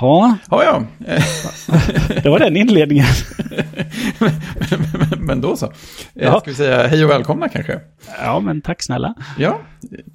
Jaha. 0.00 0.38
Ja, 0.50 0.64
ja. 0.64 0.84
det 2.22 2.28
var 2.28 2.38
den 2.38 2.56
inledningen. 2.56 3.06
men 5.20 5.40
då 5.40 5.56
så. 5.56 5.72
Ja. 6.14 6.40
Ska 6.40 6.50
vi 6.50 6.56
säga 6.56 6.86
hej 6.86 7.04
och 7.04 7.10
välkomna 7.10 7.48
kanske? 7.48 7.80
Ja, 8.18 8.40
men 8.40 8.60
tack 8.60 8.82
snälla. 8.82 9.14
Ja, 9.38 9.60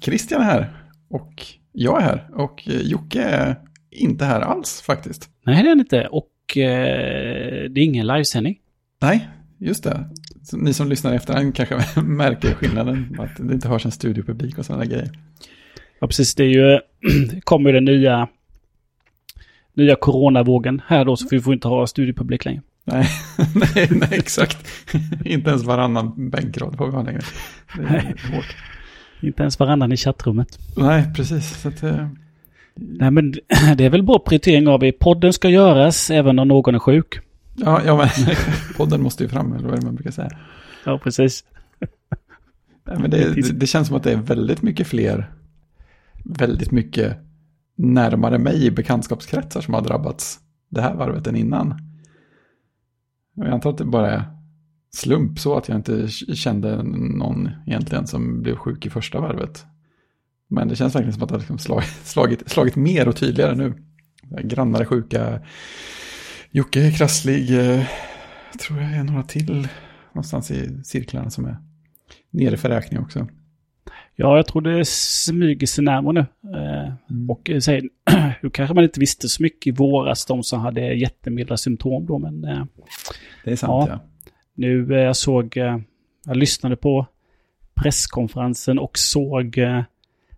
Christian 0.00 0.40
är 0.40 0.44
här. 0.44 0.72
Och 1.10 1.44
jag 1.72 2.02
är 2.02 2.04
här. 2.04 2.28
Och 2.34 2.62
Jocke 2.66 3.22
är 3.22 3.56
inte 3.90 4.24
här 4.24 4.40
alls 4.40 4.82
faktiskt. 4.82 5.28
Nej, 5.44 5.62
det 5.62 5.68
är 5.68 5.68
han 5.68 5.80
inte. 5.80 6.06
Och 6.06 6.56
eh, 6.56 7.70
det 7.70 7.80
är 7.80 7.84
ingen 7.84 8.06
livesändning. 8.06 8.58
Nej, 9.02 9.28
just 9.58 9.84
det. 9.84 10.04
Så 10.42 10.56
ni 10.56 10.72
som 10.72 10.88
lyssnar 10.88 11.14
efter 11.14 11.52
kanske 11.52 12.00
märker 12.00 12.54
skillnaden. 12.54 13.16
Att 13.18 13.48
det 13.48 13.54
inte 13.54 13.68
hörs 13.68 13.84
en 13.84 13.92
studiopublik 13.92 14.58
och 14.58 14.66
sådana 14.66 14.84
grejer. 14.84 15.10
Ja, 16.00 16.06
precis. 16.06 16.34
Det 16.34 16.44
är 16.44 16.48
ju, 16.48 16.80
kommer 17.40 17.70
ju 17.70 17.74
den 17.74 17.84
nya, 17.84 18.28
nya 19.76 19.96
coronavågen 19.96 20.82
här 20.86 21.04
då, 21.04 21.16
så 21.16 21.26
vi 21.30 21.40
får 21.40 21.54
inte 21.54 21.68
ha 21.68 21.86
studiepublik 21.86 22.44
längre. 22.44 22.62
Nej, 22.84 23.08
nej, 23.54 23.88
nej, 23.90 24.08
exakt. 24.12 24.68
inte 25.24 25.50
ens 25.50 25.64
varannan 25.64 26.30
bänkrad 26.30 26.76
får 26.76 26.86
vi 26.86 26.92
ha 26.92 27.02
längre. 27.02 27.20
Nej. 27.78 28.14
Inte 29.20 29.42
ens 29.42 29.58
varannan 29.58 29.92
i 29.92 29.96
chattrummet. 29.96 30.58
Nej, 30.76 31.04
precis. 31.16 31.60
Så 31.60 31.68
att, 31.68 31.82
eh... 31.82 32.08
Nej, 32.74 33.10
men 33.10 33.32
det 33.76 33.84
är 33.84 33.90
väl 33.90 34.02
bra 34.02 34.18
prioritering 34.18 34.68
av 34.68 34.84
i 34.84 34.92
podden 34.92 35.32
ska 35.32 35.48
göras 35.48 36.10
även 36.10 36.38
om 36.38 36.48
någon 36.48 36.74
är 36.74 36.78
sjuk. 36.78 37.18
Ja, 37.54 37.80
ja 37.86 37.96
men 37.96 38.08
podden 38.76 39.02
måste 39.02 39.22
ju 39.22 39.28
fram, 39.28 39.52
eller 39.52 39.64
vad 39.64 39.72
är 39.72 39.80
det 39.80 39.86
man 39.86 39.94
brukar 39.94 40.10
säga? 40.10 40.30
Ja, 40.84 40.98
precis. 40.98 41.44
Nej, 42.84 42.98
men 42.98 43.10
det, 43.10 43.34
det, 43.34 43.52
det 43.52 43.66
känns 43.66 43.88
som 43.88 43.96
att 43.96 44.02
det 44.02 44.12
är 44.12 44.16
väldigt 44.16 44.62
mycket 44.62 44.86
fler 44.86 45.30
väldigt 46.28 46.70
mycket 46.70 47.16
närmare 47.76 48.38
mig 48.38 48.66
i 48.66 48.70
bekantskapskretsar 48.70 49.60
som 49.60 49.74
har 49.74 49.80
drabbats 49.80 50.40
det 50.68 50.80
här 50.80 50.94
varvet 50.94 51.26
än 51.26 51.36
innan. 51.36 51.78
Jag 53.34 53.48
antar 53.48 53.70
att 53.70 53.78
det 53.78 53.84
bara 53.84 54.10
är 54.10 54.24
slump 54.94 55.38
så 55.38 55.56
att 55.56 55.68
jag 55.68 55.76
inte 55.76 56.08
kände 56.08 56.82
någon 56.82 57.50
egentligen 57.66 58.06
som 58.06 58.42
blev 58.42 58.56
sjuk 58.56 58.86
i 58.86 58.90
första 58.90 59.20
varvet. 59.20 59.66
Men 60.48 60.68
det 60.68 60.76
känns 60.76 60.94
verkligen 60.94 61.12
som 61.12 61.22
att 61.22 61.28
det 61.28 61.34
har 61.34 61.40
liksom 61.40 61.58
slagit, 61.58 61.88
slagit, 62.04 62.50
slagit 62.50 62.76
mer 62.76 63.08
och 63.08 63.16
tydligare 63.16 63.54
nu. 63.54 63.74
Grannar 64.42 64.80
är 64.80 64.84
sjuka, 64.84 65.40
Jocke 66.50 66.86
är 66.86 66.90
krasslig, 66.90 67.48
tror 68.58 68.80
jag 68.80 68.92
är 68.92 69.04
några 69.04 69.22
till 69.22 69.68
någonstans 70.12 70.50
i 70.50 70.84
cirklarna 70.84 71.30
som 71.30 71.44
är 71.44 71.56
nere 72.30 72.56
för 72.56 72.68
räkning 72.68 73.00
också. 73.00 73.28
Ja, 74.16 74.36
jag 74.36 74.46
tror 74.46 74.62
det 74.62 74.84
smyger 74.88 75.66
sig 75.66 75.84
närmare 75.84 76.12
nu. 76.12 76.50
Eh, 76.58 76.92
mm. 77.10 77.30
Och 77.30 77.50
eh, 77.50 77.58
säger, 77.58 77.88
då 78.42 78.50
kanske 78.50 78.74
man 78.74 78.84
inte 78.84 79.00
visste 79.00 79.28
så 79.28 79.42
mycket 79.42 79.66
i 79.66 79.70
våras, 79.70 80.26
de 80.26 80.42
som 80.42 80.60
hade 80.60 80.80
jättemilda 80.80 81.56
symptom 81.56 82.06
då, 82.06 82.18
men... 82.18 82.44
Eh, 82.44 82.64
det 83.44 83.50
är 83.50 83.56
sant, 83.56 83.88
ja. 83.88 83.94
ja. 83.94 84.00
Nu, 84.54 84.94
jag 84.94 85.16
såg, 85.16 85.56
jag 86.26 86.36
lyssnade 86.36 86.76
på 86.76 87.06
presskonferensen 87.74 88.78
och 88.78 88.98
såg 88.98 89.58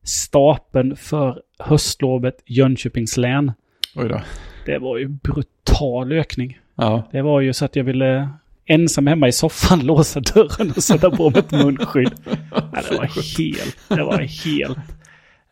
stapeln 0.03 0.97
för 0.97 1.43
höstlovet 1.59 2.43
Jönköpings 2.47 3.17
län. 3.17 3.53
Oj 3.97 4.09
då. 4.09 4.21
Det 4.67 4.79
var 4.79 4.99
ju 4.99 5.09
brutal 5.09 6.12
ökning. 6.12 6.59
Ja. 6.75 7.09
Det 7.12 7.23
var 7.23 7.41
ju 7.41 7.53
så 7.53 7.65
att 7.65 7.77
jag 7.77 7.84
ville 7.84 8.29
ensam 8.69 9.07
hemma 9.07 9.29
i 9.29 9.33
soffan, 9.33 9.81
låsa 9.87 10.21
dörren 10.21 10.71
och 10.77 10.83
sätta 10.83 11.11
på 11.11 11.31
mig 11.31 11.39
ett 11.39 11.51
munskydd. 11.51 12.13
Ja, 12.27 12.83
det 12.91 12.97
var 12.97 13.39
helt, 13.39 13.77
det 13.89 14.03
var 14.05 14.19
helt. 14.19 14.79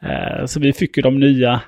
Eh, 0.01 0.47
så 0.47 0.61
vi 0.61 0.73
fick 0.73 0.97
ju 0.97 1.03
de 1.03 1.21
nya, 1.21 1.61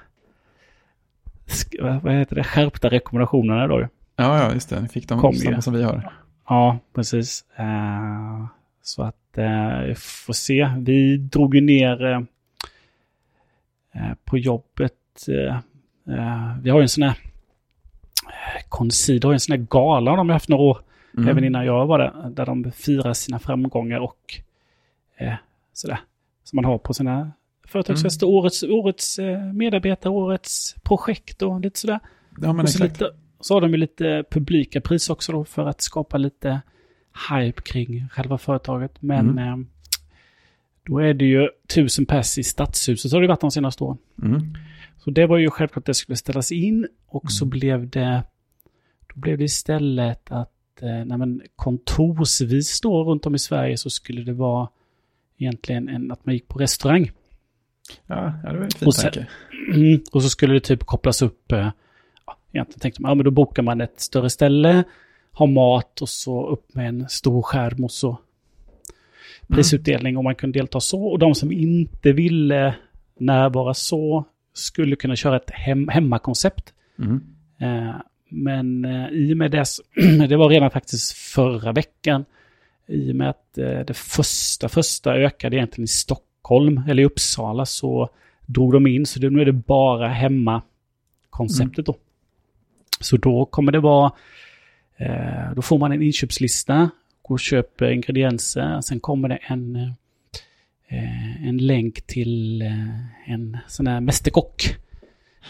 vad 1.81 2.13
heter 2.15 2.37
det, 2.37 2.45
skärpta 2.45 2.89
rekommendationerna 2.89 3.67
då 3.67 3.89
Ja, 4.21 4.39
ja, 4.39 4.53
just 4.55 4.71
det. 4.71 4.81
Ni 4.81 4.89
fick 4.89 5.09
de 5.09 5.21
Kom 5.21 5.35
samma 5.35 5.57
ju. 5.57 5.63
som 5.63 5.75
vi 5.75 5.83
har. 5.83 6.13
Ja, 6.49 6.79
precis. 6.95 7.45
Eh, 7.57 8.47
så 8.83 9.03
att, 9.03 9.39
eh, 9.39 9.95
får 9.97 10.33
se. 10.33 10.71
Vi 10.79 11.17
drog 11.17 11.55
ju 11.55 11.61
ner 11.61 12.13
eh, 13.95 14.13
på 14.25 14.39
jobbet. 14.39 14.93
Vi 16.63 16.71
har 16.71 16.79
ju 16.79 16.83
en 16.83 16.89
sån 16.89 17.03
här, 17.03 17.17
Concid 18.69 19.25
har 19.25 19.33
ju 19.33 19.35
en 19.35 19.41
sån 19.41 19.53
här 19.59 19.67
gala 19.71 20.17
de 20.17 20.29
har 20.29 20.35
haft 20.35 20.49
några 20.49 20.63
år 20.63 20.79
mm. 21.19 21.29
även 21.29 21.45
innan 21.45 21.67
jag 21.67 21.87
var 21.87 21.99
där, 21.99 22.31
där 22.31 22.47
de 22.47 22.73
firar 22.73 23.13
sina 23.13 23.39
framgångar 23.39 24.01
och 24.01 24.41
eh, 25.17 25.35
sådär, 25.73 26.01
som 26.45 26.57
man 26.57 26.65
har 26.65 26.79
på 26.79 26.95
sina 26.95 27.33
företagsfester. 27.69 28.27
Mm. 28.27 28.35
Årets, 28.35 28.63
årets 28.63 29.19
eh, 29.19 29.53
medarbetare, 29.53 30.13
årets 30.13 30.75
projekt 30.83 31.43
och 31.43 31.61
lite 31.61 31.79
sådär. 31.79 32.01
Ja, 32.41 32.53
men 32.53 32.61
och 32.61 32.71
så, 32.71 32.85
lite, 32.85 33.11
så 33.41 33.55
har 33.55 33.61
de 33.61 33.71
ju 33.71 33.77
lite 33.77 34.25
publika 34.31 34.81
pris 34.81 35.11
också 35.11 35.33
då 35.33 35.45
för 35.45 35.67
att 35.67 35.81
skapa 35.81 36.19
lite 36.19 36.61
hype 37.31 37.63
kring 37.63 38.09
själva 38.09 38.39
företaget. 38.39 39.03
Men 39.03 39.31
mm. 39.31 39.49
eh, 39.49 39.67
då 40.83 40.99
är 40.99 41.15
det 41.15 41.25
ju 41.25 41.49
tusen 41.75 42.07
pers 42.07 42.39
i 42.39 42.43
stadshuset, 42.43 43.11
så 43.11 43.17
har 43.17 43.23
det 43.23 43.29
varit 43.29 43.41
de 43.41 43.51
senaste 43.51 43.85
åren. 43.85 43.99
Mm. 44.23 44.55
Så 44.99 45.11
det 45.11 45.27
var 45.27 45.39
ju 45.39 45.51
självklart 45.51 45.83
att 45.83 45.87
det 45.87 45.95
skulle 45.95 46.17
ställas 46.17 46.53
in 46.53 46.89
och 47.07 47.33
så 47.33 47.45
mm. 47.45 47.51
blev 47.51 47.89
det, 47.89 48.23
då 49.15 49.21
blev 49.21 49.39
det 49.39 49.45
istället 49.45 50.33
att 50.33 50.53
eh, 50.83 51.05
nej 51.05 51.19
men 51.19 51.43
kontorsvis 51.57 52.81
då 52.81 53.05
runt 53.05 53.27
om 53.27 53.35
i 53.35 53.39
Sverige 53.39 53.77
så 53.77 53.91
skulle 53.91 54.23
det 54.23 54.33
vara 54.33 54.69
egentligen 55.39 55.89
en, 55.89 56.13
att 56.13 56.27
man 56.27 56.35
gick 56.35 56.49
på 56.49 56.59
restaurang. 56.59 57.11
Ja, 58.07 58.33
det 58.45 58.59
var 58.59 58.65
en 58.65 58.71
fin 58.71 58.93
tanke. 58.93 59.27
Mm, 59.75 60.01
och 60.13 60.23
så 60.23 60.29
skulle 60.29 60.55
det 60.55 60.61
typ 60.61 60.85
kopplas 60.85 61.23
upp, 61.23 61.53
eh, 61.53 61.71
ja, 62.27 62.37
egentligen 62.53 62.81
tänkte 62.81 63.03
man, 63.03 63.11
ja 63.11 63.15
men 63.15 63.25
då 63.25 63.31
bokar 63.31 63.63
man 63.63 63.81
ett 63.81 64.01
större 64.01 64.31
ställe, 64.31 64.85
har 65.33 65.47
mat 65.47 66.03
och 66.03 66.09
så 66.09 66.47
upp 66.47 66.75
med 66.75 66.89
en 66.89 67.09
stor 67.09 67.43
skärm 67.43 67.85
och 67.85 67.93
så 67.93 68.19
prisutdelning 69.49 70.17
och 70.17 70.25
man 70.25 70.35
kunde 70.35 70.59
delta 70.59 70.81
så. 70.81 71.03
Och 71.03 71.19
de 71.19 71.35
som 71.35 71.53
inte 71.53 72.13
ville 72.13 72.75
närvara 73.19 73.75
så 73.75 74.25
skulle 74.53 74.97
kunna 74.97 75.17
köra 75.17 75.37
ett 75.37 75.51
hem, 75.51 75.89
hemmakoncept. 75.89 76.75
Mm. 76.99 77.21
Eh, 77.61 77.95
men 78.29 78.85
eh, 78.85 79.09
i 79.09 79.33
och 79.33 79.37
med 79.37 79.51
det, 79.51 79.65
det 80.29 80.37
var 80.37 80.49
redan 80.49 80.71
faktiskt 80.71 81.13
förra 81.13 81.73
veckan, 81.73 82.25
i 82.87 83.13
och 83.13 83.17
med 83.17 83.31
att 83.31 83.59
eh, 83.59 83.81
det 83.81 83.97
första, 83.97 84.69
första 84.69 85.15
ökade 85.15 85.57
egentligen 85.57 85.85
i 85.85 85.89
Stockholm, 85.89 86.83
eller 86.89 87.03
i 87.03 87.07
Uppsala, 87.07 87.67
så 87.67 88.09
drog 88.47 88.73
de 88.73 88.87
in, 88.87 89.07
så 89.07 89.21
nu 89.21 89.41
är 89.41 89.45
det 89.45 89.53
bara 89.53 90.09
hemma-konceptet 90.09 91.87
då. 91.87 91.97
Så 93.01 93.17
då 93.17 93.45
kommer 93.45 93.73
det 93.73 93.81
vara, 93.81 94.13
eh, 94.97 95.53
då 95.57 95.63
får 95.63 95.79
man 95.79 95.93
en 95.93 96.03
inköpslista, 96.03 96.91
går 97.23 97.35
och 97.35 97.41
köper 97.41 97.91
ingredienser, 97.91 98.81
sen 98.81 99.01
kommer 99.01 99.29
det 99.29 99.37
en, 99.37 99.95
en 101.45 101.59
länk 101.59 102.03
till 102.07 102.63
en 103.27 103.57
sån 103.67 103.87
här 103.87 104.01
mästerkock. 104.01 104.77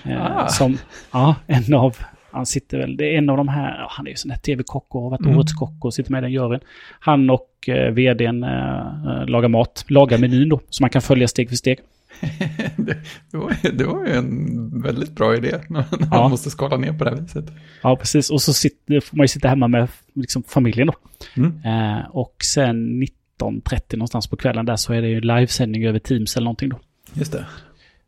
Ah. 0.04 0.48
Som, 0.48 0.78
ja, 1.12 1.36
en 1.46 1.74
av 1.74 1.96
han 2.30 2.46
sitter 2.46 2.78
väl, 2.78 2.96
det 2.96 3.14
är 3.14 3.18
en 3.18 3.30
av 3.30 3.36
de 3.36 3.48
här, 3.48 3.86
han 3.88 4.06
är 4.06 4.10
ju 4.10 4.16
sån 4.16 4.30
här 4.30 4.38
tv-kock 4.38 4.94
och 4.94 5.02
har 5.02 5.10
varit 5.10 5.20
mm. 5.20 5.36
årets 5.36 5.52
kock 5.52 5.84
och 5.84 5.94
sitter 5.94 6.12
med 6.12 6.18
i 6.18 6.22
den 6.22 6.32
juryn. 6.32 6.60
Han 7.00 7.30
och 7.30 7.68
eh, 7.68 7.92
vdn 7.92 8.44
eh, 8.44 9.26
lagar 9.26 9.48
mat, 9.48 9.84
lagar 9.88 10.18
menyn 10.18 10.48
då, 10.48 10.60
så 10.70 10.82
man 10.82 10.90
kan 10.90 11.02
följa 11.02 11.28
steg 11.28 11.48
för 11.48 11.56
steg. 11.56 11.78
det, 12.76 13.36
var, 13.36 13.72
det 13.72 13.84
var 13.84 14.06
ju 14.06 14.12
en 14.12 14.82
väldigt 14.82 15.10
bra 15.10 15.36
idé, 15.36 15.60
när 15.68 15.84
man 15.90 16.08
ja. 16.12 16.28
måste 16.28 16.50
skala 16.50 16.76
ner 16.76 16.92
på 16.92 17.04
det 17.04 17.10
här 17.10 17.16
viset. 17.16 17.44
Ja, 17.82 17.96
precis. 17.96 18.30
Och 18.30 18.42
så 18.42 18.52
sitter, 18.52 19.00
får 19.00 19.16
man 19.16 19.24
ju 19.24 19.28
sitta 19.28 19.48
hemma 19.48 19.68
med 19.68 19.88
liksom, 20.14 20.42
familjen 20.42 20.86
då. 20.86 20.94
Mm. 21.36 21.64
Eh, 21.64 22.06
och 22.10 22.36
sen 22.44 23.02
19.30 23.40 23.96
någonstans 23.96 24.26
på 24.26 24.36
kvällen 24.36 24.66
där 24.66 24.76
så 24.76 24.92
är 24.92 25.02
det 25.02 25.08
ju 25.08 25.20
livesändning 25.20 25.86
över 25.86 25.98
Teams 25.98 26.36
eller 26.36 26.44
någonting 26.44 26.68
då. 26.68 26.78
Just 27.14 27.32
det. 27.32 27.46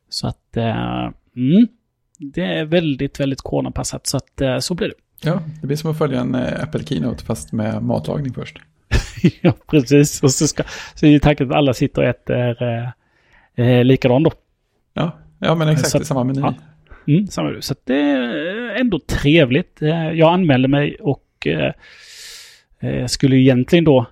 Så 0.08 0.26
att, 0.26 0.56
eh, 0.56 1.10
mm, 1.36 1.68
det 2.20 2.44
är 2.44 2.64
väldigt, 2.64 3.20
väldigt 3.20 3.40
coronapassat. 3.40 4.06
Så 4.06 4.16
att 4.16 4.40
eh, 4.40 4.58
så 4.58 4.74
blir 4.74 4.88
det. 4.88 4.94
Ja, 5.22 5.42
det 5.60 5.66
blir 5.66 5.76
som 5.76 5.90
att 5.90 5.98
följa 5.98 6.20
en 6.20 6.34
eh, 6.34 6.62
Apple 6.62 6.84
Keynote 6.84 7.24
fast 7.24 7.52
med 7.52 7.82
matlagning 7.82 8.34
först. 8.34 8.58
ja, 9.40 9.52
precis. 9.66 10.22
Och 10.22 10.30
så, 10.30 10.46
ska, 10.46 10.62
så 10.94 11.06
är 11.06 11.10
ju 11.10 11.18
tanken 11.18 11.46
att 11.50 11.56
alla 11.56 11.74
sitter 11.74 12.02
och 12.02 12.08
äter 12.08 12.62
eh, 12.62 12.88
eh, 13.54 13.84
likadant 13.84 14.24
då. 14.24 14.32
Ja, 14.94 15.18
ja 15.38 15.54
men 15.54 15.68
exakt, 15.68 15.90
så, 15.90 16.04
samma 16.04 16.24
meny. 16.24 16.40
Ja. 16.40 16.54
Mm, 17.08 17.26
samma, 17.26 17.60
så 17.60 17.74
det 17.84 18.00
är 18.00 18.80
ändå 18.80 19.00
trevligt. 19.06 19.78
Jag 20.14 20.32
anmälde 20.32 20.68
mig 20.68 20.96
och 21.00 21.46
eh, 22.80 23.06
skulle 23.06 23.36
egentligen 23.36 23.84
då 23.84 24.06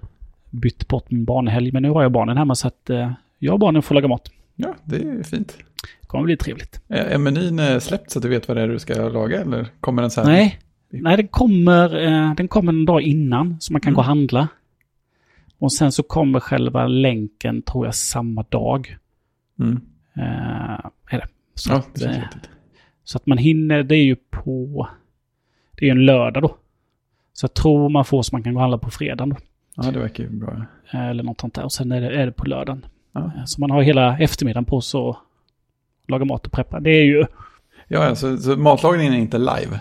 bytt 0.51 0.89
bort 0.89 1.11
min 1.11 1.25
barnhelg, 1.25 1.73
men 1.73 1.83
nu 1.83 1.91
har 1.91 2.03
jag 2.03 2.13
barnen 2.13 2.37
hemma 2.37 2.55
så 2.55 2.69
att 2.69 2.91
eh, 2.91 3.13
jag 3.39 3.53
och 3.53 3.61
barnen 3.61 3.83
får 3.83 3.95
laga 3.95 4.09
mat. 4.09 4.31
Ja, 4.61 4.75
det 4.85 4.97
är 4.97 5.23
fint 5.23 5.59
kommer 6.09 6.25
bli 6.25 6.37
trevligt. 6.37 6.81
Är 6.89 7.19
menyn 7.19 7.59
eh, 7.59 7.79
släppt 7.79 8.11
så 8.11 8.19
att 8.19 8.23
du 8.23 8.29
vet 8.29 8.49
vad 8.49 8.57
det 8.57 8.63
är 8.63 8.69
du 8.69 8.79
ska 8.79 9.09
laga 9.09 9.41
eller 9.41 9.67
kommer 9.81 10.03
den 10.03 10.11
så 10.11 10.21
här? 10.21 10.29
Nej, 10.29 10.59
Nej 10.89 11.17
den, 11.17 11.29
kommer, 11.29 12.07
eh, 12.07 12.35
den 12.35 12.49
kommer 12.49 12.73
en 12.73 12.85
dag 12.85 13.03
innan 13.03 13.57
så 13.61 13.73
man 13.73 13.81
kan 13.81 13.89
mm. 13.89 13.95
gå 13.95 14.01
och 14.01 14.07
handla. 14.07 14.49
Och 15.59 15.73
sen 15.73 15.93
så 15.93 16.03
kommer 16.03 16.41
själva 16.41 16.87
länken 16.87 17.63
tror 17.63 17.87
jag 17.87 17.95
samma 17.95 18.43
dag. 18.43 18.97
Mm. 19.59 19.81
Uh, 20.17 20.91
är 21.11 21.19
det. 21.19 21.29
Så, 21.55 21.71
ja, 21.73 21.77
att, 21.77 21.95
det 21.95 22.29
Så 23.05 23.19
att 23.19 23.27
man 23.27 23.39
hinner, 23.39 23.83
det 23.83 23.97
är 23.97 24.05
ju 24.05 24.17
på... 24.17 24.89
Det 25.73 25.85
är 25.85 25.87
ju 25.87 25.91
en 25.91 26.07
lördag 26.07 26.43
då. 26.43 26.57
Så 27.33 27.45
jag 27.45 27.55
tror 27.55 27.89
man 27.89 28.05
får 28.05 28.23
så 28.23 28.35
man 28.35 28.43
kan 28.43 28.55
gå 28.55 28.59
och 28.59 28.63
handla 28.63 28.79
på 28.79 28.91
fredagen 28.91 29.29
då. 29.29 29.37
Ja, 29.75 29.91
det 29.91 29.99
verkar 29.99 30.25
ju 30.25 30.31
bra. 30.31 30.67
Eller 30.91 31.23
något 31.23 31.41
sånt 31.41 31.55
där. 31.55 31.65
Och 31.65 31.73
sen 31.73 31.93
är 31.93 32.01
det, 32.01 32.17
är 32.23 32.27
det 32.27 32.33
på 32.33 32.47
lördagen. 32.47 32.87
Eh, 33.25 33.45
Så 33.45 33.61
man 33.61 33.71
har 33.71 33.83
hela 33.83 34.19
eftermiddagen 34.19 34.65
på 34.65 34.81
sig 34.81 35.01
att 35.01 35.17
laga 36.09 36.25
mat 36.25 36.47
och 36.47 36.53
preppa. 36.53 36.81
Det 36.81 36.91
är 36.91 37.05
ju 37.05 37.25
Ja, 37.89 38.05
alltså, 38.05 38.37
så 38.39 38.57
matlagningen 38.57 39.13
är 39.15 39.19
inte 39.19 39.39
live. 39.39 39.81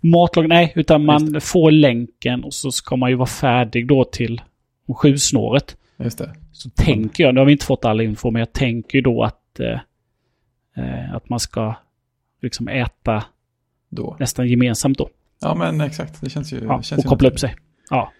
matlagning, 0.00 0.48
nej, 0.48 0.72
utan 0.76 1.04
man 1.04 1.40
får 1.40 1.70
länken 1.70 2.44
och 2.44 2.54
så 2.54 2.70
ska 2.72 2.96
man 2.96 3.10
ju 3.10 3.16
vara 3.16 3.26
färdig 3.26 3.88
då 3.88 4.04
till 4.04 4.40
om 4.88 4.94
sjusnåret. 4.94 5.76
Just 5.98 6.18
det. 6.18 6.34
Så 6.52 6.70
tänker 6.70 7.24
jag, 7.24 7.34
nu 7.34 7.40
har 7.40 7.44
vi 7.46 7.52
inte 7.52 7.64
fått 7.66 7.84
all 7.84 8.00
info, 8.00 8.30
men 8.30 8.40
jag 8.40 8.52
tänker 8.52 8.98
ju 8.98 9.02
då 9.02 9.22
att, 9.22 9.60
eh, 9.60 9.78
eh, 10.84 11.14
att 11.14 11.28
man 11.28 11.40
ska 11.40 11.74
liksom 12.42 12.68
äta 12.68 13.24
Då. 13.88 14.16
nästan 14.20 14.48
gemensamt 14.48 14.98
då. 14.98 15.08
Ja, 15.40 15.54
men 15.54 15.80
exakt. 15.80 16.20
Det 16.20 16.30
känns 16.30 16.52
ju... 16.52 16.56
Ja, 16.64 16.82
känns 16.82 16.98
och 16.98 17.04
ju 17.04 17.08
koppla 17.08 17.28
upp 17.28 17.38
sig. 17.40 17.54
Ja. 17.90 18.12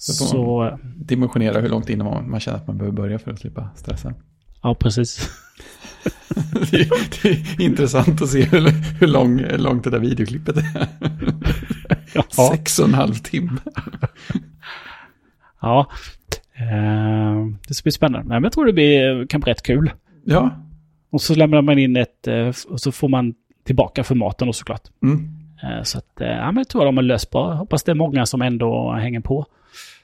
Så 0.00 0.12
Så, 0.12 0.78
Dimensionera 0.96 1.60
hur 1.60 1.68
långt 1.68 1.90
innan 1.90 2.06
man, 2.06 2.30
man 2.30 2.40
känner 2.40 2.58
att 2.58 2.66
man 2.66 2.78
behöver 2.78 2.96
börja 2.96 3.18
för 3.18 3.30
att 3.30 3.38
slippa 3.38 3.68
stressa. 3.76 4.14
ja 4.62 4.74
precis. 4.74 5.30
det, 6.70 6.80
är, 6.80 7.22
det 7.22 7.28
är 7.28 7.60
intressant 7.66 8.22
att 8.22 8.28
se 8.28 8.42
hur, 8.42 8.68
hur, 9.00 9.06
lång, 9.06 9.38
hur 9.38 9.58
långt 9.58 9.84
det 9.84 9.90
där 9.90 9.98
videoklippet 9.98 10.56
är. 10.56 10.88
Ja. 12.14 12.24
Sex 12.52 12.78
och 12.78 12.88
en 12.88 12.94
halv 12.94 13.14
timme. 13.14 13.60
Ja. 15.60 15.86
Eh, 16.54 17.46
det 17.68 17.74
ska 17.74 17.82
bli 17.82 17.92
spännande. 17.92 18.28
Nej, 18.28 18.36
men 18.36 18.42
jag 18.42 18.52
tror 18.52 18.66
det 18.66 18.72
blir, 18.72 19.26
kan 19.26 19.40
bli 19.40 19.50
rätt 19.52 19.62
kul. 19.62 19.90
Ja. 20.24 20.50
Och 21.10 21.20
så 21.22 21.34
lämnar 21.34 21.62
man 21.62 21.78
in 21.78 21.96
ett, 21.96 22.26
eh, 22.26 22.52
och 22.68 22.80
så 22.80 22.92
får 22.92 23.08
man 23.08 23.34
tillbaka 23.64 24.04
för 24.04 24.14
maten 24.14 24.46
då 24.46 24.52
såklart. 24.52 24.82
Mm. 25.02 25.28
Eh, 25.62 25.82
Så 25.82 25.98
att, 25.98 26.20
eh, 26.20 26.28
ja 26.28 26.46
men 26.46 26.56
jag 26.56 26.68
tror 26.68 26.84
de 26.84 26.96
har 26.96 27.02
löst 27.04 27.30
bra. 27.30 27.54
Hoppas 27.54 27.82
det 27.82 27.90
är 27.92 27.94
många 27.96 28.26
som 28.26 28.42
ändå 28.42 28.92
hänger 28.92 29.20
på. 29.20 29.46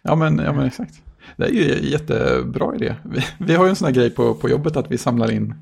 Ja, 0.05 0.15
men, 0.15 0.39
ja, 0.39 0.53
men 0.53 0.67
exakt. 0.67 1.03
Det 1.37 1.45
är 1.45 1.51
ju 1.51 1.79
en 1.79 1.91
jättebra 1.91 2.75
idé. 2.75 2.95
Vi, 3.05 3.21
vi 3.39 3.55
har 3.55 3.65
ju 3.65 3.71
en 3.71 3.77
sån 3.77 3.87
här 3.87 3.95
grej 3.95 4.11
på, 4.11 4.35
på 4.35 4.49
jobbet 4.49 4.77
att 4.77 4.91
vi 4.91 4.99
samlar 4.99 5.31
in 5.31 5.55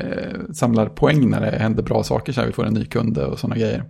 eh, 0.00 0.52
samlar 0.52 0.88
poäng 0.88 1.30
när 1.30 1.40
det 1.40 1.58
händer 1.58 1.82
bra 1.82 2.02
saker. 2.02 2.32
Så 2.32 2.40
här, 2.40 2.46
vi 2.46 2.52
får 2.52 2.66
en 2.66 2.74
ny 2.74 2.84
kunde 2.84 3.26
och 3.26 3.38
sådana 3.38 3.56
grejer. 3.56 3.84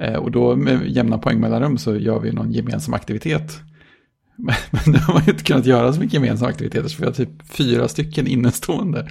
Eh, 0.00 0.14
och 0.14 0.30
då 0.30 0.56
med 0.56 0.86
jämna 0.86 1.18
poängmellanrum 1.18 1.78
så 1.78 1.96
gör 1.96 2.20
vi 2.20 2.32
någon 2.32 2.52
gemensam 2.52 2.94
aktivitet. 2.94 3.60
Men, 4.36 4.54
men 4.70 4.92
det 4.92 4.98
har 4.98 5.14
man 5.14 5.24
ju 5.24 5.32
inte 5.32 5.44
kunnat 5.44 5.66
göra 5.66 5.92
så 5.92 6.00
mycket 6.00 6.14
gemensamma 6.14 6.50
aktiviteter 6.50 6.88
så 6.88 6.98
vi 6.98 7.06
har 7.06 7.12
typ 7.12 7.46
fyra 7.48 7.88
stycken 7.88 8.26
innestående. 8.26 9.08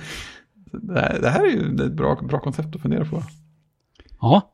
Det 0.71 0.99
här, 0.99 1.19
det 1.21 1.29
här 1.29 1.45
är 1.45 1.51
ju 1.51 1.85
ett 1.85 1.93
bra, 1.93 2.15
bra 2.15 2.39
koncept 2.39 2.75
att 2.75 2.81
fundera 2.81 3.05
på. 3.05 3.23
Ja, 4.21 4.52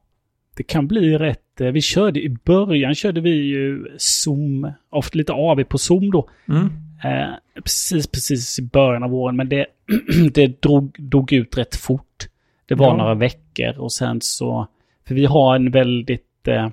det 0.59 0.63
kan 0.63 0.88
bli 0.88 1.17
rätt. 1.17 1.61
eh, 1.61 1.67
Vi 1.67 1.81
körde 1.81 2.19
i 2.21 2.29
början 2.29 2.95
körde 2.95 3.21
vi 3.21 3.29
ju 3.29 3.85
Zoom, 3.97 4.71
ofta 4.89 5.17
lite 5.17 5.33
AV 5.33 5.63
på 5.63 5.77
Zoom 5.77 6.11
då. 6.11 6.29
Mm. 6.47 6.63
Eh, 7.03 7.33
precis, 7.63 8.07
precis 8.07 8.59
i 8.59 8.61
början 8.61 9.03
av 9.03 9.09
våren. 9.09 9.35
Men 9.35 9.50
det, 9.50 9.65
det 10.33 10.61
drog, 10.61 10.95
drog 11.00 11.33
ut 11.33 11.57
rätt 11.57 11.75
fort. 11.75 12.27
Det 12.67 12.75
var 12.75 12.88
Ja. 12.88 12.95
några 12.97 13.13
veckor 13.15 13.77
och 13.79 13.91
sen 13.91 14.21
så... 14.21 14.67
För 15.07 15.15
vi 15.15 15.25
har 15.25 15.56
en 15.56 15.71
väldigt... 15.71 16.47
Eh, 16.47 16.69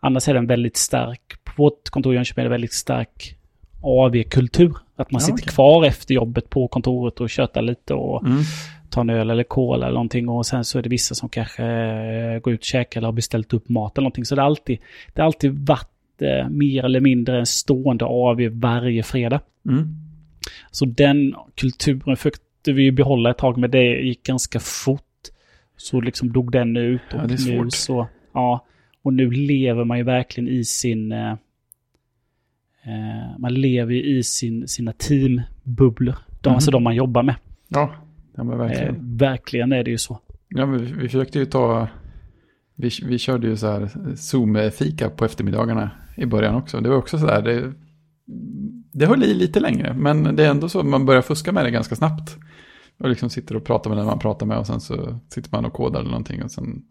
annars 0.00 0.28
är 0.28 0.34
den 0.34 0.46
väldigt 0.46 0.76
stark. 0.76 1.20
På 1.44 1.52
vårt 1.62 1.88
kontor 1.90 2.12
i 2.12 2.16
Jönköping 2.16 2.40
är 2.42 2.44
det 2.48 2.50
väldigt 2.54 2.72
stark 2.74 3.36
AV-kultur. 3.82 4.72
Att 4.96 5.10
man 5.10 5.20
Ja, 5.20 5.26
sitter 5.26 5.42
okej. 5.42 5.52
kvar 5.54 5.84
efter 5.84 6.14
jobbet 6.14 6.50
på 6.50 6.68
kontoret 6.68 7.20
och 7.20 7.30
tjötar 7.30 7.62
lite 7.62 7.94
och 7.94 8.26
Mm. 8.26 8.38
Tar 8.96 9.02
en 9.02 9.10
öl 9.10 9.30
eller 9.30 9.44
cola 9.44 9.86
eller 9.86 9.94
någonting. 9.94 10.28
Och 10.28 10.46
sen 10.46 10.64
så 10.64 10.78
är 10.78 10.82
det 10.82 10.88
vissa 10.88 11.14
som 11.14 11.28
kanske 11.28 11.64
eh, 11.64 12.38
går 12.38 12.52
ut 12.52 12.60
och 12.60 12.64
käkar 12.64 13.00
eller 13.00 13.08
har 13.08 13.12
beställt 13.12 13.52
upp 13.52 13.68
mat 13.68 13.98
eller 13.98 14.02
någonting. 14.04 14.24
Så 14.24 14.34
det 14.34 14.40
har 14.40 14.46
alltid, 14.46 14.78
det 15.14 15.20
har 15.22 15.26
alltid 15.26 15.66
varit 15.66 16.22
eh, 16.22 16.48
mer 16.48 16.84
eller 16.84 17.00
mindre 17.00 17.38
en 17.38 17.46
stående 17.46 18.04
AV 18.04 18.40
varje 18.52 19.02
fredag. 19.02 19.40
Mm. 19.68 19.88
Så 20.70 20.84
den 20.84 21.34
kulturen 21.54 22.16
försökte 22.16 22.72
vi 22.72 22.92
behålla 22.92 23.30
ett 23.30 23.38
tag, 23.38 23.58
men 23.58 23.70
det 23.70 23.84
gick 23.84 24.22
ganska 24.22 24.60
fort. 24.60 25.02
Så 25.76 26.00
liksom 26.00 26.32
dog 26.32 26.52
den 26.52 26.76
ut. 26.76 27.00
Och 27.14 27.20
Ja, 27.20 27.26
det 27.26 27.34
är 27.34 27.50
nu 27.52 27.58
svårt. 27.58 27.72
så, 27.72 28.08
ja, 28.34 28.66
och 29.02 29.12
nu 29.14 29.30
lever 29.30 29.84
man 29.84 29.98
ju 29.98 30.04
verkligen 30.04 30.48
i 30.48 30.64
sin... 30.64 31.12
Eh, 31.12 31.32
eh, 32.82 33.38
man 33.38 33.54
lever 33.54 33.94
ju 33.94 34.18
i 34.18 34.22
sin, 34.22 34.68
sina 34.68 34.92
teambubblor. 34.92 36.14
De, 36.40 36.48
Mhm. 36.50 36.54
Alltså 36.54 36.70
de 36.70 36.82
man 36.82 36.94
jobbar 36.94 37.22
med. 37.22 37.34
Ja, 37.68 37.94
ja 38.36 38.44
men 38.44 38.60
Eh, 38.60 38.66
verkligen. 38.66 39.16
verkligen 39.16 39.72
är 39.72 39.84
det 39.84 39.90
ju 39.90 39.98
så. 39.98 40.20
Ja, 40.48 40.66
men 40.66 40.80
vi, 40.80 40.92
vi 40.92 41.08
försökte 41.08 41.38
ju 41.38 41.44
ta, 41.44 41.88
vi, 42.76 42.90
vi 43.02 43.18
körde 43.18 43.46
ju 43.46 43.56
så 43.56 43.66
här 43.66 43.90
Zoom-fika 44.16 45.10
på 45.10 45.24
eftermiddagarna 45.24 45.90
i 46.16 46.26
början 46.26 46.54
också. 46.54 46.80
Det 46.80 46.88
var 46.88 46.96
också 46.96 47.18
så 47.18 47.26
här, 47.26 47.42
det, 47.42 47.72
det 48.92 49.06
höll 49.06 49.24
i 49.24 49.34
lite 49.34 49.60
längre, 49.60 49.94
men 49.94 50.36
det 50.36 50.44
är 50.44 50.50
ändå 50.50 50.68
så 50.68 50.80
att 50.80 50.86
man 50.86 51.06
börjar 51.06 51.22
fuska 51.22 51.52
med 51.52 51.64
det 51.64 51.70
ganska 51.70 51.96
snabbt. 51.96 52.36
Och 52.98 53.08
liksom 53.08 53.30
sitter 53.30 53.56
och 53.56 53.64
pratar 53.64 53.90
med 53.90 53.98
den 53.98 54.06
man 54.06 54.18
pratar 54.18 54.46
med 54.46 54.58
och 54.58 54.66
sen 54.66 54.80
så 54.80 55.20
sitter 55.28 55.50
man 55.52 55.64
och 55.64 55.72
kodar 55.72 56.00
eller 56.00 56.10
någonting 56.10 56.42
och 56.42 56.50
sen, 56.50 56.82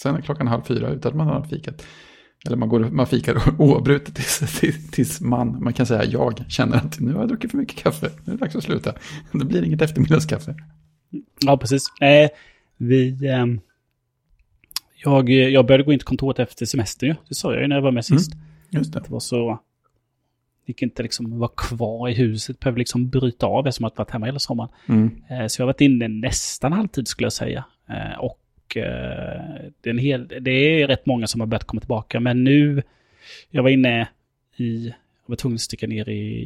sen 0.00 0.16
är 0.16 0.20
klockan 0.20 0.46
halv 0.46 0.62
fyra 0.62 0.88
utan 0.88 1.16
man 1.16 1.26
har 1.26 1.44
fikat. 1.44 1.86
Eller 2.46 2.56
man, 2.56 2.68
går, 2.68 2.80
man 2.80 3.06
fikar 3.06 3.42
oavbrutet 3.58 4.14
tills, 4.14 4.60
tills, 4.60 4.90
tills 4.90 5.20
man, 5.20 5.64
man 5.64 5.72
kan 5.72 5.86
säga 5.86 6.04
jag 6.04 6.44
känner 6.48 6.76
att 6.76 7.00
nu 7.00 7.12
har 7.12 7.20
jag 7.20 7.28
druckit 7.28 7.50
för 7.50 7.58
mycket 7.58 7.76
kaffe, 7.82 8.10
nu 8.24 8.32
är 8.32 8.36
det 8.36 8.44
dags 8.44 8.56
att 8.56 8.64
sluta. 8.64 8.92
Det 9.32 9.44
blir 9.44 9.64
inget 9.64 9.82
eftermiddagskaffe. 9.82 10.54
Ja, 11.40 11.56
precis. 11.56 11.86
Eh, 12.00 12.30
vi... 12.76 13.28
ehm, 13.28 13.60
jag, 15.04 15.28
jag 15.30 15.66
började 15.66 15.84
gå 15.84 15.92
in 15.92 15.98
till 15.98 16.06
kontoret 16.06 16.38
efter 16.38 16.66
semestern 16.66 17.08
ju. 17.08 17.14
Det 17.28 17.34
sa 17.34 17.52
jag 17.52 17.62
ju 17.62 17.68
när 17.68 17.76
jag 17.76 17.82
var 17.82 17.90
med 17.90 18.04
sist. 18.04 18.32
Just 18.70 18.92
det. 18.92 19.00
Det 19.00 19.10
var 19.10 19.20
så... 19.20 19.58
gick 20.66 20.82
inte 20.82 21.02
liksom 21.02 21.38
vara 21.38 21.50
kvar 21.56 22.08
i 22.08 22.14
huset. 22.14 22.60
Behövde 22.60 22.78
liksom 22.78 23.08
bryta 23.08 23.46
av 23.46 23.66
eftersom 23.66 23.84
jag 23.84 23.98
varit 23.98 24.10
hemma 24.10 24.26
hela 24.26 24.38
sommaren. 24.38 24.70
Mm. 24.88 25.10
Eh, 25.30 25.46
Så 25.46 25.60
jag 25.60 25.64
har 25.66 25.72
varit 25.72 25.80
inne 25.80 26.08
nästan 26.08 26.72
halvtid 26.72 27.08
skulle 27.08 27.26
jag 27.26 27.32
säga. 27.32 27.64
Eh, 27.88 28.18
Och 28.18 28.76
eh, 28.76 29.42
det 29.80 29.90
är, 29.90 29.98
hel, 29.98 30.28
det 30.40 30.50
är 30.50 30.86
rätt 30.86 31.06
många 31.06 31.26
som 31.26 31.40
har 31.40 31.46
börjat 31.46 31.64
komma 31.64 31.80
tillbaka. 31.80 32.20
Men 32.20 32.44
nu, 32.44 32.82
jag 33.50 33.62
var 33.62 33.70
inne 33.70 34.08
i, 34.56 34.86
jag 34.86 34.94
var 35.26 35.36
tvungen 35.36 35.54
att 35.54 35.60
sticka 35.60 35.86
ner 35.86 36.08
i, 36.08 36.42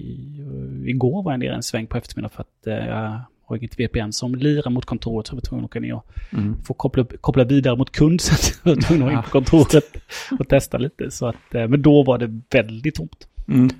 igår 0.86 1.22
var 1.22 1.32
jag 1.32 1.40
nere 1.40 1.54
en 1.54 1.62
sväng 1.62 1.86
på 1.86 1.96
eftermiddagen 1.98 2.34
för 2.34 2.42
att 2.42 2.66
eh, 2.66 2.86
jag 2.86 3.20
har 3.46 3.56
inget 3.56 3.80
VPN 3.80 4.10
som 4.12 4.34
lirar 4.34 4.70
mot 4.70 4.84
kontoret. 4.84 5.26
Så 5.26 5.32
jag 5.32 5.36
var 5.36 5.40
tvungen 5.40 5.64
att 5.64 5.70
åka 5.70 5.80
ner 5.80 5.94
och 5.94 6.06
Mm. 6.32 6.62
få 6.62 6.74
koppla, 6.74 7.02
upp, 7.02 7.22
koppla 7.22 7.44
vidare 7.44 7.76
mot 7.76 7.90
kund. 7.92 8.20
Så 8.20 8.34
att 8.34 8.60
jag 8.64 8.74
var 8.74 8.82
tvungen 8.82 9.06
att 9.08 9.12
in 9.12 9.22
på 9.22 9.30
kontoret 9.30 9.96
och 10.38 10.48
testa 10.48 10.78
lite. 10.78 11.10
Så 11.10 11.26
att, 11.26 11.54
eh, 11.54 11.68
men 11.68 11.82
då 11.82 12.02
var 12.02 12.18
det 12.18 12.40
väldigt 12.50 12.94
tomt. 12.94 13.28
Mm. 13.48 13.70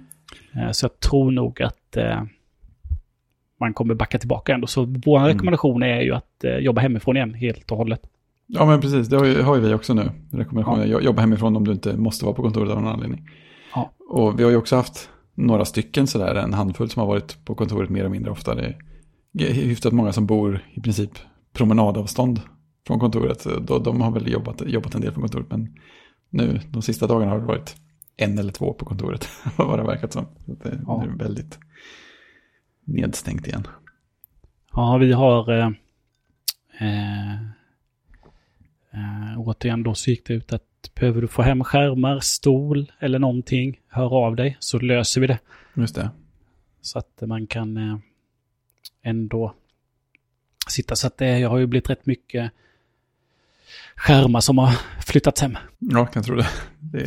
Eh, 0.55 0.71
Så 0.71 0.85
jag 0.85 1.01
tror 1.01 1.31
nog 1.31 1.63
att 1.63 1.97
eh, 1.97 2.23
man 3.61 3.75
kommer 3.75 3.95
backa 3.95 4.19
tillbaka 4.19 4.55
ändå. 4.55 4.67
Så 4.67 4.85
vår 4.85 5.19
Mm. 5.19 5.29
rekommendation 5.29 5.83
är 5.83 6.01
ju 6.01 6.13
att 6.15 6.45
jobba 6.61 6.81
hemifrån 6.81 7.17
igen 7.17 7.35
helt 7.35 7.71
och 7.71 7.77
hållet. 7.79 8.01
Ja 8.47 8.67
men 8.67 8.81
precis, 8.81 9.09
det 9.09 9.17
har 9.17 9.25
ju, 9.25 9.43
har 9.43 9.57
ju 9.57 9.63
vi 9.63 9.75
också 9.75 9.95
nu. 9.95 10.11
Rekommendationen, 10.33 10.91
ja. 10.91 11.01
jobba 11.01 11.21
hemifrån 11.21 11.57
om 11.57 11.65
du 11.65 11.73
inte 11.73 11.97
måste 11.97 12.25
vara 12.25 12.35
på 12.35 12.43
kontoret 12.43 12.71
av 12.71 12.83
någon 12.83 12.93
anledning. 12.93 13.29
Ja. 13.75 13.91
Och 14.09 14.39
vi 14.41 14.45
har 14.45 14.51
ju 14.51 14.57
också 14.57 14.77
haft 14.77 15.11
några 15.35 15.65
stycken 15.65 16.07
sådär, 16.07 16.35
en 16.35 16.55
handfull 16.55 16.91
som 16.91 17.01
har 17.01 17.07
varit 17.07 17.45
på 17.45 17.55
kontoret 17.55 17.91
mer 17.91 18.01
eller 18.01 18.11
mindre 18.11 18.31
ofta. 18.31 18.55
Det 18.55 18.75
hyfsat 19.45 19.93
många 19.93 20.13
som 20.13 20.27
bor 20.27 20.65
i 20.75 20.81
princip 20.81 21.11
promenadavstånd 21.53 22.41
från 22.87 23.01
kontoret. 23.01 23.47
De, 23.61 23.83
de 23.83 24.01
har 24.01 24.11
väl 24.11 24.33
jobbat, 24.33 24.63
jobbat 24.67 24.95
en 24.95 25.01
del 25.01 25.13
på 25.13 25.21
kontoret, 25.21 25.51
men 25.51 25.77
nu 26.31 26.61
de 26.71 26.83
sista 26.83 27.07
dagarna 27.07 27.31
har 27.33 27.39
det 27.39 27.47
varit 27.47 27.77
en 28.17 28.39
eller 28.39 28.53
två 28.53 28.73
på 28.73 28.85
kontoret, 28.85 29.29
vad 29.57 29.79
det 29.79 29.85
verkat 29.85 30.13
som. 30.13 30.27
Det, 30.47 30.81
Ja. 30.87 31.05
det 31.05 31.13
är 31.13 31.17
väldigt 31.25 31.59
nedstängt 32.85 33.47
igen. 33.47 33.67
Ja, 34.73 34.97
vi 34.97 35.13
har... 35.13 35.53
Eh, 35.53 35.71
eh, 36.81 37.35
eh, 38.93 39.39
återigen 39.41 39.83
då 39.83 39.95
så 39.95 40.11
gick 40.11 40.27
det 40.27 40.35
ut 40.35 40.53
att 40.53 40.63
behöver 40.95 41.21
du 41.21 41.29
få 41.29 41.43
hem 41.43 41.65
skärmar, 41.65 42.21
stol 42.21 42.93
eller 43.01 43.19
någonting, 43.19 43.81
hör 43.89 44.15
av 44.27 44.37
dig 44.37 44.57
så 44.61 44.79
löser 44.79 45.21
vi 45.21 45.27
det. 45.27 45.39
Just 45.75 45.95
det. 45.95 46.11
Så 46.81 46.99
att 46.99 47.23
man 47.27 47.47
kan 47.47 47.77
eh, 47.77 47.99
ändå 49.03 49.55
sitta. 50.69 50.97
Så 50.97 51.07
att 51.07 51.19
det 51.19 51.39
jag 51.39 51.49
har 51.51 51.59
ju 51.59 51.67
blivit 51.67 51.91
rätt 51.91 52.07
mycket 52.07 52.53
skärmar 53.97 54.41
som 54.41 54.59
har 54.59 54.73
flyttats 55.07 55.41
hem. 55.41 55.57
Ja, 55.79 55.99
jag 55.99 56.13
kan 56.13 56.23
tro 56.23 56.37
det. 56.37 56.49
det, 56.81 57.07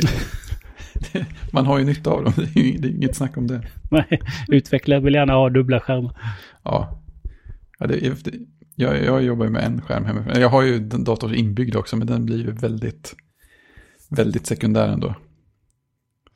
det 1.12 1.26
man 1.52 1.66
har 1.66 1.78
ju 1.78 1.84
nytta 1.84 2.10
av 2.10 2.24
dem, 2.24 2.32
det 2.36 2.60
är, 2.60 2.78
det 2.78 2.88
är 2.88 2.92
inget 2.92 3.16
snack 3.16 3.36
om 3.36 3.46
det. 3.46 3.68
Nej, 3.90 4.20
Utvecklare 4.48 5.00
vill 5.00 5.14
gärna 5.14 5.32
ha 5.32 5.50
dubbla 5.50 5.80
skärmar. 5.80 6.18
Ja, 6.62 7.02
ja 7.78 7.86
är- 7.86 8.14
jag, 8.74 9.04
jag 9.04 9.22
jobbar 9.22 9.44
ju 9.44 9.50
med 9.50 9.64
en 9.64 9.82
skärm 9.82 10.04
hemifrån. 10.04 10.40
Jag 10.40 10.48
har 10.48 10.62
ju 10.62 10.76
en 10.76 11.04
dator 11.04 11.34
inbyggd 11.34 11.76
också, 11.76 11.96
men 11.96 12.06
den 12.06 12.26
blir 12.26 12.38
ju 12.38 12.50
väldigt, 12.50 13.16
väldigt 14.10 14.46
sekundär 14.46 14.88
ändå. 14.88 15.14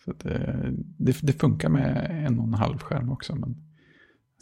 Så 0.04 0.12
det, 0.12 0.56
det, 0.98 1.16
det 1.22 1.32
funkar 1.32 1.68
med 1.68 2.06
en 2.26 2.38
och 2.38 2.46
en 2.46 2.54
halv 2.54 2.78
skärm 2.78 3.10
också, 3.12 3.34
men 3.34 3.56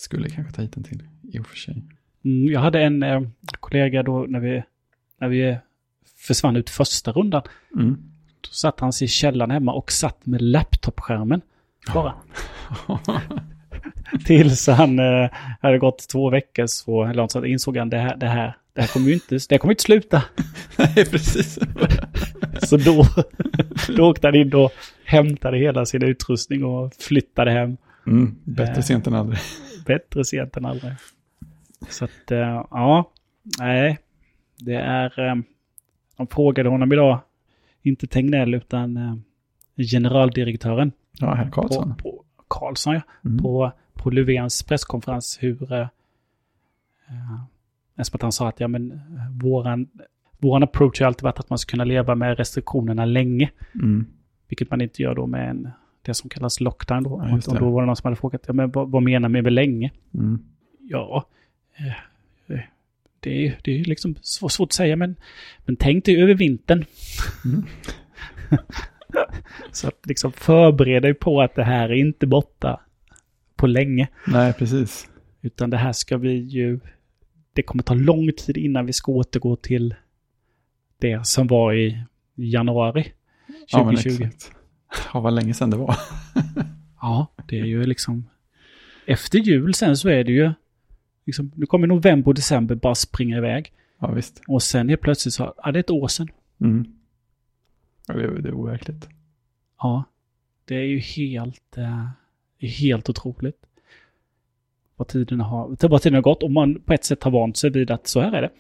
skulle 0.03 0.31
kanske 0.31 0.53
ta 0.53 0.63
hit 0.63 0.77
en 0.77 0.83
till 0.83 1.03
i 1.33 1.39
och 1.39 1.47
för 1.47 1.57
sig. 1.57 1.83
Mm, 2.25 2.53
jag 2.53 2.61
hade 2.61 2.83
en 2.83 3.03
eh, 3.03 3.23
kollega 3.61 4.03
då 4.03 4.27
när 4.29 4.41
vi, 4.41 4.63
när 5.21 5.29
vi 5.29 5.57
försvann 6.19 6.57
ut 6.57 6.71
första 6.71 7.13
rundan. 7.13 7.43
Mm. 7.75 7.97
Då 8.41 8.49
satt 8.51 8.81
han 8.81 8.93
sig 8.93 9.05
i 9.05 9.09
källaren 9.09 9.51
hemma 9.51 9.73
och 9.73 9.93
satt 9.93 10.27
med 10.27 10.43
laptopskärmen. 10.43 11.41
Bara. 11.95 12.15
Tills 14.27 14.67
han 14.69 14.99
eh, 14.99 15.31
hade 15.61 15.79
gått 15.79 16.09
två 16.09 16.31
veckor 16.31 16.67
så, 16.67 17.05
eller 17.05 17.29
så 17.29 17.45
insåg 17.45 17.77
han 17.77 17.91
det 17.91 17.99
här, 17.99 18.17
det 18.17 18.27
här, 18.27 18.57
det 18.73 18.81
här 18.81 18.89
kommer 18.89 19.07
ju 19.07 19.15
inte, 19.15 19.39
det 19.49 19.59
kommer 19.59 19.73
inte 19.73 19.83
sluta. 19.83 20.23
Nej, 20.79 21.05
precis. 21.11 21.59
Så 22.63 22.77
då, 22.77 23.07
då 23.97 24.11
åkte 24.11 24.27
han 24.27 24.35
in 24.35 24.55
och 24.55 24.73
hämtade 25.05 25.59
hela 25.59 25.87
sin 25.87 26.03
utrustning 26.03 26.65
och 26.65 26.95
flyttade 26.95 27.51
hem. 27.51 27.77
Mm, 28.07 28.35
bättre 28.45 28.83
sent 28.83 29.07
än 29.07 29.15
aldrig. 29.15 29.39
Bättre 29.87 30.25
sent 30.25 30.57
än 30.57 30.65
aldrig. 30.65 30.93
Så 31.89 32.05
att, 32.05 32.31
eh, 32.31 32.67
ja, 32.71 33.11
nej, 33.59 33.99
det 34.59 34.75
är, 34.75 35.21
eh, 35.29 35.35
de 36.17 36.27
frågade 36.27 36.69
honom 36.69 36.93
idag, 36.93 37.19
inte 37.83 38.07
Tegnell 38.07 38.55
utan 38.55 38.97
eh, 38.97 39.15
generaldirektören 39.77 40.93
Ja, 41.19 41.35
herr 41.35 41.45
på, 41.51 41.51
Karlsson. 41.63 41.95
på 41.97 42.25
Karlsson, 42.49 42.95
ja, 42.95 43.01
Mm. 43.25 43.39
på, 43.39 43.73
på 43.95 44.11
Löfvens 44.11 44.63
presskonferens 44.63 45.39
hur... 45.41 45.73
Eh, 45.73 45.87
nästan 47.95 48.19
att 48.19 48.23
han 48.23 48.33
sa 48.33 48.49
att 48.49 48.61
ja, 48.61 48.69
men, 48.69 49.01
våran, 49.43 49.89
våran 50.39 50.63
approach 50.63 51.01
har 51.01 51.07
alltid 51.07 51.23
varit 51.23 51.39
att 51.39 51.51
man 51.51 51.59
ska 51.59 51.71
kunna 51.71 51.85
leva 51.85 52.15
med 52.15 52.39
restriktionerna 52.39 53.05
länge. 53.05 53.51
Mm. 53.75 54.07
Vilket 54.49 54.71
man 54.71 54.81
inte 54.81 55.03
gör 55.03 55.15
då 55.15 55.27
med 55.27 55.51
en, 55.51 55.71
det 56.03 56.15
som 56.15 56.31
kallas 56.31 56.61
lockdown. 56.61 57.03
Då. 57.03 57.25
Ja, 57.29 57.53
och 57.53 57.59
då 57.59 57.71
var 57.71 57.83
det 57.83 57.87
någon 57.87 57.97
som 57.97 58.09
hade 58.09 58.17
frågat 58.17 58.45
ja, 58.47 58.53
men 58.53 58.71
vad, 58.71 58.91
vad 58.91 59.03
menar 59.03 59.29
man 59.29 59.43
med 59.43 59.53
länge? 59.53 59.91
Mm. 60.15 60.39
Ja, 60.81 61.27
eh, 61.77 61.93
det 63.21 63.47
är 63.47 63.59
det 63.65 63.81
är 63.81 63.85
liksom 63.85 64.15
svårt, 64.23 64.53
svårt 64.53 64.69
att 64.69 64.73
säga, 64.73 64.97
men, 64.97 65.17
men 65.65 65.77
tänk 65.77 66.05
dig 66.05 66.23
över 66.23 66.35
vintern. 66.35 66.85
Mm. 67.45 67.65
Så 69.73 69.89
att 69.89 70.07
liksom 70.07 70.33
förbereda 70.33 71.01
dig 71.01 71.15
på 71.15 71.43
att 71.43 71.55
det 71.55 71.65
här 71.65 71.89
är 71.89 71.95
inte 71.95 72.27
borta 72.27 72.81
på 73.57 73.67
länge. 73.67 74.09
Nej, 74.27 74.53
precis. 74.53 75.09
Utan 75.41 75.71
det 75.71 75.77
här 75.77 75.93
ska 75.93 76.17
vi 76.17 76.33
ju... 76.33 76.81
Det 77.53 77.63
kommer 77.63 77.83
ta 77.83 77.95
lång 77.95 78.33
tid 78.33 78.57
innan 78.57 78.87
vi 78.87 78.93
ska 78.93 79.13
återgå 79.13 79.57
till 79.57 79.95
det 80.99 81.27
som 81.27 81.47
var 81.47 81.75
i 81.75 82.03
januari 82.35 83.13
2020. 83.73 84.17
Ja. 84.21 84.29
Ja, 85.15 85.21
vad 85.21 85.33
länge 85.33 85.55
sedan 85.55 85.71
det 85.71 85.77
var. 85.77 85.97
Ja, 87.01 87.27
det 87.49 87.61
är 87.61 87.65
ju 87.65 87.87
liksom... 87.87 88.29
Efter 89.07 89.39
jul 89.39 89.75
sen 89.75 89.97
så 89.97 90.09
är 90.09 90.25
det 90.25 90.33
ju... 90.33 90.51
Liksom, 91.27 91.53
nu 91.55 91.67
kommer 91.67 91.87
november 91.87 92.29
och 92.29 92.35
december 92.35 92.75
bara 92.75 92.95
springa 92.95 93.37
iväg. 93.37 93.73
Ja, 93.99 94.11
visst. 94.13 94.43
Och 94.49 94.63
sen 94.63 94.89
helt 94.89 95.01
plötsligt 95.01 95.35
så... 95.35 95.55
Ja, 95.57 95.73
det 95.73 95.79
är 95.79 95.81
ett 95.81 95.91
år 95.91 96.09
sedan. 96.09 96.29
Mm. 96.61 96.87
Ja, 98.07 98.15
det, 98.15 98.25
är- 98.25 98.29
det 98.43 98.49
är 98.49 98.55
overkligt. 98.55 99.09
Ja. 99.79 100.05
Det 100.65 100.75
är 100.75 100.83
ju 100.85 100.99
helt... 100.99 101.77
Eh, 101.79 102.07
är 102.59 102.69
helt 102.69 103.09
otroligt. 103.09 103.67
Vad 104.97 105.09
tiden 105.09 105.41
har... 105.41 105.89
Vad 105.89 106.03
tiden 106.03 106.15
har 106.15 106.23
gått 106.23 106.43
och 106.43 106.51
man 106.53 106.81
på 106.81 106.93
ett 106.93 107.05
sätt 107.05 107.23
har 107.23 107.31
vant 107.31 107.57
sig 107.57 107.71
vid 107.71 107.91
att 107.91 108.07
så 108.07 108.21
här 108.21 108.33
är 108.33 108.43
det. 108.43 108.51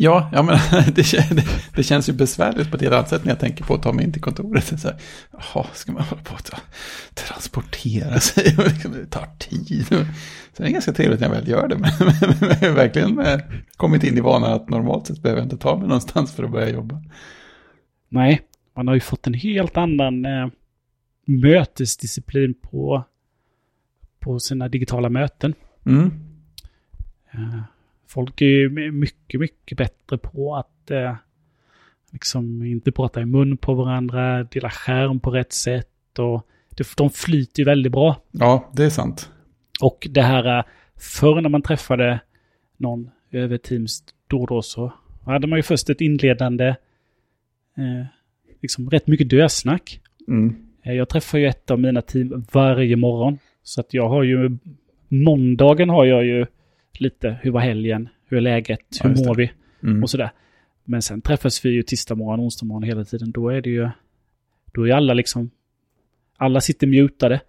Ja, 0.00 0.30
ja 0.32 0.42
men 0.42 0.58
det, 0.94 1.12
det, 1.30 1.44
det 1.74 1.82
känns 1.82 2.08
ju 2.08 2.12
besvärligt 2.12 2.70
på 2.70 2.76
ett 2.76 2.82
helt 2.82 2.94
annat 2.94 3.08
sätt 3.08 3.24
när 3.24 3.32
jag 3.32 3.40
tänker 3.40 3.64
på 3.64 3.74
att 3.74 3.82
ta 3.82 3.92
mig 3.92 4.04
in 4.04 4.12
till 4.12 4.22
kontoret. 4.22 4.80
Så 4.80 4.88
här, 4.88 5.00
Jaha, 5.32 5.66
ska 5.72 5.92
man 5.92 6.02
hålla 6.02 6.22
på 6.22 6.34
att 6.34 6.50
transportera 7.14 8.20
sig? 8.20 8.56
Det 8.92 9.06
tar 9.06 9.26
tid. 9.38 9.86
Så 10.56 10.62
det 10.62 10.68
är 10.68 10.72
ganska 10.72 10.92
trevligt 10.92 11.20
när 11.20 11.28
jag 11.28 11.34
väl 11.34 11.48
gör 11.48 11.68
det. 11.68 11.76
Men, 11.78 11.90
men, 11.98 12.34
men 12.40 12.56
jag 12.60 12.68
har 12.68 12.76
verkligen 12.76 13.18
eh, 13.18 13.38
kommit 13.76 14.04
in 14.04 14.18
i 14.18 14.20
vanan 14.20 14.52
att 14.52 14.68
normalt 14.68 15.06
sett 15.06 15.22
behöver 15.22 15.40
jag 15.40 15.46
inte 15.46 15.56
ta 15.56 15.76
mig 15.76 15.88
någonstans 15.88 16.32
för 16.32 16.44
att 16.44 16.50
börja 16.50 16.70
jobba. 16.70 17.02
Nej, 18.08 18.40
man 18.76 18.88
har 18.88 18.94
ju 18.94 19.00
fått 19.00 19.26
en 19.26 19.34
helt 19.34 19.76
annan 19.76 20.24
eh, 20.24 20.48
mötesdisciplin 21.24 22.54
på, 22.54 23.04
på 24.20 24.40
sina 24.40 24.68
digitala 24.68 25.08
möten. 25.08 25.54
Mm. 25.86 26.10
Eh, 27.32 27.60
folk 28.08 28.40
är 28.40 28.46
ju 28.46 28.68
my- 28.70 28.90
mycket, 28.90 29.40
mycket 29.40 29.78
bättre 29.78 30.18
på 30.18 30.56
att 30.56 30.90
eh, 30.90 31.14
liksom 32.12 32.64
inte 32.64 32.92
prata 32.92 33.20
i 33.20 33.24
mun 33.24 33.56
på 33.56 33.74
varandra, 33.74 34.44
dela 34.44 34.70
skärm 34.70 35.20
på 35.20 35.30
rätt 35.30 35.52
sätt 35.52 36.18
och 36.18 36.46
det, 36.76 36.96
de 36.96 37.10
flyter 37.10 37.60
ju 37.60 37.64
väldigt 37.64 37.92
bra. 37.92 38.22
Ja, 38.30 38.70
det 38.76 38.84
är 38.84 38.90
sant. 38.90 39.30
Och 39.82 40.06
det 40.10 40.22
här, 40.22 40.58
eh, 40.58 40.64
förr 40.96 41.40
när 41.40 41.48
man 41.48 41.62
träffade 41.62 42.20
någon 42.76 43.10
över 43.30 43.58
Teams 43.58 44.04
då 44.26 44.40
och 44.40 44.46
då 44.46 44.62
så 44.62 44.92
hade 45.24 45.46
man 45.46 45.58
ju 45.58 45.62
först 45.62 45.90
ett 45.90 46.00
inledande, 46.00 46.66
eh, 47.76 48.06
liksom 48.62 48.90
rätt 48.90 49.06
mycket 49.06 49.30
dösnack. 49.30 50.00
Mm. 50.28 50.56
Eh, 50.82 50.92
Jag 50.92 51.08
träffar 51.08 51.38
ju 51.38 51.46
ett 51.46 51.70
av 51.70 51.80
mina 51.80 52.02
team 52.02 52.46
varje 52.52 52.96
morgon. 52.96 53.38
Så 53.62 53.80
att 53.80 53.94
jag 53.94 54.08
har 54.08 54.22
ju, 54.22 54.58
måndagen 55.08 55.88
har 55.90 56.04
jag 56.04 56.24
ju 56.24 56.46
lite, 57.00 57.38
hur 57.42 57.50
var 57.50 57.60
helgen, 57.60 58.08
hur 58.26 58.36
är 58.36 58.40
läget, 58.40 58.80
Ja, 59.02 59.08
hur 59.08 59.14
det. 59.14 59.26
mår 59.26 59.34
vi 59.34 59.50
Mm. 59.82 60.02
och 60.02 60.10
sådär. 60.10 60.30
Men 60.84 61.02
sen 61.02 61.20
träffas 61.20 61.64
vi 61.64 61.68
ju 61.70 61.82
tisdag 61.82 62.14
morgon, 62.14 62.40
onsdag 62.40 62.66
morgon 62.66 62.82
hela 62.82 63.04
tiden. 63.04 63.30
Då 63.30 63.48
är 63.48 63.60
det 63.60 63.70
ju, 63.70 63.88
då 64.74 64.88
är 64.88 64.92
alla 64.92 65.14
liksom, 65.14 65.50
alla 66.36 66.60
sitter 66.60 66.86
mutade. 66.86 67.40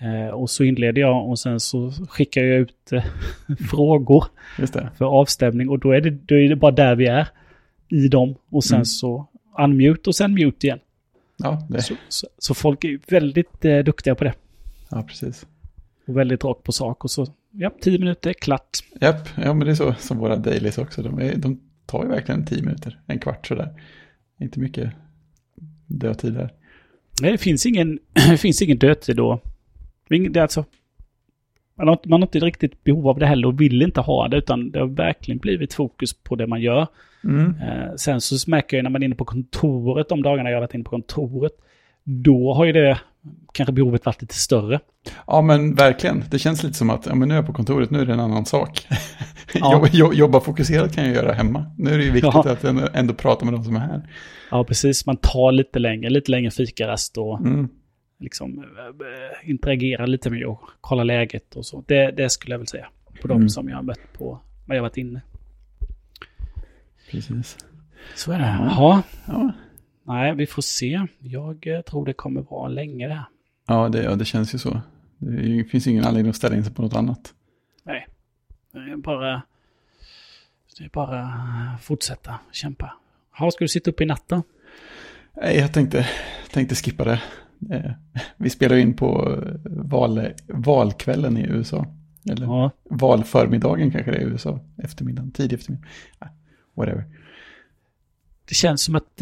Eh, 0.00 0.28
och 0.34 0.50
så 0.50 0.64
inleder 0.64 1.00
jag 1.00 1.28
och 1.28 1.38
sen 1.38 1.60
så 1.60 1.92
skickar 2.08 2.42
jag 2.42 2.60
ut 2.60 2.92
eh, 2.92 3.04
frågor 3.70 4.24
för 4.96 5.04
avstämning 5.04 5.68
och 5.68 5.78
då 5.78 5.90
är, 5.92 6.00
det, 6.00 6.10
då 6.10 6.34
är 6.34 6.48
det 6.48 6.56
bara 6.56 6.70
där 6.72 6.94
vi 6.96 7.06
är 7.06 7.28
i 7.88 8.08
dem. 8.08 8.34
Och 8.50 8.64
sen 8.64 8.74
Mm. 8.76 8.84
så 8.84 9.26
unmute 9.58 10.10
och 10.10 10.16
sen 10.16 10.34
mute 10.34 10.66
igen. 10.66 10.78
Ja, 11.36 11.68
Så, 11.78 11.94
så, 12.08 12.26
så 12.38 12.54
folk 12.54 12.84
är 12.84 12.88
ju 12.88 12.98
väldigt 13.08 13.64
eh, 13.64 13.78
duktiga 13.78 14.14
på 14.14 14.24
det. 14.24 14.34
ja 14.90 15.02
precis. 15.02 15.46
Och 16.06 16.16
väldigt 16.16 16.44
rakt 16.44 16.62
på 16.62 16.72
sak. 16.72 17.04
Och 17.04 17.10
så, 17.10 17.26
ja, 17.58 17.70
tio 17.80 17.98
minuter, 17.98 18.32
klart. 18.32 18.78
Japp, 19.00 19.28
ja 19.36 19.54
men 19.54 19.66
det 19.66 19.72
är 19.72 19.74
så 19.74 19.94
som 19.98 20.18
våra 20.18 20.36
dailies 20.36 20.78
också. 20.78 21.02
De, 21.02 21.18
är, 21.18 21.36
de 21.36 21.60
tar 21.86 22.02
ju 22.02 22.08
verkligen 22.08 22.46
tio 22.46 22.62
minuter, 22.62 23.00
en 23.06 23.18
kvart 23.18 23.46
sådär. 23.46 23.82
Inte 24.40 24.60
mycket 24.60 24.92
dödtid 25.86 26.34
där. 26.34 26.50
Nej, 27.22 27.32
det 27.32 27.38
finns 27.38 27.66
ingen, 27.66 27.98
det 28.30 28.36
finns 28.36 28.62
ingen 28.62 28.78
dödtid 28.78 29.16
då. 29.16 29.40
Det 30.08 30.16
är 30.16 30.38
alltså, 30.42 30.64
man, 31.74 31.88
har, 31.88 31.94
inte- 31.94 32.08
man 32.08 32.20
har 32.22 32.26
inte 32.26 32.38
riktigt 32.40 32.84
behov 32.84 33.08
av 33.08 33.18
det 33.18 33.26
heller 33.26 33.48
och 33.48 33.60
vill 33.60 33.82
inte 33.82 34.00
ha 34.00 34.28
det, 34.28 34.36
utan 34.36 34.70
det 34.70 34.78
har 34.78 34.86
verkligen 34.86 35.38
blivit 35.38 35.74
fokus 35.74 36.12
på 36.14 36.36
det 36.36 36.46
man 36.46 36.60
gör. 36.60 36.86
Mm. 37.24 37.54
Eh, 37.62 37.94
sen 37.96 38.20
så 38.20 38.50
märker 38.50 38.76
jag 38.76 38.84
när 38.84 38.90
man 38.90 39.02
är 39.02 39.06
inne 39.06 39.14
på 39.14 39.24
kontoret, 39.24 40.08
de 40.08 40.22
dagarna 40.22 40.50
jag 40.50 40.56
har 40.56 40.60
varit 40.60 40.74
inne 40.74 40.84
på 40.84 40.90
kontoret, 40.90 41.52
då 42.08 42.54
har 42.54 42.64
ju 42.64 42.72
det 42.72 43.00
kanske 43.52 43.72
behovet 43.72 44.06
varit 44.06 44.20
lite 44.22 44.34
större. 44.34 44.80
Ja 45.26 45.42
men 45.42 45.74
verkligen, 45.74 46.24
det 46.30 46.38
känns 46.38 46.62
lite 46.62 46.74
som 46.74 46.90
att 46.90 47.06
ja, 47.06 47.14
men 47.14 47.28
nu 47.28 47.34
är 47.34 47.38
jag 47.38 47.46
på 47.46 47.52
kontoret, 47.52 47.90
nu 47.90 48.00
är 48.00 48.06
det 48.06 48.12
en 48.12 48.20
annan 48.20 48.46
sak. 48.46 48.86
Ja. 49.54 49.72
Jobba, 49.72 49.88
jo- 49.92 50.12
jobba 50.12 50.40
fokuserat 50.40 50.94
kan 50.94 51.04
jag 51.04 51.14
göra 51.14 51.32
hemma. 51.32 51.66
Nu 51.78 51.90
är 51.94 51.98
det 51.98 52.04
ju 52.04 52.10
viktigt 52.10 52.34
Ja. 52.34 52.50
att 52.50 52.64
ändå, 52.64 52.88
ändå 52.94 53.14
prata 53.14 53.44
med 53.44 53.54
de 53.54 53.64
som 53.64 53.76
är 53.76 53.80
här. 53.80 54.08
Ja, 54.50 54.64
precis. 54.64 55.06
Man 55.06 55.16
tar 55.16 55.52
lite 55.52 55.78
längre, 55.78 56.10
lite 56.10 56.30
längre 56.30 56.50
fikarast 56.50 57.18
och 57.18 57.40
Mm. 57.40 57.68
liksom 58.20 58.58
äh, 58.58 59.50
interagera 59.50 60.06
lite 60.06 60.30
med 60.30 60.44
och 60.46 60.60
kolla 60.80 61.04
läget 61.04 61.54
och 61.56 61.66
så. 61.66 61.84
Det, 61.86 62.10
det 62.10 62.30
skulle 62.30 62.54
jag 62.54 62.58
väl 62.58 62.66
säga. 62.68 62.86
På 63.22 63.28
de 63.28 63.36
Mm. 63.36 63.48
som 63.48 63.68
jag 63.68 63.76
har 63.76 63.82
mött 63.82 64.12
på 64.18 64.40
när 64.66 64.74
jag 64.76 64.82
varit 64.82 64.96
inne. 64.96 65.20
Precis. 67.10 67.56
Så 68.14 68.32
är 68.32 68.38
det. 68.38 68.44
Jaha. 68.44 69.02
Ja, 69.26 69.52
Nej, 70.06 70.34
vi 70.34 70.46
får 70.46 70.62
se. 70.62 71.06
Jag 71.18 71.66
eh, 71.66 71.80
tror 71.80 72.06
det 72.06 72.12
kommer 72.12 72.40
vara 72.40 72.68
länge 72.68 73.08
det 73.08 73.14
här. 73.14 73.24
ja, 73.66 73.88
det, 73.88 74.02
ja 74.02 74.14
det 74.14 74.24
känns 74.24 74.54
ju 74.54 74.58
så. 74.58 74.80
Det 75.18 75.64
finns 75.64 75.86
ingen 75.86 76.04
anledning 76.04 76.30
att 76.30 76.36
ställa 76.36 76.56
in 76.56 76.64
sig 76.64 76.74
på 76.74 76.82
något 76.82 76.94
annat. 76.94 77.34
Nej. 77.84 78.06
Det 78.72 78.78
är 78.78 78.96
bara... 78.96 79.42
Det 80.78 80.84
är 80.84 80.88
bara 80.88 81.28
fortsätta 81.82 82.38
kämpa. 82.52 82.92
Ja, 83.38 83.50
ska 83.50 83.64
du 83.64 83.68
sitta 83.68 83.90
uppe 83.90 84.02
i 84.02 84.06
natten? 84.06 84.42
Nej, 85.36 85.56
jag 85.58 85.72
tänkte, 85.72 86.08
tänkte 86.52 86.74
skippa 86.74 87.04
det. 87.04 87.22
Eh, 87.70 87.90
Vi 88.36 88.50
spelar 88.50 88.76
in 88.76 88.94
på 88.96 89.32
eh, 89.42 89.54
val, 89.64 90.28
valkvällen 90.46 91.36
i 91.38 91.46
USA. 91.46 91.86
Eller 92.30 92.46
Ja. 92.46 92.70
valförmiddagen 92.84 93.90
kanske 93.90 94.10
det 94.10 94.16
är 94.16 94.20
i 94.20 94.24
USA. 94.24 94.60
Eftermiddagen, 94.76 95.30
tidig 95.32 95.56
eftermiddag. 95.58 95.86
Ah, 96.18 96.26
Whatever. 96.74 97.04
Det 98.48 98.54
känns 98.54 98.82
som 98.82 98.94
att... 98.94 99.20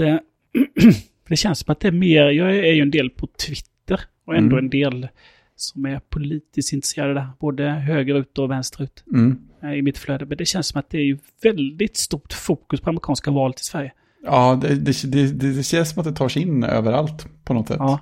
Det 1.28 1.36
känns 1.36 1.58
som 1.58 1.72
att 1.72 1.80
det 1.80 1.88
är 1.88 1.92
mer... 1.92 2.24
Jag 2.30 2.56
är 2.56 2.72
ju 2.72 2.82
en 2.82 2.90
del 2.90 3.10
på 3.10 3.26
Twitter. 3.26 4.00
Och 4.26 4.36
ändå 4.36 4.56
Mm. 4.56 4.64
en 4.64 4.70
del 4.70 5.08
som 5.56 5.86
är 5.86 5.98
politiskt 6.08 6.72
intresserade 6.72 7.14
där. 7.14 7.28
Både 7.40 7.64
högerut 7.70 8.38
och 8.38 8.50
vänsterut. 8.50 9.04
Mm. 9.12 9.38
eh, 9.62 9.72
I 9.72 9.82
mitt 9.82 9.98
flöde. 9.98 10.26
Men 10.26 10.38
det 10.38 10.44
känns 10.44 10.66
som 10.66 10.78
att 10.78 10.90
det 10.90 10.98
är 10.98 11.04
ju 11.04 11.18
väldigt 11.42 11.96
stort 11.96 12.32
fokus 12.32 12.80
på 12.80 12.90
amerikanska 12.90 13.30
valet 13.30 13.60
i 13.60 13.64
Sverige. 13.64 13.92
Ja, 14.24 14.58
det, 14.62 14.74
det, 14.74 15.12
det, 15.12 15.52
det 15.56 15.62
känns 15.62 15.90
som 15.90 16.00
att 16.00 16.06
det 16.06 16.12
tar 16.12 16.28
sig 16.28 16.42
in 16.42 16.64
överallt 16.64 17.26
på 17.44 17.54
något 17.54 17.68
sätt. 17.68 17.76
Ja. 17.80 18.00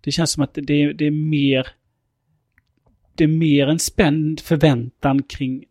Det 0.00 0.10
känns 0.12 0.30
som 0.32 0.42
att 0.42 0.54
det, 0.54 0.72
är- 0.74 0.92
det 0.94 1.06
är 1.06 1.10
mer... 1.10 1.66
Det 3.14 3.24
är 3.24 3.28
mer 3.28 3.66
en 3.66 3.78
spänd 3.78 4.40
förväntan 4.40 5.22
kring 5.22 5.64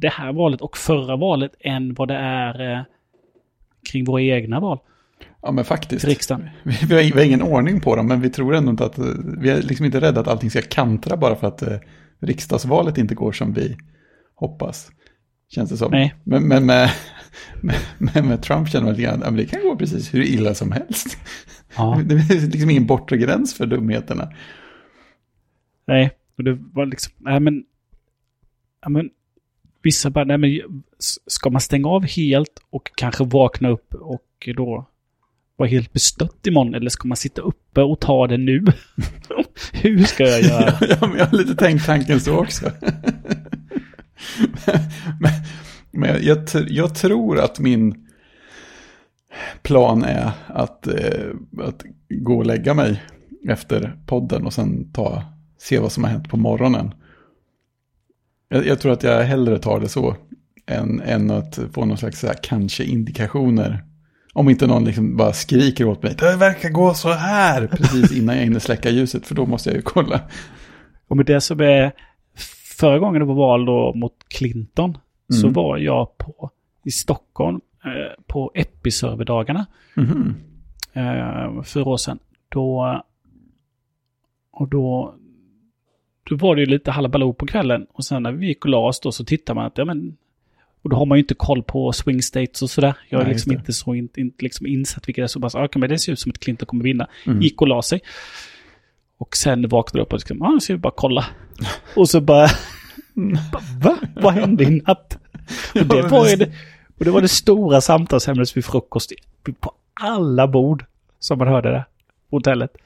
det 0.00 0.08
här 0.08 0.32
valet 0.32 0.60
och 0.60 0.76
förra 0.76 1.16
valet 1.16 1.52
än 1.60 1.94
vad 1.94 2.08
det 2.08 2.14
är 2.14 2.72
eh, 2.72 2.82
kring 3.90 4.04
våra 4.04 4.22
egna 4.22 4.60
val. 4.60 4.78
Ja, 5.44 5.52
men 5.52 5.64
faktiskt. 5.64 6.04
Riksdagen. 6.04 6.48
Vi, 6.62 6.76
vi, 6.88 6.94
har, 6.94 7.02
vi 7.02 7.12
har 7.12 7.24
ingen 7.24 7.42
ordning 7.42 7.80
på 7.80 7.96
dem, 7.96 8.06
men 8.06 8.20
vi 8.20 8.30
tror 8.30 8.54
ändå 8.54 8.70
inte 8.70 8.84
att... 8.84 8.98
Vi 9.38 9.50
är 9.50 9.62
liksom 9.62 9.86
inte 9.86 10.00
rädda 10.00 10.20
att 10.20 10.28
allting 10.28 10.50
ska 10.50 10.62
kantra 10.62 11.16
bara 11.16 11.36
för 11.36 11.46
att 11.46 11.62
eh, 11.62 11.76
riksdagsvalet 12.20 12.98
inte 12.98 13.14
går 13.14 13.32
som 13.32 13.52
vi 13.52 13.76
hoppas. 14.34 14.90
Känns 15.48 15.70
det 15.70 15.76
som. 15.76 15.90
Nej. 15.90 16.14
Men, 16.24 16.48
men 16.48 16.66
med, 16.66 16.90
med, 17.60 17.76
med, 17.98 18.24
med 18.24 18.42
Trump 18.42 18.68
känner 18.68 18.84
man 18.84 18.94
lite 18.94 19.02
grann, 19.02 19.36
det 19.36 19.46
kan 19.46 19.62
gå 19.62 19.76
precis 19.76 20.14
hur 20.14 20.22
illa 20.22 20.54
som 20.54 20.72
helst. 20.72 21.18
Ja. 21.76 22.00
Det 22.04 22.14
är 22.14 22.50
liksom 22.50 22.70
ingen 22.70 22.86
bortre 22.86 23.16
gräns 23.16 23.54
för 23.54 23.66
dumheterna. 23.66 24.32
Nej, 25.86 26.10
och 26.38 26.44
det 26.44 26.58
var 26.72 26.86
liksom, 26.86 27.12
nej 27.16 27.40
men, 27.40 27.64
ja 28.82 28.88
men, 28.88 29.10
vissa 29.82 30.10
bara, 30.10 30.24
nej 30.24 30.38
men, 30.38 30.82
ska 31.26 31.50
man 31.50 31.60
stänga 31.60 31.88
av 31.88 32.06
helt 32.06 32.60
och 32.70 32.90
kanske 32.94 33.24
vakna 33.24 33.68
upp 33.68 33.94
och 33.94 34.48
då 34.56 34.86
vara 35.56 35.68
helt 35.68 35.92
bestött 35.92 36.46
imorgon 36.46 36.74
eller 36.74 36.90
ska 36.90 37.08
man 37.08 37.16
sitta 37.16 37.42
uppe 37.42 37.82
och 37.82 38.00
ta 38.00 38.26
det 38.26 38.36
nu? 38.36 38.64
Hur 39.72 40.04
ska 40.04 40.24
jag 40.24 40.42
göra? 40.42 40.74
ja, 40.88 40.96
men 41.00 41.18
jag 41.18 41.26
har 41.26 41.36
lite 41.38 41.54
tänkt 41.54 41.86
tanken 41.86 42.20
så 42.20 42.36
också. 42.36 42.70
men 45.20 45.32
men 45.96 46.24
jag, 46.24 46.48
jag, 46.68 46.94
tror 46.94 47.40
att 47.40 47.58
min 47.58 48.08
plan 49.62 50.04
är 50.04 50.30
att, 50.46 50.86
eh, 50.86 51.30
att 51.60 51.84
gå 52.08 52.36
och 52.38 52.46
lägga 52.46 52.74
mig 52.74 53.02
efter 53.48 53.96
podden 54.06 54.46
och 54.46 54.52
sen 54.52 54.92
ta, 54.92 55.24
se 55.58 55.78
vad 55.78 55.92
som 55.92 56.04
har 56.04 56.10
hänt 56.10 56.28
på 56.28 56.36
morgonen. 56.36 56.94
Jag, 58.48 58.66
jag 58.66 58.80
tror 58.80 58.92
att 58.92 59.02
jag 59.02 59.24
hellre 59.24 59.58
tar 59.58 59.80
det 59.80 59.88
så 59.88 60.16
än, 60.66 61.00
än 61.00 61.30
att 61.30 61.58
få 61.72 61.84
någon 61.84 61.98
slags 61.98 62.20
så 62.20 62.26
här, 62.26 62.36
kanske 62.42 62.84
indikationer. 62.84 63.84
Om 64.36 64.48
inte 64.48 64.66
någon 64.66 64.84
liksom 64.84 65.16
bara 65.16 65.32
skriker 65.32 65.84
åt 65.84 66.02
mig, 66.02 66.14
det 66.18 66.36
verkar 66.36 66.68
gå 66.68 66.94
så 66.94 67.12
här, 67.12 67.66
precis 67.66 68.12
innan 68.12 68.36
jag 68.36 68.44
hinner 68.44 68.58
släcka 68.58 68.90
ljuset, 68.90 69.26
för 69.26 69.34
då 69.34 69.46
måste 69.46 69.70
jag 69.70 69.76
ju 69.76 69.82
kolla. 69.82 70.20
Och 71.08 71.16
med 71.16 71.26
det 71.26 71.40
som 71.40 71.60
är, 71.60 71.92
förra 72.78 72.98
gången 72.98 73.20
det 73.20 73.26
var 73.26 73.34
val 73.34 73.64
då 73.64 73.92
mot 73.94 74.14
Clinton, 74.28 74.90
mm. 74.90 75.40
så 75.40 75.48
var 75.48 75.78
jag 75.78 76.18
på, 76.18 76.50
i 76.84 76.90
Stockholm 76.90 77.60
eh, 77.84 78.24
på 78.26 78.50
Episerverdagarna. 78.54 79.66
Mm. 79.96 80.34
Eh, 80.92 81.62
fyra 81.62 81.84
år 81.84 81.96
sedan. 81.96 82.18
Då, 82.48 83.02
och 84.52 84.68
då, 84.68 85.14
då 86.30 86.36
var 86.36 86.56
det 86.56 86.62
ju 86.62 86.66
lite 86.66 86.90
halabaloo 86.90 87.34
på 87.34 87.46
kvällen. 87.46 87.86
Och 87.92 88.04
sen 88.04 88.22
när 88.22 88.32
vi 88.32 88.46
gick 88.46 88.64
och 88.64 88.70
la 88.70 88.78
oss 88.78 89.00
då 89.00 89.12
så 89.12 89.24
tittar 89.24 89.54
man 89.54 89.66
att, 89.66 89.78
ja 89.78 89.84
men, 89.84 90.16
och 90.84 90.90
då 90.90 90.96
har 90.96 91.06
man 91.06 91.18
ju 91.18 91.22
inte 91.22 91.34
koll 91.34 91.62
på 91.62 91.92
swing 91.92 92.22
states 92.22 92.62
och 92.62 92.70
sådär. 92.70 92.94
Jag 93.08 93.20
är 93.20 93.24
Nej, 93.24 93.32
liksom 93.32 93.52
det. 93.52 93.58
inte 93.58 93.72
så 93.72 93.94
in, 93.94 94.08
inte 94.16 94.44
liksom 94.44 94.66
insatt 94.66 95.08
vilka 95.08 95.20
det 95.20 95.26
är. 95.26 95.28
Så 95.28 95.38
bara, 95.38 95.50
så, 95.50 95.64
okay, 95.64 95.80
men 95.80 95.90
det 95.90 95.98
ser 95.98 96.12
ut 96.12 96.20
som 96.20 96.30
att 96.30 96.38
Clinton 96.38 96.66
kommer 96.66 96.84
vinna. 96.84 97.08
Mm. 97.26 97.42
Gick 97.42 97.62
och 97.62 97.68
la 97.68 97.82
sig. 97.82 98.00
Och 99.18 99.36
sen 99.36 99.68
vaknade 99.68 100.00
jag 100.00 100.06
upp 100.06 100.12
och 100.12 100.18
liksom, 100.18 100.38
ja, 100.40 100.50
nu 100.50 100.60
ska 100.60 100.72
vi 100.72 100.78
bara 100.78 100.92
kolla. 100.96 101.24
Och 101.96 102.08
så 102.08 102.20
bara, 102.20 102.48
va? 103.82 103.98
Vad 104.14 104.34
hände 104.34 104.64
i 104.64 104.82
natt? 104.86 105.18
Och 105.74 105.86
det 105.86 106.02
var 106.02 106.36
det, 106.36 106.52
och 106.98 107.04
det 107.04 107.10
var 107.10 107.20
det 107.20 107.28
stora 107.28 107.80
samtalsämnet 107.80 108.56
vid 108.56 108.64
frukost 108.64 109.12
på 109.60 109.72
alla 109.94 110.48
bord 110.48 110.84
som 111.18 111.38
man 111.38 111.48
hörde 111.48 111.70
där 111.70 111.84
på 112.30 112.36
hotellet. 112.36 112.76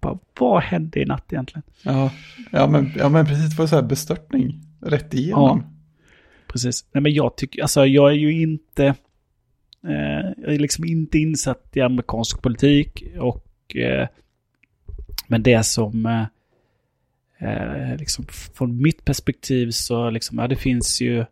Bara, 0.00 0.18
vad 0.38 0.62
hände 0.62 1.00
i 1.00 1.04
natt 1.04 1.32
egentligen? 1.32 1.62
Ja, 1.82 2.10
ja, 2.50 2.66
men, 2.66 2.92
ja 2.96 3.08
men 3.08 3.26
precis, 3.26 3.50
det 3.50 3.58
var 3.58 3.66
så 3.66 3.74
här 3.74 3.82
bestörtning 3.82 4.60
rätt 4.80 5.14
igenom. 5.14 5.73
Precis. 6.54 6.84
Nej 6.92 7.02
men 7.02 7.14
jag 7.14 7.36
tycker, 7.36 7.62
alltså 7.62 7.86
jag 7.86 8.10
är 8.10 8.14
ju 8.14 8.42
inte, 8.42 8.86
eh, 9.84 10.32
jag 10.36 10.54
är 10.54 10.58
liksom 10.58 10.84
inte 10.84 11.18
insatt 11.18 11.70
i 11.72 11.80
amerikansk 11.80 12.42
politik 12.42 13.04
och 13.18 13.76
eh, 13.76 14.08
men 15.28 15.42
det 15.42 15.62
som 15.62 16.06
eh, 16.06 16.26
eh 17.48 17.96
liksom 17.96 18.26
från 18.54 18.82
mitt 18.82 19.04
perspektiv 19.04 19.70
så 19.70 20.10
liksom, 20.10 20.38
ja 20.38 20.48
det 20.48 20.56
finns 20.56 21.00
ju 21.00 21.24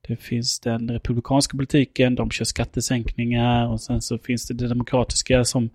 det 0.00 0.16
finns 0.16 0.60
den 0.60 0.90
republikanska 0.90 1.56
politiken, 1.56 2.14
de 2.14 2.30
kör 2.30 2.44
skattesänkningar 2.44 3.68
och 3.68 3.80
sen 3.80 4.02
så 4.02 4.18
finns 4.18 4.48
det 4.48 4.54
det 4.54 4.68
demokratiska 4.68 5.44
som, 5.44 5.70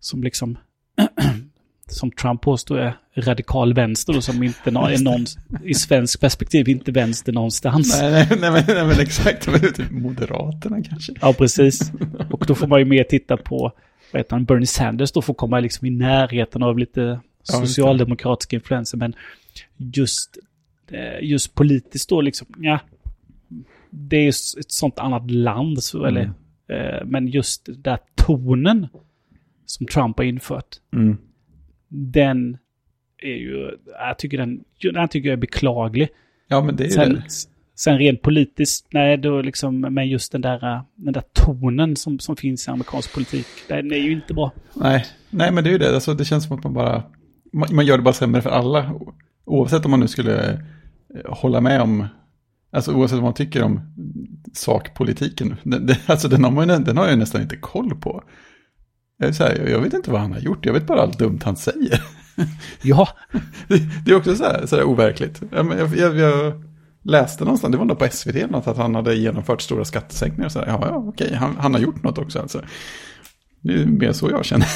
som 0.00 0.22
liksom 0.22 0.58
som 1.90 2.10
Trump 2.10 2.40
påstår 2.42 2.78
är 2.78 2.96
radikal 3.14 3.74
vänster 3.74 4.16
och 4.16 4.24
som 4.24 4.42
inte 4.42 4.70
är 4.70 5.04
någon, 5.04 5.24
i 5.64 5.74
svensk 5.74 6.20
perspektiv 6.20 6.68
inte 6.68 6.92
vänster 6.92 7.32
någonstans. 7.32 8.00
Nej, 8.02 8.12
nej, 8.12 8.26
nej, 8.40 8.50
men, 8.50 8.64
nej 8.68 8.86
men 8.86 9.00
exakt, 9.00 9.46
men 9.46 9.60
typ 9.60 9.90
Moderaterna 9.90 10.82
kanske. 10.82 11.12
Ja, 11.20 11.32
precis. 11.32 11.92
Och 12.30 12.44
då 12.46 12.54
får 12.54 12.66
man 12.66 12.78
ju 12.78 12.84
mer 12.84 13.04
titta 13.04 13.36
på, 13.36 13.72
vad 14.12 14.20
heter 14.20 14.36
han, 14.36 14.44
Bernie 14.44 14.66
Sanders 14.66 15.12
då 15.12 15.22
får 15.22 15.34
komma 15.34 15.60
liksom 15.60 15.86
i 15.86 15.90
närheten 15.90 16.62
av 16.62 16.78
lite 16.78 17.20
socialdemokratiska 17.42 18.56
influenser. 18.56 18.98
Men 18.98 19.14
just, 19.76 20.38
eh, 20.90 21.24
just 21.28 21.54
politiskt 21.54 22.08
då 22.08 22.20
liksom, 22.20 22.46
ja, 22.58 22.80
det 23.90 24.16
är 24.16 24.22
ju 24.22 24.28
ett 24.28 24.72
sånt 24.72 24.98
annat 24.98 25.30
land, 25.30 25.82
så, 25.82 26.06
Mm. 26.06 26.16
eller, 26.16 26.32
eh, 26.98 27.04
men 27.06 27.28
just 27.28 27.66
den 27.66 27.82
där 27.82 27.98
tonen 28.14 28.86
som 29.66 29.86
Trump 29.86 30.16
har 30.18 30.24
infört, 30.24 30.76
Mm. 30.94 31.16
Den 31.88 32.56
är 33.18 33.36
ju, 33.36 33.70
jag 33.86 34.18
tycker 34.18 34.38
den, 34.38 34.64
den 34.92 35.08
tycker 35.08 35.28
jag 35.28 35.36
är 35.36 35.40
beklaglig. 35.40 36.08
Ja, 36.48 36.62
men 36.62 36.76
det 36.76 36.84
är 36.84 36.88
Sen, 36.88 37.14
det. 37.14 37.22
sen 37.74 37.98
rent 37.98 38.22
politiskt, 38.22 38.86
nej 38.90 39.16
då 39.16 39.42
liksom, 39.42 39.80
men 39.80 40.08
just 40.08 40.32
den 40.32 40.40
där, 40.40 40.82
den 40.94 41.12
där 41.12 41.22
tonen 41.32 41.96
som, 41.96 42.18
som 42.18 42.36
finns 42.36 42.68
i 42.68 42.70
amerikansk 42.70 43.14
politik, 43.14 43.46
den 43.68 43.92
är 43.92 43.96
ju 43.96 44.12
inte 44.12 44.34
bra. 44.34 44.52
Nej, 44.74 45.06
nej, 45.30 45.52
men 45.52 45.64
det 45.64 45.70
är 45.70 45.72
ju 45.72 45.78
det. 45.78 45.94
Alltså, 45.94 46.14
det 46.14 46.24
känns 46.24 46.46
som 46.46 46.56
att 46.58 46.64
man 46.64 46.72
bara, 46.72 47.02
man, 47.52 47.68
man 47.72 47.86
gör 47.86 47.96
det 47.96 48.02
bara 48.02 48.14
sämre 48.14 48.42
för 48.42 48.50
alla. 48.50 48.94
Oavsett 49.44 49.84
om 49.84 49.90
man 49.90 50.00
nu 50.00 50.08
skulle 50.08 50.52
eh, 50.52 50.58
hålla 51.24 51.60
med 51.60 51.80
om, 51.80 52.06
alltså 52.70 52.92
oavsett 52.94 53.16
vad 53.16 53.24
man 53.24 53.34
tycker 53.34 53.62
om 53.62 53.80
sakpolitiken. 54.52 55.56
Den, 55.62 55.86
den, 55.86 55.96
alltså 56.06 56.28
den 56.28 56.44
har, 56.44 56.50
man, 56.50 56.68
den 56.84 56.96
har 56.96 57.04
jag 57.04 57.12
ju 57.12 57.18
nästan 57.18 57.42
inte 57.42 57.56
koll 57.56 57.96
på. 58.00 58.24
Jag, 59.18 59.28
är 59.28 59.32
så 59.32 59.44
här, 59.44 59.68
jag 59.68 59.80
vet 59.80 59.92
inte 59.92 60.10
vad 60.10 60.20
han 60.20 60.32
har 60.32 60.40
gjort, 60.40 60.66
jag 60.66 60.72
vet 60.72 60.86
bara 60.86 61.02
allt 61.02 61.18
dumt 61.18 61.40
han 61.44 61.56
säger. 61.56 62.02
Ja, 62.82 63.08
Det, 63.68 63.82
det 64.04 64.10
är 64.10 64.16
också 64.16 64.36
så 64.36 64.44
här, 64.44 64.66
så 64.66 64.76
här 64.76 64.84
overkligt. 64.84 65.42
Jag, 65.50 65.96
jag, 65.96 66.16
jag, 66.16 66.62
läste 67.06 67.44
någonstans, 67.44 67.72
det 67.72 67.78
var 67.78 67.84
nog 67.84 67.98
på 67.98 68.08
SVT 68.10 68.50
något, 68.50 68.66
att 68.66 68.76
han 68.76 68.94
hade 68.94 69.14
genomfört 69.14 69.62
stora 69.62 69.84
skattesänkningar. 69.84 70.46
och 70.46 70.52
Så 70.52 70.58
här, 70.58 70.66
ja, 70.66 70.78
ja, 70.82 70.96
okej, 70.96 71.34
han, 71.34 71.56
han 71.58 71.74
har 71.74 71.80
gjort 71.80 72.02
något 72.02 72.18
också 72.18 72.40
alltså. 72.40 72.62
Det 73.60 73.72
är 73.72 73.86
mer 73.86 74.12
så 74.12 74.30
jag 74.30 74.44
känner. 74.44 74.68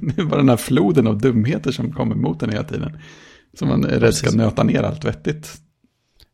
Det 0.14 0.22
är 0.22 0.24
bara 0.24 0.36
den 0.36 0.48
här 0.48 0.56
floden 0.56 1.06
av 1.06 1.18
dumheter 1.18 1.72
som 1.72 1.92
kommer 1.92 2.14
mot 2.14 2.42
en 2.42 2.50
hela 2.50 2.64
tiden. 2.64 2.98
Som 3.58 3.68
man 3.68 3.84
är 3.84 4.00
rädd 4.00 4.14
ska 4.14 4.36
nöta 4.36 4.62
ner 4.62 4.82
allt 4.82 5.04
vettigt. 5.04 5.54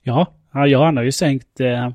ja, 0.02 0.34
ja, 0.52 0.66
ja 0.66 0.84
han 0.84 0.96
har 0.96 1.04
ju 1.04 1.12
sänkt, 1.12 1.60
eh, 1.60 1.90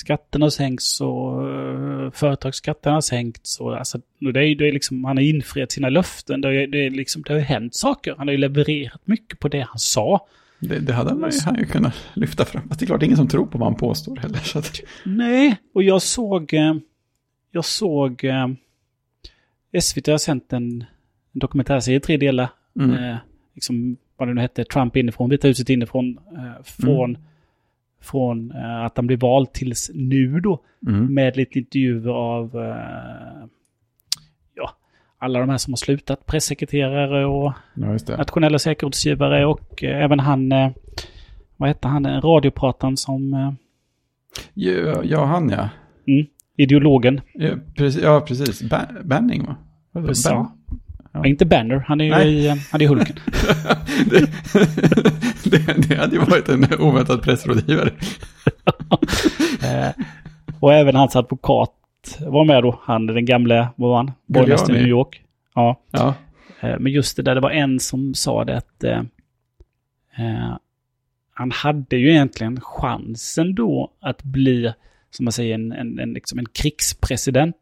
skatterna 0.00 0.44
har 0.46 0.50
sänkts 0.50 1.00
och 1.00 1.48
eh, 1.50 2.10
företagsskatterna 2.10 2.96
har 2.96 3.00
sänkts 3.00 3.60
och 3.60 3.76
alltså, 3.78 3.98
och 4.26 4.32
det 4.32 4.44
är 4.46 4.54
det 4.56 4.68
är 4.68 4.72
liksom, 4.72 5.04
han 5.04 5.16
har 5.16 5.24
infriat 5.24 5.72
sina 5.72 5.88
löften, 5.88 6.40
det, 6.40 6.48
är, 6.62 6.66
det, 6.66 6.86
är 6.86 6.90
liksom, 6.90 7.22
det 7.22 7.32
har 7.32 7.38
ju 7.38 7.44
hänt 7.44 7.74
saker, 7.74 8.14
han 8.18 8.28
har 8.28 8.32
ju 8.32 8.38
levererat 8.38 9.00
mycket 9.06 9.38
på 9.40 9.48
det 9.48 9.60
han 9.60 9.78
sa. 9.78 10.26
Det, 10.58 10.78
det 10.78 10.92
hade 10.92 11.14
man 11.14 11.30
ju, 11.30 11.38
han 11.44 11.58
ju 11.58 11.66
kunnat 11.66 11.94
lyfta 12.14 12.44
fram. 12.44 12.68
Fast 12.68 12.80
det 12.80 12.84
är 12.84 12.86
klart, 12.86 13.00
det 13.00 13.04
är 13.04 13.06
ingen 13.06 13.16
som 13.16 13.28
tror 13.28 13.46
på 13.46 13.58
vad 13.58 13.68
han 13.68 13.78
påstår 13.78 14.16
heller. 14.16 14.38
Så 14.38 14.58
att, 14.58 14.80
Nej, 15.04 15.56
och 15.74 15.82
jag 15.82 16.02
såg... 16.02 16.54
eh, 16.54 16.74
Jag 17.50 17.64
såg... 17.64 18.24
eh, 18.24 18.48
SVT 19.80 20.06
har 20.06 20.18
sänt 20.18 20.52
en, 20.52 20.80
en 21.32 21.38
dokumentärserie 21.38 21.96
i 21.96 22.00
tre 22.00 22.16
delar. 22.16 22.48
mm, 22.80 23.04
Eh, 23.04 23.16
liksom, 23.54 23.96
vad 24.16 24.28
det 24.28 24.34
nu 24.34 24.40
hette, 24.40 24.64
Trump 24.64 24.96
inifrån, 24.96 25.30
Vita 25.30 25.48
huset 25.48 25.68
inifrån. 25.70 26.18
Eh, 26.36 26.62
från 26.64 27.18
från 28.00 28.50
eh, 28.52 28.84
att 28.84 28.96
han 28.96 29.06
blev 29.06 29.20
vald 29.20 29.52
tills 29.52 29.90
nu 29.94 30.40
då. 30.40 30.60
mm, 30.86 31.14
Med 31.14 31.36
lite 31.36 31.58
intervjuer 31.58 32.10
av 32.10 32.56
eh, 32.56 33.46
ja, 34.54 34.70
alla 35.18 35.38
de 35.38 35.48
här 35.48 35.58
som 35.58 35.72
har 35.72 35.76
slutat. 35.76 36.26
Pressekreterare 36.26 37.26
och 37.26 37.52
ja, 37.74 38.16
nationella 38.16 38.58
säkerhetsgivare 38.58 39.46
och 39.46 39.84
eh, 39.84 40.04
även 40.04 40.20
han... 40.20 40.52
Vad 41.56 41.68
hette 41.68 41.88
han? 41.88 42.20
Radioprataren 42.20 42.96
som... 42.96 43.56
Ja, 44.54 45.04
ja, 45.04 45.24
han 45.24 45.50
ja. 45.50 45.68
ideologen. 46.56 47.20
Ja, 47.34 47.50
precis. 47.76 48.02
Ja, 48.02 48.20
precis. 48.20 48.62
Ba 48.70 48.78
Banning 49.04 49.46
va? 49.46 49.56
Precis, 49.92 50.26
Ban- 50.26 50.46
ja. 51.12 51.26
Inte 51.26 51.46
Banner, 51.46 51.84
han 51.86 52.00
är 52.00 52.04
ju 52.04 52.10
Nej. 52.10 52.28
i, 52.28 52.48
eh, 52.48 52.56
han 52.70 52.80
är 52.80 52.84
i 52.84 52.88
Hulken. 52.88 53.16
det, 54.10 54.30
det, 55.44 55.88
det 55.88 55.94
hade 55.96 56.16
ju 56.16 56.18
varit 56.18 56.48
en 56.48 56.80
oväntad 56.80 57.22
pressrådgivare. 57.22 57.90
eh, 59.62 60.04
och 60.60 60.72
även 60.72 60.94
hans 60.94 61.16
advokat 61.16 61.74
var 62.20 62.44
med 62.44 62.62
då. 62.62 62.80
Han, 62.82 63.06
den 63.06 63.24
gamle, 63.24 63.68
vad 63.76 63.90
var 63.90 63.96
han? 63.96 64.12
Borgmästaren 64.26 64.76
i. 64.76 64.78
New 64.78 64.88
York. 64.88 65.22
Ja. 65.54 65.80
Ja, 65.90 66.14
Eh, 66.60 66.78
men 66.78 66.92
just 66.92 67.16
det 67.16 67.22
där, 67.22 67.34
det 67.34 67.40
var 67.40 67.50
en 67.50 67.80
som 67.80 68.14
sa 68.14 68.44
det 68.44 68.56
att 68.56 68.84
eh, 68.84 69.02
han 71.34 71.50
hade 71.50 71.96
ju 71.96 72.10
egentligen 72.10 72.60
chansen 72.60 73.54
då 73.54 73.92
att 74.00 74.22
bli, 74.22 74.72
som 75.10 75.24
man 75.24 75.32
säger, 75.32 75.54
en, 75.54 75.72
en, 75.72 75.98
en, 75.98 76.12
liksom 76.12 76.38
en 76.38 76.46
krigspresident. 76.46 77.56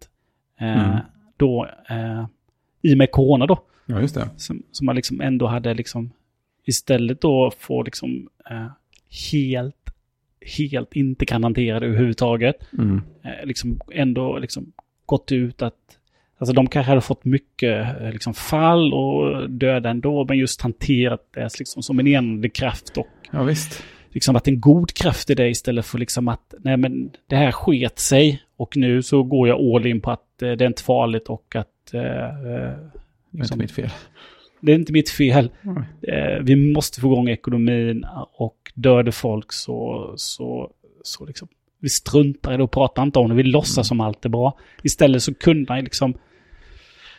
Eh, 0.61 0.89
Mm. 0.89 0.99
Då, 1.37 1.69
eh, 1.89 2.27
i 2.83 2.95
och 2.95 2.99
med 2.99 3.11
corona 3.11 3.47
då, 3.47 3.59
Ja, 3.87 4.01
just 4.01 4.15
det. 4.15 4.29
som, 4.37 4.63
som 4.73 4.87
man 4.87 4.97
liksom 4.97 5.21
ändå 5.21 5.47
hade 5.47 5.75
liksom, 5.75 6.11
istället 6.65 7.21
då 7.21 7.53
få 7.59 7.83
liksom 7.83 8.29
eh, 8.51 8.67
helt, 9.33 9.75
helt 10.59 10.97
inte 10.97 11.27
kan 11.27 11.43
hantera 11.45 11.81
det 11.81 11.87
överhuvudtaget. 11.87 12.57
Mm. 12.79 13.03
Eh, 13.25 13.47
liksom 13.47 13.81
ändå 13.93 14.39
liksom 14.39 14.73
gått 15.07 15.33
ut 15.33 15.63
att, 15.63 15.75
alltså 16.39 16.53
de 16.55 16.67
kanske 16.67 16.91
hade 16.91 17.01
fått 17.01 17.25
mycket 17.25 18.01
eh, 18.01 18.13
liksom 18.13 18.35
fall 18.35 18.95
och 18.95 19.51
döda 19.51 19.91
ändå, 19.91 20.25
men 20.29 20.39
just 20.39 20.61
hanterat 20.61 21.29
det 21.35 21.59
liksom 21.59 21.83
som 21.83 21.99
en 21.99 22.07
enande 22.07 22.49
kraft 22.49 22.97
och 22.97 23.07
Ja, 23.33 23.43
visst. 23.43 23.83
liksom 24.11 24.37
att 24.37 24.49
en 24.49 24.61
god 24.61 24.93
kraft 24.95 25.31
i 25.31 25.35
det 25.35 25.49
istället 25.49 25.87
för 25.87 25.99
liksom 25.99 26.29
att 26.29 26.55
nej 26.59 26.77
men 26.77 27.11
det 27.27 27.37
här 27.37 27.53
sket 27.53 27.99
sig 27.99 28.43
och 28.57 28.77
nu 28.77 29.03
så 29.03 29.23
går 29.23 29.49
jag 29.49 29.61
all 29.61 29.87
in 29.87 30.01
på 30.01 30.11
att 30.11 30.43
eh, 30.43 30.53
det 30.53 30.65
är 30.65 30.69
inte 30.69 30.83
farligt 30.83 31.29
och 31.29 31.57
att 31.57 31.69
eh, 31.95 32.01
eh, 32.03 32.35
Det 32.41 32.49
är 32.51 32.75
inte 33.33 33.39
liksom, 33.43 33.59
mitt 33.59 33.71
fel. 33.73 33.91
det 34.61 34.73
är 34.73 34.77
inte 34.77 34.93
mitt 34.93 35.11
fel. 35.11 35.51
Mm. 35.65 35.83
Eh, 36.03 36.43
vi 36.43 36.73
måste 36.73 37.01
få 37.01 37.07
igång 37.13 37.29
ekonomin 37.29 38.05
och 38.37 38.57
dör 38.75 39.03
det 39.03 39.13
folk 39.13 39.53
så, 39.53 40.13
så, 40.17 40.71
så 41.03 41.27
liksom, 41.27 41.49
vi 41.81 41.89
struntar 41.89 42.55
i 42.55 42.57
det 42.57 42.63
och 42.63 42.71
pratar 42.71 43.03
inte 43.03 43.19
om 43.19 43.29
det. 43.29 43.35
Vi 43.35 43.43
låtsas 43.43 43.89
som 43.89 44.01
allt 44.01 44.25
är 44.25 44.29
bra. 44.29 44.59
Istället 44.83 45.23
så 45.23 45.35
kunde 45.35 45.73
han 45.73 45.85
liksom, 45.85 46.15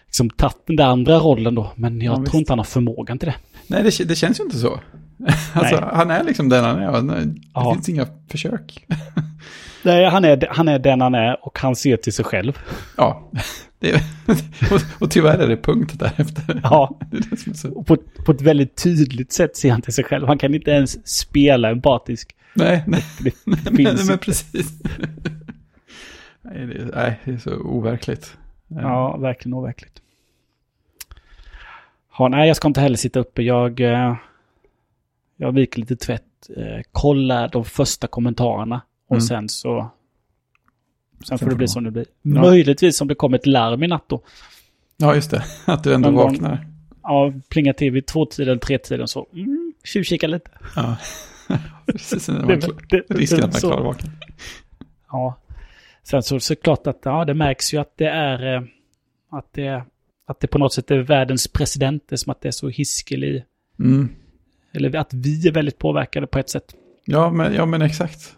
liksom 0.06 0.30
tagit 0.30 0.58
den 0.68 0.76
där 0.76 0.86
andra 0.86 1.18
rollen 1.20 1.56
då. 1.56 1.72
Men 1.76 2.02
jag 2.02 2.12
Ja, 2.12 2.16
tror 2.16 2.24
visst. 2.24 2.34
inte 2.36 2.52
han 2.52 2.60
har 2.60 2.64
förmågan 2.66 3.20
till 3.20 3.28
det. 3.30 3.36
Nej, 3.68 3.84
det, 3.84 4.04
det 4.08 4.16
känns 4.16 4.40
ju 4.40 4.44
inte 4.44 4.58
så. 4.58 4.80
alltså, 5.54 5.90
han 5.94 6.12
är 6.12 6.24
liksom 6.24 6.50
den 6.50 6.64
han 6.64 6.80
är. 7.10 7.22
Det 7.26 7.34
Ja. 7.54 7.74
finns 7.74 7.90
inga 7.90 8.08
försök. 8.30 8.86
Nej, 9.84 10.06
han 10.10 10.26
är, 10.26 10.48
han 10.50 10.68
är 10.68 10.80
den 10.80 11.02
han 11.02 11.16
är 11.16 11.46
och 11.48 11.60
han 11.60 11.76
ser 11.76 11.98
till 11.98 12.14
sig 12.14 12.26
själv. 12.26 12.60
Ja, 12.98 13.32
det, 13.80 13.94
och, 14.72 14.82
och 15.02 15.12
tyvärr 15.12 15.38
är 15.38 15.48
det 15.48 15.58
punkt 15.58 16.00
därefter. 16.00 16.60
Ja, 16.64 17.00
Det 17.12 17.18
är 17.18 17.22
det 17.46 17.64
är 17.64 17.78
och 17.78 17.88
på, 17.88 17.98
på 18.26 18.32
ett 18.32 18.42
väldigt 18.42 18.84
tydligt 18.84 19.32
sätt 19.34 19.58
ser 19.58 19.72
han 19.72 19.82
till 19.82 19.94
sig 19.94 20.04
själv. 20.04 20.28
Han 20.28 20.38
kan 20.38 20.56
inte 20.56 20.72
ens 20.72 21.08
spela 21.20 21.70
empatisk. 21.70 22.36
Nej, 22.54 22.84
nej, 22.88 23.04
Det 23.20 23.34
nej, 23.46 23.76
finns 23.76 24.10
men 24.10 24.18
precis. 24.20 24.72
Nej 26.42 26.66
det, 26.66 26.74
är, 26.82 26.92
nej, 26.96 27.20
det 27.26 27.32
är 27.32 27.38
så 27.38 27.52
overkligt. 27.56 28.38
Ja, 28.68 29.18
verkligen 29.18 29.54
overkligt. 29.54 30.02
Ja, 32.18 32.28
nej, 32.28 32.48
jag 32.48 32.58
ska 32.58 32.68
inte 32.68 32.82
heller 32.82 32.98
sitta 32.98 33.20
uppe. 33.20 33.42
Jag, 33.44 33.80
eh, 33.80 34.16
jag 35.38 35.52
viker 35.52 35.80
lite 35.80 35.96
tvätt, 35.96 36.24
eh, 36.58 36.82
kollar 36.92 37.48
de 37.48 37.66
första 37.66 38.08
kommentarerna 38.08 38.82
och 39.08 39.16
Mm. 39.16 39.22
sen 39.22 39.50
så... 39.50 39.92
Sen, 41.28 41.38
får 41.40 41.46
det 41.50 41.56
bli 41.56 41.64
det 41.64 41.70
som 41.70 41.84
det 41.84 41.92
blir. 41.92 42.06
Ja. 42.22 42.42
Möjligtvis 42.42 43.02
om 43.02 43.08
det 43.08 43.16
kommer 43.16 43.38
ett 43.38 43.46
larm 43.48 43.84
i 43.84 43.88
natt 43.88 44.04
då. 44.08 44.22
Ja, 44.98 45.16
just 45.16 45.32
det. 45.32 45.44
Att 45.66 45.84
du 45.84 45.94
ändå 45.94 46.10
Någon 46.12 46.24
vaknar. 46.32 46.68
Ja, 47.04 47.34
plingar 47.50 47.74
till 47.74 47.92
vid 47.92 48.06
tvåtiden 48.06 48.60
tretiden 48.60 49.08
så 49.08 49.28
mm, 49.34 49.74
tjuvkika 49.84 50.28
lite. 50.28 50.52
Ja, 50.76 50.96
precis. 51.86 52.28
När 52.28 52.40
man 52.40 52.48
Det- 52.48 52.54
är 52.54 52.62
klar. 52.62 52.76
det- 52.90 53.04
Risken 53.16 53.40
det- 53.40 53.46
att 53.46 53.64
man 53.64 53.84
vaken. 53.84 54.12
Ja. 55.12 55.36
Sen 56.04 56.24
så 56.24 56.40
såklart 56.40 56.88
att 56.88 57.00
ja, 57.04 57.26
det 57.26 57.34
märks 57.34 57.74
ju 57.74 57.78
att 57.78 57.94
det 57.98 58.08
är 58.10 58.56
eh, 58.56 58.62
att 59.32 59.54
det, 59.54 59.84
att 60.28 60.40
det 60.40 60.48
på 60.48 60.58
något 60.58 60.74
sätt 60.74 60.92
är 60.92 60.98
världens 61.00 61.48
president. 61.48 62.04
Det 62.10 62.16
är 62.16 62.18
som 62.18 62.32
att 62.32 62.42
det 62.42 62.48
är 62.48 62.52
så 62.52 62.70
hiskelig. 62.70 63.44
Mm. 63.80 64.10
Eller 64.74 64.96
att 64.96 65.14
vi 65.14 65.48
är 65.48 65.52
väldigt 65.52 65.78
påverkade 65.78 66.28
på 66.28 66.40
ett 66.40 66.50
sätt. 66.50 66.76
Ja, 67.06 67.32
men, 67.32 67.54
ja, 67.54 67.66
men 67.66 67.82
exakt. 67.82 68.36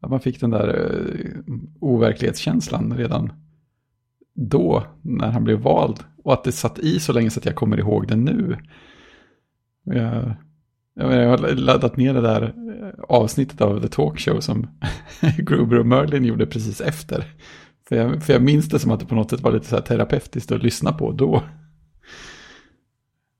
Att 0.00 0.10
man 0.10 0.20
fick 0.20 0.40
den 0.40 0.50
där 0.50 0.68
eh, 0.68 1.54
overklighetskänslan 1.80 2.96
redan 2.96 3.32
då, 4.34 4.86
när 5.02 5.30
han 5.30 5.44
blev 5.44 5.58
vald. 5.58 6.04
Och 6.24 6.32
att 6.32 6.44
det 6.44 6.52
satt 6.52 6.78
i 6.78 7.00
så 7.00 7.12
länge 7.12 7.30
så 7.30 7.40
att 7.40 7.46
jag 7.46 7.54
kommer 7.54 7.78
ihåg 7.78 8.08
det 8.08 8.16
nu. 8.16 8.56
Jag, 9.84 10.34
jag, 10.94 11.14
jag 11.14 11.28
har 11.30 11.54
laddat 11.54 11.96
ner 11.96 12.14
det 12.14 12.20
där 12.20 12.42
eh, 12.42 13.04
avsnittet 13.08 13.60
av 13.60 13.80
The 13.80 13.88
Talk 13.88 14.20
Show 14.20 14.40
som 14.40 14.66
Gruber 15.38 15.78
och 15.78 15.86
Merlin 15.86 16.24
gjorde 16.24 16.46
precis 16.46 16.80
efter. 16.80 17.24
För 17.88 17.96
jag, 17.96 18.22
för 18.22 18.32
jag 18.32 18.42
minns 18.42 18.68
det 18.68 18.78
som 18.78 18.90
att 18.90 19.00
det 19.00 19.06
på 19.06 19.14
något 19.14 19.30
sätt 19.30 19.40
var 19.40 19.52
lite 19.52 19.66
så 19.66 19.76
här 19.76 19.82
terapeutiskt 19.82 20.52
att 20.52 20.62
lyssna 20.62 20.92
på 20.92 21.12
då. 21.12 21.42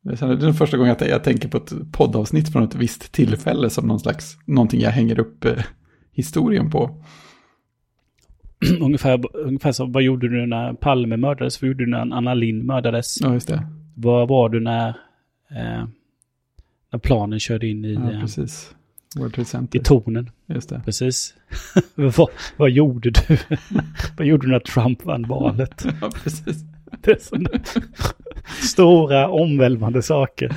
Det 0.02 0.22
är 0.22 0.36
den 0.36 0.54
första 0.54 0.76
gången 0.76 0.96
jag, 0.98 1.08
jag 1.08 1.24
tänker 1.24 1.48
på 1.48 1.56
ett 1.56 1.92
poddavsnitt 1.92 2.52
från 2.52 2.62
ett 2.62 2.74
visst 2.74 3.12
tillfälle 3.12 3.70
som 3.70 3.88
någon 3.88 4.00
slags, 4.00 4.36
någonting 4.46 4.80
jag 4.80 4.90
hänger 4.90 5.20
upp 5.20 5.44
eh, 5.44 5.64
historien 6.12 6.70
på. 6.70 6.90
ungefär, 8.80 9.36
ungefär 9.36 9.72
så, 9.72 9.86
vad 9.86 10.02
gjorde 10.02 10.28
du 10.28 10.46
när 10.46 10.72
Palme 10.72 11.16
mördades? 11.16 11.62
Vad 11.62 11.68
gjorde 11.68 11.84
du 11.84 11.90
när 11.90 12.16
Anna 12.16 12.34
Lind 12.34 12.64
mördades? 12.64 13.20
Ja, 13.20 13.32
just 13.32 13.48
det. 13.48 13.66
Vad 13.94 14.28
var 14.28 14.48
du 14.48 14.60
när, 14.60 14.88
eh, 15.50 15.84
när 16.92 16.98
planen 16.98 17.40
körde 17.40 17.66
in 17.66 17.84
i, 17.84 17.94
Ja, 17.94 18.12
eh, 18.12 18.20
precis. 18.20 18.74
World 19.16 19.34
Trade 19.34 19.42
i 19.42 19.44
Center. 19.44 19.78
tornen? 19.78 20.30
Just 20.46 20.68
det. 20.68 20.82
Precis. 20.84 21.34
vad, 21.94 22.28
vad 22.56 22.70
gjorde 22.70 23.10
du? 23.10 23.36
vad 24.18 24.26
gjorde 24.26 24.46
du 24.46 24.52
när 24.52 24.60
Trump 24.60 25.04
vann 25.04 25.28
valet? 25.28 25.84
Ja, 26.00 26.10
precis. 26.10 26.56
Det 27.00 27.10
är 27.10 27.18
sådana 27.20 27.50
stora 28.62 29.28
omvälvande 29.28 30.02
saker. 30.02 30.56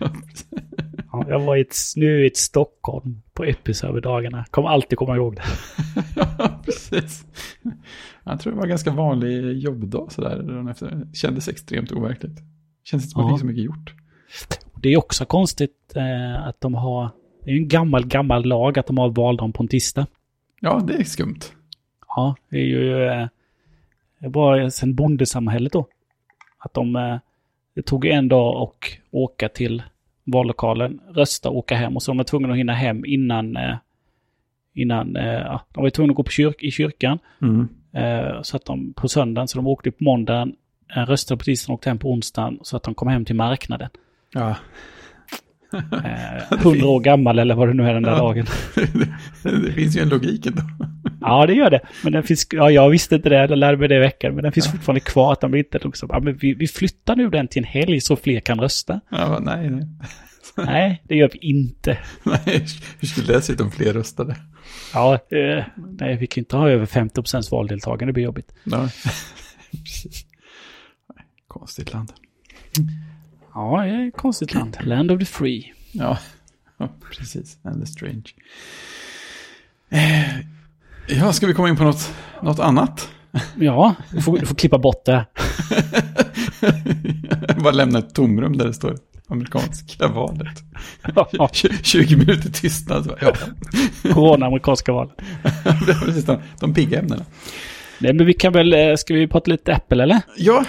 Ja, 0.00 0.12
jag 1.12 1.40
var 1.40 1.56
i 1.56 1.60
ett 1.60 1.74
snöigt 1.74 2.36
Stockholm 2.36 3.22
på 3.32 3.44
Episerver-dagarna. 3.44 4.44
Kommer 4.50 4.68
alltid 4.68 4.98
komma 4.98 5.16
ihåg 5.16 5.36
det. 5.36 5.42
ja, 6.16 6.60
precis. 6.64 7.24
Jag 8.24 8.40
tror 8.40 8.52
det 8.52 8.56
var 8.56 8.64
en 8.64 8.68
ganska 8.70 8.90
vanlig 8.90 9.58
jobbdag 9.58 10.12
sådär. 10.12 10.70
efter. 10.70 10.86
Det 10.90 11.16
kändes 11.16 11.48
extremt 11.48 11.92
overkligt. 11.92 12.38
Känns 12.84 13.02
inte 13.04 13.12
som 13.12 13.20
att 13.20 13.24
Ja. 13.26 13.28
det 13.28 13.34
fick 13.34 13.40
så 13.40 13.46
mycket 13.46 13.64
gjort. 13.64 13.94
Det 14.82 14.88
är 14.88 14.96
också 14.98 15.24
konstigt 15.24 15.92
eh, 15.96 16.46
att 16.46 16.60
de 16.60 16.74
har... 16.74 17.10
Det 17.44 17.50
är 17.50 17.54
ju 17.54 17.60
en 17.62 17.68
gammal, 17.68 18.06
gammal 18.06 18.44
lag 18.44 18.78
att 18.78 18.86
de 18.86 18.98
har 18.98 19.08
valdagen 19.08 19.52
på 19.52 19.62
en 19.62 19.68
tisdag. 19.68 20.06
Ja, 20.60 20.84
det 20.86 20.94
är 20.94 21.04
skumt. 21.04 21.40
Ja, 22.08 22.34
det 22.50 22.56
är 22.56 22.64
ju... 22.64 23.04
Eh, 23.06 23.26
det 24.20 24.28
var 24.28 24.68
sen 24.68 24.94
bondesamhället 24.94 25.72
då. 25.72 25.86
Att 26.58 26.74
de... 26.74 26.96
Eh, 26.96 27.16
det 27.74 27.82
tog 27.82 28.06
en 28.06 28.28
dag 28.28 28.62
och 28.62 28.98
åka 29.10 29.48
till 29.48 29.82
vallokalen, 30.30 31.00
rösta 31.14 31.48
och 31.48 31.56
åka 31.56 31.74
hem. 31.76 31.96
Och 31.96 32.02
så 32.02 32.12
var 32.12 32.16
de 32.16 32.24
tvungna 32.24 32.52
att 32.52 32.58
hinna 32.58 32.72
hem 32.74 33.04
innan... 33.04 33.56
Eh, 33.56 33.74
innan... 34.74 35.16
Eh, 35.16 35.24
ja, 35.32 35.66
de 35.74 35.82
var 35.82 35.90
tvungna 35.90 36.10
att 36.10 36.16
gå 36.16 36.22
på 36.22 36.30
kyrk, 36.30 36.62
i 36.62 36.70
kyrkan. 36.70 37.18
Mm. 37.42 37.68
Eh, 37.92 38.42
så 38.42 38.56
att 38.56 38.64
de 38.64 38.92
på 38.92 39.08
söndagen, 39.08 39.48
så 39.48 39.58
de 39.58 39.66
åkte 39.66 39.90
på 39.90 40.04
måndagen, 40.04 40.52
röstade 40.94 41.38
på 41.38 41.44
tisdagen 41.44 41.72
och 41.72 41.78
åkte 41.78 41.90
hem 41.90 41.98
på 41.98 42.10
onsdagen. 42.12 42.58
Så 42.62 42.76
att 42.76 42.82
de 42.82 42.94
kom 42.94 43.08
hem 43.08 43.24
till 43.24 43.36
marknaden. 43.36 43.88
Ja. 44.32 44.56
100 46.62 46.86
år 46.86 47.00
gammal 47.00 47.38
eller 47.38 47.54
vad 47.54 47.68
det 47.68 47.74
nu 47.74 47.88
är 47.88 47.94
den 47.94 48.02
där 48.02 48.10
Ja. 48.10 48.18
dagen. 48.18 48.46
det 49.64 49.72
finns 49.72 49.96
ju 49.96 50.00
en 50.00 50.08
logik 50.08 50.46
ändå. 50.46 50.62
Ja, 51.20 51.46
det 51.46 51.54
gör 51.54 51.70
det. 51.70 51.80
Men 52.04 52.12
den 52.12 52.22
finns, 52.22 52.46
ja, 52.50 52.70
jag 52.70 52.90
visste 52.90 53.14
inte 53.14 53.28
det, 53.28 53.36
jag 53.36 53.58
lärde 53.58 53.76
mig 53.76 53.88
det 53.88 53.96
i 53.96 53.98
veckan. 53.98 54.34
Men 54.34 54.42
den 54.42 54.52
finns 54.52 54.70
fortfarande 54.70 55.00
kvar. 55.00 55.32
Att 55.32 55.40
de 55.40 55.54
inte 55.54 55.78
liksom, 55.84 56.08
ja, 56.12 56.20
men 56.20 56.36
vi, 56.36 56.54
vi 56.54 56.68
flyttar 56.68 57.16
nu 57.16 57.30
den 57.30 57.48
till 57.48 57.62
en 57.62 57.68
helg 57.68 58.00
så 58.00 58.16
fler 58.16 58.40
kan 58.40 58.60
rösta. 58.60 59.00
Ja, 59.10 59.38
nej, 59.42 59.70
nej. 59.70 59.88
Nej, 60.56 61.02
det 61.04 61.16
gör 61.16 61.30
vi 61.32 61.38
inte. 61.38 61.98
nej. 62.22 62.66
Hur 63.00 63.06
skulle 63.08 63.26
det 63.32 63.42
se 63.42 63.52
ut 63.52 63.60
om 63.60 63.70
fler 63.70 63.92
röstade? 63.92 64.36
Ja, 64.94 65.14
eh, 65.14 65.64
nej, 65.76 66.16
vi 66.16 66.26
kan 66.26 66.40
inte 66.42 66.56
ha 66.56 66.70
över 66.70 66.86
50 66.86 67.14
procents 67.14 67.50
valdeltagande, 67.50 68.06
det 68.06 68.12
blir 68.12 68.24
jobbigt. 68.24 68.52
Ja. 68.64 68.88
Precis. 69.70 70.26
Nej, 71.16 71.24
Konstigt 71.48 71.92
land. 71.92 72.12
Ja, 73.54 73.82
det 73.82 73.90
är 73.90 74.08
ett 74.08 74.16
konstigt 74.16 74.54
land. 74.54 74.76
Land 74.80 75.10
of 75.10 75.18
the 75.18 75.24
free. 75.24 75.72
Ja, 75.92 76.18
ja 76.78 76.88
precis. 77.10 77.58
And 77.62 77.80
the 77.80 77.86
strange. 77.86 78.24
Eh, 79.88 80.36
Ja, 81.06 81.32
ska 81.32 81.46
vi 81.46 81.54
komma 81.54 81.68
in 81.68 81.76
på 81.76 81.84
något, 81.84 82.12
något 82.42 82.58
annat? 82.58 83.08
Ja, 83.58 83.94
du 84.12 84.22
får, 84.22 84.38
du 84.38 84.46
får 84.46 84.54
klippa 84.54 84.78
bort 84.78 85.04
det. 85.04 85.26
Bara 87.62 87.70
lämna 87.72 87.98
ett 87.98 88.14
tomrum 88.14 88.56
där 88.58 88.66
det 88.66 88.72
står 88.74 88.96
amerikanska 89.28 90.08
valet. 90.08 90.58
Ja, 91.32 91.48
20 91.82 92.16
minuter 92.16 92.50
tystnad. 92.50 93.12
Ja, 93.20 93.32
corona, 94.12 94.46
amerikanska 94.46 94.92
val. 94.92 95.12
det 95.86 95.92
är 95.92 96.04
precis 96.04 96.24
de, 96.24 96.38
de 96.60 96.74
pigga 96.74 96.98
ämnena. 96.98 97.24
Nej, 97.98 98.12
men 98.12 98.26
vi 98.26 98.32
kan 98.32 98.52
väl, 98.52 98.72
eh, 98.72 98.94
ska 98.96 99.14
vi 99.14 99.26
prata 99.28 99.50
lite 99.50 99.74
Apple 99.74 100.02
eller? 100.02 100.20
Ja, 100.36 100.64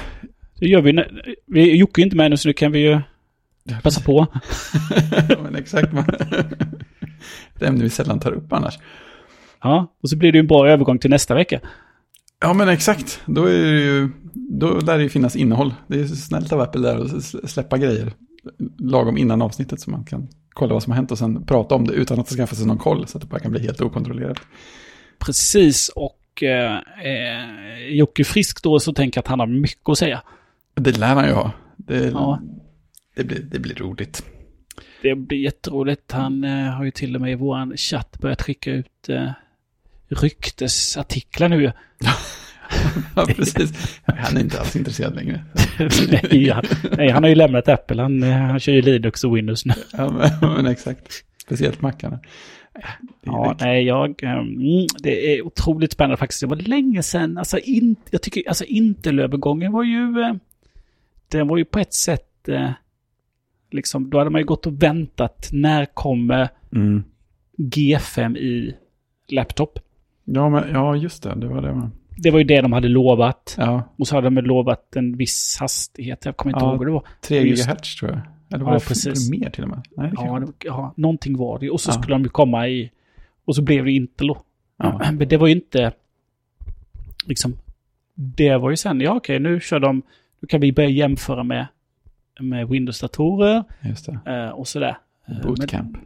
Det 0.60 0.68
gör 0.68 0.82
vi. 0.82 1.04
vi 1.48 1.76
Jocke 1.78 2.02
är 2.02 2.04
inte 2.04 2.16
med 2.16 2.32
nu 2.32 2.38
så 2.38 2.48
nu 2.48 2.54
kan 2.54 2.72
vi 2.72 2.80
ju 2.80 3.00
passa 3.84 4.02
på. 4.02 4.28
men 5.44 5.56
exakt. 5.56 5.94
man- 5.94 6.06
Det 7.60 7.66
ämne 7.68 7.84
vi 7.84 7.90
sällan 7.90 8.20
tar 8.20 8.32
upp 8.32 8.54
annars. 8.54 8.80
Ja, 9.64 9.96
och 10.04 10.10
så 10.10 10.18
blir 10.18 10.32
det 10.32 10.36
ju 10.38 10.40
en 10.40 10.48
bra 10.48 10.68
övergång 10.70 11.00
till 11.00 11.10
nästa 11.10 11.36
vecka. 11.36 11.60
Ja, 12.42 12.54
men 12.54 12.70
exakt. 12.70 13.22
Då, 13.26 13.46
är 13.46 13.52
det 13.74 13.82
ju, 13.82 14.10
då 14.34 14.80
lär 14.80 14.98
det 14.98 15.04
ju 15.04 15.10
finnas 15.10 15.36
innehåll. 15.36 15.74
Det 15.88 16.00
är 16.00 16.06
snällt 16.06 16.54
av 16.54 16.62
Apple 16.62 16.82
där 16.82 16.98
att 16.98 17.12
sl- 17.12 17.48
släppa 17.48 17.78
grejer 17.78 18.14
lagom 18.80 19.18
innan 19.18 19.42
avsnittet 19.42 19.80
så 19.82 19.92
man 19.92 20.04
kan 20.06 20.28
kolla 20.50 20.74
vad 20.74 20.84
som 20.84 20.92
har 20.92 20.96
hänt 20.96 21.12
och 21.12 21.18
sen 21.18 21.46
prata 21.46 21.76
om 21.76 21.88
det 21.88 21.94
utan 21.94 22.20
att 22.20 22.28
skaffa 22.28 22.56
sig 22.56 22.66
någon 22.68 22.78
koll 22.78 23.08
så 23.08 23.18
att 23.18 23.22
det 23.22 23.28
bara 23.28 23.40
kan 23.40 23.52
bli 23.52 23.62
helt 23.62 23.82
okontrollerat. 23.82 24.38
Precis, 25.20 25.90
och 25.90 26.44
eh, 26.44 26.76
eh, 27.04 27.88
Jocke 27.90 28.24
Frisk 28.24 28.64
då 28.64 28.80
så 28.80 28.94
tänker 28.94 29.18
jag 29.18 29.22
att 29.24 29.28
han 29.28 29.40
har 29.40 29.48
mycket 29.48 29.90
att 29.90 29.98
säga. 29.98 30.22
Det 30.74 30.98
lär 30.98 31.16
han 31.16 31.26
ju 31.28 31.34
ha. 31.34 31.52
Det, 31.78 32.06
Ja. 32.14 32.40
det, 33.16 33.24
blir, 33.24 33.40
det 33.40 33.60
blir 33.60 33.76
roligt. 33.76 34.26
Det 35.02 35.16
blir 35.16 35.38
jätteroligt. 35.40 36.12
Han 36.12 36.44
eh, 36.44 36.66
har 36.66 36.84
ju 36.86 36.92
till 36.92 37.16
och 37.16 37.22
med 37.22 37.32
i 37.32 37.36
våran 37.36 37.78
chatt 37.78 38.18
börjat 38.22 38.42
skicka 38.42 38.72
ut 38.72 39.10
eh, 39.10 39.30
ryktesartiklar 40.12 41.50
nu. 41.50 41.72
Ja, 43.16 43.26
precis. 43.26 44.00
Han 44.06 44.38
är 44.38 44.42
inte 44.42 44.60
alls 44.60 44.76
intresserad 44.76 45.16
längre. 45.16 45.44
nej, 46.32 46.50
han, 46.50 46.64
nej, 46.98 47.10
han 47.10 47.24
har 47.24 47.30
ju 47.30 47.36
lämnat 47.36 47.68
Apple. 47.68 48.02
Han, 48.02 48.24
eh, 48.24 48.30
han 48.38 48.60
kör 48.60 48.72
ju 48.74 48.82
Linux 48.82 49.24
och 49.24 49.38
Windows 49.38 49.66
nu. 49.66 49.74
Ja, 49.92 50.10
men, 50.12 50.54
men 50.56 50.66
exakt. 50.66 51.24
Speciellt 51.42 51.82
mackarna. 51.82 52.20
Ja, 53.22 53.58
nej, 53.60 53.84
jag... 53.86 54.24
mm, 54.24 54.88
det 55.00 55.36
är 55.38 55.46
otroligt 55.46 55.92
spännande 55.92 56.18
faktiskt. 56.18 56.42
Det 56.42 56.48
var 56.48 56.56
länge 56.56 57.04
sedan. 57.04 57.38
Alltså, 57.38 57.58
in, 57.60 57.96
jag 58.10 58.22
tycker, 58.22 58.44
alltså 58.48 58.64
Intel-övergången 58.64 59.72
var 59.72 59.84
ju... 59.84 60.22
Eh, 60.22 60.34
den 61.28 61.48
var 61.48 61.58
ju 61.58 61.66
på 61.66 61.80
ett 61.80 61.94
sätt... 61.94 62.48
Eh, 62.50 62.72
liksom, 63.72 64.10
då 64.10 64.18
hade 64.18 64.30
man 64.30 64.42
ju 64.42 64.46
gått 64.46 64.66
och 64.66 64.84
väntat. 64.84 65.50
När 65.52 65.86
kommer 65.86 66.50
Mm. 66.76 67.04
G5 67.58 68.38
i 68.38 68.76
laptop? 69.28 69.80
Ja, 70.26 70.50
men, 70.50 70.70
ja, 70.74 70.96
just 70.96 71.24
det. 71.24 71.36
Det 71.36 71.48
var 71.48 71.62
det. 71.62 71.90
Det 72.18 72.32
var 72.32 72.38
ju 72.40 72.44
det 72.46 72.62
de 72.62 72.74
hade 72.74 72.88
lovat. 72.88 73.56
Ja, 73.58 73.84
Och 73.98 74.08
så 74.08 74.16
hade 74.16 74.30
de 74.30 74.42
lovat 74.42 74.96
en 74.96 75.18
viss 75.18 75.58
hastighet. 75.60 76.26
Jag 76.26 76.38
kommer 76.38 76.56
inte 76.56 76.66
Ja, 76.66 76.70
ihåg 76.70 76.78
vad 76.78 76.88
det 76.88 76.92
var. 76.92 77.04
3 77.22 77.40
Just- 77.42 77.62
gigahertz 77.62 77.96
tror 77.96 78.12
jag. 78.12 78.20
Eller 78.54 78.66
var 78.66 78.72
Ja, 78.74 78.80
det, 78.80 78.86
precis. 78.88 79.30
mer 79.32 79.50
till 79.50 79.64
och 79.64 79.70
med? 79.70 79.82
Nej, 79.98 80.10
det 80.10 80.16
Ja, 80.26 80.40
det, 80.40 80.48
ja, 80.66 80.94
någonting 80.98 81.38
var 81.38 81.60
det. 81.60 81.70
Och 81.70 81.82
så 81.82 81.92
skulle 81.92 82.16
de 82.16 82.24
ju 82.24 82.30
komma 82.30 82.68
i... 82.68 82.92
Och 83.46 83.56
så 83.56 83.62
blev 83.62 83.86
det 83.86 83.92
Intel 83.92 84.28
då. 84.28 84.42
Ja. 84.78 85.02
Men 85.12 85.28
det 85.28 85.38
var 85.38 85.48
ju 85.48 85.54
inte... 85.54 85.92
Liksom... 87.26 87.54
Det 88.16 88.58
var 88.58 88.70
ju 88.70 88.76
sen, 88.78 89.02
ja 89.02 89.16
okej, 89.16 89.40
nu 89.40 89.60
kör 89.60 89.80
de... 89.80 90.02
Nu 90.40 90.48
kan 90.48 90.62
vi 90.62 90.72
börja 90.72 90.90
jämföra 90.90 91.44
med, 91.44 91.68
med 92.40 92.68
Windows-datorer 92.68 93.64
Just 93.82 94.06
det. 94.06 94.20
eh, 94.34 94.50
och 94.50 94.68
sådär. 94.68 94.98
Eh, 95.28 95.34
Men, 95.34 95.42
Bootcamp. 95.42 95.98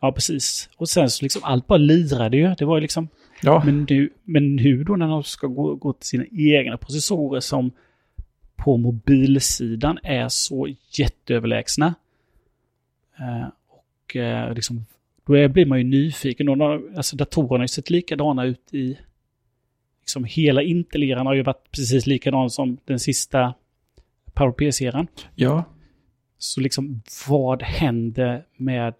ja, 0.00 0.12
precis. 0.12 0.70
Och 0.76 0.88
sen 0.88 1.10
så 1.10 1.24
liksom 1.24 1.42
allt 1.44 1.66
bara 1.66 1.76
lirade 1.78 2.36
ju. 2.36 2.54
Det 2.58 2.64
var 2.64 2.76
ju 2.76 2.80
liksom... 2.80 3.08
Ja, 3.42 3.62
Men 3.64 3.86
nu, 3.90 4.10
men 4.24 4.56
nu 4.56 4.84
då 4.84 4.96
när 4.96 5.08
de 5.08 5.24
ska 5.24 5.46
gå, 5.46 5.74
gå 5.74 5.92
till 5.92 6.08
sina 6.08 6.24
egna 6.32 6.76
processorer 6.76 7.40
som 7.40 7.70
på 8.56 8.76
mobilsidan 8.76 9.98
är 10.02 10.28
så 10.28 10.68
jätteöverlägsna. 10.90 11.94
Eh, 13.18 13.48
och 13.68 14.16
eh, 14.16 14.54
liksom, 14.54 14.86
då 15.26 15.48
blir 15.48 15.66
man 15.66 15.78
ju 15.78 15.84
nyfiken. 15.84 16.60
Alltså, 16.60 17.16
datorerna 17.16 17.56
har 17.56 17.64
ju 17.64 17.68
sett 17.68 17.90
likadana 17.90 18.44
ut 18.44 18.74
i... 18.74 18.98
Liksom, 20.00 20.24
hela 20.24 20.62
Intel-eran 20.62 21.26
har 21.26 21.34
ju 21.34 21.42
varit 21.42 21.70
precis 21.70 22.06
likadan 22.06 22.50
som 22.50 22.78
den 22.84 22.98
sista 22.98 23.54
PowerPC-eran. 24.34 25.06
ja. 25.34 25.64
Så 26.38 26.60
liksom, 26.60 27.02
vad 27.28 27.62
händer 27.62 28.44
med 28.56 28.94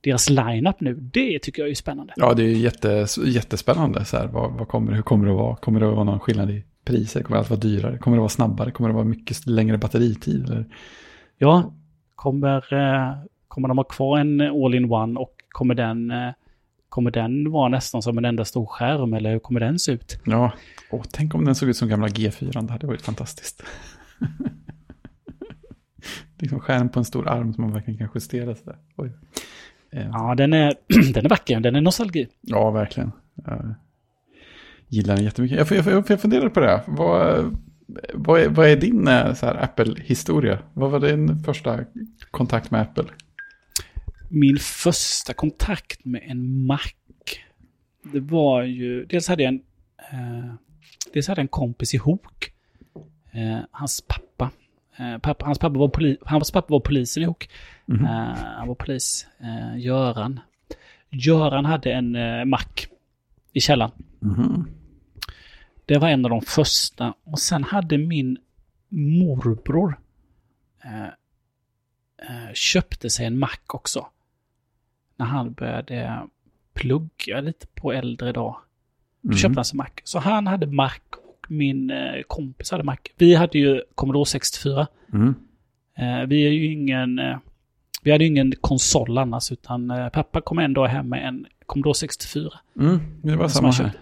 deras 0.00 0.30
lineup 0.30 0.80
nu? 0.80 0.94
Det 0.94 1.38
tycker 1.38 1.62
jag 1.62 1.70
är 1.70 1.74
spännande. 1.74 2.12
ja, 2.16 2.34
det 2.34 2.42
är 2.42 2.56
jätte, 2.56 3.06
jättespännande. 3.24 4.04
Så 4.04 4.16
här, 4.16 4.26
vad, 4.26 4.52
vad 4.52 4.68
kommer, 4.68 4.92
hur 4.92 5.02
kommer 5.02 5.26
det 5.26 5.32
att 5.32 5.38
vara? 5.38 5.56
Kommer 5.56 5.80
det 5.80 5.88
att 5.88 5.94
vara 5.94 6.04
någon 6.04 6.20
skillnad 6.20 6.50
i 6.50 6.64
priser? 6.84 7.22
Kommer 7.22 7.38
allt 7.38 7.50
vara 7.50 7.60
dyrare? 7.60 7.98
Kommer 7.98 8.16
det 8.16 8.20
vara 8.20 8.28
snabbare? 8.28 8.70
Kommer 8.70 8.88
det 8.88 8.94
vara 8.94 9.04
mycket 9.04 9.46
längre 9.46 9.78
batteritid? 9.78 10.44
Eller? 10.44 10.64
Ja, 11.38 11.72
kommer, 12.14 12.74
eh, 12.74 13.14
kommer 13.48 13.68
de 13.68 13.78
ha 13.78 13.84
kvar 13.84 14.18
en 14.18 14.40
all-in-one 14.40 15.20
och 15.20 15.34
kommer 15.48 15.74
den, 15.74 16.10
eh, 16.10 16.30
kommer 16.88 17.10
den 17.10 17.50
vara 17.50 17.68
nästan 17.68 18.02
som 18.02 18.18
en 18.18 18.24
enda 18.24 18.44
stor 18.44 18.66
skärm 18.66 19.14
eller 19.14 19.30
hur 19.32 19.38
kommer 19.38 19.60
den 19.60 19.78
se 19.78 19.92
ut? 19.92 20.20
Ja, 20.24 20.52
Åh, 20.90 21.02
tänk 21.12 21.34
om 21.34 21.44
den 21.44 21.54
såg 21.54 21.68
ut 21.68 21.76
som 21.76 21.88
gamla 21.88 22.08
G4. 22.08 22.66
Det 22.66 22.72
hade 22.72 22.86
varit 22.86 23.02
fantastiskt. 23.02 23.62
liksom 26.38 26.60
skärm 26.60 26.88
på 26.88 26.98
en 26.98 27.04
stor 27.04 27.28
arm 27.28 27.54
som 27.54 27.64
man 27.64 27.72
verkligen 27.72 27.98
kan 27.98 28.08
justera. 28.14 28.54
Så 28.54 28.64
där. 28.64 28.76
Oj. 28.96 29.12
Eh, 29.90 30.08
Ja, 30.12 30.34
den 30.34 30.52
är, 30.52 30.74
den 31.12 31.24
är 31.24 31.28
vacker, 31.28 31.60
den 31.60 31.76
är 31.76 31.80
nostalgi. 31.80 32.28
Ja, 32.40 32.70
verkligen. 32.70 33.12
Jag 33.44 33.74
gillar 34.88 35.14
den 35.16 35.24
jättemycket. 35.24 35.58
Jag, 35.58 35.78
jag, 35.78 35.86
jag, 35.94 36.10
jag 36.10 36.20
funderar 36.20 36.48
på 36.48 36.60
det. 36.60 36.82
Vad, 36.86 37.56
vad, 38.14 38.40
är, 38.40 38.48
vad 38.48 38.68
är 38.68 38.76
din 38.76 39.08
eh, 39.08 39.34
så 39.34 39.46
här, 39.46 39.64
Apple-historia? 39.64 40.58
Vad 40.74 40.90
var 40.90 41.00
din 41.00 41.38
första 41.38 41.80
kontakt 42.30 42.70
med 42.70 42.80
Apple? 42.80 43.04
Min 44.28 44.58
första 44.58 45.34
kontakt 45.34 46.04
med 46.04 46.22
en 46.26 46.66
Mac, 46.66 46.80
det 48.12 48.20
var 48.20 48.62
ju, 48.62 49.04
dels 49.04 49.28
hade 49.28 49.42
jag 49.42 49.54
en, 49.54 49.60
eh, 50.12 50.54
dels 51.12 51.28
hade 51.28 51.38
jag 51.38 51.44
en 51.44 51.48
kompis 51.48 51.94
i 51.94 51.96
Hok. 51.96 52.52
Eh, 53.32 53.58
hans 53.70 54.00
pappa. 54.08 54.50
Eh, 54.98 55.18
pappa. 55.18 55.44
Hans 55.46 55.58
pappa 55.58 55.78
var, 55.78 55.88
poli, 55.88 56.16
hans 56.26 56.50
pappa 56.50 56.66
var 56.70 56.80
polisen 56.80 57.22
i 57.22 57.26
Hok. 57.26 57.48
Mhm. 57.86 58.04
Eh, 58.04 58.10
han 58.36 58.68
var 58.68 58.74
polis. 58.74 59.26
Eh, 59.40 59.78
Göran. 59.78 60.40
Göran 61.10 61.64
hade 61.64 61.92
en 61.92 62.16
eh, 62.16 62.44
Mac 62.44 62.64
i 63.52 63.60
källaren. 63.60 63.92
Mhm. 64.20 64.68
Det 65.86 65.98
var 65.98 66.08
en 66.08 66.24
av 66.24 66.30
de 66.30 66.40
första. 66.40 67.14
Och 67.24 67.38
sen 67.38 67.64
hade 67.64 67.98
min 67.98 68.38
morbror 68.88 69.98
köpte 72.54 73.10
sig 73.10 73.26
en 73.26 73.38
Mac 73.38 73.56
också. 73.66 74.06
När 75.16 75.26
han 75.26 75.52
började 75.52 76.22
plugga 76.74 77.40
lite 77.40 77.66
på 77.66 77.92
äldre 77.92 78.32
dag. 78.32 78.56
Då 79.20 79.28
Mhm. 79.28 79.36
köpte 79.38 79.58
han 79.58 79.64
sig 79.64 79.76
Mac. 79.76 79.86
Så 80.04 80.18
han 80.18 80.46
hade 80.46 80.66
Mac 80.66 80.92
och 81.26 81.27
min 81.48 81.90
eh, 81.90 82.22
kompis 82.26 82.70
hade 82.70 82.84
Mac. 82.84 82.96
Vi 83.16 83.34
hade 83.34 83.58
ju 83.58 83.82
Commodore 83.94 84.26
64. 84.26 84.86
Mhm. 85.06 85.34
Eh, 85.98 86.26
vi 86.26 86.46
är 86.46 86.50
ju 86.50 86.72
ingen... 86.72 87.18
Eh, 87.18 87.36
vi 88.02 88.12
hade 88.12 88.24
ju 88.24 88.30
ingen 88.30 88.52
konsol 88.60 89.18
annars, 89.18 89.52
utan 89.52 89.92
pappa 90.12 90.40
kom 90.40 90.58
en 90.58 90.72
dag 90.72 90.86
hem 90.86 91.08
med 91.08 91.28
en 91.28 91.46
Commodore 91.66 91.94
64. 91.94 92.50
Mm, 92.80 92.98
det 93.22 93.36
var 93.36 93.48
samma 93.48 93.70
här. 93.70 93.92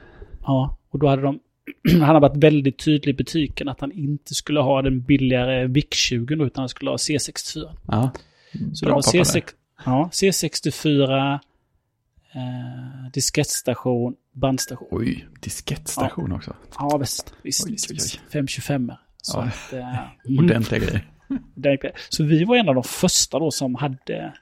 Ja, 0.43 0.79
och 0.91 0.99
då 0.99 1.09
hade 1.09 1.23
de... 1.23 1.41
han 1.91 2.15
har 2.15 2.21
varit 2.21 2.37
väldigt 2.37 2.85
tydlig 2.85 3.13
i 3.13 3.17
butiken 3.17 3.69
att 3.69 3.81
han 3.81 3.93
inte 3.93 4.35
skulle 4.35 4.61
ha 4.61 4.83
den 4.83 5.01
billigare 5.01 5.67
VIC-20 5.67 6.47
utan 6.47 6.63
han 6.63 6.69
skulle 6.69 6.91
ha 6.91 6.97
C64. 6.97 7.77
Ja. 7.87 8.11
Så 8.73 8.85
Bra 8.85 8.91
det 8.91 8.95
var 8.95 9.03
pappa 9.03 9.19
C6, 9.19 9.43
ja, 9.85 10.11
C64, 10.13 11.39
eh, 12.37 13.11
diskettstation, 13.13 14.15
bandstation. 14.33 14.89
Oj, 14.91 15.29
diskettstation 15.41 16.33
också. 16.33 16.57
Ja, 16.79 16.97
visst. 16.97 17.35
Visst, 17.43 17.67
Oj, 17.67 17.73
visst, 17.73 17.91
oj, 17.91 17.95
oj. 17.95 17.95
visst. 17.95 18.21
525 18.33 18.93
Så 19.23 19.39
Ja. 19.39 19.43
att... 19.45 19.73
Eh. 19.73 20.39
Ordentliga 20.39 20.81
grejer. 20.81 21.93
Så 22.09 22.25
vi 22.25 22.45
var 22.45 22.57
en 22.57 22.69
av 22.69 22.75
de 22.75 22.85
första 22.85 23.39
då 23.39 23.51
som 23.51 23.75
hade, 23.75 24.33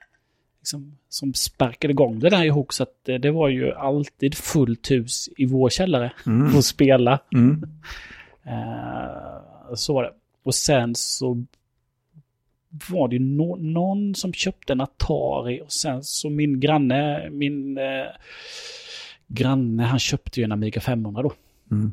liksom, 0.61 0.99
som 1.09 1.35
sparkade 1.35 1.93
igång 1.93 2.19
det 2.19 2.31
där 2.31 2.45
ihop. 2.45 2.73
Så 2.73 2.83
att 2.83 3.09
eh, 3.09 3.15
det 3.17 3.31
var 3.31 3.49
ju 3.49 3.73
alltid 3.73 4.35
fullt 4.35 4.91
hus 4.91 5.29
i 5.37 5.47
vår 5.47 5.71
källare 5.71 6.13
Mm. 6.27 6.51
för 6.51 6.59
att 6.59 6.65
spela. 6.65 7.19
Mm. 7.35 7.65
Eh, 8.47 9.75
så 9.75 9.95
var 9.95 10.03
det. 10.03 10.13
Och 10.43 10.55
sen 10.55 10.95
så 10.95 11.45
var 12.91 13.09
det 13.09 13.17
ju 13.17 13.23
nå- 13.23 13.57
någon 13.57 14.15
som 14.15 14.33
köpte 14.33 14.73
en 14.73 14.81
Atari 14.81 15.61
och 15.61 15.73
sen 15.73 16.05
så 16.05 16.31
min 16.31 16.61
granne, 16.61 17.31
min 17.31 17.79
eh, 17.79 17.85
granne, 19.27 19.83
han 19.83 19.99
köpte 19.99 20.41
ju 20.41 20.45
en 20.45 20.53
Amiga 20.53 20.81
500 20.81 21.23
då. 21.23 21.33
Mm. 21.71 21.93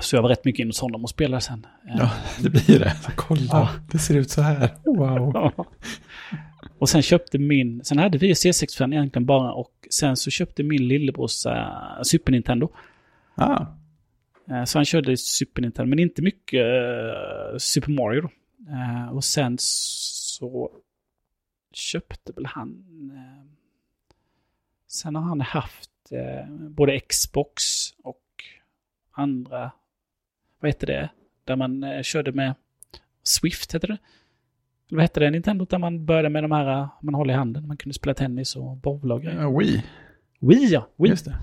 Så 0.00 0.16
jag 0.16 0.22
var 0.22 0.28
rätt 0.28 0.44
mycket 0.44 0.60
inne 0.60 0.68
hos 0.68 0.80
honom 0.80 1.02
och 1.04 1.10
spelade 1.10 1.40
sen. 1.40 1.66
Eh, 1.88 1.96
Ja, 1.98 2.10
det 2.42 2.50
blir 2.50 2.78
det. 2.78 2.96
Kolla, 3.16 3.40
Ja. 3.50 3.68
det 3.92 3.98
ser 3.98 4.16
ut 4.16 4.30
så 4.30 4.42
här. 4.42 4.68
Wow. 4.84 5.30
Ja. 5.56 5.64
Och 6.78 6.88
sen 6.88 7.02
köpte 7.02 7.38
min, 7.38 7.84
sen 7.84 7.98
hade 7.98 8.18
vi 8.18 8.32
C65 8.32 8.92
egentligen 8.92 9.26
bara 9.26 9.52
och 9.52 9.72
sen 9.90 10.16
så 10.16 10.30
köpte 10.30 10.62
min 10.62 10.88
lillebrors 10.88 11.46
uh, 11.46 12.02
Super 12.02 12.32
Nintendo. 12.32 12.68
Ah, 13.34 13.66
Eh, 14.50 14.64
så 14.64 14.78
han 14.78 14.84
körde 14.84 15.16
Super 15.16 15.62
Nintendo, 15.62 15.88
men 15.90 15.98
inte 15.98 16.22
mycket 16.22 16.60
eh, 16.60 17.58
Super 17.58 17.90
Mario 17.92 18.20
då. 18.20 18.28
Eh, 18.70 19.08
och 19.08 19.24
sen 19.24 19.56
så 19.58 20.70
köpte 21.72 22.32
väl 22.32 22.46
han, 22.46 22.84
eh, 23.14 23.50
sen 24.86 25.14
har 25.14 25.22
han 25.22 25.40
haft 25.40 25.90
eh, 26.10 26.50
både 26.50 27.00
Xbox 27.00 27.62
och 28.02 28.22
andra, 29.10 29.70
vad 30.60 30.68
heter 30.68 30.86
det, 30.86 31.08
där 31.44 31.56
man 31.56 31.84
eh, 31.84 32.02
körde 32.02 32.32
med 32.32 32.54
Swift 33.22 33.74
heter 33.74 33.88
det. 33.88 33.98
Eller 34.88 34.96
vad 34.96 35.02
hette 35.02 35.20
det, 35.20 35.30
Nintendo, 35.30 35.64
där 35.64 35.78
man 35.78 36.06
började 36.06 36.28
med 36.28 36.44
de 36.44 36.52
här 36.52 36.80
eh, 36.80 36.88
man 37.00 37.14
håller 37.14 37.34
i 37.34 37.36
handen. 37.36 37.68
Man 37.68 37.76
kunde 37.76 37.94
spela 37.94 38.14
tennis 38.14 38.56
och 38.56 38.76
bowla 38.76 39.14
och 39.14 39.22
grejer. 39.22 39.40
ja, 39.40 39.58
Wii. 39.58 39.82
Wii 40.40 40.66
ja, 40.72 40.88
Wii. 40.96 41.10
Just 41.10 41.24
det. 41.24 41.36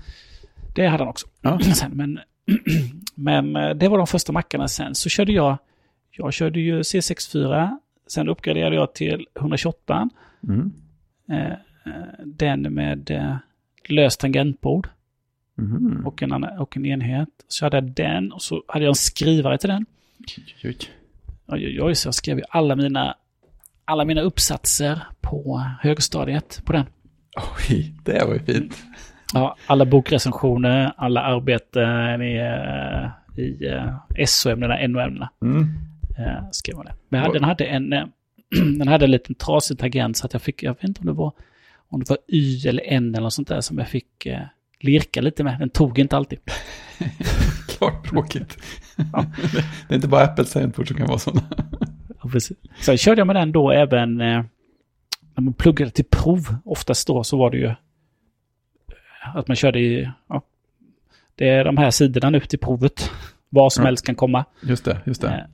Det 0.74 0.86
hade 0.86 1.02
han 1.02 1.08
också. 1.08 1.26
Ja. 1.40 1.58
Sen, 1.74 1.90
men, 1.90 2.20
men 3.14 3.52
det 3.78 3.88
var 3.88 3.98
de 3.98 4.06
första 4.06 4.32
mackarna. 4.32 4.68
Sen 4.68 4.94
så 4.94 5.08
körde 5.08 5.32
jag, 5.32 5.58
jag 6.16 6.32
körde 6.32 6.60
ju 6.60 6.80
C64. 6.80 7.76
Sen 8.06 8.28
uppgraderade 8.28 8.76
jag 8.76 8.94
till 8.94 9.26
128. 9.40 10.08
Mm. 10.48 10.72
Eh, 11.30 11.52
eh, 11.86 12.02
den 12.24 12.62
med 12.62 13.10
eh, 13.10 13.36
löst 13.88 14.20
tangentbord. 14.20 14.88
Mhm. 15.54 16.06
och, 16.06 16.22
en, 16.22 16.44
och 16.44 16.76
en 16.76 16.86
enhet. 16.86 17.28
Så 17.48 17.66
hade 17.66 17.76
jag 17.76 17.84
den 17.84 18.32
och 18.32 18.42
så 18.42 18.62
hade 18.68 18.84
jag 18.84 18.90
en 18.90 18.94
skrivare 18.94 19.58
till 19.58 19.68
den. 19.68 19.86
Oj, 20.64 20.78
oj. 21.48 21.82
Oj, 21.82 21.94
så 21.94 22.06
jag 22.06 22.14
skrev 22.14 22.38
ju 22.38 22.44
alla 22.48 22.76
mina, 22.76 23.16
alla 23.84 24.04
mina 24.04 24.20
uppsatser 24.20 25.02
på 25.20 25.64
högstadiet 25.80 26.62
på 26.64 26.72
den. 26.72 26.84
Oj, 27.36 27.94
det 28.04 28.24
var 28.24 28.34
ju 28.34 28.40
fint. 28.40 28.82
Ja, 29.34 29.56
alla 29.66 29.84
bokrecensioner, 29.84 30.92
alla 30.96 31.22
arbeten 31.22 32.22
i, 32.22 32.36
i 34.16 34.26
SO-ämnena, 34.26 34.88
NO-ämnena. 34.88 35.30
Mm. 35.42 35.66
Eh, 36.18 36.44
skrev 36.50 36.76
jag 36.76 36.84
det. 36.86 36.94
Men 37.08 37.22
jag 37.22 37.32
den 37.32 37.44
hade 37.44 37.64
en, 37.64 37.92
eh, 37.92 38.04
den 38.78 38.88
hade 38.88 39.04
en 39.04 39.10
liten 39.10 39.34
trasig 39.34 39.78
tangent 39.78 40.16
så 40.16 40.26
att 40.26 40.32
jag 40.32 40.42
fick, 40.42 40.62
jag 40.62 40.72
vet 40.74 40.84
inte 40.84 41.00
om 41.00 41.06
det 41.06 41.12
var, 41.12 41.32
om 41.88 42.00
det 42.00 42.08
var 42.10 42.18
Y 42.28 42.68
eller 42.68 42.82
N 42.86 43.14
eller 43.14 43.22
något 43.22 43.32
sånt 43.34 43.48
där 43.48 43.60
som 43.60 43.78
jag 43.78 43.88
fick 43.88 44.26
eh, 44.26 44.40
lirka 44.80 45.20
lite 45.20 45.44
med. 45.44 45.58
Den 45.58 45.70
tog 45.70 45.98
inte 45.98 46.16
alltid. 46.16 46.38
Klart 47.68 48.08
tråkigt. 48.08 48.58
Ja. 49.12 49.24
Det 49.88 49.94
är 49.94 49.96
inte 49.96 50.08
bara 50.08 50.24
Apples 50.24 50.52
tangentbord 50.52 50.88
som 50.88 50.96
kan 50.96 51.06
vara 51.06 51.18
sådana. 51.18 51.42
Ja, 52.24 52.28
precis. 52.28 52.56
Sen 52.80 52.98
körde 52.98 53.20
jag 53.20 53.26
med 53.26 53.36
den 53.36 53.52
då 53.52 53.70
även 53.70 54.20
eh, 54.20 54.44
när 55.34 55.40
man 55.42 55.52
pluggade 55.54 55.90
till 55.90 56.04
prov. 56.04 56.56
Oftast 56.64 57.06
då 57.06 57.24
så 57.24 57.36
var 57.38 57.50
det 57.50 57.56
ju 57.56 57.66
eh, 57.66 57.76
att 59.36 59.48
man 59.48 59.56
körde 59.56 59.80
i, 59.80 60.10
ja, 60.28 60.42
det 61.34 61.48
är 61.48 61.64
de 61.64 61.76
här 61.76 61.90
sidorna 61.90 62.30
nu 62.30 62.40
till 62.40 62.58
provet. 62.58 63.10
Vad 63.48 63.72
som 63.72 63.82
Ja. 63.82 63.86
helst 63.86 64.06
kan 64.06 64.14
komma. 64.14 64.44
Just 64.62 64.84
det, 64.84 65.00
just 65.04 65.20
det. 65.20 65.28
Eh, 65.28 65.44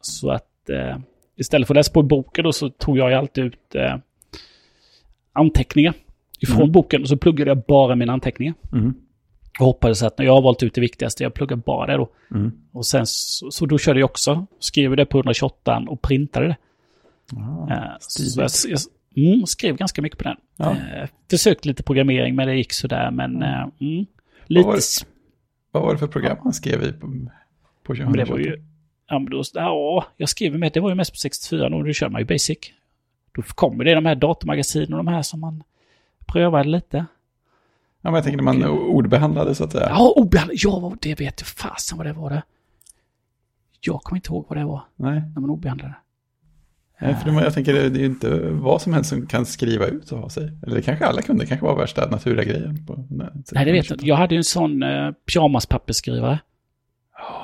Så 0.00 0.30
att 0.30 0.70
eh, 0.70 0.98
istället 1.36 1.68
för 1.68 1.74
att 1.74 1.76
läsa 1.76 1.92
på 1.92 2.00
i 2.00 2.02
boken 2.02 2.44
då 2.44 2.52
så 2.52 2.68
tog 2.70 2.98
jag 2.98 3.12
alltid 3.12 3.44
ut 3.44 3.74
eh, 3.74 3.96
anteckningar 5.32 5.94
ifrån 6.40 6.60
Mm. 6.60 6.72
boken 6.72 7.02
och 7.02 7.08
så 7.08 7.16
pluggade 7.16 7.50
jag 7.50 7.62
bara 7.62 7.94
mina 7.94 8.12
anteckningar. 8.12 8.54
Mm. 8.72 8.94
Och 9.60 9.66
hoppades 9.66 10.02
att 10.02 10.18
när 10.18 10.26
jag 10.26 10.32
har 10.32 10.42
valt 10.42 10.62
ut 10.62 10.74
det 10.74 10.80
viktigaste, 10.80 11.22
jag 11.22 11.34
pluggar 11.34 11.56
bara 11.56 11.86
det 11.86 11.96
då. 11.96 12.08
Mm. 12.30 12.52
Och 12.72 12.86
sen 12.86 13.06
så, 13.06 13.50
så 13.50 13.66
då 13.66 13.78
körde 13.78 14.00
jag 14.00 14.10
också, 14.10 14.46
skrev 14.58 14.96
det 14.96 15.06
på 15.06 15.18
128 15.18 15.84
och 15.88 16.02
printade 16.02 16.46
det. 16.46 16.56
Ah, 17.36 17.70
Eh, 17.70 17.96
så 18.00 18.40
jag, 18.40 18.50
jag 18.68 18.80
mm, 19.32 19.46
skrev 19.46 19.76
ganska 19.76 20.02
mycket 20.02 20.18
på 20.18 20.24
den. 20.24 20.36
Ja. 20.56 20.70
Eh, 20.70 21.08
försökte 21.30 21.68
lite 21.68 21.82
programmering 21.82 22.34
men 22.34 22.48
det 22.48 22.54
gick 22.54 22.72
sådär. 22.72 23.10
Men 23.10 23.42
eh, 23.42 23.68
mm, 23.80 24.06
lite... 24.46 24.66
var 24.66 24.74
det? 24.74 25.06
Vad 25.72 25.82
var 25.82 25.92
det 25.92 25.98
för 25.98 26.06
program 26.06 26.36
han 26.42 26.52
skrev 26.52 26.82
i 26.82 26.92
på, 26.92 27.06
på 27.82 27.94
Men 27.94 28.12
det 28.12 28.24
var 28.24 28.38
128? 28.38 28.62
Ja, 29.10 29.18
men 29.18 29.30
då, 29.30 29.42
ja, 29.54 30.06
jag 30.16 30.28
skrev 30.28 30.58
med, 30.58 30.72
det 30.72 30.80
var 30.80 30.88
ju 30.88 30.94
mest 30.94 31.12
på 31.12 31.16
64 31.16 31.66
och 31.66 31.84
då 31.84 31.92
kör 31.92 32.08
man 32.08 32.20
ju 32.20 32.24
basic. 32.24 32.58
Då 33.32 33.42
kommer 33.42 33.84
det 33.84 33.94
de 33.94 34.06
här 34.06 34.14
datormagasinen 34.14 34.92
och 34.92 35.04
de 35.04 35.08
här 35.08 35.22
som 35.22 35.40
man 35.40 35.62
prövade 36.26 36.68
lite. 36.68 36.96
Ja, 36.96 38.10
men 38.10 38.14
jag 38.14 38.24
tänker 38.24 38.36
när 38.36 38.44
man 38.44 38.64
ordbehandlade 38.64 39.54
så 39.54 39.64
att 39.64 39.72
säga. 39.72 39.86
Ja, 39.88 40.12
obehandlat. 40.16 40.62
Ja, 40.64 40.96
det 41.00 41.20
vet 41.20 41.40
jag 41.40 41.46
fasen 41.46 41.98
vad 41.98 42.06
det 42.06 42.12
var 42.12 42.30
det. 42.30 42.42
Jag 43.80 44.02
kommer 44.02 44.18
inte 44.18 44.28
ihåg 44.28 44.46
vad 44.48 44.58
det 44.58 44.64
var 44.64 44.82
Nej, 44.96 45.22
när 45.34 45.40
man 45.40 45.50
obehandlade. 45.50 45.94
Nej 47.00 47.14
för 47.14 47.30
jag 47.30 47.54
tänker 47.54 47.72
det 47.72 47.80
är 47.80 47.90
ju 47.90 48.06
inte 48.06 48.40
vad 48.50 48.82
som 48.82 48.92
helst 48.92 49.10
som 49.10 49.26
kan 49.26 49.46
skriva 49.46 49.86
ut 49.86 50.10
ha 50.10 50.28
sig. 50.28 50.52
Eller 50.62 50.76
det 50.76 50.82
kanske 50.82 51.06
alla 51.06 51.22
kunde, 51.22 51.44
det 51.44 51.48
kanske 51.48 51.66
var 51.66 51.76
värsta 51.76 52.10
naturliga 52.10 52.44
grejen. 52.44 52.86
På, 52.86 53.06
Nej, 53.52 53.64
det 53.64 53.72
vet 53.72 53.90
jag. 53.90 54.02
Jag 54.02 54.16
hade 54.16 54.34
ju 54.34 54.38
en 54.38 54.44
sån 54.44 54.82
eh, 54.82 55.12
pyjamaspappersskrivare. 55.12 56.38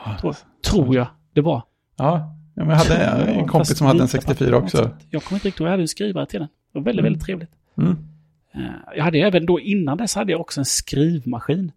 Ja, 0.04 0.16
Tror, 0.20 0.36
tror 0.62 0.96
jag 0.96 1.06
det 1.36 1.42
var. 1.42 1.62
ja, 1.96 2.36
jag 2.54 2.64
hade 2.64 2.96
en 2.96 3.34
Fast 3.38 3.50
kompis 3.50 3.78
som 3.78 3.86
hade 3.86 3.98
en 4.00 4.06
vita 4.06 4.20
64 4.20 4.50
papper 4.50 4.64
också. 4.64 4.76
sätt. 4.76 4.92
Jag 5.10 5.24
kommer 5.24 5.36
inte 5.36 5.48
riktigt 5.48 5.60
ihåg, 5.60 5.66
jag 5.66 5.70
hade 5.70 5.82
en 5.82 5.88
skrivare 5.88 6.26
till 6.26 6.38
den. 6.40 6.48
Det 6.72 6.78
var 6.78 6.82
väldigt, 6.84 7.00
Mm. 7.00 7.04
väldigt 7.12 7.22
trevligt. 7.26 7.50
Mm. 7.78 7.96
Eh, 8.54 8.60
Jag 8.96 9.04
hade 9.04 9.18
även 9.18 9.46
då 9.46 9.60
innan 9.60 9.98
dess 9.98 10.14
hade 10.14 10.32
jag 10.32 10.40
också 10.40 10.60
en 10.60 10.64
skrivmaskin. 10.64 11.72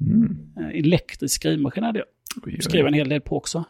Mm. 0.00 0.38
Eh, 0.56 0.78
Elektrisk 0.78 1.34
skrivmaskin 1.34 1.84
hade 1.84 1.98
jag. 1.98 2.06
Oj, 2.36 2.42
oj, 2.46 2.54
oj. 2.56 2.62
Skrev 2.62 2.86
en 2.86 2.94
hel 2.94 3.08
del 3.08 3.20
på 3.20 3.36
också. 3.36 3.64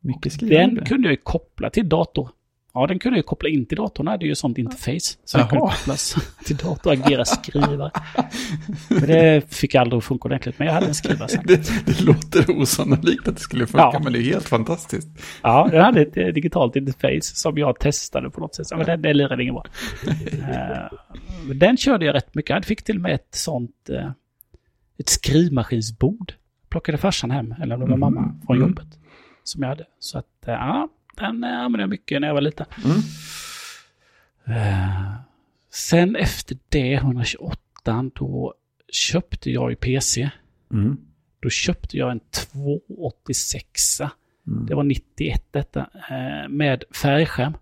Mycket 0.00 0.32
skrivande. 0.32 0.76
Den 0.76 0.86
kunde 0.86 1.08
jag 1.08 1.12
ju 1.12 1.20
koppla 1.22 1.70
till 1.70 1.88
dator. 1.88 2.28
Ja, 2.76 2.86
den 2.86 2.98
kunde 2.98 3.16
jag 3.16 3.22
ju 3.22 3.26
koppla 3.26 3.48
in 3.48 3.66
till 3.66 3.76
datorn. 3.76 4.04
Den 4.06 4.12
hade 4.12 4.26
ju 4.26 4.34
sånt 4.34 4.58
interface. 4.58 5.18
Så 5.24 5.38
den 5.38 5.48
kunde 5.48 5.60
kopplas 5.60 6.14
till 6.44 6.56
dator 6.56 6.90
och 6.92 7.06
agera 7.06 7.24
skrivare. 7.24 7.90
Men 8.88 9.00
det 9.06 9.54
fick 9.54 9.74
aldrig 9.74 9.98
att 9.98 10.04
funka 10.04 10.24
ordentligt. 10.28 10.58
Men 10.58 10.66
jag 10.66 10.74
hade 10.74 10.86
en 10.86 10.94
skrivare 10.94 11.28
sen. 11.28 11.42
det, 11.46 11.86
det 11.86 12.00
låter 12.00 12.50
osannolikt 12.60 13.28
att 13.28 13.34
det 13.34 13.40
skulle 13.40 13.66
funka, 13.66 13.90
Ja. 13.92 14.00
men 14.04 14.12
det 14.12 14.18
är 14.18 14.22
helt 14.22 14.48
fantastiskt. 14.48 15.08
Ja, 15.42 15.68
jag 15.72 15.82
hade 15.84 16.00
ett 16.02 16.16
eh, 16.16 16.26
digitalt 16.26 16.76
interface 16.76 17.20
som 17.36 17.58
jag 17.58 17.78
testade 17.78 18.30
på 18.30 18.40
något 18.40 18.54
sätt. 18.54 18.66
Men 18.76 18.86
den, 18.86 19.02
den 19.02 19.16
lirade 19.16 19.42
ingen 19.42 19.54
bra. 19.54 19.64
Eh, 20.48 21.54
den 21.54 21.76
körde 21.76 22.04
jag 22.06 22.14
rätt 22.14 22.34
mycket. 22.34 22.50
Jag 22.54 22.64
fick 22.64 22.82
till 22.84 22.96
och 22.96 23.02
med 23.02 23.14
ett 23.14 23.28
sånt... 23.34 23.88
eh, 23.90 24.10
Ett 24.98 25.08
skrivmaskinsbord. 25.08 26.32
Plockade 26.68 26.98
farsan 26.98 27.30
hem, 27.30 27.54
eller 27.62 27.74
om 27.74 27.80
det 27.80 27.86
var 27.90 27.96
mamma, 27.96 28.34
från 28.46 28.56
Mm. 28.56 28.68
jobbet. 28.68 28.86
Som 29.44 29.62
jag 29.62 29.68
hade. 29.68 29.84
Så 29.98 30.18
att, 30.18 30.26
ja, 30.46 30.88
den 31.16 31.44
eh, 31.44 31.50
använde 31.58 31.82
jag 31.82 31.90
mycket 31.90 32.20
när 32.20 32.28
jag 32.28 32.34
var 32.34 32.40
liten. 32.40 32.66
Mm. 32.84 32.96
Eh, 34.46 35.14
Sen 35.70 36.16
efter 36.16 36.56
det, 36.68 36.94
128, 36.94 38.10
då 38.14 38.54
köpte 38.92 39.50
jag 39.50 39.70
ju 39.70 39.76
PC. 39.76 40.30
Mm. 40.72 40.96
Då 41.40 41.50
köpte 41.50 41.96
jag 41.96 42.10
en 42.10 42.20
286. 42.20 44.00
Mm. 44.46 44.66
Det 44.66 44.74
var 44.74 44.82
91 44.84 45.44
detta. 45.50 45.80
eh, 46.10 46.48
Med 46.48 46.84
färgskärm. 47.02 47.52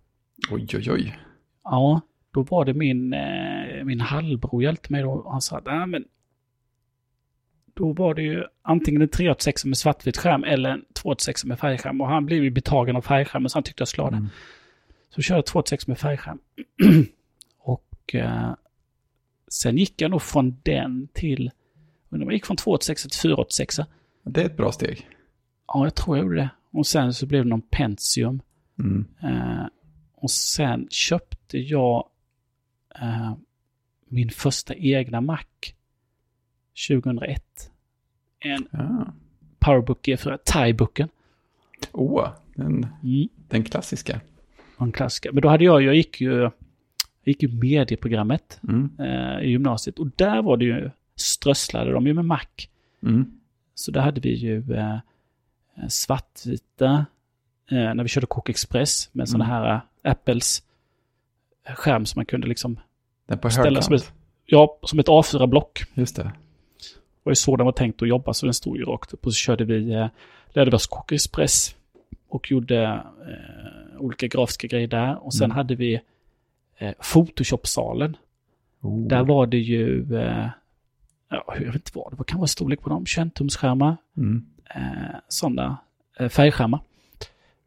Oj, 0.51 0.67
oj, 0.75 0.93
oj. 0.93 1.19
Ja, 1.65 2.01
då 2.31 2.43
var 2.43 2.65
det 2.65 2.75
min, 2.75 3.13
eh, 3.13 3.85
min 3.85 4.01
halvbror 4.01 4.63
hjälpte 4.63 4.93
mig 4.93 5.03
då. 5.03 5.29
Han 5.31 5.41
sa 5.41 5.59
att, 5.59 5.65
nej 5.67 5.87
men. 5.87 6.05
Då 7.75 7.93
var 7.93 8.15
det 8.15 8.23
ju 8.23 8.45
antingen 8.63 9.03
en 9.03 9.09
386 9.09 9.65
med 9.65 9.79
svartvit 9.79 10.17
skärm 10.17 10.45
eller 10.45 10.71
en 10.71 10.85
286 10.93 11.45
med 11.45 11.59
färgskärm. 11.59 12.01
Och 12.01 12.09
han 12.09 12.27
blev 12.27 12.45
ju 12.45 12.51
betagen 12.51 12.97
av 12.97 13.03
färgskärmen 13.03 13.51
så 13.51 13.57
han 13.57 13.63
tyckte 13.63 13.81
jag 13.81 13.89
skulle 13.89 14.11
det. 14.11 14.17
Mm. 14.17 14.29
Så 15.11 15.23
körde 15.23 15.39
jag 15.39 15.47
286 15.47 15.87
med 15.87 15.99
färgskärm. 15.99 16.39
och 17.59 18.15
eh, 18.15 18.55
sen 19.49 19.79
gick 19.79 20.01
jag 20.01 20.11
nog 20.11 20.23
från 20.23 20.57
den 20.63 21.09
till, 21.13 21.51
undrar 22.09 22.27
jag 22.27 22.35
gick 22.35 22.47
från 22.47 22.57
286 22.57 23.03
till 23.03 23.21
486. 23.21 23.81
Det 24.25 24.41
är 24.41 24.47
ett 24.47 24.57
bra 24.57 24.73
steg. 24.73 25.09
Ja, 25.67 25.85
jag 25.85 25.95
tror 25.95 26.17
jag 26.17 26.25
gjorde 26.25 26.37
det. 26.37 26.51
Och 26.71 26.87
sen 26.87 27.15
så 27.15 27.27
blev 27.27 27.45
det 27.45 27.51
någon 27.51 27.63
Pentium. 27.63 28.43
Mm. 28.79 29.05
Eh, 29.23 29.67
och 30.15 30.31
sen 30.31 30.87
köpte 30.91 31.59
jag 31.59 32.09
eh, 33.01 33.33
min 34.09 34.31
första 34.31 34.75
egna 34.75 35.21
Mac 35.21 35.45
2001. 36.89 37.71
En 38.41 38.67
Ja. 38.71 39.13
Powerbook 39.59 40.07
G4, 40.07 40.39
Thai-booken. 40.45 41.09
Åh, 41.93 42.29
den, 42.55 42.87
Mm. 43.03 43.29
den 43.49 43.65
klassiska. 43.65 44.21
En 44.81 44.93
klassiker. 44.93 45.33
Men 45.33 45.43
då 45.43 45.49
hade 45.49 45.65
jag, 45.65 45.83
jag 45.83 45.95
gick 45.95 46.21
ju, 46.21 46.33
jag 46.41 46.53
gick 47.25 47.43
ju 47.43 47.49
medieprogrammet 47.49 48.61
Mm. 48.69 48.91
eh, 48.99 49.41
i 49.45 49.51
gymnasiet. 49.51 49.99
Och 49.99 50.07
där 50.17 50.43
var 50.43 50.57
det 50.57 50.65
ju, 50.65 50.91
strösslade 51.17 51.93
de 51.93 52.07
ju 52.07 52.15
med 52.15 52.25
Mac. 52.25 52.41
Mm. 53.03 53.31
Så 53.75 53.91
där 53.91 54.01
hade 54.01 54.21
vi 54.21 54.35
ju 54.35 54.75
eh, 54.75 54.99
svartvita, 55.89 57.07
eh, 57.71 57.95
när 57.95 58.03
vi 58.03 58.09
körde 58.09 58.27
Cook 58.27 58.49
Express 58.49 59.09
med 59.13 59.29
sådana 59.29 59.45
Mm. 59.45 59.57
här 59.57 59.75
eh, 60.05 60.11
Apples 60.13 60.63
eh, 61.67 61.75
skärm 61.75 62.07
som 62.07 62.19
man 62.19 62.27
kunde 62.27 62.47
liksom 62.47 62.81
Den 63.27 63.39
på 63.39 63.51
ställa 63.51 63.83
som 63.83 63.93
högkant. 63.93 64.09
ett, 64.11 64.15
ja, 64.47 64.79
som 64.83 64.99
ett 64.99 65.09
A4-block. 65.09 65.85
Just 65.95 66.17
det. 66.17 66.33
Det 67.25 67.29
var 67.29 67.31
ju 67.31 67.35
så 67.37 67.57
den 67.57 67.65
var 67.67 67.73
tänkt 67.73 68.03
att 68.03 68.09
jobba, 68.09 68.35
så 68.35 68.47
den 68.47 68.55
stod 68.55 68.77
ju 68.77 68.85
rakt 68.85 69.13
upp. 69.13 69.27
Och 69.27 69.33
så 69.35 69.37
körde 69.37 69.65
vi, 69.65 69.93
eh, 69.93 70.07
lärde 70.49 70.71
vi 70.71 70.77
oss 70.77 70.87
Cook 70.87 71.13
Express 71.13 71.77
och 72.29 72.51
gjorde 72.51 72.83
eh, 72.83 74.01
olika 74.01 74.27
grafiska 74.27 74.67
grejer 74.67 74.87
där. 74.89 75.27
Och 75.27 75.35
sen 75.35 75.45
Mm. 75.45 75.57
hade 75.57 75.75
vi 75.75 76.01
eh, 76.79 76.93
Photoshop-salen. 77.13 78.17
Oh. 78.81 79.07
Där 79.09 79.23
var 79.25 79.47
det 79.47 79.59
ju, 79.59 80.17
eh, 80.17 80.47
ja, 81.29 81.45
jag 81.59 81.61
vet 81.67 81.75
inte 81.75 81.91
vad 81.95 82.13
det 82.13 82.17
var, 82.17 82.25
kan 82.25 82.39
vara 82.39 82.47
storlek 82.49 82.81
på 82.81 82.89
dem, 82.89 83.05
21-tumsskärmar. 83.05 83.97
Mm. 84.17 84.47
eh, 84.75 85.17
sådana 85.29 85.77
eh, 86.19 86.29
färgskärmar. 86.29 86.81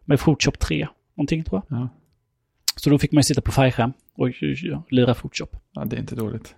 Med 0.05 0.19
Photoshop 0.19 0.59
3, 0.59 0.88
någonting 1.15 1.43
tror 1.43 1.61
jag. 1.69 1.79
Ja. 1.79 1.89
Så 2.75 2.89
då 2.89 2.97
fick 2.99 3.11
man 3.11 3.19
ju 3.19 3.23
sitta 3.23 3.41
på 3.41 3.51
färgskärm 3.51 3.93
och 4.15 4.29
lira 4.91 5.13
Photoshop. 5.13 5.55
ja, 5.73 5.86
det 5.86 5.95
är 5.95 5.99
inte 5.99 6.15
dåligt. 6.15 6.55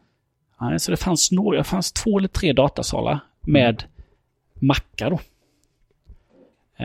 Så 0.77 0.91
det 0.91 0.97
fanns 0.97 1.31
några, 1.31 1.57
det 1.57 1.63
fanns 1.63 1.91
två 1.91 2.17
eller 2.17 2.27
tre 2.27 2.53
datasalar 2.53 3.19
med 3.41 3.83
mackar 4.53 5.09
då. 5.09 5.19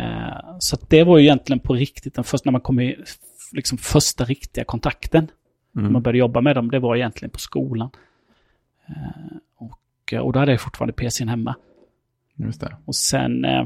Eh, 0.01 0.57
så 0.59 0.77
det 0.89 1.05
var 1.05 1.19
ju 1.19 1.25
egentligen 1.25 1.61
på 1.61 1.75
riktigt, 1.75 2.15
den 2.15 2.25
första, 2.25 2.49
när 2.51 2.53
man 2.53 2.61
kom 2.61 2.81
i 2.81 2.97
liksom 3.53 3.79
första 3.79 4.25
riktiga 4.25 4.65
kontakten. 4.65 5.31
När 5.73 5.83
Mm. 5.83 5.93
man 5.93 6.03
började 6.03 6.19
jobba 6.19 6.41
med 6.41 6.57
dem, 6.57 6.71
det 6.71 6.79
var 6.79 6.97
egentligen 6.97 7.31
på 7.31 7.39
skolan. 7.39 7.91
Eh, 8.87 9.37
och, 9.57 9.79
och 10.27 10.33
då 10.33 10.39
hade 10.39 10.53
jag 10.53 10.61
fortfarande 10.61 10.93
PCn 10.93 11.29
hemma. 11.29 11.55
Just 12.37 12.61
det. 12.61 12.77
Och 12.85 12.95
sen, 12.95 13.45
eh, 13.45 13.65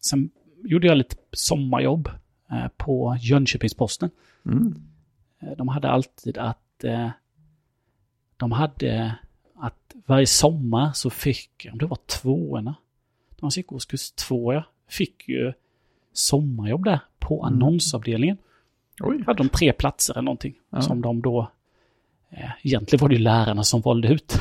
sen 0.00 0.30
gjorde 0.64 0.86
jag 0.86 0.98
lite 0.98 1.16
sommarjobb 1.32 2.08
eh, 2.50 2.68
på 2.76 3.16
Jönköpings-Posten. 3.20 4.10
Mm. 4.46 4.74
Eh, 5.42 5.56
de 5.56 5.68
hade 5.68 5.88
alltid 5.90 6.38
att 6.38 6.84
eh, 6.84 7.10
de 8.36 8.52
hade 8.52 9.16
att 9.60 9.94
varje 10.06 10.26
sommar 10.26 10.92
så 10.94 11.10
fick, 11.10 11.66
om 11.72 11.78
det 11.78 11.86
var 11.86 11.98
tvåorna, 12.06 12.74
de 13.40 13.50
gick 13.56 13.72
årskurs 13.72 14.10
två, 14.10 14.52
ja, 14.52 14.62
fick 14.88 15.28
ju 15.28 15.52
sommarjobb 16.12 16.84
där 16.84 17.00
på 17.18 17.42
Mm. 17.42 17.54
annonsavdelningen. 17.54 18.36
Oj. 19.00 19.22
Hade 19.26 19.38
de 19.38 19.48
tre 19.48 19.72
platser 19.72 20.14
eller 20.14 20.22
någonting 20.22 20.54
Ja. 20.70 20.80
som 20.82 21.00
de 21.02 21.22
då, 21.22 21.50
eh, 22.30 22.50
egentligen 22.62 23.00
var 23.00 23.08
det 23.08 23.14
ju 23.14 23.20
lärarna 23.22 23.62
som 23.64 23.80
valde 23.80 24.08
ut. 24.08 24.32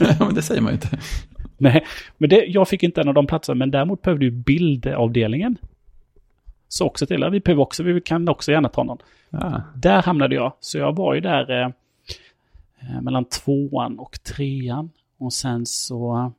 Ja, 0.00 0.14
men 0.26 0.34
det 0.34 0.42
säger 0.42 0.60
man 0.60 0.72
ju 0.72 0.74
inte. 0.74 0.98
Nej, 1.58 1.86
men 2.18 2.30
det, 2.30 2.44
jag 2.44 2.68
fick 2.68 2.82
inte 2.82 3.00
en 3.00 3.08
av 3.08 3.14
de 3.14 3.26
platserna, 3.26 3.54
men 3.58 3.70
däremot 3.70 4.02
behövde 4.02 4.24
ju 4.24 4.30
bildavdelningen. 4.30 5.56
Så 6.68 6.86
också 6.86 7.06
till, 7.06 7.28
vi 7.32 7.40
behöver 7.40 7.62
också, 7.62 7.82
vi 7.82 8.00
kan 8.00 8.28
också 8.28 8.52
gärna 8.52 8.68
ta 8.68 8.82
någon. 8.82 8.98
Ja. 9.30 9.62
Där 9.74 10.02
hamnade 10.02 10.34
jag, 10.34 10.52
så 10.60 10.78
jag 10.78 10.96
var 10.96 11.14
ju 11.14 11.20
där 11.20 11.62
eh, 11.62 11.68
mellan 13.02 13.24
tvåan 13.24 13.98
och 13.98 14.22
trean. 14.22 14.90
Och 15.18 15.32
sen 15.32 15.66
så, 15.66 16.32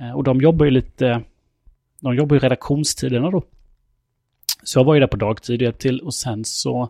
eh, 0.00 0.10
och 0.10 0.24
de 0.24 0.40
jobbar 0.40 0.64
ju 0.64 0.70
lite, 0.70 1.22
de 2.00 2.14
jobbar 2.16 2.36
ju 2.36 2.40
redaktionstiderna 2.40 3.30
då. 3.30 3.42
Så 4.62 4.78
jag 4.78 4.84
var 4.84 4.94
ju 4.94 5.00
där 5.00 5.06
på 5.06 5.16
dagtid 5.16 5.56
och 5.60 5.62
hjälpte 5.62 5.82
till 5.82 6.00
och 6.00 6.14
sen 6.14 6.44
så, 6.44 6.88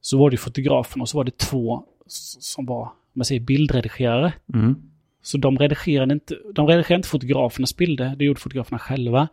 så 0.00 0.18
var 0.18 0.30
det 0.30 0.36
fotografen 0.36 1.00
och 1.02 1.08
så 1.08 1.16
var 1.16 1.24
det 1.24 1.38
två 1.38 1.84
som 2.06 2.66
var, 2.66 2.82
om 2.82 2.90
man 3.12 3.24
säger 3.24 3.40
bildredigerare. 3.40 4.32
Mm. 4.54 4.76
Så 5.22 5.38
de 5.38 5.58
redigerade 5.58 6.14
inte, 6.14 6.36
de 6.54 6.66
redigerade 6.66 6.94
inte 6.96 7.08
fotografernas 7.08 7.76
bilder, 7.76 8.16
det 8.16 8.24
gjorde 8.24 8.40
fotograferna 8.40 8.78
själva. 8.78 9.28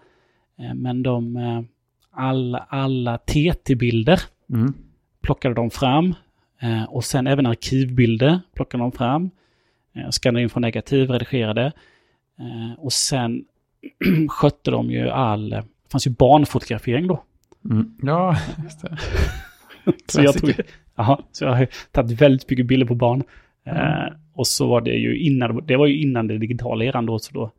Eh, 0.59 0.73
Men 0.73 1.03
de, 1.03 1.37
eh, 1.37 1.61
alla, 2.11 2.57
alla 2.57 3.17
TT-bilder 3.17 4.21
Mm. 4.49 4.73
plockade 5.21 5.55
de 5.55 5.69
fram. 5.69 6.15
Eh, 6.63 6.83
Och 6.83 7.03
sen 7.03 7.27
även 7.27 7.45
arkivbilder 7.45 8.39
plockade 8.55 8.83
de 8.83 8.91
fram. 8.91 9.29
Eh, 9.95 10.09
Skannade 10.09 10.43
in 10.43 10.49
från 10.49 10.61
negativ, 10.61 11.09
redigerade. 11.09 11.71
Eh, 12.39 12.79
Och 12.79 12.93
sen 12.93 13.45
skötte 14.29 14.71
de 14.71 14.91
ju 14.91 15.09
all, 15.09 15.53
eh, 15.53 15.59
det 15.59 15.91
fanns 15.91 16.07
ju 16.07 16.11
barnfotografering 16.11 17.07
då. 17.07 17.23
Mm. 17.65 17.95
Ja, 18.01 18.37
just 18.63 18.81
det. 18.81 18.97
Så 20.07 20.21
jag, 20.21 20.33
tog, 20.37 20.53
aha, 20.95 21.23
så 21.31 21.43
jag 21.45 21.51
har 21.55 21.67
tagit 21.91 22.21
väldigt 22.21 22.49
mycket 22.49 22.65
bilder 22.65 22.87
på 22.87 22.95
barn. 22.95 23.23
Mm. 23.65 23.77
Eh, 23.81 24.13
och 24.33 24.47
så 24.47 24.67
var 24.67 24.81
det 24.81 24.91
ju 24.95 25.17
innan, 25.19 25.65
det 25.65 25.75
var 25.75 25.87
ju 25.87 26.01
innan 26.01 26.27
det 26.27 26.37
digitala 26.37 26.85
eran 26.85 27.05
då, 27.05 27.19
så 27.19 27.33
då 27.33 27.51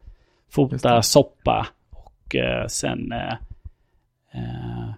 fota, 0.50 1.02
soppa 1.02 1.66
och 1.90 2.34
eh, 2.36 2.66
sen 2.66 3.12
eh, 3.12 3.34
eh, 4.34 4.88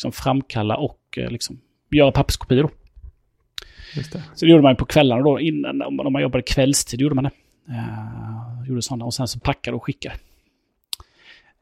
liksom 0.00 0.12
framkalla 0.12 0.76
och 0.76 1.00
eh, 1.16 1.30
liksom 1.30 1.60
göra 1.90 2.12
papperskopior 2.12 2.62
då. 2.62 2.70
Det. 3.94 4.22
Så 4.34 4.44
det 4.44 4.50
gjorde 4.50 4.62
man 4.62 4.76
på 4.76 4.84
kvällarna 4.84 5.22
då, 5.22 5.40
innan, 5.40 5.82
om 5.82 6.12
man 6.12 6.22
jobbade 6.22 6.42
kvällstid 6.42 7.00
gjorde 7.00 7.14
man 7.14 7.24
det. 7.24 7.30
Eh, 7.68 8.68
gjorde 8.68 8.82
sådana 8.82 9.04
och 9.04 9.14
sen 9.14 9.28
så 9.28 9.40
packade 9.40 9.76
och 9.76 9.84
skickade. 9.84 10.14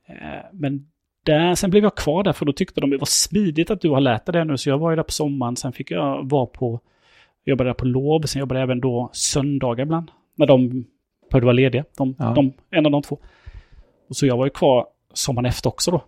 Eh, 0.09 0.45
men 0.53 0.87
där, 1.25 1.55
sen 1.55 1.71
blev 1.71 1.83
jag 1.83 1.95
kvar 1.97 2.23
där 2.25 2.33
för 2.33 2.47
då 2.47 2.53
tyckte 2.53 2.81
de 2.81 2.91
det 2.91 2.97
var 2.99 3.07
smidigt 3.07 3.71
att 3.71 3.81
du 3.81 3.91
har 3.91 4.01
lärt 4.01 4.27
dig 4.27 4.33
det 4.33 4.45
nu. 4.45 4.57
Så 4.57 4.69
jag 4.69 4.79
var 4.79 4.91
ju 4.91 4.97
där 4.97 5.03
på 5.03 5.13
sommaren, 5.13 5.57
sen 5.57 5.73
fick 5.73 5.91
jag 5.91 6.29
vara 6.29 6.47
på, 6.47 6.81
jobbade 7.45 7.71
där 7.71 7.75
på 7.75 7.85
lov, 7.85 8.23
sen 8.23 8.41
jobbade 8.41 8.61
jag 8.61 8.65
även 8.65 8.81
då 8.81 9.11
söndagar 9.13 9.83
ibland. 9.85 10.11
När 10.37 10.47
de 10.47 10.69
behövde 11.31 11.45
vara 11.47 11.53
lediga, 11.53 11.85
de, 11.97 12.15
Ja. 12.19 12.33
de, 12.35 12.53
en 12.71 12.87
av 12.87 12.93
de 12.93 13.03
två. 13.03 13.19
Och 14.09 14.17
så 14.17 14.27
jag 14.27 14.37
var 14.37 14.47
ju 14.47 14.51
kvar 14.51 14.87
sommaren 15.15 15.47
efter 15.47 15.69
också 15.69 15.91
då. 15.91 16.05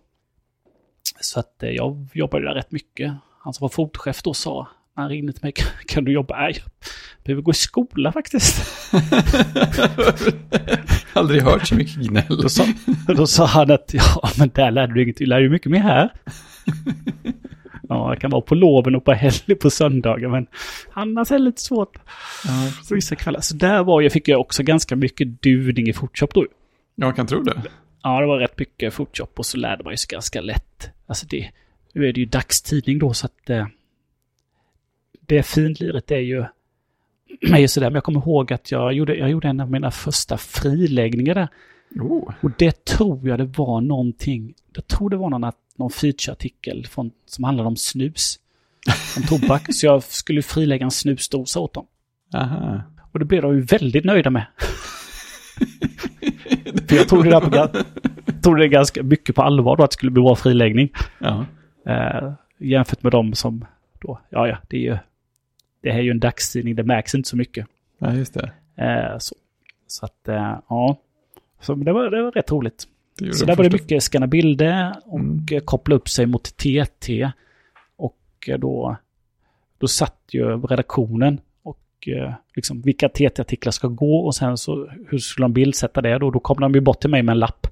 Så 1.19 1.39
att 1.39 1.63
eh, 1.63 1.69
jag 1.69 2.07
jobbade 2.13 2.45
där 2.45 2.53
rätt 2.53 2.71
mycket. 2.71 3.13
Han 3.39 3.53
som 3.53 3.63
var 3.63 3.69
fotchef 3.69 4.21
då 4.23 4.33
sa, 4.33 4.67
när 4.95 5.01
han 5.03 5.09
ringde 5.09 5.33
till 5.33 5.43
mig, 5.43 5.53
kan 5.87 6.03
du 6.03 6.11
jobba? 6.11 6.37
Nej, 6.37 6.53
jag 6.55 6.63
behöver 7.23 7.41
gå 7.41 7.51
i 7.51 7.53
skola 7.53 8.11
faktiskt. 8.11 8.63
Aldrig 11.13 11.41
hört 11.41 11.67
så 11.67 11.75
mycket 11.75 11.95
gnäll. 11.95 12.41
Då 12.41 12.49
sa, 12.49 12.65
då 13.07 13.27
sa 13.27 13.45
han 13.45 13.71
att 13.71 13.93
ja, 13.93 14.29
men 14.37 14.49
där 14.55 14.71
lärde 14.71 14.93
du 14.93 15.03
inget, 15.03 15.17
du 15.17 15.25
lär 15.25 15.39
ju 15.39 15.49
mycket 15.49 15.71
mer 15.71 15.79
här. 15.79 16.09
Ja, 17.89 18.11
jag 18.11 18.21
kan 18.21 18.31
vara 18.31 18.41
på 18.41 18.55
loven 18.55 18.95
och 18.95 19.05
på 19.05 19.13
helg 19.13 19.55
på 19.61 19.69
söndagar, 19.69 20.29
men 20.29 20.47
annars 20.93 21.31
är 21.31 21.35
det 21.35 21.43
lite 21.43 21.61
svårt 21.61 21.97
Ja, 22.45 22.71
vissa 22.95 23.15
kvällar. 23.15 23.41
Så 23.41 23.55
där 23.55 23.83
var 23.83 24.01
jag, 24.01 24.11
fick 24.11 24.27
jag 24.27 24.41
också 24.41 24.63
ganska 24.63 24.95
mycket 24.95 25.41
duvning 25.41 25.87
i 25.87 25.93
Photoshop 25.93 26.33
då. 26.33 26.45
jag 26.95 27.15
kan 27.15 27.27
tro 27.27 27.43
det. 27.43 27.61
Ja, 28.03 28.19
det 28.19 28.27
var 28.27 28.39
rätt 28.39 28.59
mycket 28.59 28.93
Photoshop 28.93 29.39
och 29.39 29.45
så 29.45 29.57
lärde 29.57 29.83
man 29.83 29.97
sig 29.97 30.07
ganska 30.09 30.41
lätt. 30.41 30.89
Alltså 31.07 31.25
det, 31.29 31.51
nu 31.93 32.07
är 32.07 32.13
det 32.13 32.19
ju 32.19 32.25
dagstidning 32.25 32.99
då 32.99 33.13
så 33.13 33.25
att 33.25 33.49
eh, 33.49 33.67
det 35.21 35.43
finliret 35.43 36.11
är 36.11 36.17
ju, 36.17 36.39
är 37.41 37.59
ju 37.59 37.67
sådär. 37.67 37.87
Men 37.89 37.95
jag 37.95 38.03
kommer 38.03 38.19
ihåg 38.19 38.53
att 38.53 38.71
jag 38.71 38.93
gjorde, 38.93 39.15
jag 39.15 39.29
gjorde 39.29 39.47
en 39.47 39.59
av 39.59 39.71
mina 39.71 39.91
första 39.91 40.37
friläggningar 40.37 41.35
där. 41.35 41.47
Oh, 41.99 42.33
Och 42.41 42.51
det 42.57 42.85
tror 42.85 43.27
jag 43.27 43.39
det 43.39 43.45
var 43.45 43.81
någonting, 43.81 44.53
jag 44.73 44.87
tror 44.87 45.09
det 45.09 45.17
var 45.17 45.29
någon, 45.29 45.51
någon 45.75 45.91
featureartikel 45.91 46.87
från, 46.87 47.11
som 47.25 47.43
handlade 47.43 47.67
om 47.67 47.75
snus. 47.75 48.39
Om 49.17 49.23
tobak. 49.23 49.65
så 49.73 49.85
jag 49.85 50.03
skulle 50.03 50.41
frilägga 50.41 50.83
en 50.85 50.91
snusdosa 50.91 51.59
åt 51.59 51.73
dem. 51.73 51.85
aha. 52.33 52.81
Och 53.11 53.19
det 53.19 53.25
blev 53.25 53.41
de 53.41 53.55
ju 53.55 53.61
väldigt 53.61 54.05
nöjda 54.05 54.29
med. 54.29 54.45
För 56.91 56.97
jag 56.97 57.09
tog 57.09 57.23
det, 57.23 57.29
där 57.29 57.67
på, 57.67 57.83
tog 58.41 58.57
det 58.57 58.67
ganska 58.67 59.03
mycket 59.03 59.35
på 59.35 59.41
allvar 59.41 59.77
då 59.77 59.83
att 59.83 59.91
det 59.91 59.93
skulle 59.93 60.11
bli 60.11 60.21
bra 60.23 60.35
friläggning. 60.35 60.89
Ja, 61.19 61.45
Eh, 61.85 62.31
jämfört 62.57 63.03
med 63.03 63.11
dem 63.11 63.33
som 63.33 63.65
då, 64.01 64.19
ja 64.29 64.47
ja, 64.47 64.57
det 64.69 64.77
är 64.77 64.81
ju, 64.81 64.97
det 65.81 65.91
här 65.91 65.99
är 65.99 66.03
ju 66.03 66.11
en 66.11 66.19
dagstidning, 66.19 66.75
det 66.75 66.83
märks 66.83 67.15
inte 67.15 67.29
så 67.29 67.37
mycket. 67.37 67.67
ja 67.99 68.13
just 68.13 68.33
det. 68.33 68.51
Eh, 68.75 69.17
så, 69.19 69.35
så 69.87 70.05
att, 70.05 70.27
eh, 70.27 70.57
ja. 70.69 70.97
Så 71.61 71.75
det 71.75 71.93
var, 71.93 72.09
det 72.09 72.23
var 72.23 72.31
rätt 72.31 72.51
roligt. 72.51 72.87
Så 73.33 73.45
där 73.45 73.55
var 73.55 73.63
det 73.63 73.69
mycket 73.73 74.03
scanna 74.03 74.27
bilder 74.27 74.95
och 75.05 75.19
Mm. 75.19 75.45
koppla 75.65 75.95
upp 75.95 76.09
sig 76.09 76.25
mot 76.25 76.43
TT. 76.57 77.31
Och 77.95 78.49
då, 78.57 78.95
då 79.77 79.87
satt 79.87 80.19
ju 80.31 80.57
redaktionen 80.57 81.39
och 82.01 82.07
eh, 82.07 82.33
liksom 82.55 82.81
vilka 82.81 83.09
TT-artiklar 83.09 83.71
ska 83.71 83.87
gå 83.87 84.17
och 84.25 84.35
sen 84.35 84.57
så 84.57 84.89
hur 85.07 85.17
skulle 85.17 85.43
de 85.43 85.53
bildsätta 85.53 86.01
det 86.01 86.17
då? 86.17 86.31
Då 86.31 86.39
kom 86.39 86.59
de 86.59 86.73
ju 86.73 86.81
bort 86.81 86.99
till 86.99 87.09
mig 87.09 87.23
med 87.23 87.33
en 87.33 87.39
lapp. 87.39 87.67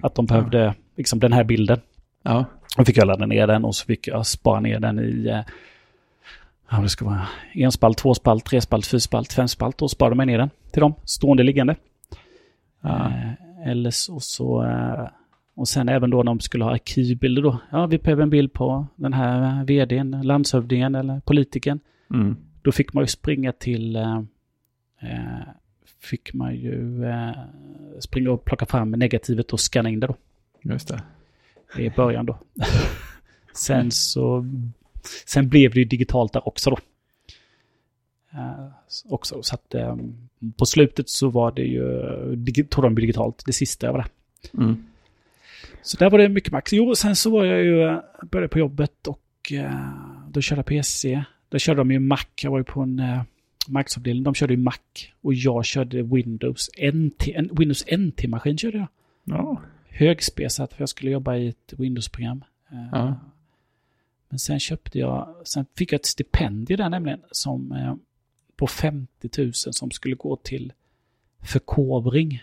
Att 0.00 0.14
de 0.14 0.26
behövde 0.26 0.74
liksom 0.96 1.18
den 1.18 1.32
här 1.32 1.44
bilden. 1.44 1.80
Ja, 2.22 2.44
Då 2.76 2.84
fick 2.84 2.96
jag 2.96 3.06
ladda 3.06 3.26
ner 3.26 3.46
den 3.46 3.64
och 3.64 3.74
så 3.74 3.86
fick 3.86 4.08
jag 4.08 4.26
spara 4.26 4.60
ner 4.60 4.80
den 4.80 4.98
i 4.98 5.26
eh, 5.28 5.40
ja, 6.70 6.80
det 6.82 6.88
ska 6.88 7.04
vara 7.04 7.26
en 7.54 7.72
spalt, 7.72 7.98
två 7.98 8.14
spalt, 8.14 8.44
tre 8.44 8.60
spalt, 8.60 8.86
fyra 8.86 9.00
spalt, 9.00 9.32
fem 9.32 9.48
spalt 9.48 9.82
och 9.82 9.90
sparade 9.90 10.16
mig 10.16 10.26
ner 10.26 10.38
den 10.38 10.50
till 10.72 10.80
dem, 10.80 10.94
stående 11.04 11.42
liggande. 11.42 11.76
ja. 12.82 13.06
Eh, 13.06 13.68
eller 13.68 13.90
så, 13.90 14.20
så 14.20 14.64
eh, 14.64 15.08
och 15.54 15.68
sen 15.68 15.88
även 15.88 16.10
då 16.10 16.22
de 16.22 16.40
skulle 16.40 16.64
ha 16.64 16.72
arkivbilder 16.72 17.42
då. 17.42 17.58
Ja, 17.70 17.86
vi 17.86 17.98
behöver 17.98 18.22
en 18.22 18.30
bild 18.30 18.52
på 18.52 18.86
den 18.96 19.12
här 19.12 19.64
vdn, 19.64 20.20
landshövdingen 20.22 20.94
eller 20.94 21.20
politikern. 21.20 21.80
Mm. 22.14 22.36
Då 22.68 22.72
fick 22.72 22.92
man 22.92 23.02
ju 23.02 23.08
springa 23.08 23.52
till, 23.52 23.96
eh, 23.96 24.22
eh, 25.02 25.48
fick 26.00 26.34
man 26.34 26.56
ju 26.56 27.04
eh, 27.04 27.32
springa 28.00 28.30
och 28.30 28.44
plocka 28.44 28.66
fram 28.66 28.90
negativet 28.90 29.52
och 29.52 29.60
scanna 29.60 29.88
in 29.88 30.00
det 30.00 30.06
då. 30.06 30.16
Just 30.62 30.88
det. 30.88 31.02
i 31.82 31.90
början 31.90 32.26
då. 32.26 32.38
sen 33.54 33.90
så, 33.90 34.46
sen 35.26 35.48
blev 35.48 35.70
det 35.70 35.78
ju 35.78 35.84
digitalt 35.84 36.32
där 36.32 36.48
också 36.48 36.70
då. 36.70 36.78
Eh, 38.32 38.68
också, 39.04 39.42
så 39.42 39.54
att 39.54 39.74
eh, 39.74 39.96
på 40.56 40.66
slutet 40.66 41.08
så 41.08 41.28
var 41.28 41.52
det 41.52 41.64
ju, 41.64 42.64
tog 42.64 42.84
de 42.84 42.94
digitalt, 42.94 43.42
det 43.46 43.52
sista 43.52 43.86
jag 43.86 43.92
var 43.92 44.00
där. 44.00 44.10
Mm. 44.62 44.86
Så 45.82 45.96
där 45.96 46.10
var 46.10 46.18
det 46.18 46.28
mycket 46.28 46.52
max. 46.52 46.72
Jo, 46.72 46.94
sen 46.94 47.16
så 47.16 47.30
var 47.30 47.44
jag 47.44 47.64
ju, 47.64 47.82
eh, 47.82 48.00
började 48.22 48.48
på 48.48 48.58
jobbet 48.58 49.06
och 49.06 49.52
eh, 49.52 50.30
då 50.30 50.40
körde 50.40 50.58
jag 50.58 50.66
PC. 50.66 51.24
Då 51.48 51.58
körde 51.58 51.80
de 51.80 51.90
ju 51.90 51.98
Mac, 51.98 52.18
jag 52.42 52.50
var 52.50 52.58
ju 52.58 52.64
på 52.64 52.80
en 52.80 52.98
eh, 52.98 53.22
Max-avdelning, 53.68 54.22
de 54.24 54.34
körde 54.34 54.52
ju 54.52 54.60
Mac 54.60 54.74
och 55.20 55.34
jag 55.34 55.64
körde 55.64 56.02
Windows 56.02 56.70
NT, 56.94 57.28
en 57.34 57.50
Windows 57.52 57.84
NT-maskin 57.86 58.56
körde 58.58 58.78
jag 58.78 58.86
Ja. 59.24 59.60
högspesat 59.88 60.72
för 60.74 60.82
jag 60.82 60.88
skulle 60.88 61.10
jobba 61.10 61.36
i 61.36 61.48
ett 61.48 61.72
Windows-program. 61.76 62.44
Eh, 62.70 62.88
Ja. 62.92 63.20
Men 64.28 64.38
sen 64.38 64.60
köpte 64.60 64.98
jag, 64.98 65.36
sen 65.44 65.66
fick 65.76 65.92
jag 65.92 65.98
ett 65.98 66.06
stipendium 66.06 66.78
där 66.78 66.88
nämligen 66.88 67.20
som 67.30 67.72
eh, 67.72 67.94
på 68.56 68.66
50 68.66 69.28
000 69.42 69.52
som 69.54 69.90
skulle 69.90 70.14
gå 70.16 70.36
till 70.36 70.72
förkovring. 71.42 72.42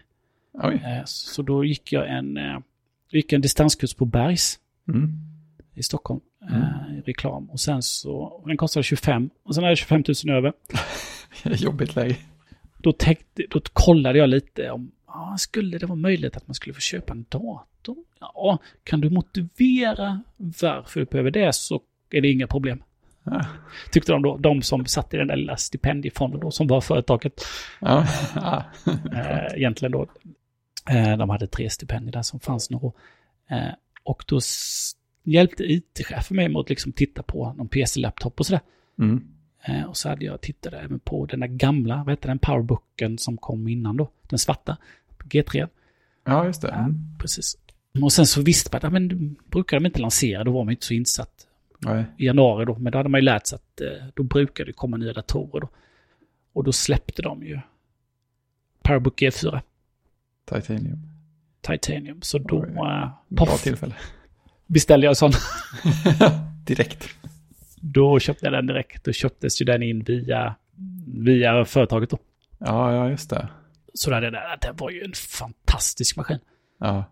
Oj. 0.53 0.75
Eh, 0.85 1.01
Så 1.05 1.41
då 1.41 1.65
gick 1.65 1.91
jag 1.93 2.09
en, 2.17 2.37
eh, 2.37 2.59
gick 3.09 3.33
en 3.33 3.41
distanskurs 3.41 3.93
på 3.93 4.05
Bergs 4.05 4.59
Mm. 4.87 5.11
I 5.75 5.83
Stockholm. 5.83 6.19
Mm. 6.49 6.61
eh, 6.61 7.03
reklam. 7.05 7.49
Och 7.49 7.59
sen 7.59 7.81
så, 7.83 8.43
den 8.45 8.57
kostade 8.57 8.83
25. 8.83 9.29
Och 9.43 9.55
sen 9.55 9.63
hade 9.63 9.71
jag 9.71 9.77
25 9.77 10.03
000 10.25 10.37
över. 10.37 10.53
Jobbigt 11.43 11.95
läge. 11.95 12.15
Då, 12.77 12.91
tänkte, 12.91 13.43
då 13.49 13.59
kollade 13.73 14.19
jag 14.19 14.29
lite 14.29 14.71
om, 14.71 14.91
ja, 15.07 15.35
skulle 15.39 15.77
det 15.77 15.85
vara 15.85 15.95
möjligt 15.95 16.37
att 16.37 16.47
man 16.47 16.55
skulle 16.55 16.73
få 16.73 16.79
köpa 16.79 17.13
en 17.13 17.25
dator? 17.29 17.97
Ja, 18.19 18.59
kan 18.83 19.01
du 19.01 19.09
motivera 19.09 20.21
varför 20.37 20.99
du 20.99 21.05
behöver 21.05 21.31
det 21.31 21.55
så 21.55 21.81
är 22.09 22.21
det 22.21 22.31
inga 22.31 22.47
problem. 22.47 22.83
Ja. 23.23 23.45
Tyckte 23.91 24.11
de 24.11 24.21
då. 24.21 24.37
De 24.37 24.61
som 24.61 24.85
satt 24.85 25.13
i 25.13 25.17
den 25.17 25.27
där 25.27 25.35
lilla 25.35 25.57
stipendiefonden 25.57 26.39
då, 26.39 26.51
som 26.51 26.67
var 26.67 26.81
företaget. 26.81 27.41
Ja. 27.81 28.07
Ja. 28.35 28.63
Eh, 29.13 29.57
egentligen 29.57 29.91
då. 29.91 30.07
Eh, 30.89 31.17
de 31.17 31.29
hade 31.29 31.47
tre 31.47 31.69
stipendier 31.69 32.11
där 32.11 32.21
som 32.21 32.39
fanns 32.39 32.69
nog. 32.69 32.95
Eh, 33.49 33.73
och 34.03 34.23
då 34.27 34.39
hjälpte 35.25 35.63
IT-chefen 35.63 36.35
mig 36.37 36.49
med 36.49 36.59
att 36.59 36.69
liksom 36.69 36.91
titta 36.91 37.23
på 37.23 37.53
någon 37.53 37.67
PC-laptop 37.67 38.39
och 38.39 38.45
sådär. 38.45 38.61
Mm. 38.99 39.27
Eh, 39.61 39.83
och 39.83 39.97
så 39.97 40.09
hade 40.09 40.25
jag 40.25 40.41
tittat 40.41 40.73
även 40.73 40.99
på 40.99 41.25
den 41.25 41.39
där 41.39 41.47
gamla, 41.47 41.97
vad 41.97 42.09
heter 42.09 42.27
den, 42.29 42.39
powerbooken 42.39 43.17
som 43.17 43.37
kom 43.37 43.67
innan 43.67 43.97
då. 43.97 44.09
Den 44.29 44.39
svarta, 44.39 44.77
G3. 45.19 45.67
ja, 46.23 46.45
just 46.45 46.61
det. 46.61 46.69
Mm. 46.71 46.99
Precis. 47.19 47.57
Och 48.03 48.13
sen 48.13 48.25
så 48.25 48.41
visste 48.41 48.69
man 48.73 48.85
att, 48.85 48.93
men 48.93 49.35
brukar 49.49 49.79
de 49.79 49.85
inte 49.85 49.99
lansera, 49.99 50.43
då 50.43 50.51
var 50.51 50.63
man 50.63 50.71
inte 50.71 50.85
så 50.85 50.93
insatt 50.93 51.47
Nej. 51.79 52.05
i 52.17 52.25
januari 52.25 52.65
då. 52.65 52.77
Men 52.77 52.91
då 52.91 52.97
hade 52.99 53.09
man 53.09 53.19
ju 53.19 53.25
lärt 53.25 53.47
sig 53.47 53.55
att 53.55 53.81
eh, 53.81 54.07
då 54.13 54.23
brukar 54.23 54.65
det 54.65 54.73
komma 54.73 54.97
nya 54.97 55.13
datorer 55.13 55.61
då. 55.61 55.69
Och 56.53 56.63
då 56.63 56.71
släppte 56.71 57.21
de 57.21 57.43
ju 57.43 57.59
Powerbook 58.83 59.21
G4 59.21 59.61
Titanium. 60.45 60.99
Titanium. 61.61 62.21
Så 62.21 62.37
då 62.37 62.59
Oj. 62.59 62.69
eh, 62.69 63.09
Bra 63.27 63.45
poff, 63.45 63.63
tillfälle. 63.63 63.95
Beställde 64.67 65.05
jag 65.05 65.11
en 65.11 65.15
sån. 65.15 65.31
Direkt. 66.65 67.09
Då 67.93 68.19
köpte 68.19 68.45
jag 68.45 68.53
den 68.53 68.67
direkt. 68.67 69.03
Då 69.03 69.11
köptes 69.11 69.61
ju 69.61 69.65
den 69.65 69.83
in 69.83 70.03
via, 70.03 70.55
via 71.07 71.65
företaget 71.65 72.09
då. 72.09 72.17
Ja, 72.57 72.93
ja, 72.93 73.09
just 73.09 73.29
det. 73.29 73.47
Så 73.93 74.09
det, 74.09 74.19
där, 74.19 74.57
det 74.61 74.71
var 74.77 74.89
ju 74.89 75.03
en 75.03 75.13
fantastisk 75.13 76.17
maskin. 76.17 76.39
Ja. 76.79 77.03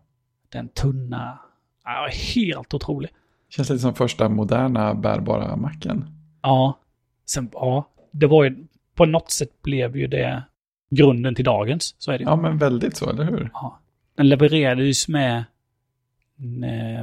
Den 0.52 0.68
tunna, 0.68 1.40
ja, 1.84 2.10
helt 2.36 2.74
otrolig. 2.74 3.10
Känns 3.50 3.70
lite 3.70 3.82
som 3.82 3.96
första 3.96 4.30
moderna 4.30 4.94
bärbara 4.94 5.56
macken. 5.56 6.06
Ja, 6.42 6.80
sen, 7.26 7.50
ja, 7.54 7.90
det 8.12 8.28
var 8.28 8.44
ju, 8.44 8.68
på 8.96 9.06
något 9.06 9.32
sätt 9.32 9.62
blev 9.62 9.98
ju 9.98 10.08
det 10.08 10.44
grunden 10.90 11.36
till 11.36 11.46
dagens. 11.46 11.96
Så 11.98 12.12
är 12.12 12.18
det 12.18 12.24
ju. 12.24 12.30
Ja, 12.30 12.36
men 12.36 12.58
väldigt 12.58 12.98
så, 12.98 13.10
eller 13.10 13.24
hur? 13.24 13.50
Ja. 13.54 13.80
Den 14.16 14.30
levererades 14.30 15.08
med 15.08 15.44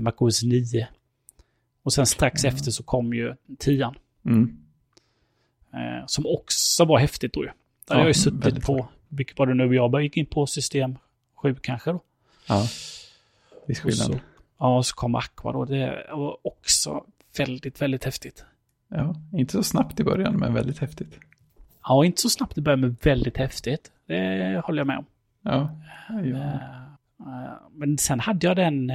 MacOS 0.00 0.42
9. 0.42 0.88
Och 1.82 1.92
sen 1.92 2.06
strax 2.06 2.44
Mm. 2.44 2.54
efter 2.56 2.70
så 2.70 2.82
kom 2.82 3.14
ju 3.14 3.34
10 3.58 3.94
Mm. 4.26 4.56
eh, 5.72 6.06
Som 6.06 6.26
också 6.26 6.84
var 6.84 6.98
häftigt 6.98 7.32
då 7.32 7.40
ju. 7.44 7.46
Där 7.46 7.54
Ja, 7.88 7.94
har 7.94 8.00
jag 8.00 8.08
ju 8.08 8.14
suttit 8.14 8.64
på, 8.66 8.88
vilket 9.08 9.38
var 9.38 9.46
det 9.46 9.54
nu 9.54 9.74
jag 9.74 10.02
gick 10.02 10.16
in 10.16 10.26
på 10.26 10.46
system 10.46 10.98
7 11.34 11.54
kanske 11.62 11.90
då. 11.92 12.00
Ja. 12.48 12.66
Viss 13.66 13.80
skillnad. 13.80 14.06
så, 14.06 14.18
ja, 14.58 14.76
och 14.76 14.86
så 14.86 14.94
kom 14.94 15.14
Aqua 15.14 15.52
då. 15.52 15.64
Det 15.64 16.06
var 16.12 16.36
också 16.46 17.04
väldigt, 17.38 17.82
väldigt 17.82 18.04
häftigt. 18.04 18.44
Ja, 18.88 19.14
inte 19.32 19.52
så 19.52 19.62
snabbt 19.62 20.00
i 20.00 20.04
början, 20.04 20.36
men 20.36 20.54
väldigt 20.54 20.78
häftigt. 20.78 21.18
Ja, 21.84 22.04
inte 22.04 22.20
så 22.20 22.30
snabbt 22.30 22.54
det 22.54 22.60
började 22.60 22.82
med 22.82 22.96
väldigt 23.02 23.36
häftigt. 23.36 23.92
Det 24.06 24.62
håller 24.64 24.80
jag 24.80 24.86
med 24.86 24.98
om. 24.98 25.04
Ja. 25.42 25.70
ja. 26.08 26.18
Eh, 26.20 26.54
eh, 27.20 27.52
Men 27.72 27.98
sen 27.98 28.20
hade 28.20 28.46
jag 28.46 28.56
den... 28.56 28.90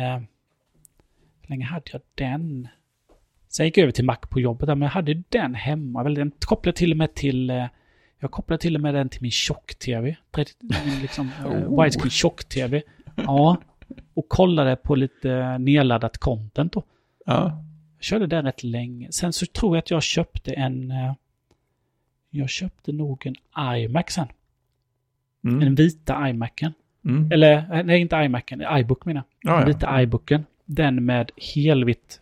eh, 1.46 1.48
Hur 1.48 1.56
länge 1.56 1.66
hade 1.66 1.84
jag 1.92 2.02
den? 2.16 2.68
Sen 3.48 3.66
gick 3.66 3.78
jag 3.78 3.84
över 3.84 3.92
till 3.92 4.06
Mac 4.06 4.16
på 4.30 4.40
jobbet, 4.40 4.68
men 4.68 4.82
jag 4.82 4.90
hade 4.90 5.24
den 5.30 5.56
hemma. 5.56 6.04
Väl, 6.04 6.14
Den 6.16 6.32
kopplade 6.40 6.78
till 6.78 6.92
och 6.92 6.98
med 6.98 7.14
till... 7.14 7.50
eh, 7.50 7.66
Jag 8.20 8.32
kopplade 8.32 8.62
till 8.62 8.76
och 8.76 8.82
med 8.82 8.94
den 8.94 9.10
till 9.10 9.22
min 9.22 9.32
tjock-tv. 9.32 10.16
30 10.32 10.54
min 10.86 11.00
liksom, 11.02 11.32
eh, 11.40 11.46
Oh. 11.52 11.82
widescreen 11.84 12.10
tjock-tv. 12.10 12.82
Ja. 13.16 13.58
Och 14.14 14.30
kollade 14.30 14.76
på 14.76 14.96
lite 14.96 15.58
nedladdat 15.58 16.18
content 16.18 16.74
då. 16.74 16.84
ja. 17.26 17.62
Jag 17.98 18.04
körde 18.04 18.28
den 18.28 18.46
rätt 18.46 18.64
länge. 18.64 19.12
Sen 19.12 19.34
så 19.34 19.46
tror 19.46 19.76
jag 19.76 19.82
att 19.82 19.92
jag 19.92 20.04
köpte 20.04 20.54
en... 20.54 20.92
eh, 20.92 21.14
Jag 22.30 22.50
köpte 22.50 22.92
nog 22.92 23.26
en 23.26 23.36
iMac 23.78 24.06
sen. 24.10 24.28
Mm. 25.44 25.60
Den 25.60 25.76
vita 25.76 26.30
iMacen. 26.30 26.74
Mm. 27.06 27.32
Eller, 27.32 27.52
eh, 27.74 27.84
nej 27.84 28.02
inte 28.02 28.16
iMacen, 28.16 28.62
iBook 28.78 29.06
menar 29.06 29.24
jag. 29.42 29.54
Ja, 29.54 29.60
ja. 29.60 29.66
Vita 29.68 30.02
iBooken. 30.02 30.46
Den 30.66 31.06
med 31.06 31.32
helvitt, 31.56 32.22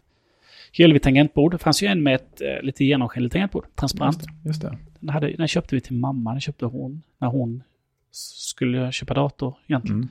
helvitt 0.78 1.04
tangentbord. 1.04 1.52
Det 1.52 1.58
fanns 1.58 1.84
ju 1.84 1.88
en 1.88 2.04
med 2.04 2.16
ett 2.16 2.42
eh, 2.42 2.62
lite 2.62 2.86
genomskinligt 2.86 3.34
tangentbord, 3.34 3.66
transparent. 3.76 4.18
Just 4.18 4.30
det. 4.30 4.48
Just 4.48 4.62
det. 4.62 4.78
Den, 5.00 5.10
hade, 5.10 5.32
den 5.32 5.48
köpte 5.48 5.76
vi 5.76 5.82
till 5.82 5.96
mamma, 5.96 6.32
den 6.32 6.42
köpte 6.42 6.66
hon 6.66 7.04
när 7.18 7.28
hon 7.28 7.64
skulle 8.12 8.92
köpa 8.92 9.14
dator 9.14 9.56
egentligen. 9.68 10.10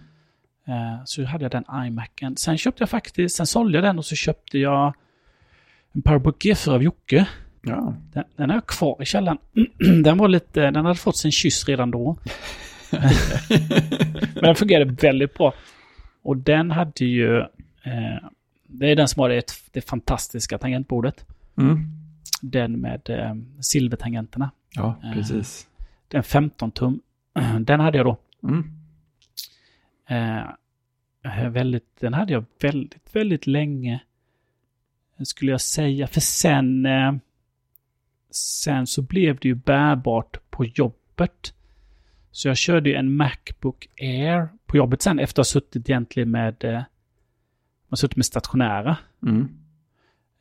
Mm. 0.65 0.93
Eh, 0.93 1.01
så 1.05 1.25
hade 1.25 1.45
jag 1.45 1.51
den 1.51 1.65
iMacen. 1.87 2.37
Sen 2.37 2.59
köpte 2.59 2.83
jag 2.83 2.91
faktiskt, 2.91 3.37
sen 3.37 3.47
sålde 3.47 3.79
jag 3.79 3.85
den 3.85 3.99
och 3.99 4.05
så 4.05 4.17
köpte 4.17 4.59
jag 4.59 4.95
en 5.93 6.03
Powerbook 6.03 6.45
G4 6.45 6.71
av 6.71 6.83
Jocke. 6.83 7.27
Ja. 7.63 7.95
Den, 8.13 8.25
den 8.37 8.51
är 8.51 8.61
kvar 8.61 9.03
i 9.03 9.05
källaren. 9.05 9.39
den 10.05 10.19
var 10.19 10.29
lite, 10.29 10.71
den 10.71 10.85
hade 10.85 10.99
fått 10.99 11.17
sin 11.17 11.33
kyss 11.33 11.69
redan 11.69 11.91
då. 11.91 12.17
Men 14.35 14.43
den 14.43 14.55
fungerade 14.55 14.93
väldigt 14.93 15.35
bra. 15.35 15.55
Och 16.23 16.37
den 16.37 16.71
hade 16.71 17.05
ju, 17.05 17.45
eh, 17.85 18.29
det 18.67 18.87
är 18.91 18.97
den 18.97 19.09
som 19.09 19.21
har 19.21 19.29
det, 19.29 19.53
det 19.73 19.81
fantastiska 19.81 20.59
tangentbordet. 20.59 21.27
Mm. 21.59 21.79
Den 22.43 22.81
med 22.81 23.11
eh, 23.11 23.35
silvertangenterna. 23.61 24.51
Ja, 24.75 25.01
Eh. 25.05 25.13
precis. 25.13 25.69
Den 26.09 26.23
15 26.23 26.71
tum. 26.71 27.01
Den 27.61 27.81
hade 27.81 27.99
jag 27.99 28.07
då. 28.07 28.19
Mm. 28.43 28.71
Eh, 30.09 31.49
väldigt, 31.51 32.01
den 32.01 32.15
hade 32.15 32.33
jag 32.33 32.45
väldigt, 32.61 33.17
väldigt 33.17 33.47
länge. 33.47 34.01
Skulle 35.25 35.51
jag 35.51 35.61
säga. 35.61 36.07
För 36.07 36.21
sen, 36.21 36.89
sen 38.31 38.87
så 38.87 39.03
blev 39.03 39.39
det 39.39 39.49
ju 39.49 39.55
bärbart 39.55 40.51
på 40.51 40.65
jobbet. 40.65 41.55
Så 42.31 42.49
jag 42.49 42.57
körde 42.57 42.91
ju 42.91 42.97
en 42.97 43.17
Macbook 43.17 43.89
Air 44.01 44.49
på 44.67 44.77
jobbet 44.77 45.03
sen 45.03 45.19
efter 45.19 45.41
att 45.43 45.47
ha 45.47 45.51
suttit 45.51 45.91
egentligen 45.91 46.31
med, 46.31 46.87
man 47.93 47.97
suttit 47.97 48.17
med 48.17 48.27
stationära. 48.27 48.97
Mm. 49.23 49.49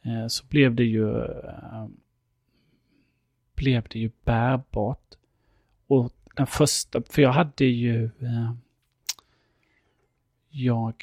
Eh, 0.05 0.27
så 0.27 0.45
blev 0.45 0.75
det 0.75 0.83
ju, 0.83 1.19
eh, 1.23 1.87
blev 3.55 3.83
det 3.89 3.99
ju 3.99 4.11
bärbart. 4.25 5.07
Och 5.87 6.13
den 6.35 6.47
första, 6.47 7.01
för 7.09 7.21
jag 7.21 7.31
hade 7.31 7.65
ju, 7.65 8.05
eh, 8.05 8.53
jag 10.49 10.93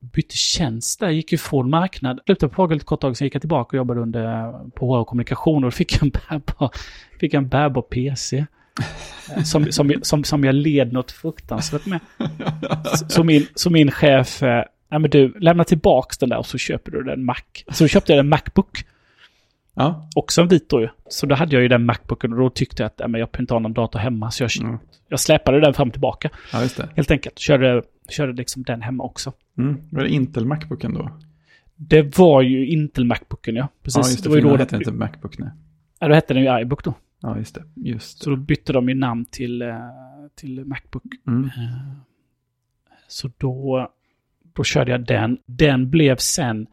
bytte 0.00 0.36
tjänst 0.36 1.00
där, 1.00 1.10
gick 1.10 1.32
ju 1.32 1.38
från 1.38 1.70
marknad, 1.70 2.20
slutade 2.26 2.52
på 2.54 2.62
Hagel 2.62 2.78
ett 2.78 2.84
kort 2.84 3.00
tag, 3.00 3.16
sen 3.16 3.26
gick 3.26 3.34
jag 3.34 3.42
tillbaka 3.42 3.68
och 3.68 3.78
jobbade 3.78 4.00
under, 4.00 4.52
på 4.70 4.86
HR 4.86 5.00
och 5.00 5.06
kommunikation 5.06 5.64
och 5.64 5.70
då 5.70 5.76
fick 5.76 5.92
jag 5.92 6.02
en 6.02 6.10
bärbar, 6.10 6.70
fick 7.20 7.34
en 7.34 7.48
bärbar 7.48 7.82
PC. 7.82 8.46
Eh, 9.36 9.42
Som, 9.42 9.72
som, 9.72 9.94
som, 10.02 10.24
som 10.24 10.44
jag 10.44 10.54
led 10.54 10.92
något 10.92 11.12
fruktansvärt 11.12 11.86
med. 11.86 12.00
Så, 12.84 13.08
så, 13.08 13.24
min, 13.24 13.46
så 13.54 13.70
min 13.70 13.90
chef, 13.90 14.42
eh, 14.42 14.64
ja 14.94 14.98
men 14.98 15.10
du, 15.10 15.38
lämna 15.40 15.64
tillbaks 15.64 16.18
den 16.18 16.28
där 16.28 16.38
och 16.38 16.46
så 16.46 16.58
köper 16.58 16.90
du 16.90 17.02
den 17.02 17.24
Mac. 17.24 17.36
Så 17.72 17.88
köpte 17.88 18.12
jag 18.12 18.18
en 18.20 18.28
Macbook. 18.28 18.84
Ja. 19.74 20.08
Också 20.16 20.42
en 20.42 20.48
vit 20.48 20.68
då 20.68 20.80
ju. 20.80 20.88
Så 21.08 21.26
då 21.26 21.34
hade 21.34 21.54
jag 21.56 21.62
ju 21.62 21.68
den 21.68 21.86
Macbooken 21.86 22.32
och 22.32 22.38
då 22.38 22.50
tyckte 22.50 22.82
jag 22.82 22.86
att 22.86 22.94
ja, 22.98 23.08
men 23.08 23.18
jag 23.20 23.28
inte 23.38 23.54
ha 23.54 23.58
någon 23.58 23.72
dator 23.72 23.98
hemma. 23.98 24.30
Så 24.30 24.42
jag, 24.42 24.50
Mm. 24.62 24.78
jag 25.08 25.20
släpade 25.20 25.60
den 25.60 25.74
fram 25.74 25.88
och 25.88 25.94
tillbaka. 25.94 26.30
ja, 26.52 26.62
just 26.62 26.76
det. 26.76 26.88
Helt 26.96 27.10
enkelt. 27.10 27.38
Körde, 27.38 27.82
körde 28.08 28.32
liksom 28.32 28.62
den 28.62 28.82
hemma 28.82 29.04
också. 29.04 29.32
Mm. 29.58 29.80
Var 29.90 30.02
det 30.02 30.08
Intel 30.08 30.46
Macbooken 30.46 30.94
då? 30.94 31.10
Det 31.76 32.18
var 32.18 32.42
ju 32.42 32.66
Intel 32.66 33.04
Macbooken 33.04 33.56
ja. 33.56 33.68
Precis. 33.82 33.96
Ja, 34.06 34.10
just 34.10 34.16
det. 34.22 34.28
det 34.28 34.28
var 34.28 34.36
ju 34.36 34.42
då 34.42 34.56
hette 34.56 34.76
det 34.76 34.80
inte 34.80 34.92
Macbook, 34.92 35.38
nej. 35.38 35.48
ja, 35.98 36.08
då 36.08 36.14
hette 36.14 36.34
den 36.34 36.42
ju 36.42 36.60
iBook 36.60 36.84
då. 36.84 36.94
Ja, 37.20 37.38
just 37.38 37.54
det. 37.54 37.62
Just 37.74 38.22
Så 38.22 38.30
det. 38.30 38.36
då 38.36 38.42
bytte 38.42 38.72
de 38.72 38.88
ju 38.88 38.94
namn 38.94 39.24
till, 39.24 39.62
eh, 39.62 39.76
till 40.34 40.64
Macbook. 40.64 41.02
Mm. 41.26 41.44
Eh, 41.44 41.50
Så 43.08 43.30
då, 43.38 43.88
då 44.56 44.64
körde 44.64 44.90
jag 44.90 45.06
den. 45.06 45.38
Den 45.46 45.90
blev 45.90 46.16
sen 46.16 46.66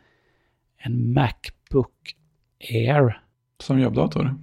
en 0.77 1.13
Macbook 1.13 2.15
Air. 2.69 3.21
Som 3.63 3.79
jobbdator. 3.79 4.35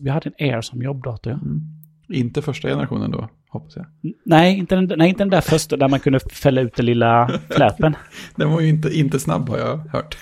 Jag 0.00 0.14
hade 0.14 0.30
en 0.36 0.46
Air 0.48 0.60
som 0.60 0.82
jobbdator. 0.82 1.32
Ja. 1.32 1.38
Mm. 1.38 1.60
Inte 2.08 2.42
första 2.42 2.68
generationen 2.68 3.10
då, 3.10 3.28
hoppas 3.48 3.76
jag. 3.76 3.86
Nej 4.24 4.58
inte, 4.58 4.74
den, 4.74 4.98
nej, 4.98 5.08
inte 5.08 5.22
den 5.24 5.30
där 5.30 5.40
första 5.40 5.76
där 5.76 5.88
man 5.88 6.00
kunde 6.00 6.20
fälla 6.20 6.60
ut 6.60 6.76
den 6.76 6.86
lilla 6.86 7.28
fläpen. 7.50 7.96
Den 8.36 8.50
var 8.50 8.60
ju 8.60 8.68
inte, 8.68 8.98
inte 8.98 9.18
snabb 9.18 9.48
har 9.48 9.58
jag 9.58 9.76
hört. 9.76 10.18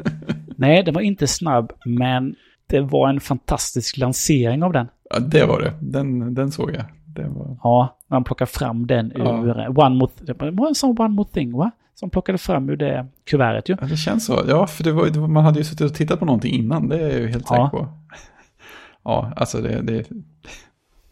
nej, 0.56 0.82
den 0.84 0.94
var 0.94 1.00
inte 1.00 1.26
snabb, 1.26 1.72
men 1.86 2.34
det 2.66 2.80
var 2.80 3.08
en 3.08 3.20
fantastisk 3.20 3.96
lansering 3.96 4.62
av 4.62 4.72
den. 4.72 4.88
ja, 5.10 5.18
det 5.20 5.46
var 5.46 5.60
det. 5.60 5.72
Den, 5.80 6.34
den 6.34 6.50
såg 6.50 6.70
jag. 6.70 6.84
Var... 7.14 7.56
Ja, 7.62 7.96
när 8.06 8.14
man 8.16 8.24
plockade 8.24 8.50
fram 8.50 8.86
den 8.86 9.12
Ja. 9.16 9.42
ur 9.44 9.60
eh, 9.60 9.78
One 9.78 9.94
More, 9.96 10.10
det 10.20 10.32
var 10.50 10.68
en 10.68 10.74
sån 10.74 10.96
One 11.00 11.08
More 11.14 11.28
Thing 11.28 11.52
va? 11.56 11.70
Som 11.94 12.10
plockade 12.10 12.38
fram 12.38 12.70
ur 12.70 12.76
det 12.76 13.06
kuvertet 13.24 13.68
ju. 13.68 13.76
Ja, 13.80 13.86
det 13.86 13.96
känns 13.96 14.26
så. 14.26 14.40
Ja, 14.48 14.66
för 14.66 14.84
det 14.84 14.92
var, 14.92 15.06
det 15.06 15.18
var, 15.20 15.28
man 15.28 15.44
hade 15.44 15.58
ju 15.58 15.64
suttit 15.64 15.90
och 15.90 15.94
tittat 15.96 16.18
på 16.18 16.24
någonting 16.24 16.54
innan. 16.54 16.88
Det 16.88 16.98
är 16.98 17.10
jag 17.10 17.20
ju 17.20 17.26
helt 17.28 17.46
Ja. 17.50 17.56
säker 17.70 17.84
på. 17.84 17.88
Ja, 19.04 19.32
alltså 19.36 19.58
det, 19.60 19.82
det, 19.82 20.06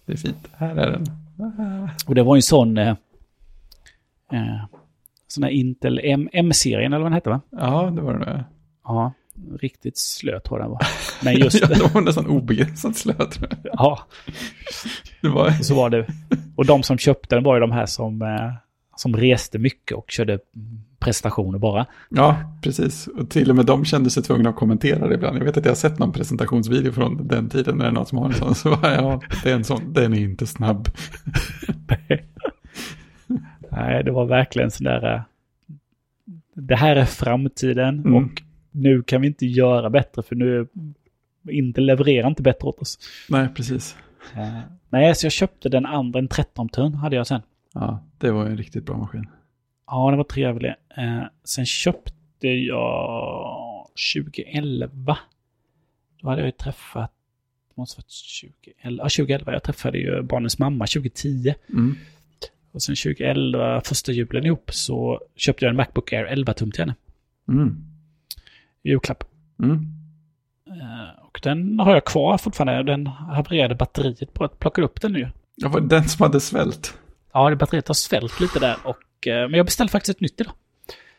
det 0.07 0.13
är 0.13 0.17
fint. 0.17 0.49
Här 0.57 0.77
är 0.77 0.91
den. 0.91 1.05
Och 2.07 2.15
det 2.15 2.23
var 2.23 2.35
ju 2.35 2.39
en 2.39 2.43
sån... 2.43 2.79
Eh, 2.79 2.89
eh, 4.33 4.57
sån 5.27 5.43
här 5.43 5.51
Intel 5.51 6.01
M-serien 6.33 6.93
eller 6.93 7.03
vad 7.03 7.07
den 7.07 7.13
hette 7.15 7.31
va? 7.31 7.41
Ja, 7.51 7.91
det 7.97 8.01
var 8.03 8.19
det. 8.19 8.45
Ja. 8.85 9.13
Riktigt 9.61 9.99
slö 9.99 10.41
tror 10.41 10.59
jag 10.61 10.65
den 10.67 10.71
var. 10.71 10.81
Men 11.25 11.37
just... 11.37 11.61
ja, 11.61 11.67
den 11.67 11.93
var 11.95 12.01
nästan 12.01 12.27
obegränsat 12.27 12.97
slö 12.97 13.13
tror 13.15 13.49
jag. 13.51 13.59
Ja. 13.73 13.99
Det 15.21 15.29
var... 15.29 15.51
Så 15.51 15.75
var 15.75 15.91
det. 15.91 16.07
Och 16.57 16.67
de 16.67 16.83
som 16.83 16.99
köpte 16.99 17.35
den 17.35 17.45
var 17.45 17.55
ju 17.55 17.61
de 17.61 17.73
här 17.73 17.87
som, 17.87 18.23
eh, 18.23 18.53
som 18.97 19.17
reste 19.17 19.59
mycket 19.59 19.97
och 19.97 20.11
körde 20.11 20.39
presentationer 20.99 21.59
bara. 21.59 21.87
Ja, 22.09 22.37
precis. 22.63 23.07
Och 23.07 23.31
till 23.31 23.51
och 23.51 23.57
med 23.57 23.67
de 23.67 23.85
kände 23.85 24.11
sig 24.11 24.23
tvungna 24.23 24.51
att 24.51 24.57
kommentera 24.57 25.09
det 25.09 25.15
ibland. 25.15 25.39
Jag 25.39 25.45
vet 25.45 25.57
att 25.57 25.65
jag 25.65 25.71
har 25.73 25.77
sett 25.77 25.99
någon 25.99 26.13
presentationsvideo 26.13 26.93
från 26.93 27.29
den 27.29 27.49
tiden 27.49 27.77
när 27.77 27.85
det 27.85 27.91
är 27.91 27.95
någon 27.95 28.07
som 28.07 28.19
har 28.19 28.27
en 28.27 28.35
sån. 28.35 28.55
Så 28.55 28.79
ja, 28.83 29.21
det 29.43 29.51
är 29.51 29.55
en 29.55 29.65
sån, 29.65 29.93
den 29.93 30.15
är 30.15 30.21
inte 30.21 30.47
snabb. 30.47 30.89
Nej, 33.71 34.05
det 34.05 34.11
var 34.11 34.25
verkligen 34.27 34.71
sån 34.71 34.85
där... 34.85 35.15
eh, 35.15 35.21
Det 36.55 36.77
här 36.77 36.97
är 36.97 37.05
framtiden 37.05 37.99
Mm. 37.99 38.15
och 38.15 38.43
nu 38.71 39.03
kan 39.03 39.21
vi 39.21 39.27
inte 39.27 39.47
göra 39.47 39.91
bättre 39.91 40.23
för 40.23 40.37
nu 40.37 40.69
inte 41.51 41.81
levererar 41.81 42.29
inte 42.29 42.43
bättre 42.43 42.69
åt 42.69 42.79
oss. 42.79 42.99
Nej, 43.29 43.49
precis. 43.55 43.97
Eh, 44.37 44.61
Nej, 44.89 45.15
så 45.15 45.27
jag 45.27 45.33
köpte 45.33 45.69
den 45.69 45.87
andra, 45.87 46.19
en 46.19 46.29
13 46.29 46.69
tum 46.69 46.95
hade 46.95 47.17
jag 47.17 47.27
sen. 47.27 47.43
Ja, 47.75 48.05
det 48.19 48.31
var 48.31 48.47
en 48.47 48.57
riktigt 48.57 48.87
bra 48.87 48.97
maskin. 48.97 49.27
Ja, 49.87 50.09
den 50.09 50.17
var 50.17 50.25
trevlig. 50.25 50.75
Eh, 50.97 51.23
sen 51.45 51.67
köpte 51.67 52.49
jag 52.49 53.87
2011. 54.15 55.19
Då 56.23 56.29
hade 56.29 56.41
jag 56.41 56.47
ju 56.47 56.53
träffat, 56.53 57.13
måste 57.75 57.99
varit 57.99 58.13
2011, 58.75 59.03
ja, 59.03 59.09
2011, 59.09 59.53
jag 59.53 59.63
träffade 59.63 59.99
ju 59.99 60.23
barnens 60.23 60.59
mamma 60.59 60.87
2010. 60.87 61.55
Mm. 61.69 61.97
Och 62.73 62.83
sen 62.83 62.97
2011, 62.97 63.81
första 63.85 64.13
julen 64.13 64.47
ihop, 64.47 64.71
så 64.73 65.21
köpte 65.37 65.65
jag 65.65 65.71
en 65.71 65.77
Macbook 65.77 66.13
Air 66.13 66.25
11 66.25 66.53
tum 66.53 66.71
till 66.71 66.81
henne. 66.81 66.95
Mm. 67.49 67.90
Julklapp. 68.85 69.25
Mm. 69.63 69.73
Eh, 70.67 71.25
och 71.25 71.41
den 71.43 71.81
har 71.81 71.95
jag 71.95 72.05
kvar 72.05 72.39
fortfarande. 72.39 72.83
Den 72.93 73.07
havererade 73.07 73.75
batteriet 73.75 74.35
på 74.35 74.45
att 74.45 74.59
plocka 74.59 74.83
upp 74.83 75.01
den 75.01 75.13
nu. 75.13 75.31
Det 75.57 75.69
var 75.69 75.81
den 75.81 76.09
som 76.09 76.23
hade 76.23 76.41
svält. 76.41 76.99
Ja, 77.33 77.51
det 77.51 77.57
batteriet 77.57 77.89
har 77.89 77.95
svällt 77.95 78.41
lite 78.41 78.59
där. 78.59 78.77
Och, 78.85 79.27
eh, 79.27 79.49
men 79.49 79.53
jag 79.55 79.67
beställde 79.67 79.91
faktiskt 79.91 80.17
ett 80.17 80.21
nytt 80.21 80.41
idag. 80.41 80.53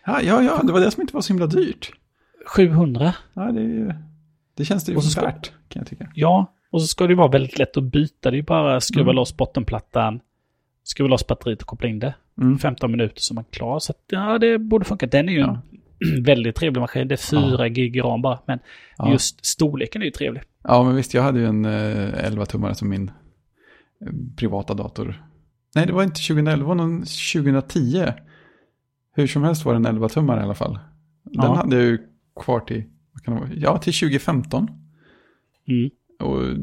Ja, 0.05 0.21
ja, 0.21 0.41
ja, 0.43 0.61
det 0.63 0.73
var 0.73 0.79
det 0.79 0.91
som 0.91 1.01
inte 1.01 1.13
var 1.13 1.21
så 1.21 1.33
himla 1.33 1.47
dyrt. 1.47 1.91
700. 2.55 3.13
Ja, 3.33 3.41
det, 3.51 3.59
är 3.59 3.63
ju- 3.63 3.93
det 4.55 4.65
känns 4.65 4.85
det 4.85 4.91
ju 4.91 5.01
ska- 5.01 5.21
värt, 5.21 5.51
kan 5.67 5.79
jag 5.79 5.87
tycka. 5.87 6.11
Ja, 6.15 6.53
och 6.71 6.81
så 6.81 6.87
ska 6.87 7.07
det 7.07 7.15
vara 7.15 7.27
väldigt 7.27 7.57
lätt 7.59 7.77
att 7.77 7.83
byta. 7.83 8.31
Det 8.31 8.37
är 8.37 8.41
bara 8.41 8.75
att 8.75 8.83
skruva 8.83 9.03
Mm. 9.09 9.15
loss 9.15 9.37
bottenplattan, 9.37 10.19
skruva 10.83 11.07
loss 11.09 11.27
batteriet 11.27 11.61
och 11.61 11.67
koppla 11.67 11.89
in 11.89 11.99
det. 11.99 12.13
Mm. 12.37 12.59
15 12.59 12.91
minuter 12.91 13.21
så 13.21 13.33
är 13.33 13.35
man 13.35 13.43
klar. 13.43 13.79
Så 13.79 13.91
att, 13.91 14.03
ja, 14.07 14.37
det 14.37 14.57
borde 14.57 14.85
funka. 14.85 15.05
Den 15.07 15.29
är 15.29 15.33
ju 15.33 15.39
Ja. 15.39 15.49
en 15.49 15.59
väldigt 16.21 16.55
trevlig 16.55 16.81
maskin. 16.81 17.07
Det 17.07 17.15
är 17.15 17.51
4 17.57 17.69
gig 17.69 18.03
ram 18.03 18.21
bara. 18.21 18.39
Men 18.47 18.59
Ja. 18.97 19.11
just 19.11 19.45
storleken 19.45 20.01
är 20.01 20.05
ju 20.05 20.11
trevlig. 20.11 20.43
Ja, 20.63 20.83
men 20.83 20.95
visst, 20.95 21.13
jag 21.13 21.23
hade 21.23 21.39
ju 21.39 21.45
en 21.45 21.65
eh, 21.65 22.29
11-tummare 22.31 22.73
som 22.73 22.89
min 22.89 23.07
eh, 23.07 24.07
privata 24.37 24.73
dator. 24.73 25.23
Nej, 25.75 25.85
det 25.85 25.93
var 25.93 26.03
inte 26.03 26.21
2011, 26.21 26.69
det 26.69 26.75
någon 26.75 26.99
2010. 26.99 28.05
Hur 29.13 29.27
som 29.27 29.43
helst 29.43 29.65
var 29.65 29.73
det 29.73 29.89
en 29.89 29.97
11-tummare 29.97 30.39
i 30.39 30.43
alla 30.43 30.55
fall. 30.55 30.73
Den 31.23 31.43
Ja. 31.43 31.55
hade 31.55 31.75
jag 31.75 31.85
ju 31.85 31.97
kvar 32.39 32.59
till, 32.59 32.83
vad 33.13 33.23
kan 33.23 33.33
det 33.33 33.39
vara? 33.39 33.49
Ja, 33.55 33.77
till 33.77 33.93
2015. 33.93 34.67
Mm. 35.67 35.89
Och 36.21 36.59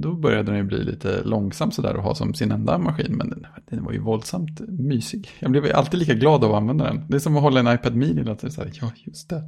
då 0.00 0.12
började 0.12 0.42
den 0.42 0.56
ju 0.56 0.62
bli 0.62 0.84
lite 0.84 1.22
långsam 1.24 1.70
sådär 1.70 1.94
att 1.94 2.04
ha 2.04 2.14
som 2.14 2.34
sin 2.34 2.52
enda 2.52 2.78
maskin. 2.78 3.16
Men 3.16 3.46
den, 3.66 3.84
var 3.84 3.92
ju 3.92 3.98
våldsamt 3.98 4.60
mysig. 4.68 5.28
Jag 5.38 5.50
blev 5.50 5.64
alltid 5.74 6.00
lika 6.00 6.14
glad 6.14 6.44
av 6.44 6.50
att 6.50 6.56
använda 6.56 6.84
den. 6.84 7.04
Det 7.08 7.16
är 7.16 7.18
som 7.18 7.36
att 7.36 7.42
hålla 7.42 7.60
en 7.60 7.74
iPad 7.74 7.94
Mini. 7.94 8.30
Att 8.30 8.52
så 8.52 8.62
här, 8.62 8.70
ja, 8.80 8.92
just 8.96 9.30
det. 9.30 9.42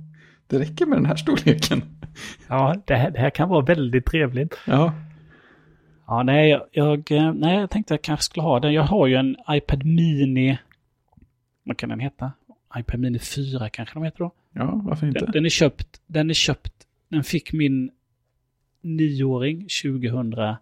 Det 0.47 0.59
räcker 0.59 0.87
med 0.87 0.99
den 0.99 1.07
här 1.07 1.17
storleken. 1.17 1.83
Ja, 2.49 2.77
det 2.85 2.95
här, 2.95 3.11
det 3.11 3.19
här 3.19 3.31
kan 3.31 3.49
vara 3.49 3.65
väldigt 3.65 4.07
trevligt. 4.07 4.59
Ja, 4.67 4.93
Ja, 6.07 6.23
nej, 6.23 6.51
jag, 6.51 6.63
jag, 6.73 7.11
eh, 7.11 7.33
nej, 7.35 7.59
jag 7.61 7.71
tänkte 7.71 7.95
jag 7.95 8.03
kanske 8.03 8.25
skulle 8.25 8.43
ha 8.43 8.61
den. 8.61 8.73
Jag 8.73 8.83
har 8.83 9.07
ju 9.07 9.15
en 9.15 9.37
iPad 9.51 9.85
Mini. 9.85 10.59
Vad 11.65 11.77
kan 11.77 11.89
den 11.89 12.01
heta? 12.01 12.33
iPad 12.77 13.01
Mini 13.01 13.19
4 13.19 13.69
kanske 13.69 13.95
de 13.95 14.05
heter 14.05 14.19
då. 14.19 14.33
ja 14.53 14.81
varför 14.85 15.07
inte? 15.07 15.21
Den, 15.21 15.31
den 15.33 15.45
är 15.45 15.49
köpt, 15.49 16.01
den 16.07 16.31
är 16.31 16.35
köpt, 16.35 16.73
den 17.09 17.25
fick 17.25 17.53
min 17.53 17.91
nioåring 18.83 19.67
2013 19.83 20.59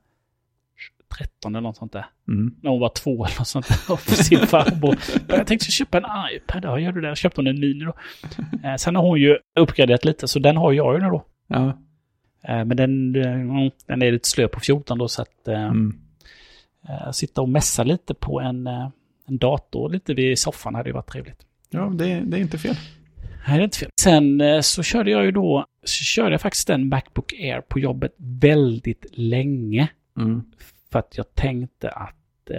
eller 1.45 1.61
något 1.61 1.77
sånt 1.77 1.93
där. 1.93 2.07
Mm. 2.29 2.55
När 2.63 2.71
hon 2.71 2.81
var 2.81 2.89
två 2.89 3.25
eller 3.25 3.39
något 3.39 3.49
sånt 3.49 3.69
där. 3.69 3.77
Och 3.93 4.01
för 4.01 4.15
sin 4.15 4.47
farbror. 4.47 4.97
Jag 5.29 5.47
tänkte 5.47 5.71
köpa 5.71 5.99
en 5.99 6.05
iPad. 6.37 6.65
Ja, 6.65 6.79
gör 6.79 6.93
du 6.93 7.01
det? 7.01 7.09
Jag 7.09 7.17
köpte 7.17 7.41
hon 7.41 7.47
en 7.47 7.61
Mini 7.61 7.85
då. 7.85 7.95
Eh, 8.69 8.77
Sen 8.77 8.97
har 8.97 9.03
hon 9.03 9.21
ju 9.21 9.39
uppgraderat 9.61 10.05
lite, 10.05 10.29
så 10.29 10.39
den 10.39 10.57
har 10.57 10.73
jag 10.73 10.95
ju 10.95 11.01
nu 11.01 11.09
då. 11.11 11.25
Ja, 11.47 11.79
Eh, 12.43 12.65
Men 12.65 12.77
den, 12.77 13.17
eh, 13.17 13.73
den 13.87 14.03
är 14.03 14.13
lite 14.13 14.29
slö 14.29 14.49
på 14.49 14.61
14 14.61 14.99
då, 14.99 15.09
så 15.09 15.23
att 15.23 15.49
eh, 15.49 15.65
mm. 15.65 15.95
sitta 17.13 17.41
och 17.41 17.49
mässa 17.49 17.85
lite 17.85 18.15
på 18.15 18.41
en, 18.41 18.67
en 19.27 19.39
dator 19.39 19.91
lite 19.91 20.15
vid 20.15 20.39
soffan 20.39 20.75
hade 20.75 20.89
ju 20.89 20.93
varit 20.93 21.11
trevligt. 21.11 21.47
ja 21.71 21.93
det, 21.95 22.21
det 22.21 22.37
är 22.37 22.41
inte 22.41 22.59
fel. 22.59 22.77
Nej, 23.49 23.57
det 23.57 23.63
är 23.63 23.65
inte 23.65 23.79
fel. 23.79 23.89
Sen 24.01 24.41
eh, 24.41 24.61
så 24.61 24.83
körde 24.83 25.11
jag 25.11 25.25
ju 25.25 25.31
då, 25.31 25.67
så 25.85 26.05
körde 26.05 26.31
jag 26.31 26.41
faktiskt 26.41 26.71
en 26.71 26.89
Macbook 26.89 27.33
Air 27.33 27.61
på 27.61 27.79
jobbet 27.79 28.15
väldigt 28.19 29.07
länge. 29.13 29.89
Mm. 30.19 30.43
För 30.93 30.99
att 30.99 31.17
jag 31.17 31.35
tänkte 31.35 31.91
att, 31.91 32.51
eh, 32.51 32.59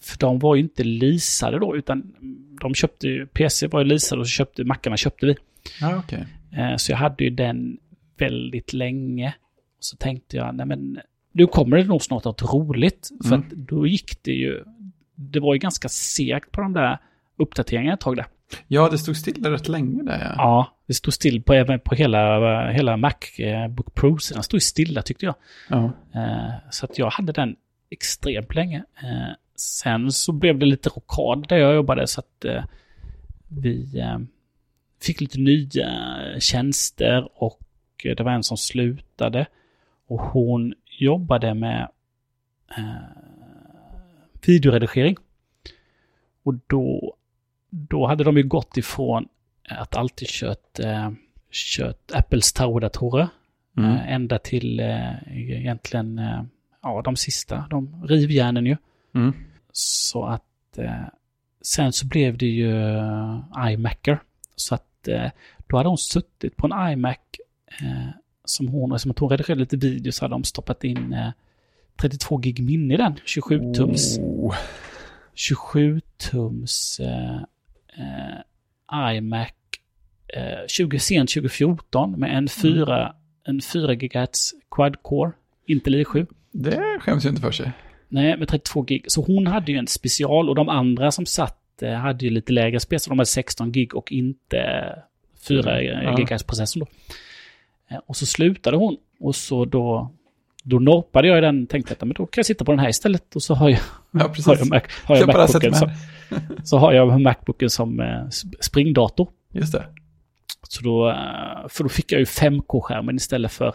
för 0.00 0.18
de 0.18 0.38
var 0.38 0.54
ju 0.54 0.62
inte 0.62 0.84
leasade 0.84 1.58
då, 1.58 1.76
utan 1.76 2.14
de 2.60 2.74
köpte 2.74 3.08
ju, 3.08 3.26
PC 3.26 3.66
var 3.66 3.80
ju 3.80 3.86
leasade 3.86 4.20
och 4.20 4.26
så 4.26 4.30
köpte, 4.30 4.64
mackarna 4.64 4.96
köpte 4.96 5.26
vi. 5.26 5.36
Ja, 5.80 5.96
okej. 5.98 6.26
Eh, 6.52 6.76
Så 6.76 6.92
jag 6.92 6.96
hade 6.98 7.24
ju 7.24 7.30
den 7.30 7.78
väldigt 8.18 8.72
länge. 8.72 9.34
Så 9.80 9.96
tänkte 9.96 10.36
jag, 10.36 10.54
nej 10.54 10.66
men 10.66 10.98
nu 11.32 11.46
kommer 11.46 11.76
det 11.76 11.84
nog 11.84 12.02
snart 12.02 12.24
något 12.24 12.42
roligt. 12.42 13.10
För 13.22 13.34
Mm. 13.34 13.40
att 13.48 13.50
då 13.56 13.86
gick 13.86 14.22
det 14.22 14.30
ju, 14.32 14.64
det 15.14 15.40
var 15.40 15.54
ju 15.54 15.58
ganska 15.58 15.88
segt 15.88 16.52
på 16.52 16.60
de 16.60 16.72
där 16.72 16.98
uppdateringarna 17.36 17.94
ett 17.94 18.00
tag 18.00 18.16
där. 18.16 18.26
Ja, 18.68 18.88
det 18.90 18.98
stod 18.98 19.16
stilla 19.16 19.50
rätt 19.50 19.68
länge 19.68 20.02
där. 20.02 20.18
Ja. 20.20 20.34
Ja, 20.36 20.76
det 20.86 20.94
stod 20.94 21.14
still 21.14 21.42
på, 21.42 21.78
på 21.84 21.94
hela, 21.94 22.70
hela 22.70 22.96
Macbook 22.96 23.94
Pro. 23.94 24.18
Den 24.34 24.42
stod 24.42 24.62
stilla 24.62 25.02
tyckte 25.02 25.26
jag. 25.26 25.34
Ja. 25.70 25.84
Eh, 26.14 26.52
Så 26.70 26.84
att 26.86 26.98
jag 26.98 27.10
hade 27.10 27.32
den 27.32 27.56
extremt 27.90 28.54
länge. 28.54 28.84
Eh, 29.02 29.32
Sen 29.58 30.12
så 30.12 30.32
blev 30.32 30.58
det 30.58 30.66
lite 30.66 30.88
rockad 30.88 31.48
där 31.48 31.56
jag 31.56 31.74
jobbade 31.74 32.06
så 32.06 32.20
att 32.20 32.44
eh, 32.44 32.64
vi 33.48 33.98
eh, 33.98 34.18
fick 35.02 35.20
lite 35.20 35.38
nya 35.40 35.88
tjänster 36.40 37.28
och 37.34 37.60
det 38.02 38.20
var 38.20 38.32
en 38.32 38.42
som 38.42 38.56
slutade. 38.56 39.46
Och 40.08 40.20
hon 40.20 40.74
jobbade 40.98 41.54
med 41.54 41.88
eh, 42.78 42.84
videoredigering. 44.46 45.16
Och 46.42 46.54
då, 46.66 47.16
då 47.70 48.06
hade 48.06 48.24
de 48.24 48.36
ju 48.36 48.42
gått 48.42 48.76
ifrån 48.76 49.28
att 49.68 49.96
alltid 49.96 50.28
kört, 50.28 50.78
eh, 50.78 51.10
kört 51.50 52.12
Apples 52.12 52.52
Tower-datorer 52.52 53.28
Mm. 53.76 53.90
Eh, 53.90 54.12
ända 54.12 54.38
till 54.38 54.80
eh, 54.80 55.12
egentligen, 55.30 56.18
eh, 56.18 56.42
ja 56.82 57.02
de 57.04 57.16
sista, 57.16 57.66
de 57.70 58.04
rivjärnen 58.08 58.66
ju. 58.66 58.76
Mm. 59.14 59.32
Så 59.72 60.24
att 60.24 60.78
eh, 60.78 61.06
sen 61.62 61.92
så 61.92 62.06
blev 62.06 62.38
det 62.38 62.46
ju 62.46 62.70
iMacer. 63.70 64.18
Så 64.56 64.74
att 64.74 65.08
eh, 65.08 65.30
då 65.66 65.76
hade 65.76 65.88
hon 65.88 65.98
suttit 65.98 66.56
på 66.56 66.66
en 66.66 66.92
iMac 66.92 67.16
som 68.44 68.68
hon, 68.68 68.98
som 68.98 69.10
att 69.10 69.18
hon 69.18 69.30
redigerade 69.30 69.60
lite 69.60 69.76
video 69.76 70.12
så 70.12 70.24
hade 70.24 70.34
de 70.34 70.44
stoppat 70.44 70.84
in 70.84 71.12
eh, 71.12 71.30
32 71.96 72.36
gig 72.36 72.62
minne 72.62 72.94
i 72.94 72.96
den, 72.96 73.14
27 73.24 73.74
tums. 73.74 74.18
Oh. 74.18 74.54
27 75.34 76.00
tums 76.16 77.00
iMac 79.14 79.52
eh, 80.28 80.66
20, 80.68 80.98
sent 80.98 81.30
2014 81.30 82.20
med 82.20 82.36
en 82.38 82.48
4, 82.48 83.14
en 83.48 83.60
4 83.60 83.94
GHz 83.94 84.54
quad-core, 84.70 85.32
Intel 85.66 85.94
i7. 85.94 86.26
Det 86.52 86.98
skäms 87.00 87.24
ju 87.24 87.28
inte 87.28 87.40
för 87.42 87.50
sig. 87.50 87.72
Nej, 88.08 88.36
med 88.36 88.48
32 88.48 88.82
gig. 88.82 89.04
Så 89.08 89.22
hon 89.22 89.46
hade 89.46 89.72
ju 89.72 89.78
en 89.78 89.86
special 89.86 90.48
och 90.48 90.54
de 90.54 90.68
andra 90.68 91.10
som 91.10 91.26
satt 91.26 91.82
eh, 91.82 91.92
hade 91.92 92.24
ju 92.24 92.30
lite 92.30 92.52
lägre 92.52 92.80
spel, 92.80 93.00
så 93.00 93.10
de 93.10 93.18
hade 93.18 93.26
16 93.26 93.72
gig 93.72 93.94
och 93.94 94.12
inte 94.12 94.58
4 95.48 95.82
Ja. 95.82 96.16
GHz-processorn 96.16 96.80
då. 96.80 96.86
Eh, 97.94 98.00
Och 98.06 98.16
så 98.16 98.26
slutade 98.26 98.76
hon 98.76 98.96
och 99.20 99.34
så 99.36 99.64
då, 99.64 100.10
då 100.68 100.78
norpade 100.78 101.28
jag 101.28 101.38
i 101.38 101.40
den 101.40 101.66
tänkte 101.66 101.92
att 101.92 102.00
men 102.00 102.08
då 102.08 102.26
kan 102.26 102.40
jag 102.40 102.46
sitta 102.46 102.64
på 102.64 102.72
den 102.72 102.78
här 102.78 102.88
istället 102.88 103.36
och 103.36 103.42
så 103.42 103.54
har 103.54 103.68
jag, 103.68 103.78
Ja, 104.10 104.32
har 104.46 104.56
jag, 104.56 104.68
Mac, 104.68 104.80
har 105.04 105.16
jag 105.16 105.26
Macbooken 105.26 105.74
som, 105.74 105.90
så 106.64 106.78
har 106.78 106.92
jag 106.92 107.20
Macbooken 107.20 107.70
som 107.70 108.00
eh, 108.00 108.04
sp- 108.04 108.54
springdator. 108.60 109.28
Just 109.52 109.72
det. 109.72 109.86
Så 110.68 110.82
då, 110.82 111.08
eh, 111.10 111.68
för 111.68 111.82
då 111.82 111.88
fick 111.88 112.12
jag 112.12 112.18
ju 112.18 112.24
5K-skärmen 112.24 113.16
istället 113.16 113.52
för, 113.52 113.74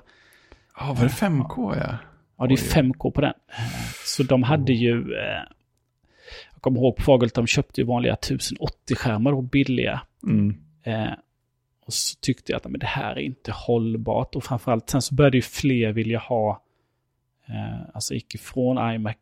Ja, 0.79 0.93
var 0.93 1.03
det 1.03 1.09
5K 1.11 1.77
ja? 1.77 1.97
ja 2.37 2.47
det 2.47 2.53
är 2.53 2.83
Oj. 2.83 2.91
5K 2.93 3.11
på 3.11 3.21
den. 3.21 3.33
Så 4.05 4.23
de 4.23 4.43
hade 4.43 4.73
ju, 4.73 5.13
eh, 5.13 5.41
jag 6.53 6.61
kommer 6.61 6.79
ihåg 6.79 6.95
på 6.95 7.01
Fagelt, 7.01 7.33
de 7.35 7.47
köpte 7.47 7.81
ju 7.81 7.87
vanliga 7.87 8.15
1080-skärmar 8.15 9.31
och 9.33 9.43
billiga. 9.43 10.01
Mm. 10.23 10.55
Eh, 10.83 11.13
och 11.85 11.93
så 11.93 12.17
tyckte 12.21 12.51
jag 12.51 12.57
att 12.57 12.71
men 12.71 12.79
det 12.79 12.85
här 12.85 13.15
är 13.15 13.19
inte 13.19 13.51
hållbart. 13.51 14.35
Och 14.35 14.43
framförallt 14.43 14.89
sen 14.89 15.01
så 15.01 15.15
började 15.15 15.37
ju 15.37 15.41
fler 15.41 15.91
vilja 15.91 16.19
ha, 16.19 16.61
alltså 17.93 18.13
gick 18.13 18.35
ifrån 18.35 18.93
iMac 18.93 19.15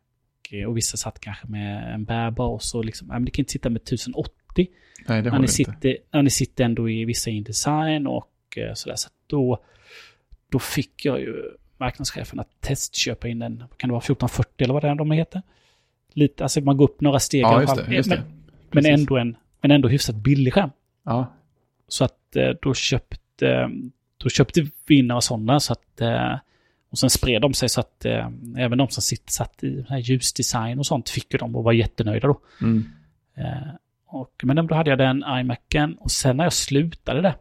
och 0.66 0.76
vissa 0.76 0.96
satt 0.96 1.20
kanske 1.20 1.46
med 1.46 1.94
en 1.94 2.04
bärbar 2.04 2.48
och 2.48 2.62
så 2.62 2.82
liksom, 2.82 3.08
men 3.08 3.24
det 3.24 3.30
kan 3.30 3.42
inte 3.42 3.52
sitta 3.52 3.70
med 3.70 3.82
1080. 3.82 4.68
Nej, 5.08 5.22
det 5.22 5.30
när, 5.30 5.38
ni 5.38 5.42
inte. 5.42 5.52
sitter, 5.52 5.96
när 6.10 6.22
ni 6.22 6.30
sitter 6.30 6.64
ändå 6.64 6.90
i 6.90 7.04
vissa 7.04 7.30
InDesign 7.30 8.06
och 8.06 8.32
eh, 8.56 8.74
sådär. 8.74 8.96
Så 8.96 9.08
då, 9.26 9.58
då 10.48 10.58
fick 10.58 11.04
jag 11.04 11.20
ju 11.20 11.42
marknadschefen 11.76 12.40
att 12.40 12.60
testköpa 12.60 13.28
in 13.28 13.42
en, 13.42 13.64
kan 13.76 13.88
det 13.88 13.92
vara 13.92 14.02
1440 14.02 14.64
eller 14.64 14.74
vad 14.74 14.82
det 14.82 14.88
är 14.88 14.94
de 14.94 15.10
heter? 15.10 15.42
Lite, 16.12 16.42
alltså 16.42 16.60
man 16.60 16.76
går 16.76 16.84
upp 16.84 17.00
några 17.00 17.18
steg 17.18 17.42
Ja, 17.42 17.50
i 17.50 17.54
alla 17.54 17.62
just 17.62 17.74
fall. 17.74 17.84
det. 17.88 17.94
Just 17.94 18.08
men, 18.08 18.22
men, 18.70 18.86
ändå 18.86 19.16
en, 19.16 19.36
men 19.60 19.70
ändå 19.70 19.88
hyfsat 19.88 20.16
billig 20.16 20.54
skärm. 20.54 20.70
Ja, 21.04 21.34
Så 21.88 22.04
att 22.04 22.36
eh, 22.36 22.50
då 22.62 22.74
köpte, 22.74 23.70
då 24.16 24.28
köpte 24.28 24.66
vi 24.86 24.98
in 24.98 25.06
några 25.06 25.20
sådana 25.20 25.60
så 25.60 25.72
att 25.72 26.00
eh, 26.00 26.34
och 26.90 26.98
sen 26.98 27.10
spred 27.10 27.42
de 27.42 27.54
sig 27.54 27.68
så 27.68 27.80
att 27.80 28.04
eh, 28.04 28.28
även 28.56 28.78
de 28.78 28.88
som 28.88 29.02
sitt, 29.02 29.30
satt 29.30 29.64
i 29.64 29.84
här 29.88 29.98
ljusdesign 29.98 30.78
och 30.78 30.86
sånt 30.86 31.08
fick 31.08 31.32
ju 31.32 31.38
dem 31.38 31.56
och 31.56 31.64
var 31.64 31.72
jättenöjda 31.72 32.28
då. 32.28 32.40
mm. 32.60 32.84
Eh, 33.36 33.74
och, 34.06 34.40
men 34.42 34.66
då 34.66 34.74
hade 34.74 34.90
jag 34.90 34.98
den 34.98 35.24
iMacen 35.40 35.94
och 35.94 36.10
sen 36.10 36.36
när 36.36 36.44
jag 36.44 36.52
slutade 36.52 37.22
det 37.22 37.34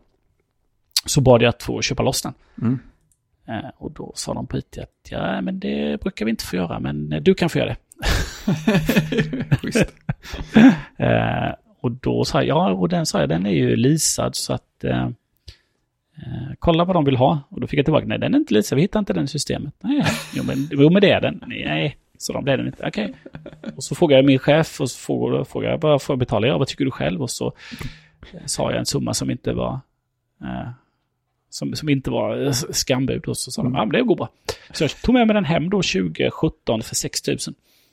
så 1.06 1.22
bad 1.22 1.42
jag 1.42 1.50
att 1.50 1.64
få 1.64 1.82
köpa 1.82 2.04
loss 2.04 2.22
den. 2.22 2.34
Mm. 2.62 2.80
Eh, 3.48 3.70
och 3.78 3.92
då 3.92 4.12
sa 4.16 4.34
de 4.34 4.48
på 4.48 4.58
IT 4.58 4.78
att 4.78 5.12
ja, 5.12 5.42
men 5.42 5.60
det 5.60 6.02
brukar 6.02 6.26
vi 6.26 6.32
inte 6.32 6.46
få 6.46 6.56
göra, 6.56 6.80
men 6.80 7.14
eh, 7.14 7.22
du 7.22 7.34
kan 7.34 7.50
få 7.50 7.58
göra 7.58 7.70
det. 7.70 7.78
Schysst. 9.62 9.96
Eh, 10.98 11.54
och 11.82 11.92
då 11.92 12.26
sa 12.26 12.44
jag, 12.44 12.48
ja, 12.48 12.72
och 12.72 12.90
den 12.90 13.06
sa 13.06 13.20
jag, 13.20 13.30
den 13.30 13.46
är 13.46 13.52
ju 13.52 13.76
leasad 13.76 14.36
så 14.36 14.54
att 14.54 14.84
eh, 16.26 16.54
kolla 16.60 16.86
vad 16.86 16.96
de 16.96 17.06
vill 17.06 17.16
ha. 17.16 17.40
Och 17.50 17.62
då 17.62 17.68
fick 17.68 17.80
jag 17.80 17.86
tillbaka, 17.86 18.06
nej 18.06 18.20
den 18.20 18.34
är 18.34 18.38
inte 18.38 18.54
leasad, 18.54 18.76
vi 18.76 18.82
hittar 18.82 19.00
inte 19.00 19.14
den 19.14 19.24
i 19.24 19.28
systemet. 19.28 19.74
Nej, 19.80 20.04
jo 20.34 20.44
men, 20.44 20.68
jo, 20.72 20.90
men 20.90 21.02
det 21.02 21.12
är 21.12 21.22
den. 21.22 21.44
Nej, 21.48 21.98
så 22.18 22.34
de 22.34 22.46
det 22.46 22.52
är 22.52 22.58
den 22.58 22.68
inte. 22.68 22.88
Okej. 22.88 23.14
Och 23.76 23.84
så 23.84 23.96
frågade 23.96 24.18
jag 24.18 24.26
min 24.26 24.40
chef 24.40 24.82
och 24.82 24.92
så 24.92 25.00
frågade, 25.00 25.46
frågade 25.46 25.74
jag, 25.74 25.82
vad 25.82 26.02
får 26.02 26.14
jag 26.14 26.20
betala? 26.20 26.48
Ja, 26.48 26.58
vad 26.58 26.68
tycker 26.68 26.86
du 26.86 26.92
själv? 26.92 27.22
Och 27.22 27.30
så 27.30 27.54
eh, 28.34 28.40
sa 28.46 28.72
jag 28.72 28.80
en 28.80 28.86
summa 28.86 29.14
som 29.14 29.32
inte 29.32 29.54
var 29.54 29.80
eh, 30.42 30.70
som, 31.50 31.76
som 31.76 31.90
inte 31.90 32.12
var 32.12 32.46
eh, 32.46 32.52
skambud. 32.52 33.28
Och 33.28 33.38
så 33.38 33.52
sa 33.52 33.64
de, 33.64 33.76
ja 33.76 33.86
men 33.86 33.90
det 33.90 34.02
går 34.02 34.16
bra. 34.16 34.30
Så 34.74 34.84
jag 34.84 35.02
tog 35.02 35.14
med 35.14 35.28
mig 35.28 35.34
den 35.34 35.46
hem 35.46 35.70
då 35.70 35.78
2017 35.78 36.82
för 36.82 36.96
6 36.96 37.28
000. 37.28 37.38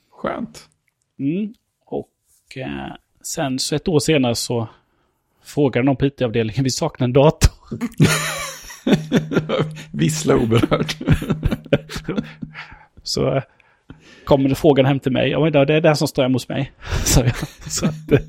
Skönt. 0.09 0.69
Mm. 1.19 1.53
Och 1.85 2.57
eh, 2.57 2.95
sen 3.21 3.59
så 3.59 3.75
ett 3.75 3.87
år 3.87 3.99
senare 3.99 4.35
så 4.35 4.67
frågade 5.47 5.85
någon 5.85 5.95
på 5.95 6.05
IT-avdelningen, 6.05 6.63
vi 6.63 6.69
saknar 6.69 7.05
en 7.05 7.13
dator. 7.13 7.51
Vissla 9.91 10.35
oberört. 10.35 10.97
Så 13.03 13.35
eh, 13.35 13.43
kommer 14.23 14.55
frågan 14.55 14.85
hem 14.85 14.99
till 14.99 15.11
mig, 15.11 15.29
ja 15.29 15.39
men 15.39 15.51
det 15.51 15.73
är 15.73 15.81
den 15.81 15.95
som 15.95 16.07
står 16.07 16.23
hemma 16.23 16.35
hos 16.35 16.49
mig. 16.49 16.71
Så, 17.05 17.19
jag, 17.19 17.35
så 17.71 17.85
att 17.85 18.11
eh, 18.11 18.19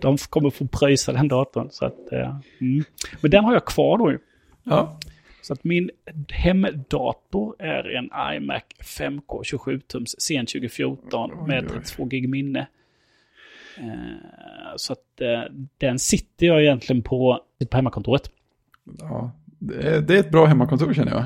de 0.00 0.16
kommer 0.16 0.50
få 0.50 0.66
pröjsa 0.66 1.12
den 1.12 1.28
datorn. 1.28 1.68
Så 1.70 1.84
att, 1.84 2.12
eh, 2.12 2.36
mm. 2.60 2.84
Men 3.20 3.30
den 3.30 3.44
har 3.44 3.52
jag 3.52 3.64
kvar 3.64 3.98
då 3.98 4.10
ju. 4.10 4.18
Ja, 4.64 4.98
Så 5.42 5.52
att 5.52 5.64
min 5.64 5.90
hemdator 6.28 7.56
är 7.58 7.96
en 7.96 8.34
iMac 8.36 8.62
5K 8.82 9.42
27-tums 9.42 10.14
sen 10.18 10.46
2014 10.46 11.30
Oj, 11.32 11.48
med 11.48 11.64
oj. 11.64 11.70
32 11.70 12.04
gig 12.04 12.28
minne. 12.28 12.66
Eh, 13.80 14.72
så 14.76 14.92
att 14.92 15.20
eh, 15.20 15.52
den 15.78 15.98
sitter 15.98 16.46
jag 16.46 16.62
egentligen 16.62 17.02
på, 17.02 17.40
på 17.70 17.76
hemmakontoret. 17.76 18.30
ja. 18.98 19.32
Det, 19.62 20.14
är, 20.14 20.20
ett 20.20 20.30
bra 20.30 20.46
hemmakontor 20.46 20.94
känner 20.94 21.12
jag. 21.12 21.24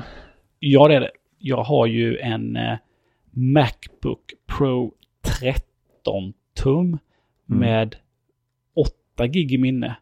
Ja, 0.59 0.87
det 0.87 0.95
är 0.95 0.99
det. 0.99 1.11
Jag 1.37 1.63
har 1.63 1.85
ju 1.85 2.17
en 2.17 2.55
eh, 2.55 2.77
Macbook 3.31 4.33
Pro 4.57 4.93
13 5.39 6.33
tum 6.63 6.97
Mm. 7.49 7.59
med 7.59 7.95
8 9.15 9.27
gig 9.27 9.51
i 9.51 9.57
minne. 9.57 9.95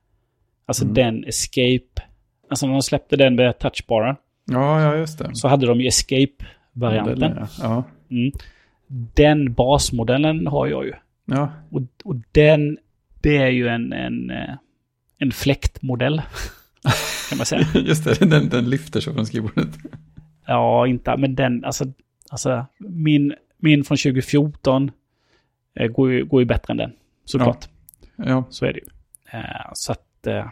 Alltså 0.65 0.83
Mm. 0.83 0.93
den 0.93 1.23
Escape. 1.23 2.01
Alltså 2.49 2.65
när 2.65 2.73
de 2.73 2.81
släppte 2.81 3.15
den 3.15 3.35
med 3.35 3.59
touchbaren 3.59 4.15
Ja, 4.45 4.81
ja 4.81 4.95
just 4.97 5.19
det. 5.19 5.29
så 5.35 5.47
hade 5.47 5.65
de 5.67 5.81
ju 5.81 5.87
Escape-varianten. 5.87 7.13
Modellen, 7.13 7.47
Ja, 7.61 7.83
Mm. 8.11 8.31
Den 9.15 9.53
basmodellen 9.53 10.47
har 10.47 10.67
jag 10.67 10.85
ju. 10.85 10.93
Ja. 11.25 11.51
Och, 11.69 11.81
och 12.03 12.15
den, 12.31 12.77
det 13.21 13.37
är 13.37 13.49
ju 13.49 13.67
en, 13.67 13.93
en, 13.93 14.29
eh, 14.29 14.55
en 15.17 15.31
fläktmodell. 15.31 16.21
kan 17.29 17.37
man 17.37 17.45
säga. 17.45 17.67
ja. 17.73 17.79
just 17.79 18.03
det. 18.03 18.29
Den, 18.29 18.49
den 18.49 18.69
lyfter 18.69 18.99
så 18.99 19.13
från 19.13 19.25
skrivbordet. 19.25 19.77
Ja, 20.45 20.87
inte, 20.87 21.17
men 21.17 21.35
den, 21.35 21.65
alltså, 21.65 21.85
alltså 22.29 22.65
min, 22.79 23.33
min 23.57 23.83
från 23.83 23.97
2014 23.97 24.91
eh, 25.79 25.87
går, 25.87 26.11
ju, 26.11 26.25
går 26.25 26.41
ju 26.41 26.45
bättre 26.45 26.71
än 26.71 26.77
den. 26.77 26.91
Såklart. 27.25 27.67
Ja, 28.15 28.43
Så 28.49 28.65
är 28.65 28.73
det 28.73 28.79
ju. 28.79 28.85
Eh, 29.39 29.71
så 29.73 29.91
att, 29.91 30.27
eh, 30.27 30.45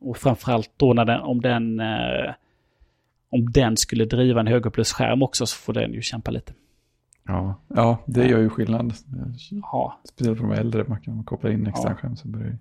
och 0.00 0.16
framförallt 0.16 0.70
då 0.76 0.92
när 0.92 1.04
den, 1.04 1.20
om 1.20 1.40
den, 1.40 1.80
eh, 1.80 2.34
om 3.30 3.52
den 3.52 3.76
skulle 3.76 4.04
driva 4.04 4.40
en 4.40 4.46
högupplöst-skärm 4.46 5.22
också 5.22 5.46
så 5.46 5.56
får 5.56 5.72
den 5.72 5.92
ju 5.92 6.02
kämpa 6.02 6.30
lite. 6.30 6.52
Ja. 7.26 7.54
ja 7.68 7.98
det 8.06 8.26
gör 8.28 8.38
ju 8.40 8.48
skillnad. 8.48 8.92
Ja, 9.62 10.00
Speciellt 10.04 10.40
på 10.40 10.46
de 10.46 10.52
äldre 10.52 10.84
mackarna. 10.88 11.14
Man 11.14 11.24
kopplar 11.24 11.50
in 11.50 11.66
extern 11.66 11.90
Ja. 11.90 11.96
skärm 11.96 12.16
så 12.16 12.28
börjar. 12.28 12.58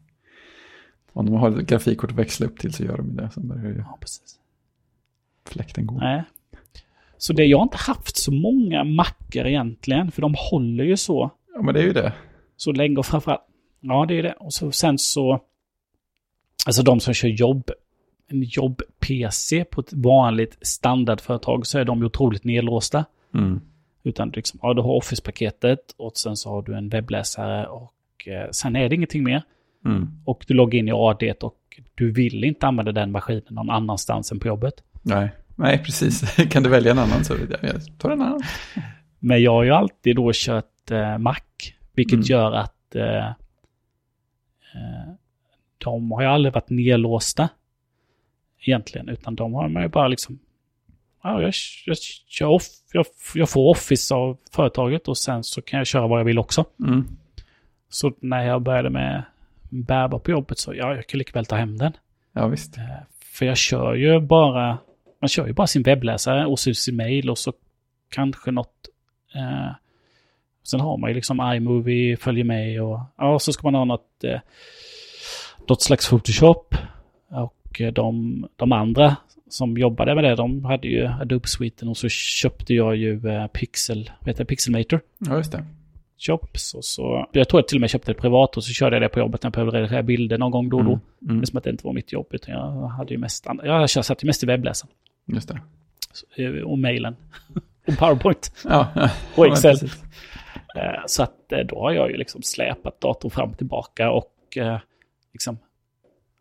Om 1.13 1.25
de 1.25 1.35
har 1.35 1.59
ett 1.59 1.67
grafikkort 1.67 2.11
att 2.11 2.17
växla 2.17 2.45
upp 2.45 2.59
till 2.59 2.73
så 2.73 2.83
gör 2.83 2.97
de 2.97 3.15
det. 3.15 3.29
Sen 3.33 3.47
börjar 3.47 3.63
ju 3.65 3.77
ja 3.77 3.97
precis. 4.01 4.39
fläkten 5.47 5.85
gå. 5.87 5.95
Nej. 5.97 6.23
Så 7.17 7.33
det, 7.33 7.45
jag 7.45 7.57
har 7.57 7.63
inte 7.63 7.77
haft 7.77 8.17
så 8.17 8.31
många 8.33 8.83
mackar 8.83 9.45
egentligen, 9.47 10.11
för 10.11 10.21
de 10.21 10.35
håller 10.51 10.83
ju 10.83 10.97
så, 10.97 11.31
Ja, 11.55 11.61
men 11.61 11.73
det 11.73 11.79
är 11.79 11.83
ju 11.83 11.93
det. 11.93 12.13
så 12.57 12.71
länge 12.71 12.97
och 12.97 13.05
framförallt, 13.05 13.41
ja 13.79 14.05
det 14.07 14.19
är 14.19 14.23
det. 14.23 14.33
Och 14.33 14.53
så, 14.53 14.71
sen 14.71 14.97
så, 14.97 15.39
alltså 16.65 16.83
de 16.83 16.99
som 16.99 17.13
kör 17.13 17.27
jobb, 17.27 17.69
en 18.27 18.41
jobb-PC 18.43 19.63
på 19.65 19.81
ett 19.81 19.93
vanligt 19.93 20.57
standardföretag 20.61 21.67
så 21.67 21.79
är 21.79 21.85
de 21.85 21.99
ju 21.99 22.05
otroligt 22.05 22.43
nedlåsta. 22.43 23.05
Mm. 23.33 23.61
Utan 24.03 24.29
liksom, 24.29 24.59
ja, 24.63 24.73
du 24.73 24.81
har 24.81 24.93
Office-paketet 24.93 25.95
och 25.97 26.17
sen 26.17 26.37
så 26.37 26.49
har 26.49 26.61
du 26.61 26.77
en 26.77 26.89
webbläsare 26.89 27.67
och 27.67 28.27
eh, 28.27 28.49
sen 28.51 28.75
är 28.75 28.89
det 28.89 28.95
ingenting 28.95 29.23
mer. 29.23 29.41
Mm. 29.85 30.09
Och 30.25 30.45
du 30.47 30.53
loggar 30.53 30.79
in 30.79 30.87
i 30.87 30.91
AD 30.91 31.33
och 31.41 31.79
du 31.95 32.11
vill 32.11 32.43
inte 32.43 32.67
använda 32.67 32.91
den 32.91 33.11
maskinen 33.11 33.43
någon 33.49 33.69
annanstans 33.69 34.31
än 34.31 34.39
på 34.39 34.47
jobbet. 34.47 34.73
Nej. 35.01 35.31
Nej, 35.55 35.83
precis. 35.83 36.35
kan 36.51 36.63
du 36.63 36.69
välja 36.69 36.91
en 36.91 36.99
annan 36.99 37.23
så 37.23 37.33
jag, 37.61 37.97
tar 37.97 38.09
en 38.09 38.21
annan. 38.21 38.41
Men 39.19 39.41
jag 39.41 39.51
har 39.51 39.63
ju 39.63 39.71
alltid 39.71 40.15
då 40.15 40.31
kört 40.33 40.91
eh, 40.91 41.17
Mac, 41.17 41.35
vilket 41.93 42.13
Mm. 42.13 42.25
gör 42.25 42.51
att 42.51 42.95
eh, 42.95 43.27
eh, 44.75 45.13
de 45.77 46.11
har 46.11 46.21
ju 46.21 46.27
aldrig 46.27 46.53
varit 46.53 46.69
nedlåsta 46.69 47.49
egentligen, 48.59 49.09
utan 49.09 49.35
de 49.35 49.53
har 49.53 49.69
man 49.69 49.83
ju 49.83 49.89
bara 49.89 50.07
liksom, 50.07 50.39
ja, 51.23 51.41
jag, 51.41 51.53
jag, 51.85 51.97
kör 52.27 52.47
off, 52.47 52.63
jag, 52.93 53.05
jag 53.35 53.49
får 53.49 53.69
Office 53.69 54.15
av 54.15 54.37
företaget 54.51 55.07
och 55.07 55.17
sen 55.17 55.43
så 55.43 55.61
kan 55.61 55.77
jag 55.77 55.87
köra 55.87 56.07
vad 56.07 56.19
jag 56.19 56.25
vill 56.25 56.39
också. 56.39 56.65
Mm. 56.79 57.07
Så 57.89 58.13
när 58.19 58.43
jag 58.43 58.61
började 58.61 58.89
med 58.89 59.23
bärbar 59.69 60.19
på 60.19 60.31
jobbet 60.31 60.59
så, 60.59 60.73
ja, 60.73 60.95
jag 60.95 61.07
kan 61.07 61.17
lika 61.17 61.31
väl 61.33 61.45
ta 61.45 61.55
hem 61.55 61.77
den. 61.77 61.93
Ja, 62.33 62.47
visst. 62.47 62.77
Eh, 62.77 62.83
För 63.25 63.45
jag 63.45 63.57
kör 63.57 63.93
ju 63.93 64.19
bara, 64.19 64.77
man 65.21 65.27
kör 65.27 65.47
ju 65.47 65.53
bara 65.53 65.67
sin 65.67 65.83
webbläsare 65.83 66.45
och 66.45 66.59
sin 66.59 66.95
mail 66.95 67.29
och 67.29 67.37
så 67.37 67.53
kanske 68.09 68.51
något. 68.51 68.89
Eh, 69.35 69.71
sen 70.63 70.79
har 70.79 70.97
man 70.97 71.09
ju 71.09 71.13
liksom 71.13 71.53
iMovie 71.55 72.17
följer 72.17 72.43
med 72.43 72.81
och 72.83 72.99
ja, 73.17 73.39
så 73.39 73.53
ska 73.53 73.67
man 73.67 73.75
ha 73.75 73.85
något, 73.85 74.23
eh, 74.23 74.39
något 75.67 75.81
slags 75.81 76.09
Photoshop. 76.09 76.75
Och 77.29 77.81
eh, 77.81 77.93
de, 77.93 78.47
de 78.55 78.71
andra 78.71 79.15
som 79.51 79.77
jobbade 79.77 80.15
med 80.15 80.23
det, 80.23 80.35
de 80.35 80.65
hade 80.65 80.87
ju 80.87 81.07
Adobe-suiten 81.07 81.87
och 81.89 81.97
så 81.97 82.09
köpte 82.09 82.73
jag 82.73 82.95
ju 82.95 83.27
eh, 83.29 83.47
Pixel, 83.47 84.11
vad 84.19 84.27
heter 84.27 84.43
det, 84.43 84.47
Pixelmator. 84.47 84.99
Ja, 85.17 85.37
just 85.37 85.51
det. 85.51 85.65
Shops 86.17 86.73
och 86.73 86.85
så, 86.85 87.27
jag 87.31 87.49
tror 87.49 87.59
jag 87.61 87.67
till 87.67 87.77
och 87.77 87.81
med 87.81 87.89
köpte 87.89 88.13
det 88.13 88.19
privat 88.19 88.57
och 88.57 88.63
så 88.63 88.73
körde 88.73 88.95
jag 88.95 89.01
det 89.03 89.09
på 89.09 89.19
jobbet 89.19 89.43
när 89.43 89.47
jag 89.47 89.53
behövde 89.53 89.77
redigera 89.79 90.03
bilder 90.03 90.37
någon 90.37 90.51
gång 90.51 90.69
då 90.69 90.77
och 90.77 90.83
då. 90.83 90.89
Mm. 90.91 91.01
Mm. 91.29 91.41
Är 91.41 91.45
som 91.45 91.57
att 91.57 91.63
det 91.63 91.69
inte 91.69 91.85
var 91.85 91.93
mitt 91.93 92.11
jobb, 92.11 92.27
utan 92.31 92.53
jag 92.55 92.87
hade 92.87 93.13
ju 93.13 93.17
mest, 93.17 93.47
jag 93.63 93.89
satt 93.89 94.23
ju 94.23 94.27
mest 94.27 94.43
i 94.43 94.45
webbläsaren. 94.45 94.91
Just 95.27 95.47
det. 95.47 95.61
Så, 96.13 96.41
eh, 96.41 96.61
Och 96.63 96.79
mailen. 96.79 97.15
och 97.87 97.97
PowerPoint. 97.97 98.51
Ja, 98.69 98.87
ja. 98.95 99.09
Och 99.35 99.47
Ja, 99.47 99.51
Excel. 99.51 99.71
precis. 99.71 100.03
Eh, 100.75 101.01
Så 101.05 101.23
att 101.23 101.35
då 101.69 101.79
har 101.79 101.91
jag 101.91 102.11
ju 102.11 102.17
liksom 102.17 102.41
släpat 102.41 103.01
datorn 103.01 103.31
fram 103.31 103.49
och 103.49 103.57
tillbaka 103.57 104.11
och 104.11 104.57
liksom 105.33 105.57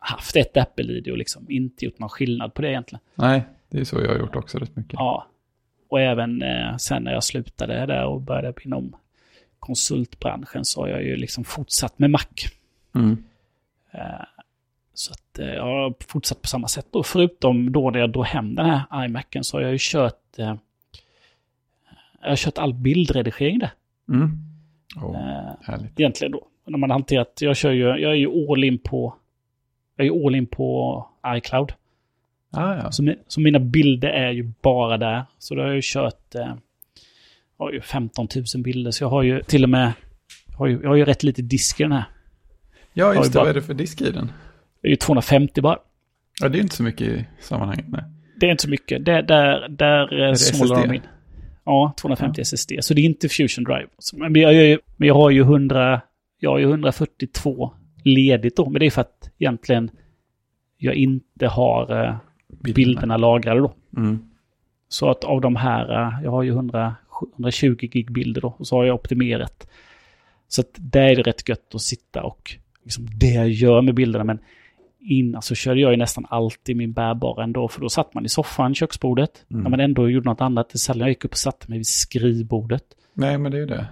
haft 0.03 0.37
ett 0.37 0.57
Apple-id 0.57 1.09
och 1.11 1.19
liksom 1.19 1.51
inte 1.51 1.85
gjort 1.85 1.99
någon 1.99 2.09
skillnad 2.09 2.55
på 2.55 2.63
det 2.63 2.69
egentligen. 2.69 3.01
Nej, 3.15 3.43
det 3.69 3.81
är 3.81 3.85
så 3.85 4.01
jag 4.01 4.09
har 4.09 4.19
gjort 4.19 4.37
också 4.37 4.59
rätt 4.59 4.77
mycket. 4.77 4.93
Ja. 4.93 5.27
Och 5.89 6.01
även 6.01 6.43
eh, 6.43 6.77
sen 6.77 7.03
när 7.03 7.13
jag 7.13 7.25
slutade 7.25 7.87
där 7.87 8.05
och 8.07 8.21
började 8.21 8.55
inom 8.65 8.97
konsultbranschen 9.59 10.65
så 10.65 10.81
har 10.81 10.89
jag 10.89 11.03
ju 11.03 11.17
liksom 11.17 11.45
fortsatt 11.45 11.99
med 11.99 12.11
Mac. 12.11 12.25
Mm. 12.95 13.25
Eh, 13.93 14.01
Så 14.95 15.13
att 15.13 15.39
eh, 15.39 15.47
jag 15.55 15.63
har 15.65 15.95
fortsatt 16.09 16.43
på 16.43 16.49
samma 16.49 16.69
sätt. 16.69 16.87
Och 16.95 17.07
förutom 17.07 17.73
då 17.73 17.91
när 17.91 17.99
jag 18.01 18.13
drog 18.13 18.25
hem 18.27 18.55
den 18.55 18.67
här 18.67 19.05
iMacen 19.05 19.45
så 19.45 19.57
har 19.57 19.63
jag 19.63 19.73
ju 19.73 19.79
kört... 19.81 20.39
Eh, 20.39 20.55
jag 22.23 22.29
har 22.29 22.37
kört 22.37 22.59
all 22.59 22.75
bildredigering 22.75 23.59
där. 23.59 23.71
Mm. 24.09 24.31
Oh, 24.97 25.17
härligt. 25.63 26.01
egentligen 26.01 26.33
då. 26.33 26.47
När 26.67 26.79
man 26.79 26.91
hanterat, 26.91 27.39
jag 27.41 27.57
kör 27.57 27.71
ju, 27.71 27.83
jag 27.83 28.03
är 28.13 28.15
ju 28.15 28.51
all 28.53 28.65
in 28.65 28.79
på, 28.79 29.15
jag 30.05 30.17
är 30.23 30.27
all 30.27 30.35
in 30.35 30.47
på 30.47 31.07
iCloud. 31.27 31.73
Ah, 32.53 32.75
ja. 32.75 32.93
Så, 32.93 33.15
så 33.29 33.41
mina 33.41 33.59
bilder 33.59 34.09
är 34.09 34.31
ju 34.31 34.51
bara 34.63 34.97
där. 34.99 35.23
Så 35.39 35.55
då 35.55 35.61
har 35.61 35.67
jag 35.67 35.77
ju 35.77 35.83
kört, 35.85 36.35
eh, 36.35 36.41
jag 37.59 37.65
har 37.65 37.73
ju 37.73 37.81
15 37.81 38.29
000 38.55 38.63
bilder. 38.63 38.91
Så 38.91 39.05
jag 39.05 39.09
har 39.09 39.23
ju 39.23 39.43
till 39.43 39.63
och 39.65 39.71
med, 39.71 39.93
jag 40.51 40.57
har 40.59 40.67
ju, 40.67 40.81
jag 40.83 40.89
har 40.89 40.97
ju 40.97 41.05
rätt 41.05 41.23
lite 41.23 41.43
disk 41.43 41.81
i 41.81 41.83
den 41.83 41.93
här. 41.93 42.05
ja, 42.93 43.15
just 43.15 43.27
ju 43.27 43.29
det. 43.31 43.35
bara- 43.35 43.41
Vad 43.45 43.51
är 43.51 43.55
det 43.55 43.63
för 43.63 43.75
disk 43.75 44.01
i 44.01 44.11
den? 44.11 44.33
Det 44.83 44.89
är 44.89 44.91
ju 44.91 44.97
250 44.97 45.61
bara. 45.61 45.79
Ja, 46.41 46.49
det 46.49 46.59
är 46.59 46.63
inte 46.63 46.77
så 46.77 46.83
mycket 46.83 47.07
i 47.09 47.25
sammanhanget. 47.41 47.85
Nej. 47.89 48.03
Det 48.41 48.47
är 48.47 48.51
inte 48.51 48.63
så 48.63 48.71
mycket. 48.71 49.05
Där, 49.05 49.23
där, 49.23 49.69
där 49.69 50.23
eh, 50.23 50.29
det 50.31 50.37
snålar 50.37 50.87
de 50.87 50.95
in. 50.95 51.03
Ja, 51.65 51.95
250 52.01 52.41
SSD. 52.41 52.73
Så 52.81 52.95
det 52.95 53.01
är 53.01 53.05
inte 53.05 53.29
Fusion 53.29 53.65
Drive. 53.65 53.87
Men, 54.13 54.35
jag, 54.37 54.55
ju- 54.55 54.79
men 54.97 55.09
jag 55.09 55.15
har 55.15 55.31
ju 55.31 55.41
100, 55.43 56.01
jag 56.39 56.51
har 56.51 56.59
ju 56.59 56.65
142 56.65 57.73
ledigt 58.05 58.57
då. 58.57 58.71
Men 58.71 58.81
det 58.81 58.87
är 58.87 58.91
för 58.91 59.01
att 59.01 59.31
egentligen 59.39 59.91
jag 60.79 60.95
inte 60.95 61.47
har 61.47 62.05
eh, 62.05 62.15
bilderna 62.49 63.17
lagrade 63.17 63.61
då. 63.61 63.73
Mm. 63.97 64.19
Så 64.89 65.11
att 65.11 65.25
av 65.25 65.41
de 65.41 65.57
här, 65.57 65.91
eh, 65.91 66.25
jag 66.25 66.31
har 66.31 66.43
ju 66.43 66.51
100, 66.51 66.95
120 67.37 67.77
gig 67.81 68.13
bilder 68.13 68.41
då. 68.41 68.55
Och 68.59 68.67
så 68.67 68.77
har 68.77 68.85
jag 68.85 68.95
optimerat. 68.95 69.71
Så 70.49 70.61
att 70.61 70.75
där 70.77 71.03
är 71.03 71.17
det 71.17 71.23
rätt 71.23 71.49
gött 71.49 71.75
att 71.75 71.83
sitta 71.83 72.23
och 72.23 72.57
liksom 72.85 73.07
det 73.19 73.31
jag 73.31 73.49
gör 73.49 73.83
med 73.83 73.95
bilderna. 73.95 74.25
Men 74.25 74.39
innan 75.01 75.43
så 75.43 75.55
körde 75.55 75.81
jag 75.81 75.91
ju 75.91 75.97
nästan 75.97 76.27
alltid 76.29 76.77
min 76.77 76.93
bärbara 76.93 77.45
ändå. 77.45 77.69
För 77.69 77.81
då 77.81 77.89
satt 77.89 78.15
man 78.15 78.25
i 78.25 78.29
soffan, 78.29 78.75
köksbordet. 78.75 79.45
Mm. 79.51 79.63
När 79.63 79.71
man 79.71 79.81
ändå 79.81 80.11
gjorde 80.11 80.29
något 80.31 80.41
annat. 80.41 80.71
Det 80.71 80.79
sällan 80.79 81.01
jag 81.01 81.09
gick 81.09 81.25
upp 81.25 81.31
och 81.33 81.39
satte 81.39 81.71
mig 81.71 81.79
vid 81.79 81.87
skrivbordet. 81.87 82.85
Nej, 83.15 83.39
men 83.39 83.53
det 83.53 83.59
är 83.59 83.61
ju 83.61 83.67
det. 83.67 83.87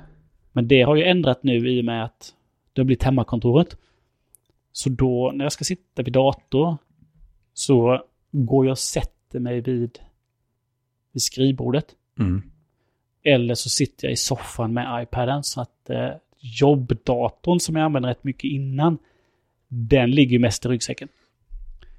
Men 0.52 0.68
det 0.68 0.82
har 0.82 0.96
ju 0.96 1.04
ändrat 1.04 1.42
nu 1.42 1.70
i 1.70 1.80
och 1.80 1.84
med 1.84 2.04
att 2.04 2.34
det 2.72 2.80
har 2.80 2.84
blivit 2.84 3.02
hemmakontoret. 3.02 3.76
Så 4.72 4.90
då 4.90 5.32
när 5.34 5.44
jag 5.44 5.52
ska 5.52 5.64
sitta 5.64 6.02
vid 6.02 6.12
dator 6.12 6.76
så 7.54 8.02
går 8.30 8.66
jag 8.66 8.72
och 8.72 8.78
sätter 8.78 9.38
mig 9.38 9.60
vid, 9.60 9.98
vid 11.12 11.22
skrivbordet. 11.22 11.86
Mm. 12.18 12.42
Eller 13.22 13.54
så 13.54 13.68
sitter 13.68 14.06
jag 14.06 14.12
i 14.12 14.16
soffan 14.16 14.74
med 14.74 15.02
iPaden 15.02 15.44
så 15.44 15.60
att 15.60 15.90
eh, 15.90 16.10
jobbdatorn 16.40 17.60
som 17.60 17.76
jag 17.76 17.84
använde 17.84 18.08
rätt 18.08 18.24
mycket 18.24 18.44
innan, 18.44 18.98
den 19.68 20.10
ligger 20.10 20.38
mest 20.38 20.66
i 20.66 20.68
ryggsäcken. 20.68 21.08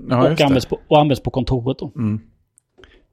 Ja, 0.09 0.31
och, 0.31 0.41
används 0.41 0.65
på, 0.65 0.79
och 0.87 0.99
används 0.99 1.23
på 1.23 1.31
kontoret 1.31 1.79
då. 1.79 1.91
Mm. 1.95 2.21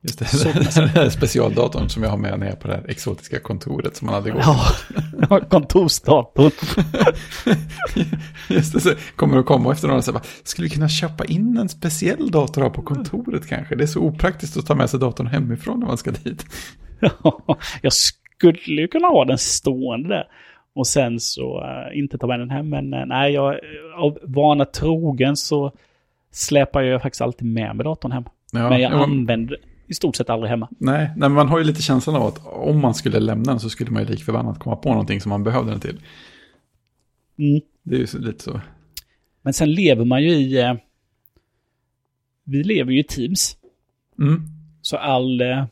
Just 0.07 0.19
det, 0.19 0.25
Så- 0.25 0.81
den 0.81 0.89
här 0.89 1.09
specialdatorn 1.09 1.89
som 1.89 2.03
jag 2.03 2.11
har 2.11 2.17
med 2.17 2.43
är 2.43 2.57
på 2.57 2.69
det 2.69 2.75
här 2.75 2.85
exotiska 2.89 3.41
kontoret 3.41 3.97
som 3.97 4.07
man 4.07 4.15
hade 4.15 4.31
gått 4.31 4.45
Ja, 5.31 5.41
kontorsdatorn. 5.41 6.51
Just 8.49 8.73
det, 8.73 8.81
så 8.81 8.91
kommer 9.17 9.39
att 9.39 9.47
komma 9.47 9.73
efter 9.73 9.89
några 9.89 9.99
och 9.99 10.05
säga, 10.05 10.21
skulle 10.43 10.65
vi 10.67 10.71
kunna 10.75 10.89
köpa 10.89 11.25
in 11.25 11.57
en 11.57 11.69
speciell 11.69 12.31
dator 12.31 12.63
här 12.63 12.71
på 12.71 12.83
kontoret 12.83 13.49
kanske? 13.49 13.75
Det 13.75 13.85
är 13.85 13.87
så 13.87 14.01
opraktiskt 14.01 14.57
att 14.57 14.67
ta 14.67 14.75
med 14.75 14.91
sig 14.91 15.01
datorn 15.01 15.27
hemifrån 15.27 15.81
när 15.81 15.87
man 15.87 15.97
ska 15.97 16.11
dit. 16.11 16.47
Ja, 17.01 17.59
jag 17.83 17.93
skulle 17.93 18.83
ju 18.83 18.89
kunna 18.89 19.09
ha 19.09 19.25
den 19.25 19.39
stående 19.39 20.09
där. 20.09 20.25
Och 20.75 20.87
sen 20.87 21.21
så 21.21 21.65
eh, 21.65 21.99
inte 21.99 22.19
ta 22.19 22.27
med 22.27 22.39
den 22.39 22.51
hem. 22.51 22.69
Men 22.69 22.95
eh, 22.95 23.07
nej, 23.07 23.33
jag, 23.33 23.59
av 23.97 24.19
vana 24.23 24.65
trogen 24.65 25.37
så 25.37 25.73
släpar 26.33 26.83
jag 26.83 27.03
faktiskt 27.03 27.21
alltid 27.23 27.49
med 27.49 27.77
mig 27.77 27.85
datorn 27.85 28.13
hem. 28.13 28.25
Ja, 28.53 28.69
men 28.69 28.81
jag 28.81 28.93
ja, 28.93 29.03
använder 29.03 29.57
i 29.87 29.95
stort 29.95 30.17
sett 30.17 30.31
aldrig 30.31 30.51
hemma. 30.51 30.69
Nej, 30.79 30.99
nej, 31.07 31.15
men 31.17 31.33
man 31.33 31.49
har 31.49 31.59
ju 31.59 31.65
lite 31.65 31.83
känslan 31.83 32.17
av 32.17 32.23
att 32.27 32.47
om 32.47 32.81
man 32.81 32.95
skulle 32.95 33.21
lämna 33.21 33.53
den 33.53 33.61
så 33.61 33.71
skulle 33.71 33.91
man 33.91 34.03
ju 34.03 34.09
lik 34.09 34.25
förbannat 34.25 34.59
komma 34.59 34.77
på 34.77 34.89
någonting 34.91 35.21
som 35.21 35.31
man 35.31 35.45
behövde 35.45 35.71
den 35.71 35.81
till. 35.81 36.01
Mm. 37.39 37.61
Det 37.83 37.95
är 37.97 38.01
ju 38.01 38.07
så, 38.07 38.19
lite 38.19 38.43
så. 38.45 38.61
Men 39.43 39.53
sen 39.53 39.73
lever 39.73 40.05
man 40.05 40.23
ju 40.23 40.31
i... 40.31 40.61
Eh, 40.61 40.75
vi 42.45 42.63
lever 42.65 42.93
ju 42.93 43.01
i 43.01 43.05
Teams. 43.05 43.57
Mm. 44.19 44.43
Så 44.83 44.97
all... 44.97 45.41
Eh, 45.41 45.65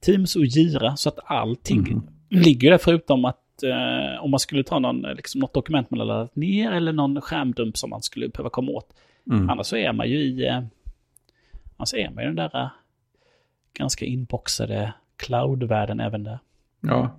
Teams 0.00 0.36
och 0.36 0.44
Gira, 0.44 0.96
så 0.96 1.08
att 1.08 1.18
allting 1.24 1.80
Mhm. 1.80 2.02
ligger 2.30 2.70
där 2.70 2.78
förutom 2.78 3.24
att 3.24 3.62
eh, 3.62 4.24
om 4.24 4.30
man 4.30 4.40
skulle 4.40 4.64
ta 4.64 4.78
någon, 4.78 5.04
eh, 5.04 5.14
liksom, 5.14 5.38
något 5.38 5.54
dokument 5.54 5.90
man 5.90 6.00
har 6.00 6.06
laddat 6.06 6.36
ner 6.36 6.72
eller 6.72 6.92
någon 6.92 7.20
skärmdump 7.20 7.76
som 7.76 7.90
man 7.90 8.02
skulle 8.02 8.28
behöva 8.28 8.50
komma 8.50 8.70
åt. 8.72 8.94
Mm. 9.30 9.50
Annars 9.50 9.66
så 9.66 9.76
är 9.76 9.92
man 9.92 10.08
ju 10.08 10.16
i... 10.18 10.46
Eh, 10.46 10.62
annars 11.76 11.94
är 11.94 12.10
man 12.10 12.24
ju 12.24 12.28
den 12.32 12.36
där 12.36 12.60
eh, 12.62 12.68
ganska 13.78 14.04
inboxade 14.04 14.92
cloud-världen 15.16 16.00
även 16.00 16.24
där. 16.24 16.38
Ja, 16.80 17.16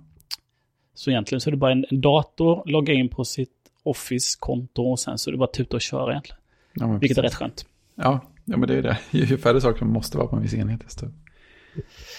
Så 0.94 1.10
egentligen 1.10 1.40
så 1.40 1.50
är 1.50 1.52
det 1.52 1.56
bara 1.56 1.72
en, 1.72 1.86
en 1.90 2.00
dator, 2.00 2.62
logga 2.66 2.92
in 2.94 3.08
på 3.08 3.24
sitt 3.24 3.50
Office-konto 3.82 4.82
och 4.90 5.00
sen 5.00 5.18
så 5.18 5.30
är 5.30 5.32
det 5.32 5.38
bara 5.38 5.50
tuta 5.50 5.76
och 5.76 5.80
köra 5.82 6.10
egentligen. 6.12 6.40
ja, 6.74 6.86
Vilket 6.86 7.18
är 7.18 7.22
precis. 7.22 7.34
rätt 7.34 7.38
skönt. 7.38 7.66
Ja, 7.94 8.20
ja, 8.44 8.56
men 8.56 8.68
det 8.68 8.78
är 8.78 8.82
det. 8.82 8.98
Ju 9.18 9.38
färre 9.38 9.60
saker 9.60 9.78
som 9.78 9.92
måste 9.92 10.18
vara 10.18 10.28
på 10.28 10.36
en 10.36 10.42
viss 10.42 10.54
enhet, 10.54 10.80
desto 10.80 11.06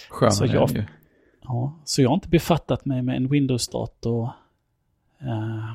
skönare 0.10 0.32
Så 0.32 0.44
är 0.44 0.54
jag- 0.54 0.70
det 0.70 0.74
ju. 0.80 0.84
Ja, 1.44 1.80
så 1.86 2.02
jag 2.02 2.10
har 2.10 2.16
inte 2.16 2.30
befattat 2.30 2.86
mig 2.86 3.02
med 3.02 3.16
en 3.16 3.28
Windows-dator. 3.28 4.30
Eh, 5.22 5.66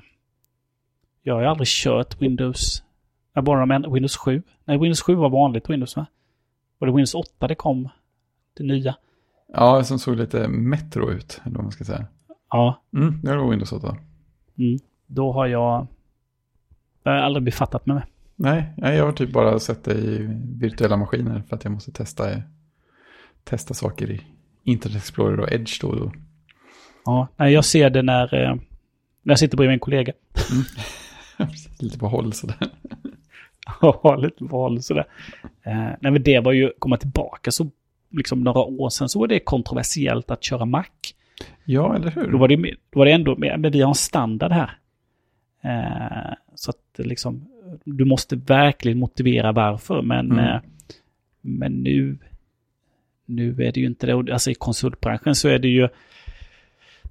jag 1.23 1.35
har 1.35 1.41
ju 1.41 1.47
aldrig 1.47 1.69
kört 1.69 2.23
Windows. 2.23 2.83
Jag 3.33 3.45
bara 3.45 3.67
med 3.67 3.87
Windows 3.91 4.17
7. 4.17 4.43
Nej, 4.65 4.79
Windows 4.79 5.01
7 5.03 5.15
var 5.15 5.31
vanligt 5.31 5.71
Windows 5.71 5.97
va? 5.97 6.07
Var 6.79 6.87
det 6.89 6.93
Windows 6.93 7.15
8 7.15 7.49
det 7.49 7.55
kom? 7.55 7.89
Det 8.57 8.65
nya? 8.65 8.97
Ja, 9.53 9.85
som 9.85 9.99
såg 9.99 10.17
lite 10.17 10.49
metro 10.49 11.11
ut, 11.11 11.41
eller 11.45 11.55
vad 11.57 11.65
man 11.65 11.73
ska 11.73 11.85
säga. 11.85 12.07
Ja, 12.51 12.83
Mm, 12.97 13.21
det 13.23 13.37
var 13.37 13.51
Windows 13.51 13.73
8. 13.73 13.97
mm. 14.59 14.79
då 15.07 15.33
har 15.33 15.47
jag... 15.47 15.87
Jag 17.03 17.13
har 17.13 17.19
aldrig 17.19 17.45
befattat 17.45 17.87
mig 17.87 17.95
med. 17.95 18.05
Nej, 18.37 18.75
jag 18.97 19.05
har 19.05 19.13
typ 19.13 19.33
bara 19.33 19.59
sett 19.59 19.85
det 19.85 19.95
i 19.95 20.19
virtuella 20.61 20.97
maskiner 20.97 21.43
för 21.49 21.57
att 21.57 21.65
jag 21.65 21.73
måste 21.73 21.93
testa, 21.93 22.25
testa 23.45 23.75
saker 23.75 24.11
i 24.11 24.21
Internet 24.65 24.97
Explorer 24.99 25.41
och 25.41 25.53
Edge 25.53 25.81
då 25.81 25.89
och 25.89 25.97
då. 25.97 26.13
Ja, 27.05 27.29
nej, 27.37 27.53
jag 27.53 27.65
ser 27.65 27.91
det 27.91 28.03
när, 28.03 28.35
eh, 28.35 28.55
när 29.23 29.33
jag 29.33 29.39
sitter 29.39 29.57
bredvid 29.57 29.75
en 29.75 29.81
kollega. 29.81 30.13
lite 31.79 31.99
på 31.99 32.09
håll 32.09 32.33
sådär. 32.33 32.57
Ja, 33.81 34.17
lite 34.17 34.45
val 34.45 34.83
sådär. 34.83 35.05
Eh, 35.63 35.75
nej, 36.01 36.13
men 36.13 36.23
det 36.23 36.41
var 36.41 36.53
ju, 36.53 36.73
komma 36.79 36.97
tillbaka 36.97 37.51
så, 37.51 37.71
liksom 38.17 38.41
några 38.41 38.61
år 38.61 38.91
sedan 38.91 39.09
så 39.09 39.19
var 39.19 39.27
det 39.27 39.41
kontroversiellt 39.41 40.31
att 40.31 40.45
köra 40.45 40.65
Mac. 40.65 40.85
Ja, 41.65 41.97
eller 41.97 42.11
hur? 42.11 42.33
Då 42.33 42.39
var 42.39 42.49
det, 42.49 42.57
då 42.91 42.99
var 42.99 43.07
det 43.07 43.13
ändå, 43.13 43.37
men 43.37 43.71
vi 43.73 43.81
har 43.81 43.89
en 43.89 43.95
standard 43.95 44.53
här. 44.53 44.79
Eh, 45.63 46.35
så 46.55 46.71
att 46.71 47.07
liksom, 47.07 47.49
du 47.85 48.05
måste 48.05 48.37
verkligen 48.37 48.99
motivera 48.99 49.53
varför, 49.53 50.03
men, 50.03 50.33
Mm. 50.33 50.45
eh, 50.45 50.61
men 51.41 51.73
nu, 51.73 52.19
nu 53.27 53.51
är 53.51 53.73
det 53.73 53.81
ju 53.81 53.87
inte 53.87 54.07
det. 54.07 54.33
Alltså 54.33 54.51
i 54.51 54.55
konsultbranschen 54.55 55.35
så 55.35 55.49
är 55.49 55.59
det 55.59 55.69
ju, 55.69 55.89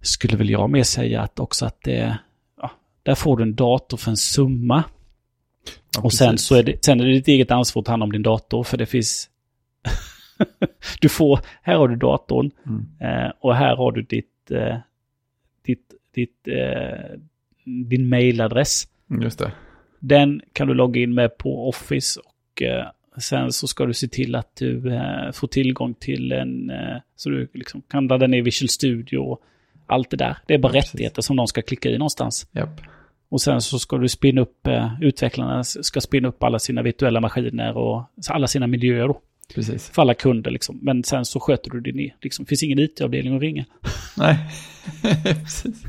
skulle 0.01 0.37
väl 0.37 0.49
jag 0.49 0.69
mer 0.69 0.83
säga 0.83 1.21
att 1.21 1.39
också 1.39 1.65
att 1.65 1.81
det, 1.81 2.17
ja, 2.61 2.71
där 3.03 3.15
får 3.15 3.37
du 3.37 3.43
en 3.43 3.55
dator 3.55 3.97
för 3.97 4.09
en 4.11 4.17
summa. 4.17 4.83
Ja, 5.95 6.01
Och 6.01 6.13
sen 6.13 6.31
precis. 6.31 6.47
så 6.47 6.55
är 6.55 6.63
det, 6.63 6.85
sen 6.85 7.01
är 7.01 7.05
det 7.05 7.11
ditt 7.13 7.27
eget 7.27 7.51
ansvar 7.51 7.81
att 7.81 7.85
ta 7.85 7.91
hand 7.91 8.03
om 8.03 8.11
din 8.11 8.23
dator, 8.23 8.63
för 8.63 8.77
det 8.77 8.85
finns... 8.85 9.29
du 11.01 11.09
får, 11.09 11.39
här 11.61 11.75
har 11.75 11.87
du 11.87 11.95
datorn 11.95 12.51
Mm. 12.65 12.85
eh, 13.25 13.31
och 13.39 13.55
här 13.55 13.75
har 13.75 13.91
du 13.91 14.01
ditt, 14.01 14.51
eh, 14.51 14.77
ditt, 15.65 15.93
ditt, 16.15 16.47
eh, 16.47 17.19
din 17.65 18.09
mailadress. 18.09 18.87
Mm, 19.09 19.21
Just 19.21 19.39
det. 19.39 19.51
Den 19.99 20.41
kan 20.53 20.67
du 20.67 20.73
logga 20.73 21.01
in 21.01 21.13
med 21.13 21.37
på 21.37 21.69
Office 21.69 22.19
och 22.19 22.63
sen 23.21 23.51
så 23.51 23.67
ska 23.67 23.85
du 23.85 23.93
se 23.93 24.07
till 24.07 24.35
att 24.35 24.55
du 24.55 24.81
får 25.33 25.47
tillgång 25.47 25.93
till 25.93 26.31
en, 26.31 26.71
så 27.15 27.29
du 27.29 27.47
liksom 27.53 27.81
kan 27.81 28.07
ladda 28.07 28.27
ner 28.27 28.41
Visual 28.41 28.69
Studio 28.69 29.17
och 29.17 29.41
allt 29.87 30.09
det 30.09 30.17
där. 30.17 30.37
Det 30.47 30.53
är 30.53 30.57
bara 30.57 30.73
Ja, 30.73 30.79
rättigheter 30.79 31.21
som 31.21 31.35
de 31.35 31.47
ska 31.47 31.61
klicka 31.61 31.89
i 31.89 31.97
någonstans. 31.97 32.47
Japp. 32.51 32.81
Och 33.29 33.41
sen 33.41 33.61
så 33.61 33.79
ska 33.79 33.97
du 33.97 34.07
spinna 34.09 34.41
upp, 34.41 34.67
utvecklarna 35.01 35.63
ska 35.63 36.01
spinna 36.01 36.27
upp 36.27 36.43
alla 36.43 36.59
sina 36.59 36.81
virtuella 36.81 37.19
maskiner 37.21 37.77
och 37.77 38.03
alla 38.29 38.47
sina 38.47 38.67
miljöer 38.67 39.07
då. 39.07 39.21
Precis. 39.55 39.89
För 39.89 40.01
alla 40.01 40.13
kunder 40.13 40.51
liksom. 40.51 40.79
Men 40.81 41.03
sen 41.03 41.25
så 41.25 41.39
sköter 41.39 41.71
du 41.71 41.79
det 41.81 41.91
ner. 41.91 42.15
Liksom, 42.21 42.45
finns 42.45 42.63
ingen 42.63 42.79
IT-avdelning 42.79 43.35
att 43.35 43.41
ringa. 43.41 43.65
Nej, 44.17 44.37
precis. 45.23 45.83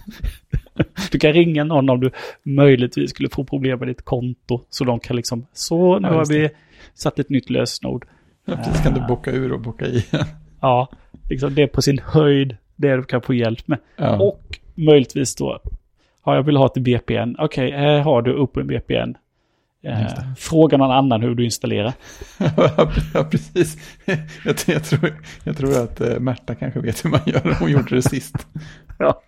Du 1.10 1.18
kan 1.18 1.32
ringa 1.32 1.64
någon 1.64 1.90
om 1.90 2.00
du 2.00 2.10
möjligtvis 2.42 3.10
skulle 3.10 3.28
få 3.28 3.44
problem 3.44 3.78
med 3.78 3.88
ditt 3.88 4.02
konto. 4.04 4.60
Så 4.70 4.84
de 4.84 5.00
kan 5.00 5.16
liksom, 5.16 5.46
så 5.52 5.98
nu 5.98 6.08
Ja, 6.08 6.14
har 6.14 6.26
vi 6.26 6.50
satt 6.94 7.18
ett 7.18 7.30
nytt 7.30 7.50
lösenord. 7.50 8.06
Ja, 8.44 8.56
precis. 8.56 8.82
Kan 8.82 8.94
du 8.94 9.00
bocka 9.08 9.30
ur 9.30 9.52
och 9.52 9.60
bocka 9.60 9.86
i? 9.86 10.04
Ja, 10.60 10.88
liksom 11.30 11.54
det 11.54 11.62
är 11.62 11.66
på 11.66 11.82
sin 11.82 11.98
höjd 12.04 12.56
det 12.76 12.96
du 12.96 13.02
kan 13.02 13.22
få 13.22 13.34
hjälp 13.34 13.68
med. 13.68 13.78
Ja. 13.96 14.18
Och 14.18 14.58
möjligtvis 14.74 15.34
då, 15.36 15.60
ja, 16.24 16.34
jag 16.34 16.42
vill 16.42 16.56
ha 16.56 16.66
ett 16.66 16.76
VPN. 16.76 17.36
Okej, 17.38 17.70
här 17.70 18.00
har 18.00 18.22
du 18.22 18.34
Open 18.38 18.66
VPN. 18.66 19.14
Eh, 19.84 20.34
fråga 20.36 20.76
någon 20.76 20.90
annan 20.90 21.22
hur 21.22 21.34
du 21.34 21.44
installerar. 21.44 21.92
ja, 23.14 23.24
precis. 23.30 23.76
Jag, 24.44 24.56
jag, 24.66 24.84
tror, 24.84 25.14
jag 25.44 25.56
tror 25.56 25.82
att 25.82 26.00
eh, 26.00 26.20
Märta 26.20 26.54
kanske 26.54 26.80
vet 26.80 27.04
hur 27.04 27.10
man 27.10 27.20
gör. 27.26 27.56
Hon 27.60 27.70
gjorde 27.70 27.94
det 27.94 28.02
sist. 28.02 28.46
ja. 28.98 29.22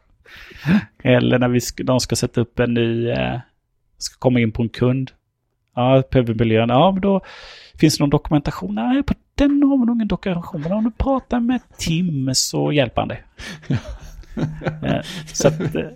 Eller 1.02 1.38
när 1.38 1.48
vi 1.48 1.60
ska, 1.60 1.84
de 1.84 2.00
ska 2.00 2.16
sätta 2.16 2.40
upp 2.40 2.58
en 2.58 2.74
ny, 2.74 3.08
eh, 3.08 3.40
ska 3.98 4.18
komma 4.18 4.40
in 4.40 4.52
på 4.52 4.62
en 4.62 4.68
kund. 4.68 5.10
Ja, 5.74 6.02
PV-miljön. 6.10 6.68
Ja, 6.68 6.90
men 6.90 7.00
då 7.00 7.20
finns 7.78 7.98
det 7.98 8.02
någon 8.02 8.10
dokumentation. 8.10 8.74
Nej, 8.74 9.02
på 9.02 9.14
den 9.34 9.62
har 9.62 9.78
vi 9.78 9.86
nog 9.86 9.96
ingen 9.96 10.08
dokumentation. 10.08 10.60
Men 10.60 10.72
om 10.72 10.84
du 10.84 10.90
pratar 10.90 11.40
med 11.40 11.60
Tim 11.78 12.30
så 12.34 12.72
hjälper 12.72 13.02
han 13.02 13.08
dig. 13.08 13.22
eh, 14.82 15.02
så 15.26 15.48
att 15.48 15.60
eh, 15.74 15.90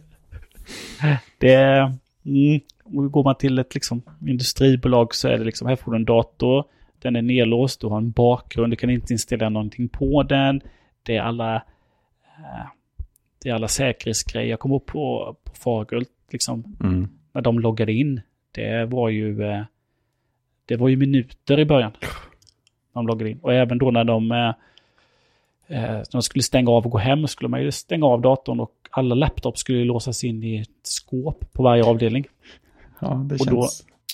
det... 1.39 1.93
Mm, 2.25 2.61
går 2.91 3.25
man 3.25 3.35
till 3.35 3.59
ett 3.59 3.75
liksom, 3.75 4.03
industribolag 4.27 5.15
så 5.15 5.29
är 5.29 5.39
det 5.39 5.45
liksom, 5.45 5.69
här 5.69 5.77
får 5.77 5.93
du 5.93 5.97
en 5.97 6.05
dator, 6.05 6.65
den 6.99 7.17
är 7.17 7.23
nedlåst, 7.23 7.81
du 7.81 7.87
har 7.87 7.99
en 7.99 8.11
bakgrund, 8.11 8.73
du 8.73 8.77
kan 8.77 8.91
inte 8.91 9.13
installera 9.13 9.49
någonting 9.49 9.89
på 9.89 10.23
den. 10.23 10.61
Det 11.03 11.17
är 11.17 11.21
alla, 11.21 11.57
eh, 11.57 12.67
det 13.43 13.49
är 13.49 13.55
alla 13.55 13.69
säkerhetsgrejer. 13.69 14.51
Jag 14.51 14.61
kommer 14.61 14.77
upp 14.77 14.87
på, 14.87 15.37
på 15.45 15.53
Fagult, 15.55 16.11
liksom, 16.31 16.77
mm. 16.81 17.09
när 17.33 17.43
de 17.43 17.59
loggade 17.59 17.93
in. 17.93 18.21
Det 18.53 18.85
var 18.85 19.09
ju, 19.09 19.43
eh, 19.43 19.63
det 20.67 20.77
var 20.77 20.89
ju 20.89 20.97
minuter 20.97 21.61
i 21.61 21.65
början. 21.65 21.93
De 22.95 23.07
loggade 23.07 23.31
in. 23.31 23.39
Och 23.43 23.55
även 23.55 23.79
då 23.79 23.91
när 23.91 24.05
de, 24.05 24.33
eh, 24.33 24.53
när 25.69 26.13
de 26.13 26.23
skulle 26.23 26.43
stänga 26.43 26.71
av 26.71 26.85
och 26.85 26.91
gå 26.91 26.99
hem 26.99 27.27
skulle 27.27 27.49
man 27.49 27.63
ju 27.63 27.71
stänga 27.71 28.07
av 28.07 28.21
datorn 28.21 28.61
och 28.61 28.73
alla 28.91 29.15
laptops 29.15 29.61
skulle 29.61 29.85
låsas 29.85 30.25
in 30.25 30.43
i 30.43 30.57
ett 30.61 30.69
skåp 30.83 31.53
på 31.53 31.63
varje 31.63 31.85
avdelning. 31.85 32.27
Ja, 33.01 33.27
det 33.29 33.41
och 33.41 33.47
Då, 33.47 33.69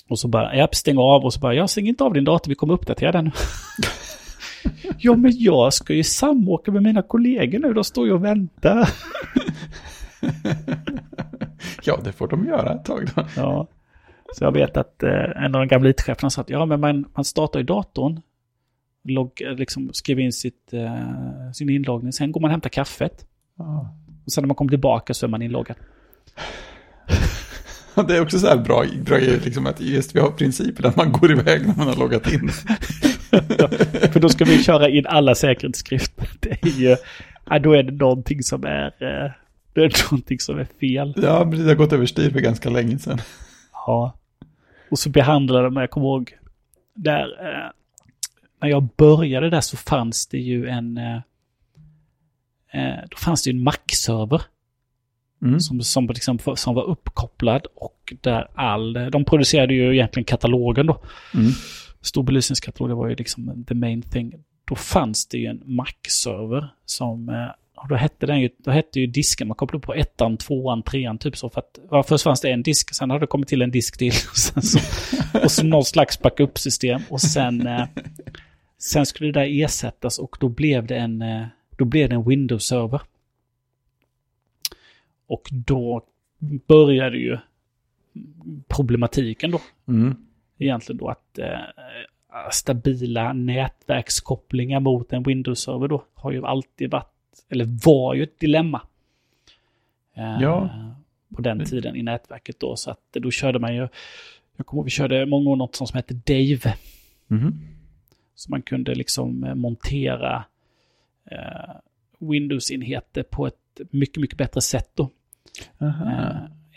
och 0.09 0.19
så 0.19 0.27
bara, 0.27 0.55
ja, 0.55 0.67
stäng 0.71 0.97
av 0.97 1.25
och 1.25 1.33
så 1.33 1.39
bara, 1.39 1.53
jag 1.53 1.69
stänger 1.69 1.89
inte 1.89 2.03
av 2.03 2.13
din 2.13 2.23
dator, 2.23 2.49
vi 2.49 2.55
kommer 2.55 2.73
uppdatera 2.73 3.11
den. 3.11 3.31
ja, 4.97 5.15
men 5.15 5.31
jag 5.35 5.73
ska 5.73 5.93
ju 5.93 6.03
samåka 6.03 6.71
med 6.71 6.83
mina 6.83 7.01
kollegor 7.01 7.59
nu, 7.59 7.73
de 7.73 7.83
står 7.83 8.07
ju 8.07 8.13
och 8.13 8.23
väntar. 8.23 8.89
ja, 11.83 11.99
det 12.03 12.11
får 12.11 12.27
de 12.27 12.45
göra 12.45 12.73
ett 12.73 12.85
tag 12.85 13.09
då. 13.15 13.25
Ja. 13.35 13.67
Så 14.35 14.43
jag 14.43 14.51
vet 14.51 14.77
att 14.77 15.03
eh, 15.03 15.43
en 15.43 15.55
av 15.55 15.61
de 15.61 15.67
gamla 15.67 15.89
IT-cheferna 15.89 16.29
sa 16.29 16.41
att 16.41 16.49
ja, 16.49 16.65
men 16.65 16.79
man, 16.79 17.05
man 17.15 17.25
startar 17.25 17.59
ju 17.59 17.65
datorn, 17.65 18.21
logg, 19.03 19.41
liksom 19.57 19.89
skriver 19.93 20.21
in 20.21 20.33
sitt, 20.33 20.73
eh, 20.73 21.51
sin 21.53 21.69
inloggning, 21.69 22.13
sen 22.13 22.31
går 22.31 22.41
man 22.41 22.47
och 22.47 22.51
hämtar 22.51 22.69
kaffet. 22.69 23.27
Ja. 23.57 23.95
Och 24.25 24.31
sen 24.31 24.41
när 24.41 24.47
man 24.47 24.55
kommer 24.55 24.69
tillbaka 24.69 25.13
så 25.13 25.25
är 25.25 25.29
man 25.29 25.41
inloggad. 25.41 25.77
Det 28.07 28.17
är 28.17 28.21
också 28.21 28.39
så 28.39 28.47
här 28.47 28.57
bra, 28.57 28.85
bra 29.05 29.17
liksom 29.17 29.67
att 29.67 29.81
just 29.81 30.15
vi 30.15 30.19
har 30.19 30.31
principen 30.31 30.85
att 30.85 30.95
man 30.95 31.11
går 31.11 31.31
iväg 31.31 31.67
när 31.67 31.75
man 31.75 31.87
har 31.87 31.95
loggat 31.95 32.33
in. 32.33 32.49
ja, 33.31 33.67
för 34.11 34.19
då 34.19 34.29
ska 34.29 34.45
vi 34.45 34.63
köra 34.63 34.89
in 34.89 35.07
alla 35.07 35.35
säkerhetsskrifter. 35.35 36.27
Det 36.39 36.63
är 36.63 36.79
ju, 36.79 36.95
ja, 37.49 37.59
då 37.59 37.73
är 37.73 37.83
det 37.83 37.91
någonting 37.91 38.43
som 38.43 38.63
är, 38.63 38.85
eh, 38.85 39.31
det 39.73 39.81
är 39.81 40.03
någonting 40.11 40.39
som 40.39 40.59
är 40.59 40.67
fel. 40.79 41.13
Ja, 41.17 41.45
precis. 41.45 41.65
Det 41.65 41.71
har 41.71 41.75
gått 41.75 41.93
överstyr 41.93 42.29
för 42.29 42.39
ganska 42.39 42.69
länge 42.69 42.99
sedan. 42.99 43.17
Ja. 43.73 44.17
Och 44.91 44.99
så 44.99 45.09
behandlade 45.09 45.63
de, 45.63 45.75
jag 45.75 45.89
kommer 45.89 46.07
ihåg, 46.07 46.37
där, 46.95 47.23
eh, 47.23 47.71
när 48.61 48.69
jag 48.69 48.87
började 48.97 49.49
där 49.49 49.61
så 49.61 49.77
fanns 49.77 50.27
det 50.27 50.39
ju 50.39 50.67
en, 50.67 50.97
eh 50.97 51.19
då 53.09 53.17
fanns 53.17 53.43
det 53.43 53.49
ju 53.49 53.57
en 53.57 53.63
Mac-server. 53.63 54.41
Mm. 55.41 55.59
Som, 55.59 55.81
som, 55.81 56.07
liksom, 56.07 56.39
som 56.55 56.75
var 56.75 56.83
uppkopplad 56.83 57.67
och 57.75 58.13
där 58.21 58.47
all, 58.55 58.93
de 59.11 59.25
producerade 59.25 59.73
ju 59.73 59.93
egentligen 59.93 60.25
katalogen 60.25 60.85
då. 60.85 61.01
Mm. 61.33 61.51
Stor 62.01 62.23
belysningskatalog, 62.23 62.89
det 62.89 62.95
var 62.95 63.07
ju 63.07 63.15
liksom 63.15 63.65
the 63.67 63.73
main 63.73 64.01
thing. 64.01 64.33
Då 64.65 64.75
fanns 64.75 65.27
det 65.27 65.37
ju 65.37 65.45
en 65.45 65.61
Mac-server 65.65 66.67
som, 66.85 67.29
eh, 67.29 67.87
då 67.89 67.95
hette 67.95 68.25
den 68.25 68.41
ju, 68.41 68.49
då 68.57 68.71
hette 68.71 68.99
ju 68.99 69.07
disken, 69.07 69.47
man 69.47 69.55
kopplade 69.55 69.85
på 69.85 69.93
ettan, 69.93 70.37
tvåan, 70.37 70.83
trean, 70.83 71.17
typ 71.17 71.37
så. 71.37 71.49
För 71.49 71.59
att, 71.59 71.79
ja, 71.91 72.03
först 72.03 72.23
fanns 72.23 72.41
det 72.41 72.51
en 72.51 72.63
disk, 72.63 72.95
sen 72.95 73.09
hade 73.09 73.23
det 73.23 73.27
kommit 73.27 73.47
till 73.47 73.61
en 73.61 73.71
disk 73.71 73.97
till. 73.97 74.13
Och, 74.31 74.37
sen 74.37 74.61
så, 74.61 74.79
och 75.43 75.51
så 75.51 75.63
någon 75.63 75.85
slags 75.85 76.19
backup-system. 76.19 77.01
Och 77.09 77.21
sen, 77.21 77.67
eh, 77.67 77.83
sen 78.79 79.05
skulle 79.05 79.31
det 79.31 79.39
där 79.39 79.63
ersättas 79.63 80.19
och 80.19 80.37
då 80.39 80.49
blev 80.49 80.87
det 80.87 80.97
en, 80.97 81.21
eh, 81.21 81.45
då 81.77 81.85
blev 81.85 82.09
det 82.09 82.15
en 82.15 82.23
Windows-server. 82.23 83.01
Och 85.27 85.49
då 85.51 86.05
började 86.67 87.17
ju 87.17 87.37
problematiken 88.67 89.51
då. 89.51 89.61
Mm. 89.87 90.15
Egentligen 90.57 90.97
då 90.97 91.07
att 91.07 91.39
eh, 91.39 91.59
stabila 92.51 93.33
nätverkskopplingar 93.33 94.79
mot 94.79 95.13
en 95.13 95.23
Windows-server 95.23 95.87
då 95.87 96.03
har 96.13 96.31
ju 96.31 96.45
alltid 96.45 96.91
varit, 96.91 97.45
eller 97.49 97.65
var 97.85 98.13
ju 98.13 98.23
ett 98.23 98.39
dilemma. 98.39 98.81
Eh, 100.13 100.37
ja. 100.41 100.69
På 101.35 101.41
den 101.41 101.65
tiden 101.65 101.95
i 101.95 102.03
nätverket 102.03 102.59
då. 102.59 102.75
Så 102.75 102.91
att 102.91 103.01
då 103.11 103.31
körde 103.31 103.59
man 103.59 103.75
ju, 103.75 103.87
jag 104.55 104.65
kommer 104.65 104.79
ihåg 104.79 104.85
vi 104.85 104.91
körde 104.91 105.25
många 105.25 105.49
år 105.49 105.55
något 105.55 105.75
som 105.75 105.87
hette 105.93 106.13
Dave. 106.13 106.73
Mm. 107.29 107.53
Så 108.35 108.51
man 108.51 108.61
kunde 108.61 108.95
liksom 108.95 109.43
eh, 109.43 109.55
montera 109.55 110.43
eh, 111.31 111.75
Windows-enheter 112.19 113.23
på 113.23 113.47
ett 113.47 113.81
mycket, 113.91 114.21
mycket 114.21 114.37
bättre 114.37 114.61
sätt 114.61 114.91
då. 114.93 115.09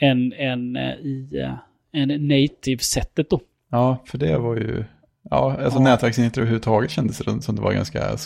Än, 0.01 0.33
än 0.33 0.77
uh, 0.77 0.93
i 0.93 1.43
uh, 1.45 1.55
en 1.93 2.29
native-sättet 2.29 3.31
då. 3.31 3.41
Ja, 3.71 4.03
för 4.07 4.19
det 4.19 4.39
var 4.39 4.57
ju... 4.57 4.85
Ja, 5.31 5.57
alltså 5.65 5.79
ja. 5.79 5.85
nätverksenheter 5.85 6.41
överhuvudtaget 6.41 6.91
kändes 6.91 7.19
det 7.19 7.43
som 7.43 7.57
det 7.57 7.63
var 7.63 7.73
ganska 7.73 8.17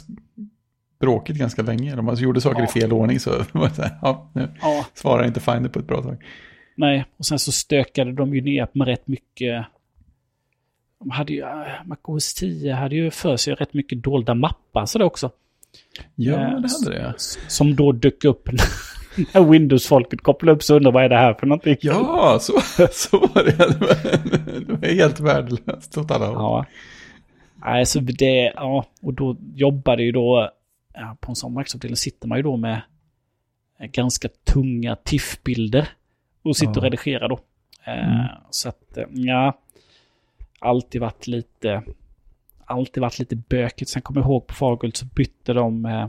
bråkigt 1.00 1.36
ganska 1.36 1.62
länge. 1.62 1.96
Om 1.96 2.04
man 2.04 2.16
gjorde 2.16 2.40
saker 2.40 2.60
ja. 2.60 2.64
i 2.64 2.80
fel 2.80 2.92
ordning 2.92 3.20
så 3.20 3.30
var 3.52 3.68
det 3.68 3.74
så 3.74 3.82
här, 3.82 3.98
ja, 4.02 4.30
nu 4.32 4.48
ja. 4.60 4.86
svarar 4.94 5.26
inte 5.26 5.40
Finder 5.40 5.68
på 5.68 5.78
ett 5.78 5.86
bra 5.86 6.02
tag. 6.02 6.24
Nej, 6.76 7.04
och 7.16 7.26
sen 7.26 7.38
så 7.38 7.52
stökade 7.52 8.12
de 8.12 8.34
ju 8.34 8.40
ner 8.40 8.68
med 8.72 8.86
rätt 8.86 9.08
mycket... 9.08 9.66
De 10.98 11.10
hade 11.10 11.32
ju, 11.32 11.44
MacOS 11.84 12.34
10 12.34 12.72
hade 12.72 12.94
ju 12.94 13.10
för 13.10 13.36
sig 13.36 13.54
rätt 13.54 13.74
mycket 13.74 14.02
dolda 14.02 14.34
mappar 14.34 14.86
så 14.86 14.98
det 14.98 15.04
också. 15.04 15.30
Ja, 16.14 16.36
det 16.36 16.44
hade 16.44 16.90
det. 16.90 17.14
Som 17.48 17.76
då 17.76 17.92
dök 17.92 18.24
upp 18.24 18.48
Windows-folket 19.50 20.20
kopplade 20.20 20.56
upp 20.56 20.62
sig 20.62 20.74
och 20.74 20.76
undrade 20.76 20.94
vad 20.94 21.04
är 21.04 21.08
det 21.08 21.16
här 21.16 21.34
för 21.34 21.46
någonting. 21.46 21.76
Ja, 21.80 22.38
så, 22.40 22.52
så 22.92 23.18
var 23.18 23.44
det. 23.44 23.56
Det 24.66 24.72
var 24.72 24.88
helt 24.88 25.20
värdelöst 25.20 25.98
åt 25.98 26.10
alla 26.10 26.26
håll. 26.26 26.34
Ja. 26.36 26.66
Alltså 27.60 28.00
det, 28.00 28.52
ja, 28.56 28.84
och 29.02 29.14
då 29.14 29.36
jobbade 29.54 30.02
ju 30.02 30.12
då, 30.12 30.50
ja, 30.94 31.16
på 31.20 31.32
en 31.32 31.36
sån 31.36 31.52
marknadsavdelning 31.52 31.96
sitter 31.96 32.28
man 32.28 32.38
ju 32.38 32.42
då 32.42 32.56
med 32.56 32.80
ganska 33.78 34.28
tunga 34.44 34.96
TIFF-bilder 34.96 35.88
och 36.42 36.56
sitter 36.56 36.72
ja. 36.72 36.78
och 36.78 36.82
redigerar 36.82 37.28
då. 37.28 37.38
Eh, 37.84 38.14
mm. 38.14 38.26
Så 38.50 38.68
att, 38.68 38.96
eh, 38.96 39.04
ja, 39.10 39.58
alltid 40.58 41.00
varit 41.00 41.26
lite, 41.26 41.82
alltid 42.64 43.00
varit 43.00 43.18
lite 43.18 43.36
bökigt. 43.36 43.90
Sen 43.90 44.02
kommer 44.02 44.20
jag 44.20 44.26
ihåg 44.26 44.46
på 44.46 44.54
Fagult 44.54 44.96
så 44.96 45.06
bytte 45.06 45.52
de, 45.52 45.84
eh, 45.84 46.08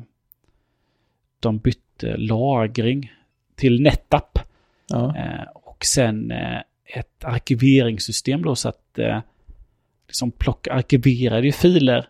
de 1.40 1.58
bytte 1.58 1.85
lagring 2.04 3.12
till 3.56 3.82
NetApp. 3.82 4.40
Ja. 4.88 5.18
Eh, 5.18 5.48
och 5.54 5.86
sen 5.86 6.32
eh, 6.32 6.60
ett 7.00 7.24
arkiveringssystem 7.24 8.42
då 8.42 8.56
så 8.56 8.70
att 8.70 9.00
eh, 9.00 9.20
liksom 10.08 10.32
plocka 10.32 10.74
arkiverade 10.74 11.52
filer 11.52 12.08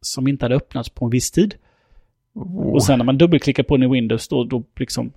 som 0.00 0.28
inte 0.28 0.44
hade 0.44 0.54
öppnats 0.54 0.88
på 0.88 1.04
en 1.04 1.10
viss 1.10 1.30
tid. 1.30 1.54
Oh. 2.34 2.72
Och 2.72 2.84
sen 2.84 2.98
när 2.98 3.04
man 3.04 3.18
dubbelklickar 3.18 3.62
på 3.62 3.76
den 3.76 3.90
i 3.90 3.92
Windows 3.92 4.28
då, 4.28 4.44
då, 4.44 4.62
liksom, 4.76 5.12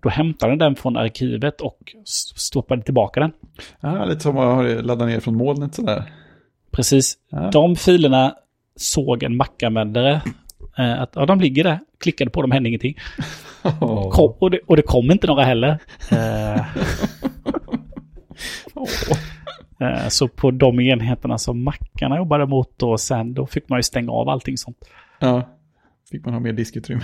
då 0.00 0.08
hämtar 0.08 0.48
den 0.48 0.58
den 0.58 0.76
från 0.76 0.96
arkivet 0.96 1.60
och 1.60 1.94
stoppar 2.36 2.76
tillbaka 2.76 3.20
den. 3.20 3.32
Ja, 3.80 4.04
lite 4.04 4.20
som 4.20 4.38
att 4.38 4.84
ladda 4.84 5.06
ner 5.06 5.20
från 5.20 5.36
molnet 5.36 5.74
sådär. 5.74 6.12
Precis. 6.70 7.18
Ja. 7.30 7.50
De 7.50 7.76
filerna 7.76 8.36
såg 8.76 9.22
en 9.22 9.36
Mac-användare 9.36 10.22
Eh, 10.78 11.02
att 11.02 11.12
ja, 11.14 11.26
de 11.26 11.40
ligger 11.40 11.64
där, 11.64 11.78
klickade 12.00 12.30
på 12.30 12.42
dem, 12.42 12.50
hände 12.50 12.68
ingenting. 12.68 12.96
Oh. 13.64 14.10
Kom, 14.14 14.34
och, 14.38 14.50
det, 14.50 14.60
och 14.66 14.76
det 14.76 14.82
kom 14.82 15.10
inte 15.10 15.26
några 15.26 15.44
heller. 15.44 15.78
oh. 18.74 18.88
Så 20.08 20.28
på 20.28 20.50
de 20.50 20.80
enheterna 20.80 21.38
som 21.38 21.64
mackarna 21.64 22.16
jobbade 22.16 22.46
mot 22.46 22.78
då 22.78 22.98
sen, 22.98 23.34
då 23.34 23.46
fick 23.46 23.68
man 23.68 23.78
ju 23.78 23.82
stänga 23.82 24.12
av 24.12 24.28
allting 24.28 24.56
sånt. 24.56 24.76
Ja, 25.18 25.48
fick 26.10 26.24
man 26.24 26.34
ha 26.34 26.40
mer 26.40 26.52
diskutrymme. 26.52 27.02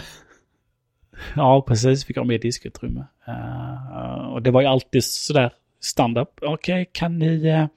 Ja, 1.37 1.65
precis, 1.67 2.05
fick 2.05 2.17
ha 2.17 2.25
mer 2.25 2.39
diskutrymme. 2.39 3.05
och 4.33 4.43
det 4.43 4.51
var 4.51 4.61
ju 4.61 4.67
alltid 4.67 5.05
sådär 5.05 5.53
standard. 5.81 6.27
Okej, 6.43 6.83
okay, 6.83 6.87
kan 6.93 7.19
ni 7.19 7.69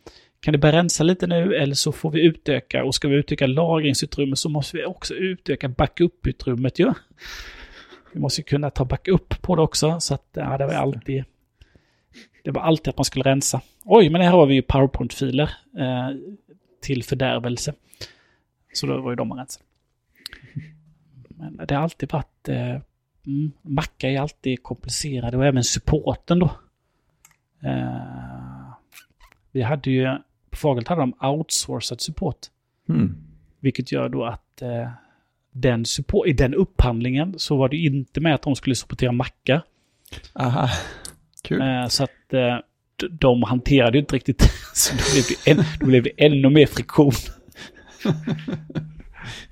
kan 0.41 0.51
det 0.51 0.57
börja 0.57 0.77
rensa 0.77 1.03
lite 1.03 1.27
nu 1.27 1.55
eller 1.55 1.75
så 1.75 1.91
får 1.91 2.11
vi 2.11 2.25
utöka 2.25 2.83
och 2.83 2.95
ska 2.95 3.07
vi 3.07 3.15
utöka 3.15 3.47
lagringsutrymme 3.47 4.35
så 4.35 4.49
måste 4.49 4.77
vi 4.77 4.85
också 4.85 5.13
utöka 5.13 5.67
backup-utrymmet 5.69 6.79
ju. 6.79 6.93
Vi 8.13 8.19
måste 8.19 8.43
kunna 8.43 8.69
ta 8.69 8.85
backup 8.85 9.41
på 9.41 9.55
det 9.55 9.61
också 9.61 9.99
så 9.99 10.13
att 10.13 10.27
ja, 10.33 10.57
det 10.57 10.65
var 10.65 10.73
alltid 10.73 11.23
Det 12.43 12.51
var 12.51 12.61
alltid 12.61 12.87
att 12.87 12.97
man 12.97 13.05
skulle 13.05 13.25
rensa. 13.25 13.61
Oj, 13.85 14.09
men 14.09 14.21
här 14.21 14.31
har 14.31 14.45
vi 14.45 14.53
ju 14.53 14.61
PowerPoint-filer 14.61 15.49
eh, 15.77 16.09
till 16.81 17.03
fördärvelse. 17.03 17.73
Så 18.73 18.87
då 18.87 19.01
var 19.01 19.11
ju 19.11 19.15
de 19.15 19.27
man 19.27 19.37
rensade. 19.37 19.65
Men 21.29 21.67
det 21.67 21.75
har 21.75 21.83
alltid 21.83 22.11
varit... 22.11 22.49
Eh, 22.49 22.81
mm, 23.25 23.51
Macka 23.61 24.09
är 24.09 24.19
alltid 24.19 24.63
komplicerade 24.63 25.37
och 25.37 25.45
även 25.45 25.63
supporten 25.63 26.39
då. 26.39 26.51
Eh, 27.63 28.73
vi 29.51 29.61
hade 29.61 29.91
ju... 29.91 30.17
På 30.51 30.57
Fagelt 30.57 30.87
hade 30.87 31.01
de 31.01 31.13
outsourcad 31.21 32.01
support. 32.01 32.37
Mm. 32.89 33.15
Vilket 33.59 33.91
gör 33.91 34.09
då 34.09 34.25
att 34.25 34.61
eh, 34.61 34.89
den 35.51 35.85
support, 35.85 36.27
i 36.27 36.33
den 36.33 36.53
upphandlingen 36.53 37.39
så 37.39 37.57
var 37.57 37.69
det 37.69 37.77
inte 37.77 38.21
med 38.21 38.35
att 38.35 38.41
de 38.41 38.55
skulle 38.55 38.75
supportera 38.75 39.11
Macka. 39.11 39.61
Aha, 40.33 40.69
kul. 41.43 41.61
Eh, 41.61 41.87
så 41.87 42.03
att 42.03 42.33
eh, 42.33 42.57
de 43.09 43.43
hanterade 43.43 43.97
ju 43.97 43.99
inte 43.99 44.15
riktigt. 44.15 44.41
Så 44.73 44.95
då 44.95 45.03
blev 45.13 45.23
det, 45.29 45.51
än, 45.51 45.65
då 45.79 45.85
blev 45.85 46.03
det 46.03 46.11
ännu 46.17 46.49
mer 46.49 46.65
friktion. 46.65 47.11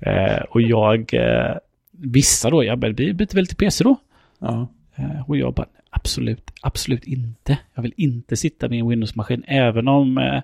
eh, 0.00 0.42
och 0.48 0.62
jag, 0.62 1.14
eh, 1.14 1.56
vissa 1.90 2.50
då, 2.50 2.64
jag 2.64 2.78
byter 2.78 3.34
väl 3.34 3.46
till 3.46 3.56
PC 3.56 3.84
då? 3.84 3.96
Ja. 4.38 4.68
Eh, 4.96 5.30
och 5.30 5.36
jag 5.36 5.54
bara, 5.54 5.66
absolut, 5.90 6.50
absolut 6.62 7.04
inte. 7.04 7.58
Jag 7.74 7.82
vill 7.82 7.94
inte 7.96 8.36
sitta 8.36 8.68
med 8.68 8.78
en 8.78 8.88
Windows-maskin, 8.88 9.44
även 9.46 9.88
om 9.88 10.18
eh, 10.18 10.42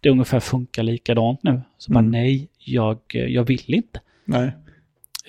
det 0.00 0.10
ungefär 0.10 0.40
funkar 0.40 0.82
likadant 0.82 1.42
nu. 1.42 1.60
Så 1.78 1.92
bara 1.92 1.98
Mm. 1.98 2.10
nej, 2.10 2.48
jag, 2.58 2.98
eh, 3.14 3.20
jag 3.24 3.44
vill 3.44 3.74
inte. 3.74 4.00
Nej. 4.24 4.50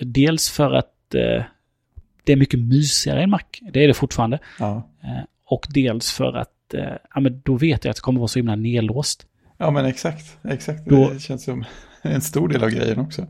Dels 0.00 0.50
för 0.50 0.72
att 0.72 1.14
eh, 1.14 1.44
det 2.24 2.32
är 2.32 2.36
mycket 2.36 2.60
mysigare 2.60 3.22
än 3.22 3.30
Mac, 3.30 3.40
det 3.72 3.84
är 3.84 3.88
det 3.88 3.94
fortfarande. 3.94 4.38
Ja. 4.58 4.88
Eh, 5.02 5.24
och 5.44 5.66
dels 5.70 6.12
för 6.12 6.32
att 6.32 6.74
eh, 6.74 6.92
ja, 7.14 7.20
men 7.20 7.40
då 7.44 7.56
vet 7.56 7.84
jag 7.84 7.90
att 7.90 7.96
det 7.96 8.00
kommer 8.02 8.18
vara 8.20 8.28
så 8.28 8.38
himla 8.38 8.56
nedlåst. 8.56 9.26
ja, 9.58 9.70
men 9.70 9.84
exakt. 9.84 10.38
Exakt. 10.44 10.86
Då- 10.86 11.10
Det 11.10 11.20
känns 11.20 11.44
som 11.44 11.64
en 12.02 12.20
stor 12.20 12.48
del 12.48 12.64
av 12.64 12.70
grejen 12.70 12.98
också. 12.98 13.26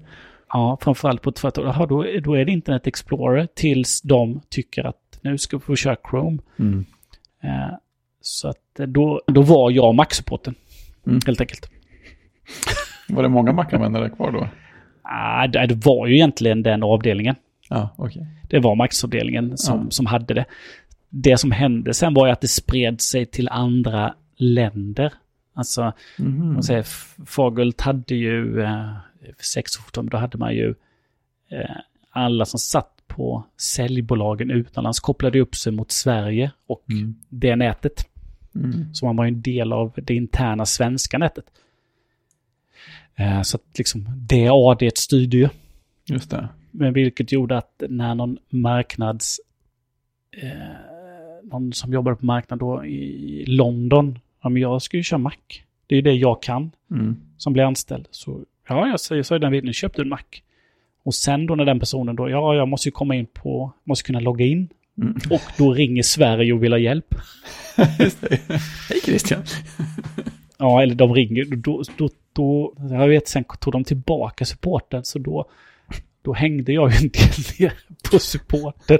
Ja, 0.48 0.78
framförallt 0.80 1.22
på 1.22 1.30
ett 1.30 1.38
företag. 1.38 1.64
Jaha, 1.66 1.86
då, 1.86 2.06
då 2.24 2.34
är 2.34 2.44
det 2.44 2.52
Internet 2.52 2.86
Explorer 2.86 3.48
tills 3.54 4.02
de 4.02 4.40
tycker 4.48 4.84
att 4.84 5.18
nu 5.22 5.38
ska 5.38 5.56
vi 5.56 5.60
få 5.60 5.76
köra 5.76 5.96
Chrome. 6.10 6.38
Mm. 6.58 6.84
Eh, 8.22 8.24
så 8.24 8.48
att 8.48 8.80
eh, 8.80 8.86
då, 8.86 9.22
då 9.26 9.42
var 9.42 9.70
jag 9.70 9.94
Mac-supporten, 9.94 10.54
Mm. 11.06 11.20
helt 11.26 11.40
enkelt. 11.40 11.70
Var 13.08 13.22
det 13.22 13.28
många 13.28 13.52
Mac-användare 13.52 14.10
kvar 14.10 14.32
då? 14.32 14.48
Ah, 15.02 15.46
det, 15.46 15.66
det 15.66 15.86
var 15.86 16.06
ju 16.06 16.14
egentligen 16.14 16.62
den 16.62 16.82
avdelningen. 16.82 17.34
Ja, 17.68 17.88
okej. 17.96 18.26
Det 18.48 18.58
var 18.58 18.74
Max-avdelningen 18.74 19.58
som, 19.58 19.78
Ja. 19.84 19.90
som 19.90 20.06
hade 20.06 20.34
det. 20.34 20.44
Det 21.10 21.36
som 21.36 21.50
hände 21.50 21.94
sen 21.94 22.14
var 22.14 22.26
ju 22.26 22.32
att 22.32 22.40
det 22.40 22.48
spred 22.48 23.00
sig 23.00 23.26
till 23.26 23.48
andra 23.48 24.14
länder. 24.36 25.12
Alltså, 25.54 25.92
Mhm. 26.18 26.52
man 26.52 26.62
säger, 26.62 26.86
Fagult 27.26 27.80
hade 27.80 28.14
ju, 28.14 28.60
eh, 28.62 28.92
för 29.36 29.44
sex 29.44 29.78
år 29.78 29.82
sedan, 29.94 30.06
då 30.06 30.16
hade 30.16 30.38
man 30.38 30.54
ju 30.54 30.74
eh, 31.50 31.76
alla 32.10 32.44
som 32.44 32.58
satt 32.58 33.02
på 33.06 33.44
säljbolagen 33.56 34.50
utomlands 34.50 35.00
kopplade 35.00 35.40
upp 35.40 35.54
sig 35.56 35.72
mot 35.72 35.90
Sverige 35.92 36.50
och 36.66 36.84
Mm. 36.90 37.14
det 37.28 37.56
nätet. 37.56 38.08
Mm. 38.54 38.94
Så 38.94 39.06
man 39.06 39.16
var 39.16 39.24
ju 39.24 39.28
en 39.28 39.42
del 39.42 39.72
av 39.72 39.92
det 39.96 40.14
interna 40.14 40.66
svenska 40.66 41.18
nätet. 41.18 41.44
Eh, 43.14 43.42
så 43.42 43.56
att 43.56 43.78
liksom 43.78 44.06
det 44.16 44.48
AD 44.52 44.90
styrde 44.94 45.36
ju. 45.36 45.48
Just 46.04 46.30
det. 46.30 46.48
Men 46.70 46.92
vilket 46.92 47.32
gjorde 47.32 47.58
att 47.58 47.82
när 47.88 48.14
någon 48.14 48.38
marknads... 48.48 49.40
Eh, 50.42 50.50
någon 51.42 51.72
som 51.72 51.92
jobbar 51.92 52.14
på 52.14 52.26
marknad 52.26 52.58
då 52.58 52.84
i 52.84 53.44
London. 53.46 54.18
Ja, 54.42 54.48
men 54.48 54.62
jag 54.62 54.82
ska 54.82 54.96
ju 54.96 55.02
köra 55.02 55.18
Mac. 55.18 55.32
Det 55.86 55.94
är 55.94 55.96
ju 55.96 56.02
det 56.02 56.12
jag 56.12 56.42
kan 56.42 56.70
Mm. 56.90 57.16
som 57.36 57.52
blir 57.52 57.62
anställd. 57.62 58.08
Så 58.10 58.40
ja, 58.68 58.88
jag 58.88 59.00
säger 59.00 59.22
så 59.22 59.36
i 59.36 59.38
den 59.38 59.52
videon, 59.52 59.72
köpte 59.72 60.02
en 60.02 60.08
Mac. 60.08 60.18
Och 61.02 61.14
sen 61.14 61.46
då 61.46 61.54
när 61.54 61.64
den 61.64 61.80
personen 61.80 62.16
då, 62.16 62.30
ja, 62.30 62.54
jag 62.54 62.68
måste 62.68 62.88
ju 62.88 62.92
komma 62.92 63.14
in 63.14 63.26
på, 63.26 63.72
måste 63.84 64.06
kunna 64.06 64.20
logga 64.20 64.44
in. 64.44 64.68
Mm. 64.98 65.16
Och 65.30 65.42
då 65.58 65.72
ringer 65.74 66.02
Sverige 66.02 66.52
och 66.52 66.62
vill 66.62 66.72
ha 66.72 66.78
hjälp. 66.78 67.14
Det. 67.76 68.40
Hej 68.88 69.00
Christian. 69.04 69.42
Ja, 70.58 70.82
eller 70.82 70.94
de 70.94 71.14
ringer, 71.14 71.44
då, 71.56 71.82
då, 71.96 72.08
då, 72.32 72.74
jag 72.90 73.08
vet, 73.08 73.28
sen 73.28 73.44
tog 73.60 73.72
de 73.72 73.84
tillbaka 73.84 74.44
supporten, 74.44 75.04
så 75.04 75.18
då, 75.18 75.50
då 76.22 76.32
hängde 76.32 76.72
jag 76.72 76.90
ju 76.90 76.96
en 76.96 77.08
del 77.08 77.30
ner 77.58 77.72
på 78.10 78.18
supporten. 78.18 78.98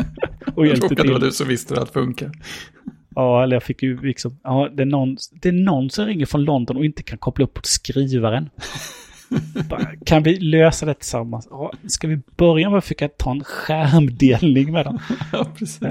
Och 0.54 0.66
hjälpte 0.66 0.86
Råkade 0.86 1.08
vara 1.08 1.18
till. 1.18 1.28
du 1.28 1.32
som 1.32 1.48
visste 1.48 1.74
det 1.74 1.82
att 1.82 1.92
funka. 1.92 2.32
Ja, 3.14 3.42
eller 3.42 3.56
jag 3.56 3.62
fick 3.62 3.82
ju 3.82 4.00
liksom, 4.02 4.38
ja, 4.44 4.68
det 4.72 4.82
är, 4.82 4.86
någon, 4.86 5.16
det 5.42 5.48
är 5.48 5.52
någon 5.52 5.90
som 5.90 6.06
ringer 6.06 6.26
från 6.26 6.44
London 6.44 6.76
och 6.76 6.84
inte 6.84 7.02
kan 7.02 7.18
koppla 7.18 7.44
upp 7.44 7.54
på 7.54 7.60
skrivaren. 7.64 8.50
Kan 10.06 10.22
vi 10.22 10.38
lösa 10.40 10.86
det 10.86 10.94
tillsammans? 10.94 11.48
Ska 11.86 12.08
vi 12.08 12.20
börja 12.36 12.70
med 12.70 12.78
att 12.78 12.84
försöka 12.84 13.08
ta 13.08 13.30
en 13.30 13.44
skärmdelning 13.44 14.72
med 14.72 14.84
dem? 14.86 14.98
Ja, 15.32 15.46
precis. 15.58 15.82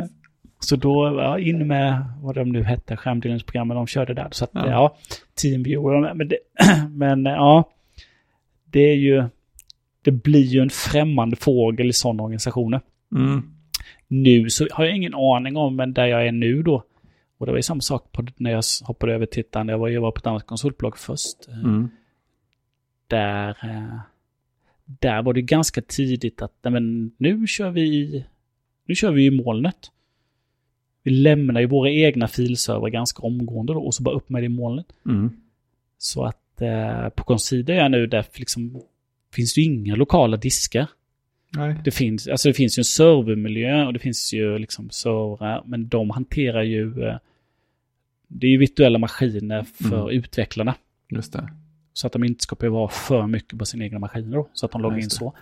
Så 0.59 0.75
då, 0.75 1.17
ja, 1.19 1.39
in 1.39 1.67
med 1.67 2.05
vad 2.21 2.35
de 2.35 2.49
nu 2.49 2.63
hette, 2.63 2.97
skärmdelningsprogrammen, 2.97 3.77
de 3.77 3.87
körde 3.87 4.13
där. 4.13 4.27
Så 4.31 4.43
att, 4.43 4.49
Ja. 4.53 4.67
ja, 4.69 4.97
TeamViewer, 5.41 6.13
men, 6.13 6.27
det, 6.27 6.37
men 6.89 7.25
ja, 7.25 7.69
det 8.65 8.79
är 8.91 8.95
ju, 8.95 9.23
det 10.01 10.11
blir 10.11 10.41
ju 10.45 10.59
en 10.61 10.69
främmande 10.69 11.35
fågel 11.35 11.89
i 11.89 11.93
sådana 11.93 12.23
organisationer. 12.23 12.81
Mm. 13.15 13.41
Nu 14.07 14.49
så 14.49 14.67
har 14.71 14.85
jag 14.85 14.95
ingen 14.95 15.13
aning 15.15 15.57
om, 15.57 15.75
men 15.75 15.93
där 15.93 16.05
jag 16.05 16.27
är 16.27 16.31
nu 16.31 16.63
då, 16.63 16.83
och 17.37 17.45
det 17.45 17.51
var 17.51 17.57
ju 17.57 17.63
samma 17.63 17.81
sak 17.81 18.11
på, 18.11 18.25
när 18.37 18.51
jag 18.51 18.63
hoppade 18.83 19.13
över 19.13 19.23
ett, 19.31 19.47
jag 19.53 19.77
var, 19.77 19.99
var 19.99 20.11
på 20.11 20.19
ett 20.19 20.27
annat 20.27 20.45
konsultbolag 20.45 20.97
först. 20.97 21.47
eh, 21.49 21.59
Mm. 21.59 21.89
Där, 23.11 23.49
eh, 23.63 23.99
där 24.85 25.21
var 25.21 25.33
det 25.33 25.41
ganska 25.41 25.81
tidigt 25.81 26.41
att 26.41 26.53
men 26.63 27.11
nu 27.17 27.47
kör 27.47 27.69
vi 27.71 28.25
nu 28.85 28.95
kör 28.95 29.11
vi 29.11 29.25
i 29.25 29.31
molnet. 29.31 29.91
Vi 31.03 31.11
lämnar 31.11 31.61
ju 31.61 31.67
våra 31.67 31.89
egna 31.89 32.27
filserver 32.27 32.89
ganska 32.89 33.21
omgående 33.21 33.73
då 33.73 33.79
och 33.79 33.93
så 33.95 34.03
bara 34.03 34.15
upp 34.15 34.29
med 34.29 34.41
det 34.41 34.45
i 34.45 34.49
molnet. 34.49 34.85
Mm. 35.05 35.29
Så 35.97 36.23
att 36.25 36.61
eh, 36.61 37.09
på 37.09 37.23
Consider 37.23 37.73
är 37.73 37.89
nu 37.89 38.07
där 38.07 38.25
liksom 38.35 38.81
finns 39.33 39.53
det 39.55 39.61
ju 39.61 39.67
inga 39.67 39.95
lokala 39.95 40.37
diskar. 40.37 40.87
Nej. 41.57 41.75
Det 41.83 41.91
finns, 41.91 42.27
alltså 42.27 42.47
det 42.49 42.53
finns 42.53 42.77
ju 42.77 42.81
en 42.81 42.85
servermiljö 42.85 43.85
och 43.85 43.93
det 43.93 43.99
finns 43.99 44.33
ju 44.33 44.57
liksom 44.57 44.89
servrar, 44.89 45.63
men 45.65 45.87
de 45.87 46.09
hanterar 46.09 46.63
ju 46.63 47.03
eh, 47.03 47.17
det 48.27 48.47
är 48.47 48.51
ju 48.51 48.57
virtuella 48.57 48.97
maskiner 48.97 49.63
för 49.63 50.03
Mm. 50.09 50.09
utvecklarna. 50.19 50.75
Just 51.09 51.33
det. 51.33 51.49
Så 51.93 52.07
att 52.07 52.13
de 52.13 52.23
inte 52.23 52.43
ska 52.43 52.55
behöva 52.55 52.77
ha 52.77 52.87
för 52.87 53.27
mycket 53.27 53.59
på 53.59 53.65
sina 53.65 53.83
egna 53.83 53.99
maskiner 53.99 54.37
då, 54.37 54.47
så 54.53 54.65
att 54.65 54.71
de 54.71 54.81
loggar 54.81 54.97
in 54.97 55.09
så. 55.09 55.33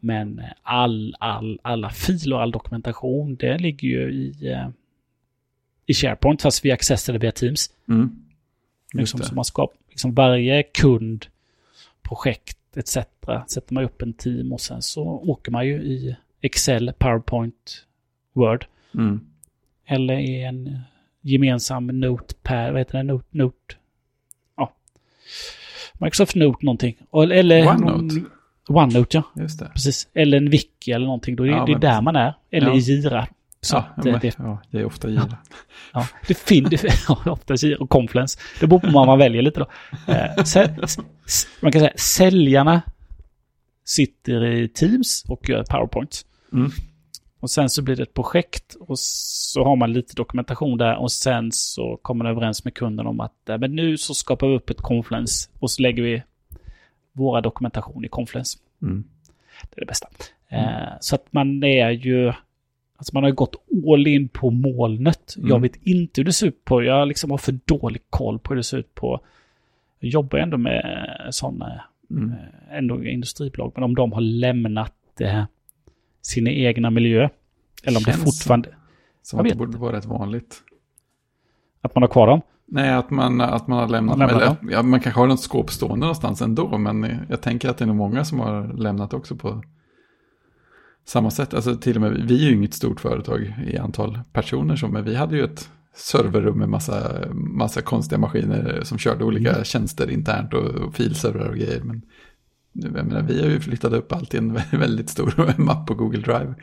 Men 0.00 0.38
eh, 0.38 0.44
all, 0.62 1.16
all, 1.18 1.60
alla 1.62 1.90
filer 1.90 2.36
och 2.36 2.42
all 2.42 2.50
dokumentation, 2.50 3.36
det 3.36 3.58
ligger 3.58 3.88
ju 3.88 4.12
i, 4.12 4.48
eh, 4.50 4.68
i 5.86 5.94
SharePoint, 5.94 6.42
fast 6.42 6.64
vi 6.64 6.72
accessar 6.72 7.12
det 7.12 7.18
via 7.18 7.32
Teams. 7.32 7.70
Mm. 7.88 8.22
Liksom, 8.94 9.20
så 9.20 9.34
man 9.34 9.44
ska, 9.44 9.68
liksom 9.88 10.14
varje 10.14 10.62
kund, 10.62 11.26
projekt 12.02 12.58
etc. 12.76 12.96
sätter 13.46 13.74
man 13.74 13.84
upp 13.84 14.02
en 14.02 14.12
team 14.12 14.52
och 14.52 14.60
sen 14.60 14.82
så 14.82 15.02
åker 15.02 15.52
man 15.52 15.66
ju 15.66 15.82
i 15.82 16.16
Excel, 16.40 16.92
PowerPoint, 16.98 17.86
Word. 18.32 18.66
Mm. 18.94 19.20
Eller 19.86 20.18
i 20.18 20.42
en 20.42 20.80
gemensam 21.20 21.86
Notepad, 21.86 22.72
vad 22.72 22.80
heter 22.80 22.98
det? 22.98 23.02
Note, 23.02 23.26
Note. 23.30 23.74
Ja. 24.56 24.72
Microsoft 25.98 26.34
Note 26.34 26.64
någonting. 26.66 26.96
Eller 27.32 27.66
OneNote. 27.68 28.22
OneNote, 28.68 29.16
ja. 29.16 29.42
Just 29.42 29.58
det. 29.58 29.68
Precis. 29.74 30.08
Eller 30.14 30.36
en 30.36 30.50
wiki 30.50 30.92
eller 30.92 31.06
någonting. 31.06 31.36
Då 31.36 31.42
är 31.46 31.48
Ja, 31.48 31.64
det 31.66 31.72
är 31.72 31.74
men 31.74 31.80
där 31.80 31.88
precis. 31.90 32.04
man 32.04 32.16
är. 32.16 32.34
Eller 32.50 32.66
Ja. 32.68 32.74
i 32.74 32.78
Jira. 32.78 33.26
Så 33.60 33.76
ja, 33.76 33.84
att, 33.96 34.04
men, 34.04 34.14
eh, 34.14 34.20
det, 34.20 34.34
ja, 34.38 34.62
det 34.70 34.78
är 34.78 34.84
ofta 34.84 35.08
Jira. 35.08 35.36
ja, 35.92 36.06
det 36.28 36.34
finns, 36.38 36.84
ofta 37.26 37.54
Jira 37.54 37.78
och 37.78 37.90
Confluence. 37.90 38.38
Det 38.60 38.66
beror 38.66 38.80
på 38.80 38.90
vad 38.90 39.06
man 39.06 39.18
väljer 39.18 39.42
lite 39.42 39.60
då. 39.60 39.66
Eh, 40.12 40.26
man 41.62 41.72
kan 41.72 41.80
säga 41.80 41.92
säljarna 41.96 42.82
sitter 43.84 44.44
i 44.44 44.68
Teams 44.68 45.24
och 45.28 45.48
gör 45.48 45.64
PowerPoint. 45.70 46.22
Mm. 46.52 46.70
Och 47.42 47.50
sen 47.50 47.70
så 47.70 47.82
blir 47.82 47.96
det 47.96 48.02
ett 48.02 48.14
projekt 48.14 48.74
och 48.74 48.98
så 48.98 49.64
har 49.64 49.76
man 49.76 49.92
lite 49.92 50.14
dokumentation 50.14 50.78
där 50.78 50.96
och 50.96 51.12
sen 51.12 51.52
så 51.52 51.98
kommer 52.02 52.24
man 52.24 52.32
överens 52.32 52.64
med 52.64 52.74
kunden 52.74 53.06
om 53.06 53.20
att 53.20 53.48
eh, 53.48 53.58
men 53.58 53.76
nu 53.76 53.98
så 53.98 54.14
skapar 54.14 54.46
vi 54.48 54.54
upp 54.56 54.70
ett 54.70 54.80
Confluence 54.80 55.50
och 55.58 55.70
så 55.70 55.82
lägger 55.82 56.02
vi 56.02 56.22
våra 57.12 57.40
dokumentation 57.40 58.04
i 58.04 58.08
Confluence. 58.08 58.58
Mm. 58.82 59.04
Det 59.70 59.76
är 59.76 59.80
det 59.80 59.86
bästa. 59.86 60.08
Eh, 60.48 60.92
så 61.00 61.14
att 61.14 61.32
man 61.32 61.64
är 61.64 61.90
ju, 61.90 62.28
alltså 62.96 63.14
man 63.14 63.22
har 63.22 63.30
ju 63.30 63.34
gått 63.36 63.56
all 63.92 64.06
in 64.06 64.28
på 64.28 64.50
molnet. 64.50 65.34
Mm. 65.36 65.48
Jag 65.48 65.60
vet 65.60 65.76
inte 65.82 66.20
hur 66.20 66.24
det 66.24 66.32
ser 66.32 66.46
ut 66.46 66.64
på, 66.64 66.82
jag 66.82 67.08
liksom 67.08 67.30
har 67.30 67.38
för 67.38 67.58
dålig 67.64 68.02
koll 68.10 68.38
på 68.38 68.48
hur 68.48 68.56
det 68.56 68.64
ser 68.64 68.78
ut 68.78 68.94
på, 68.94 69.20
jag 70.00 70.10
jobbar 70.10 70.38
ändå 70.38 70.56
med 70.56 71.08
sådana 71.30 71.82
Mm. 72.10 72.30
eh, 72.32 72.78
ändå 72.78 73.04
industribolag, 73.04 73.72
men 73.74 73.84
om 73.84 73.94
de 73.94 74.12
har 74.12 74.20
lämnat 74.20 75.20
eh, 75.20 75.44
sina 76.22 76.50
egna 76.50 76.90
miljö. 76.90 77.28
Eller 77.82 77.98
om 77.98 78.04
det 78.04 78.12
Känns 78.12 78.24
fortfarande... 78.24 78.68
Som 79.22 79.40
att 79.40 79.48
det 79.48 79.54
borde 79.54 79.78
vara 79.78 79.96
rätt 79.96 80.04
vanligt. 80.04 80.62
Att 81.80 81.94
man 81.94 82.02
har 82.02 82.08
kvar 82.08 82.26
dem? 82.26 82.40
Nej, 82.66 82.90
att 82.90 83.10
man, 83.10 83.40
att 83.40 83.66
man 83.66 83.78
har 83.78 83.88
lämnat, 83.88 84.18
Man 84.18 84.28
lämnar 84.28 84.42
eller, 84.42 84.72
ja, 84.72 84.82
man 84.82 85.00
kanske 85.00 85.20
har 85.20 85.26
något 85.26 85.40
skåp 85.40 85.70
stående 85.70 86.00
någonstans 86.00 86.42
ändå, 86.42 86.78
men 86.78 87.26
jag 87.28 87.40
tänker 87.40 87.68
att 87.68 87.78
det 87.78 87.84
är 87.84 87.86
nog 87.86 87.96
många 87.96 88.24
som 88.24 88.40
har 88.40 88.72
lämnat 88.72 89.14
också 89.14 89.36
på 89.36 89.62
samma 91.04 91.30
sätt. 91.30 91.54
Alltså 91.54 91.76
till 91.76 91.96
och 91.96 92.02
med, 92.02 92.12
vi 92.12 92.46
är 92.46 92.50
ju 92.50 92.56
inget 92.56 92.74
stort 92.74 93.00
företag 93.00 93.54
i 93.66 93.78
antal 93.78 94.18
personer, 94.32 94.76
så, 94.76 94.88
men 94.88 95.04
vi 95.04 95.14
hade 95.14 95.36
ju 95.36 95.44
ett 95.44 95.70
serverrum 95.94 96.58
med 96.58 96.68
massa, 96.68 97.12
massa 97.32 97.82
konstiga 97.82 98.18
maskiner 98.18 98.80
som 98.82 98.98
körde 98.98 99.24
olika 99.24 99.52
mm. 99.52 99.64
tjänster 99.64 100.10
internt 100.10 100.54
och, 100.54 100.64
och 100.64 100.94
filservrar 100.94 101.48
och 101.48 101.56
grejer. 101.56 101.80
Men 101.82 102.02
jag 102.72 102.92
menar, 102.92 103.22
vi 103.22 103.42
har 103.42 103.48
ju 103.48 103.60
flyttat 103.60 103.92
upp 103.92 104.12
allt 104.12 104.34
i 104.34 104.38
en 104.38 104.52
väldigt 104.72 105.10
stor 105.10 105.54
mapp 105.60 105.86
på 105.86 105.94
Google 105.94 106.20
Drive. 106.20 106.54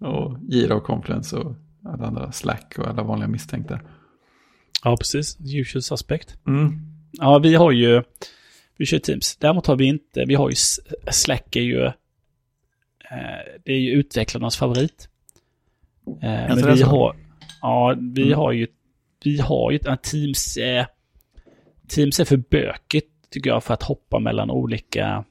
Och 0.00 0.38
Gira 0.48 0.74
och 0.74 0.84
Confluence 0.84 1.36
och 1.36 1.56
alla 1.84 2.06
andra 2.06 2.32
Slack 2.32 2.74
och 2.78 2.86
alla 2.88 3.02
vanliga 3.02 3.28
misstänkta. 3.28 3.80
Ja, 4.84 4.96
precis. 4.96 5.36
Usual 5.40 5.82
suspect. 5.82 6.36
Mm. 6.46 6.78
Ja, 7.12 7.38
vi 7.38 7.54
har 7.54 7.70
ju... 7.72 8.02
Vi 8.76 8.86
kör 8.86 8.98
Teams. 8.98 9.36
Däremot 9.36 9.66
har 9.66 9.76
vi 9.76 9.84
inte... 9.84 10.24
Vi 10.24 10.34
har 10.34 10.50
ju... 10.50 10.56
Slack 11.10 11.56
är 11.56 11.60
ju... 11.60 11.84
Eh, 11.84 11.92
det 13.64 13.72
är 13.72 13.78
ju 13.78 13.90
utvecklarnas 13.90 14.56
favorit. 14.56 15.08
Eh, 16.22 16.56
men 16.56 16.74
vi 16.74 16.82
har... 16.82 17.16
Ja, 17.62 17.96
vi 18.14 18.22
Mm. 18.22 18.38
har 18.38 18.52
ju... 18.52 18.66
Vi 19.24 19.40
har 19.40 19.70
ju... 19.70 19.78
Teams 20.02 20.56
är... 20.56 20.86
Teams 21.88 22.20
är 22.20 22.24
för 22.24 22.36
bökigt, 22.36 23.30
tycker 23.30 23.50
jag, 23.50 23.64
för 23.64 23.74
att 23.74 23.82
hoppa 23.82 24.18
mellan 24.18 24.50
olika... 24.50 25.24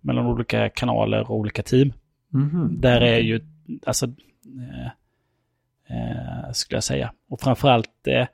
Mellan 0.00 0.26
olika 0.26 0.68
kanaler 0.68 1.30
och 1.30 1.36
olika 1.36 1.62
team. 1.62 1.92
Mhm. 2.28 2.80
Där 2.80 3.00
är 3.00 3.18
ju, 3.18 3.40
alltså, 3.86 4.06
eh, 4.60 4.86
eh, 5.96 6.52
skulle 6.52 6.76
jag 6.76 6.84
säga. 6.84 7.12
Och 7.28 7.40
framförallt 7.40 8.06
eh, 8.06 8.26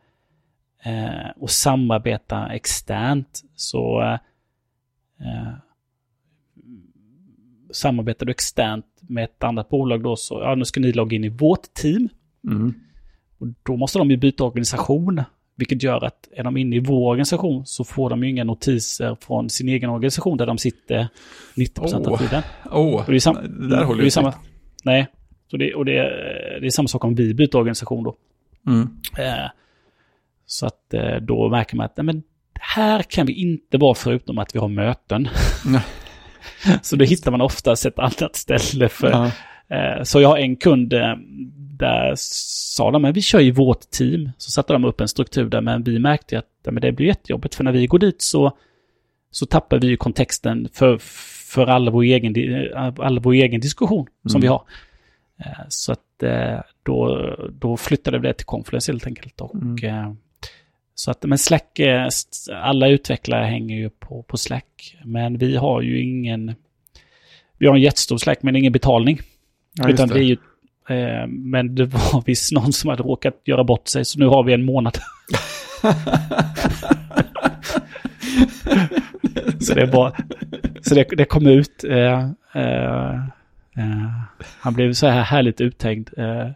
eh, 0.93 1.31
att 1.43 1.51
samarbeta 1.51 2.49
externt. 2.53 3.43
Så 3.55 4.03
eh, 4.03 4.19
eh, 5.21 5.53
samarbetar 7.71 8.27
du 8.27 8.31
externt 8.31 8.87
med 9.01 9.25
ett 9.25 9.45
annat 9.45 9.69
bolag 9.69 10.03
då 10.03 10.17
så, 10.17 10.41
ja 10.41 10.55
nu 10.55 10.65
ska 10.65 10.81
ni 10.81 10.93
logga 10.93 11.17
in 11.17 11.25
i 11.25 11.29
vårt 11.29 11.75
team. 11.75 12.09
Mm. 12.45 12.75
Och 13.39 13.47
då 13.63 13.77
måste 13.77 13.99
de 13.99 14.11
ju 14.11 14.17
byta 14.17 14.45
organisation. 14.45 15.23
Vilket 15.57 15.83
gör 15.83 16.05
att 16.05 16.29
är 16.37 16.45
de 16.45 16.57
inne 16.57 16.77
i 16.77 16.79
vår 16.79 17.09
organisation 17.11 17.67
så 17.67 17.85
får 17.85 18.11
de 18.11 18.23
ju 18.25 18.31
inga 18.31 18.45
notiser 18.45 19.17
från 19.21 19.51
sin 19.51 19.69
egen 19.69 19.91
organisation 19.91 20.37
där 20.37 20.47
de 20.47 20.59
sitter 20.59 21.09
90% 21.55 21.95
av 21.95 22.13
Åh. 22.13 22.19
tiden. 22.19 22.43
Och 22.71 23.05
det 23.07 23.15
är, 23.15 23.21
sam- 23.21 23.61
det 23.61 23.69
där 23.77 23.85
håller 23.85 24.05
ju 24.05 24.11
samma, 24.11 24.35
Nej, 24.85 25.07
så 25.51 25.57
det, 25.57 25.75
och 25.75 25.85
det, 25.85 25.93
det 26.61 26.67
är 26.67 26.71
samma 26.71 26.89
sak 26.89 27.05
om 27.05 27.15
vi 27.15 27.35
byter 27.35 27.57
organisation 27.57 28.05
då. 28.05 28.17
Mm. 28.67 28.89
Eh, 29.19 29.51
så 30.47 30.67
att 30.67 30.95
eh, 30.95 31.17
då 31.21 31.49
märker 31.49 31.77
man 31.77 31.87
att 31.87 31.97
nej, 31.97 32.05
men 32.05 32.23
här 32.61 33.03
kan 33.03 33.27
vi 33.27 33.33
inte 33.33 33.79
vara 33.79 33.95
förutom 33.95 34.39
att 34.39 34.55
vi 34.55 34.59
har 34.59 34.69
möten. 34.69 35.29
Så 36.83 36.97
då 36.97 37.05
hittar 37.05 37.31
man 37.31 37.41
oftast 37.41 37.87
ett 37.87 37.99
annat 37.99 38.37
ställe 38.37 38.89
för. 38.89 39.11
Ja. 39.11 39.27
Eh, 39.27 39.33
så 40.03 40.21
jag 40.21 40.29
har 40.29 40.39
en 40.39 40.57
kund 40.57 40.93
eh, 40.93 41.15
där 41.79 42.13
sa 42.17 42.91
de, 42.91 43.03
men 43.03 43.13
vi 43.13 43.23
kör 43.23 43.41
i 43.41 43.51
vårt 43.51 43.91
team. 43.91 44.31
Så 44.39 44.51
satte 44.51 44.73
de 44.73 44.85
upp 44.85 45.01
en 45.01 45.09
struktur 45.09 45.49
där, 45.51 45.61
men 45.61 45.83
vi 45.83 45.99
märkte 45.99 46.39
att 46.39 46.47
men 46.65 46.81
det 46.81 46.93
blir 46.93 47.07
jättejobbigt 47.07 47.55
för 47.55 47.65
när 47.65 47.73
vi 47.73 47.87
går 47.87 47.99
dit 47.99 48.23
så, 48.23 48.57
så 49.31 49.47
tappar 49.47 49.79
vi 49.79 49.87
ju 49.87 49.97
kontexten 49.97 50.69
för, 50.73 50.99
för 51.53 51.67
all, 51.67 51.91
vår 51.91 52.03
egen, 52.03 52.35
all 52.99 53.19
vår 53.19 53.33
egen 53.33 53.61
diskussion 53.61 54.07
som 54.27 54.31
Mm. 54.39 54.41
vi 54.41 54.47
har. 54.49 54.63
Eh, 55.41 55.65
Så 55.69 55.93
att 55.93 56.23
eh, 56.23 56.61
då, 56.83 57.29
då 57.61 57.77
flyttade 57.77 58.19
vi 58.19 58.29
det 58.29 58.35
till 58.35 58.47
Confluence 58.47 58.93
helt 58.93 59.07
enkelt. 59.07 59.41
Och, 59.41 59.55
Mm. 59.55 59.85
eh, 59.85 60.13
Så 60.95 61.11
att, 61.11 61.23
men 61.25 61.39
Slack, 61.39 61.79
eh, 61.79 62.09
alla 62.53 62.89
utvecklare 62.89 63.45
hänger 63.45 63.77
ju 63.77 63.91
på, 63.91 64.23
på 64.23 64.37
Slack. 64.37 64.97
Men 65.05 65.39
vi 65.39 65.57
har 65.57 65.83
ju 65.83 66.01
ingen, 66.03 66.55
vi 67.59 67.67
har 67.67 67.75
en 67.75 67.81
jättestor 67.83 68.19
Slack 68.19 68.43
men 68.43 68.57
ingen 68.57 68.73
betalning. 68.73 69.21
Ja, 69.77 69.89
utan 69.89 70.09
det. 70.09 70.15
det 70.15 70.21
är 70.21 70.25
ju, 70.25 70.37
eh, 70.89 71.27
men 71.27 71.75
det 71.75 71.85
var 71.85 72.23
visst 72.27 72.53
någon 72.53 72.73
som 72.73 72.91
hade 72.91 73.03
råkat 73.03 73.41
göra 73.45 73.65
bort 73.65 73.89
sig 73.89 74.05
så 74.05 74.19
nu 74.19 74.27
har 74.27 74.43
vi 74.43 74.53
en 74.53 74.65
månad. 74.65 74.99
så 79.61 79.75
det 79.75 79.83
är 79.83 79.87
bara, 79.87 80.13
så 80.83 80.95
det, 80.95 81.05
det 81.17 81.25
kom 81.25 81.47
ut. 81.47 81.85
Eh, 81.85 82.31
eh, 82.55 83.15
eh, 83.77 84.11
han 84.61 84.75
blev 84.75 84.93
så 84.93 85.07
här 85.07 85.23
härligt 85.23 85.61
uthängd. 85.61 86.11
Eh, 86.17 86.47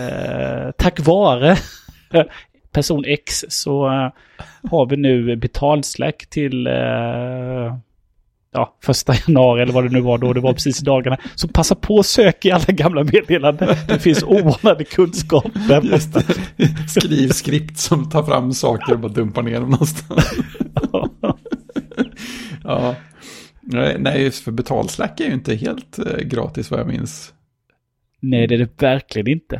eh, 0.00 0.70
tack 0.78 1.00
vare 1.06 1.56
person 2.72 3.04
X 3.06 3.44
så 3.48 3.88
har 4.70 4.86
vi 4.86 4.96
nu 4.96 5.36
betald 5.36 5.84
Slack 5.84 6.26
till 6.26 6.68
ja, 8.52 8.76
första 8.82 9.14
januari 9.26 9.62
eller 9.62 9.72
vad 9.72 9.84
det 9.84 9.90
nu 9.90 10.00
var 10.00 10.18
då, 10.18 10.32
det 10.32 10.40
var 10.40 10.52
precis 10.52 10.82
i 10.82 10.84
dagarna. 10.84 11.16
Så 11.34 11.48
passa 11.48 11.74
på 11.74 11.98
att 11.98 12.06
söka 12.06 12.48
i 12.48 12.52
alla 12.52 12.64
gamla 12.64 13.04
meddelanden. 13.04 13.76
Det 13.88 13.98
finns 13.98 14.22
oanade 14.22 14.84
kunskaper. 14.84 15.82
Just 15.82 16.14
det. 16.14 16.24
Skriv 16.88 17.28
skript 17.28 17.78
som 17.78 18.10
tar 18.10 18.22
fram 18.22 18.52
saker 18.52 18.92
och 18.92 18.98
bara 19.00 19.12
dumpar 19.12 19.42
ner 19.42 19.60
dem 19.60 19.70
någonstans. 19.70 20.34
ja. 22.64 22.94
Nej, 23.62 23.96
nej, 23.98 24.22
just 24.22 24.44
för 24.44 24.52
betalslack 24.52 25.20
är 25.20 25.24
ju 25.24 25.32
inte 25.32 25.54
helt 25.54 25.98
eh, 25.98 26.18
gratis 26.24 26.70
vad 26.70 26.80
jag 26.80 26.86
minns. 26.86 27.34
Nej, 28.20 28.46
det 28.46 28.54
är 28.54 28.58
det 28.58 28.82
verkligen 28.82 29.28
inte. 29.28 29.56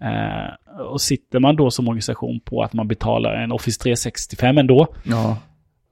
Eh, 0.00 0.82
och 0.92 1.00
sitter 1.00 1.40
man 1.40 1.56
då 1.56 1.70
som 1.70 1.88
organisation 1.88 2.40
på 2.44 2.62
att 2.62 2.72
man 2.72 2.88
betalar 2.88 3.34
en 3.34 3.52
Office 3.52 3.80
365 3.80 4.58
ändå 4.58 4.86
Ja. 5.04 5.38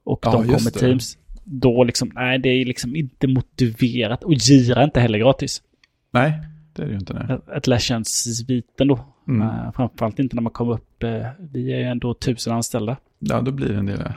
och 0.04 0.20
Ja, 0.22 0.30
de 0.32 0.44
kommer. 0.44 0.70
Teams, 0.70 1.18
då 1.48 1.84
liksom, 1.84 2.10
nej 2.14 2.38
det 2.38 2.48
är 2.48 2.64
liksom 2.64 2.96
inte 2.96 3.26
motiverat. 3.26 4.24
Och 4.24 4.34
Gira 4.34 4.80
är 4.80 4.84
inte 4.84 5.00
heller 5.00 5.18
gratis. 5.18 5.62
Nej, 6.10 6.32
det 6.72 6.82
är 6.82 6.86
det 6.86 6.92
ju 6.92 6.98
inte. 6.98 7.12
Nej. 7.28 7.38
Atlassian-sviten 7.56 8.88
då. 8.88 8.98
Mm. 9.28 9.42
Eh, 9.48 9.72
framförallt 9.72 10.18
inte 10.18 10.36
när 10.36 10.42
man 10.42 10.52
kommer 10.52 10.72
upp, 10.72 11.02
eh, 11.02 11.26
vi 11.38 11.72
är 11.72 11.78
ju 11.78 11.84
ändå 11.84 12.14
tusen 12.14 12.52
anställda. 12.52 12.96
Ja, 13.18 13.40
då 13.40 13.50
blir 13.50 13.68
det 13.68 13.78
en 13.78 13.86
del. 13.86 14.00
ja. 14.04 14.12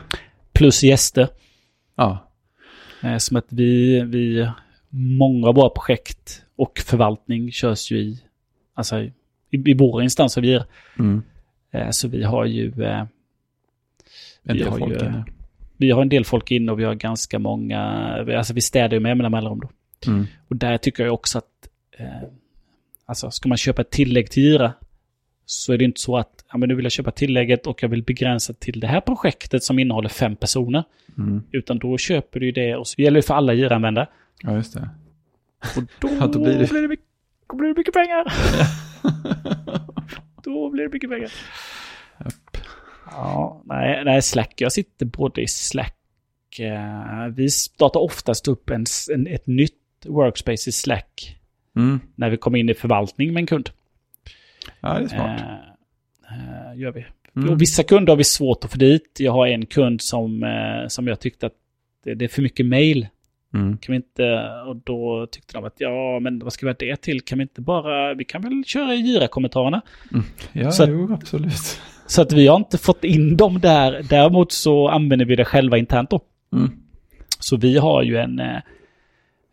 Plus 0.54 0.84
gäster. 0.84 1.28
Ja. 1.96 2.32
Eh, 3.04 3.18
som 3.18 3.38
att 3.38 3.46
vi, 3.50 4.02
vi, 4.02 4.50
många 4.90 5.48
av 5.48 5.56
våra 5.56 5.70
projekt 5.70 6.44
och 6.56 6.80
förvaltning 6.86 7.52
körs 7.52 7.92
ju 7.92 7.98
i, 7.98 8.24
alltså 8.74 9.00
i, 9.02 9.12
i 9.50 9.74
våra 9.74 10.04
instanser 10.04 10.42
vi 10.42 10.54
är. 10.54 10.64
Mm. 11.00 11.22
Så 11.92 12.08
vi 12.08 12.24
har 12.24 12.46
ju, 12.46 12.66
En 14.44 14.58
del 14.58 14.64
folk 14.64 15.02
ju- 15.02 15.06
inne. 15.08 15.26
Vi 15.80 15.92
har 15.92 16.02
en 16.02 16.10
del 16.10 16.26
folk 16.26 16.52
inne 16.52 16.72
och 16.72 16.80
vi 16.80 16.84
har 16.84 16.96
ganska 16.96 17.40
många, 17.40 17.80
alltså 18.38 18.54
vi 18.54 18.62
städar 18.62 18.94
ju 18.94 19.00
med 19.00 19.10
jämna 19.10 19.30
mellanrum 19.30 19.60
då. 19.60 19.70
Mm. 20.12 20.26
Och 20.48 20.56
där 20.56 20.78
tycker 20.78 21.04
jag 21.06 21.14
också 21.14 21.38
att, 21.38 21.46
eh, 21.98 22.06
alltså 23.06 23.32
ska 23.32 23.50
man 23.50 23.58
köpa 23.58 23.82
ett 23.82 23.90
tillägg 23.90 24.32
till 24.32 24.44
Gira 24.44 24.74
så 25.46 25.74
är 25.74 25.78
det 25.78 25.86
inte 25.86 26.02
så 26.02 26.18
att, 26.18 26.46
ja 26.52 26.58
men 26.58 26.70
nu 26.70 26.76
vill 26.76 26.86
jag 26.86 26.92
köpa 26.92 27.12
tillägget 27.12 27.68
och 27.68 27.84
jag 27.84 27.90
vill 27.90 28.04
begränsa 28.04 28.54
till 28.54 28.80
det 28.80 28.88
här 28.88 29.02
projektet 29.02 29.64
som 29.64 29.80
innehåller 29.80 30.10
fem 30.10 30.36
personer. 30.36 30.84
Mm. 31.18 31.44
Utan 31.52 31.80
då 31.80 31.98
köper 31.98 32.40
du 32.40 32.46
ju 32.46 32.52
det 32.52 32.76
och 32.76 32.88
så 32.88 33.02
gäller 33.02 33.16
det 33.22 33.28
för 33.28 33.34
alla 33.34 33.54
Gira-användare. 33.54 34.08
Ja, 34.44 34.56
just 34.56 34.74
det. 34.74 34.90
Och 35.78 35.84
då, 36.00 36.10
Ja, 36.20 36.28
då 36.28 36.40
blir 36.44 36.60
det- 36.60 36.70
blir 36.70 36.82
det 36.82 36.88
mycket, 36.88 37.06
då 37.50 37.56
blir 37.58 37.68
det 37.68 37.78
mycket 37.78 37.94
pengar. 37.94 38.24
då 40.44 40.70
blir 40.70 40.84
det 40.84 40.90
mycket 40.94 41.10
pengar. 41.10 41.32
Ja, 43.12 43.62
nej, 43.66 44.02
nej, 44.06 44.22
Slack. 44.22 44.54
Jag 44.58 44.72
sitter 44.72 45.06
både 45.06 45.42
i 45.42 45.48
Slack. 45.48 45.96
eh, 46.60 47.28
vi 47.36 47.50
startar 47.50 48.00
oftast 48.00 48.48
upp 48.48 48.70
en, 48.70 48.86
en, 49.14 49.28
ett 49.28 49.48
nytt 49.48 49.74
workspace 50.06 50.70
i 50.70 50.72
Slack 50.72 51.36
Mm. 51.76 52.00
när 52.16 52.30
vi 52.30 52.38
kommer 52.38 52.58
in 52.60 52.70
i 52.70 52.74
förvaltning 52.74 53.34
med 53.34 53.42
en 53.42 53.48
kund. 53.48 53.70
Ja, 54.80 54.94
det 55.00 55.04
är 55.04 55.08
smart. 55.08 55.42
Eh, 55.42 56.72
eh, 56.72 56.80
gör 56.80 56.92
vi. 56.92 57.06
Mm. 57.36 57.50
Och 57.50 57.62
vissa 57.62 57.84
kunder 57.84 58.12
har 58.12 58.18
vi 58.18 58.24
svårt 58.24 58.64
att 58.66 58.72
få 58.72 58.78
dit. 58.78 59.18
Jag 59.20 59.32
har 59.32 59.48
en 59.48 59.66
kund 59.66 60.02
som, 60.02 60.44
eh, 60.44 60.88
som 60.88 61.08
jag 61.08 61.20
tyckte 61.20 61.46
att 61.46 61.54
det, 62.04 62.14
det 62.16 62.26
är 62.26 62.30
för 62.30 62.42
mycket 62.42 62.66
mail. 62.66 63.08
Mm. 63.54 63.78
Kan 63.78 63.94
vi 63.94 63.96
inte, 63.96 64.50
och 64.68 64.76
då 64.76 65.28
tyckte 65.32 65.54
de 65.54 65.66
att 65.66 65.76
ja, 65.78 66.20
men 66.20 66.40
vad 66.40 66.54
ska 66.54 66.66
vi 66.66 66.70
ha 66.70 66.76
det 66.80 66.96
till? 67.02 67.22
Kan 67.22 67.38
vi 67.38 67.42
inte 67.42 67.62
bara, 67.62 68.14
vi 68.14 68.26
kan 68.26 68.42
väl 68.42 68.64
köra 68.66 68.94
i 68.96 68.98
Gira-kommentarerna. 69.02 69.82
Ja, 70.54 70.72
Så 70.72 70.86
jo, 70.90 71.14
absolut. 71.14 71.82
Så 72.10 72.22
att 72.22 72.34
vi 72.34 72.48
har 72.48 72.56
inte 72.56 72.78
fått 72.78 73.04
in 73.04 73.38
dem 73.38 73.60
där. 73.60 74.04
Däremot 74.10 74.52
så 74.52 74.88
använder 74.88 75.26
vi 75.26 75.36
det 75.36 75.46
själva 75.46 75.78
internt 75.78 76.10
då. 76.10 76.22
Mm. 76.54 76.72
Så 77.40 77.58
vi 77.58 77.78
har 77.78 78.04
ju 78.04 78.18
en, 78.18 78.40
eh, 78.40 78.58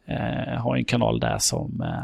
eh, 0.07 0.59
har 0.59 0.77
en 0.77 0.85
kanal 0.85 1.21
där 1.21 1.39
som, 1.39 1.81
eh, 1.81 2.03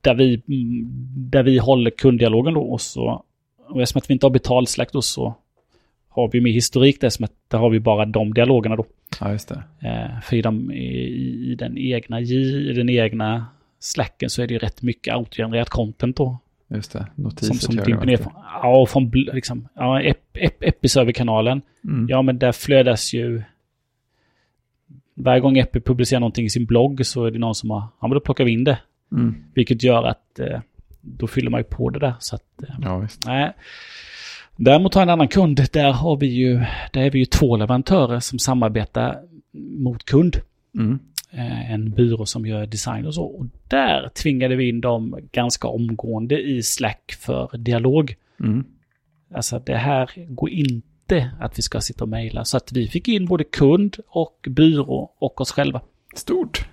där 0.00 0.14
vi, 0.14 0.42
mm, 0.48 0.88
där 1.30 1.42
vi 1.42 1.58
håller 1.58 1.90
kunddialogen 1.90 2.54
då. 2.54 2.60
Och, 2.60 2.80
så, 2.80 3.24
och 3.68 3.82
eftersom 3.82 3.98
att 3.98 4.10
vi 4.10 4.12
inte 4.14 4.26
har 4.26 4.30
betalsläkt 4.30 4.92
då 4.92 5.02
så 5.02 5.34
har 6.08 6.30
vi 6.32 6.40
med 6.40 6.52
historik 6.52 7.00
där 7.00 7.10
som 7.10 7.24
att 7.24 7.32
där 7.48 7.58
har 7.58 7.70
vi 7.70 7.80
bara 7.80 8.04
de 8.04 8.34
dialogerna 8.34 8.76
då. 8.76 8.86
Ja, 9.20 9.32
just 9.32 9.48
det. 9.48 9.88
Eh, 9.88 10.20
för 10.20 10.36
i, 10.36 10.42
de, 10.42 10.72
i, 10.72 11.52
i 11.52 11.54
den 11.54 11.78
egna 11.78 12.20
i 12.20 12.72
den 12.72 12.88
egna 12.88 13.46
slacken 13.80 14.30
så 14.30 14.42
är 14.42 14.46
det 14.46 14.54
ju 14.54 14.58
rätt 14.58 14.82
mycket 14.82 15.14
autogenererat 15.14 15.68
content 15.68 16.16
då. 16.16 16.38
Just 16.70 16.92
det, 16.92 17.06
notiser 17.14 17.46
Som, 17.46 17.56
som 17.56 17.76
dimper 17.84 18.06
ner 18.06 18.16
från, 18.16 18.32
ja, 18.62 18.86
från 18.88 19.10
liksom, 19.10 19.68
ja, 19.74 20.00
ep, 20.02 20.36
ep, 20.36 20.62
Episerver-kanalen. 20.62 21.62
Mm. 21.84 22.06
Ja, 22.08 22.22
men 22.22 22.38
där 22.38 22.52
flödas 22.52 23.14
ju... 23.14 23.42
Varje 25.14 25.40
gång 25.40 25.58
Epi 25.58 25.80
publicerar 25.80 26.20
någonting 26.20 26.44
i 26.44 26.50
sin 26.50 26.66
blogg 26.66 27.06
så 27.06 27.24
är 27.24 27.30
det 27.30 27.38
någon 27.38 27.54
som 27.54 27.70
har... 27.70 27.80
Ja, 28.00 28.08
men 28.08 28.10
då 28.10 28.20
plockar 28.20 28.44
vi 28.44 28.52
in 28.52 28.64
det. 28.64 28.78
Mm. 29.12 29.34
Vilket 29.54 29.82
gör 29.82 30.04
att 30.04 30.38
eh, 30.38 30.60
då 31.00 31.26
fyller 31.26 31.50
man 31.50 31.60
ju 31.60 31.64
på 31.64 31.90
det 31.90 31.98
där. 31.98 32.14
Så 32.18 32.34
att, 32.36 32.62
eh, 32.62 32.74
Ja, 32.82 32.98
visst. 32.98 33.26
nej. 33.26 33.52
Däremot 34.56 34.94
har 34.94 35.02
en 35.02 35.10
annan 35.10 35.28
kund. 35.28 35.60
Där 35.72 35.92
har 35.92 36.16
vi 36.16 36.26
ju... 36.26 36.64
Där 36.92 37.00
är 37.02 37.10
vi 37.10 37.18
ju 37.18 37.24
två 37.24 37.56
leverantörer 37.56 38.20
som 38.20 38.38
samarbetar 38.38 39.18
mot 39.78 40.04
kund. 40.04 40.36
Mm. 40.74 40.98
Eh, 41.30 41.72
en 41.72 41.90
byrå 41.90 42.26
som 42.26 42.46
gör 42.46 42.66
design 42.66 43.06
och 43.06 43.14
så. 43.14 43.24
Och 43.24 43.46
där 43.68 44.08
tvingade 44.08 44.56
vi 44.56 44.68
in 44.68 44.80
dem 44.80 45.18
ganska 45.32 45.68
omgående 45.68 46.40
i 46.40 46.62
Slack 46.62 47.16
för 47.20 47.58
dialog. 47.58 48.14
Mm. 48.40 48.64
Alltså 49.34 49.58
det 49.58 49.76
här 49.76 50.10
går 50.28 50.50
inte 50.50 51.30
att 51.40 51.58
vi 51.58 51.62
ska 51.62 51.80
sitta 51.80 52.04
och 52.04 52.08
mejla. 52.08 52.44
Så 52.44 52.56
att 52.56 52.72
vi 52.72 52.88
fick 52.88 53.08
in 53.08 53.26
både 53.26 53.44
kund 53.44 53.96
och 54.06 54.46
byrå 54.50 55.12
och 55.18 55.40
oss 55.40 55.52
själva. 55.52 55.80
Stort. 56.14 56.68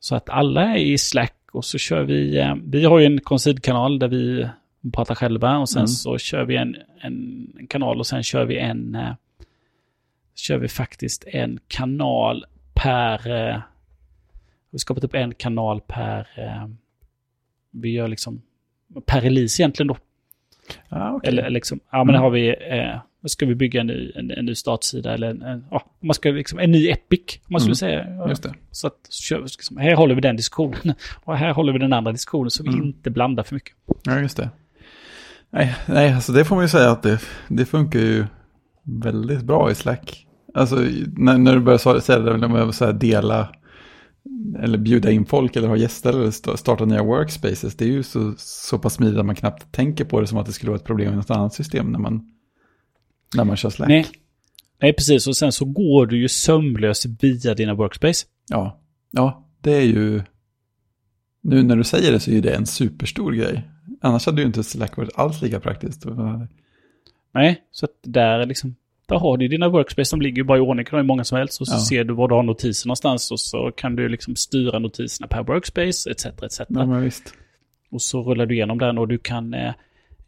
Så 0.00 0.14
att 0.14 0.30
alla 0.30 0.62
är 0.62 0.78
i 0.78 0.98
Slack 0.98 1.36
och 1.52 1.64
så 1.64 1.78
kör 1.78 2.02
vi, 2.02 2.38
eh, 2.38 2.54
vi 2.64 2.84
har 2.84 2.98
ju 2.98 3.06
en 3.06 3.20
konsidkanal 3.20 3.98
där 3.98 4.08
vi 4.08 4.48
pratar 4.92 5.14
själva 5.14 5.58
och 5.58 5.68
sen 5.68 5.80
Mm. 5.80 5.88
så 5.88 6.18
kör 6.18 6.44
vi 6.44 6.56
en, 6.56 6.76
en, 7.00 7.66
kanal 7.68 7.98
och 7.98 8.06
sen 8.06 8.22
kör 8.22 8.44
vi 8.44 8.58
en, 8.58 8.94
eh, 8.94 9.14
kör 10.34 10.58
vi 10.58 10.68
faktiskt 10.68 11.24
en 11.26 11.58
kanal 11.68 12.44
per, 12.82 13.30
eh, 13.50 13.58
vi 14.70 14.78
skapat 14.78 15.04
upp 15.04 15.14
en 15.14 15.34
kanal 15.34 15.80
per, 15.80 16.28
eh, 16.36 16.68
vi 17.70 17.90
gör 17.90 18.08
liksom 18.08 18.42
per 19.06 19.20
release 19.20 19.62
egentligen 19.62 19.86
då. 19.88 19.96
Ja, 20.88 21.12
okej. 21.12 21.28
Eller 21.28 21.50
liksom, 21.50 21.80
ja 21.90 22.04
men 22.04 22.14
Mm. 22.14 22.22
har 22.22 22.30
vi, 22.30 22.48
eh, 22.48 23.00
ska 23.28 23.46
vi 23.46 23.54
bygga 23.54 23.80
en 23.80 23.86
ny, 23.86 24.12
en, 24.14 24.30
en 24.30 24.44
ny 24.44 24.54
startsida 24.54 25.14
eller 25.14 25.30
en, 25.30 25.42
en, 25.42 25.64
ja, 25.70 25.82
man 26.00 26.14
ska 26.14 26.30
liksom, 26.30 26.58
en 26.58 26.70
ny 26.70 26.88
Epic, 26.90 27.20
om 27.44 27.52
man 27.52 27.60
skulle 27.60 27.90
Mm. 27.92 28.26
säga. 28.26 28.26
Det. 28.26 28.54
Så 28.70 28.86
att, 28.86 28.96
så 29.08 29.22
kör 29.22 29.40
liksom, 29.40 29.76
här 29.76 29.94
håller 29.94 30.14
vi 30.14 30.20
den 30.20 30.36
diskussionen 30.36 30.94
och 31.24 31.36
här 31.36 31.52
håller 31.52 31.72
vi 31.72 31.78
den 31.78 31.92
andra 31.92 32.12
diskussionen 32.12 32.50
så 32.50 32.62
vi 32.62 32.68
Mm. 32.68 32.86
inte 32.86 33.10
blandar 33.10 33.42
för 33.42 33.54
mycket. 33.54 33.74
Ja, 34.04 34.18
just 34.20 34.36
det. 34.36 34.50
Nej, 35.50 35.74
nej 35.86 36.12
alltså 36.12 36.32
det 36.32 36.44
får 36.44 36.54
man 36.56 36.64
ju 36.64 36.68
säga 36.68 36.90
att 36.90 37.02
det, 37.02 37.20
det 37.48 37.66
funkar 37.66 37.98
ju 37.98 38.26
väldigt 38.82 39.42
bra 39.42 39.70
i 39.70 39.74
Slack. 39.74 40.26
Alltså 40.54 40.76
när, 41.16 41.38
när 41.38 41.54
du 41.54 41.60
börjar 41.60 41.78
sa- 41.78 42.00
säga 42.00 42.18
det, 42.18 42.36
när 42.36 42.48
man 42.48 42.72
säga 42.72 42.92
dela 42.92 43.54
eller 44.58 44.78
bjuda 44.78 45.10
in 45.10 45.26
folk 45.26 45.56
eller 45.56 45.68
ha 45.68 45.76
gäster 45.76 46.10
eller 46.12 46.30
sta- 46.30 46.56
starta 46.56 46.84
nya 46.84 47.02
workspaces. 47.02 47.76
Det 47.76 47.84
är 47.84 47.88
ju 47.88 48.02
så, 48.02 48.34
så 48.38 48.78
pass 48.78 48.94
smidigt 48.94 49.18
att 49.18 49.26
man 49.26 49.34
knappt 49.34 49.72
tänker 49.72 50.04
på 50.04 50.20
det 50.20 50.26
som 50.26 50.38
att 50.38 50.46
det 50.46 50.52
skulle 50.52 50.70
vara 50.70 50.78
ett 50.78 50.86
problem 50.86 51.12
i 51.12 51.16
något 51.16 51.30
annat 51.30 51.54
system 51.54 51.92
när 51.92 51.98
man, 51.98 52.32
när 53.36 53.44
man 53.44 53.56
kör 53.56 53.70
Slack. 53.70 53.88
Nej. 53.88 54.06
Nej, 54.82 54.92
precis. 54.92 55.26
Och 55.26 55.36
sen 55.36 55.52
så 55.52 55.64
går 55.64 56.06
du 56.06 56.18
ju 56.20 56.28
sömlöst 56.28 57.06
via 57.20 57.54
dina 57.54 57.74
workspace. 57.74 58.26
Ja, 58.48 58.80
ja, 59.10 59.48
det 59.60 59.72
är 59.72 59.84
ju... 59.84 60.22
Nu 61.42 61.62
när 61.62 61.76
du 61.76 61.84
säger 61.84 62.12
det 62.12 62.20
så 62.20 62.30
är 62.30 62.40
det 62.42 62.54
en 62.54 62.66
superstor 62.66 63.32
grej. 63.32 63.70
Annars 64.00 64.26
hade 64.26 64.40
ju 64.40 64.46
inte 64.46 64.64
Slack 64.64 64.96
varit 64.96 65.18
alls 65.18 65.42
lika 65.42 65.60
praktiskt. 65.60 66.04
Nej, 67.34 67.62
så 67.70 67.84
att 67.84 67.90
där 68.02 68.46
liksom, 68.46 68.74
där 69.10 69.18
har 69.18 69.36
du 69.36 69.48
dina 69.48 69.68
workspace 69.68 70.04
som 70.10 70.20
ligger 70.20 70.36
ju 70.36 70.44
bara 70.44 70.58
i 70.58 70.60
ordning, 70.60 70.84
kan 70.86 70.96
ha 70.96 71.02
hur 71.02 71.06
många 71.06 71.24
som 71.24 71.38
helst. 71.38 71.60
Och 71.60 71.66
så 71.68 71.74
Ja. 71.74 71.78
ser 71.78 72.04
du 72.04 72.14
var 72.14 72.28
du 72.28 72.34
har 72.34 72.42
notiser 72.42 72.88
någonstans 72.88 73.30
och 73.30 73.40
så 73.40 73.72
kan 73.76 73.96
du 73.96 74.08
liksom 74.08 74.36
styra 74.36 74.78
notiserna 74.78 75.26
per 75.28 75.42
workspace, 75.42 76.10
etc. 76.10 76.26
etc. 76.26 76.60
Ja. 76.68 76.86
Och 77.90 78.02
så 78.02 78.22
rullar 78.22 78.46
du 78.46 78.54
igenom 78.54 78.78
den 78.78 78.98
och 78.98 79.08
du 79.08 79.18
kan... 79.18 79.54
Eh, 79.54 79.72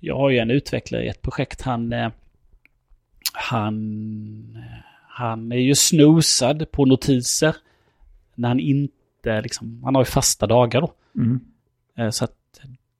jag 0.01 0.17
har 0.17 0.31
ju 0.31 0.39
en 0.39 0.51
utvecklare 0.51 1.05
i 1.05 1.09
ett 1.09 1.23
projekt. 1.23 1.63
Han... 1.63 1.93
Eh, 1.93 2.11
han... 3.33 4.57
eh, 4.57 4.63
Han 5.09 5.53
är 5.53 5.57
ju 5.57 5.75
snosad 5.75 6.71
på 6.71 6.85
notiser. 6.85 7.57
När 8.35 8.49
han 8.49 8.61
inte 8.61 9.41
liksom... 9.43 9.81
Han 9.85 9.95
har 9.95 10.03
ju 10.03 10.07
fasta 10.07 10.47
dagar 10.47 10.81
då. 10.81 10.93
Mm. 11.17 11.41
Eh, 11.99 12.11
så 12.11 12.25
att 12.25 12.37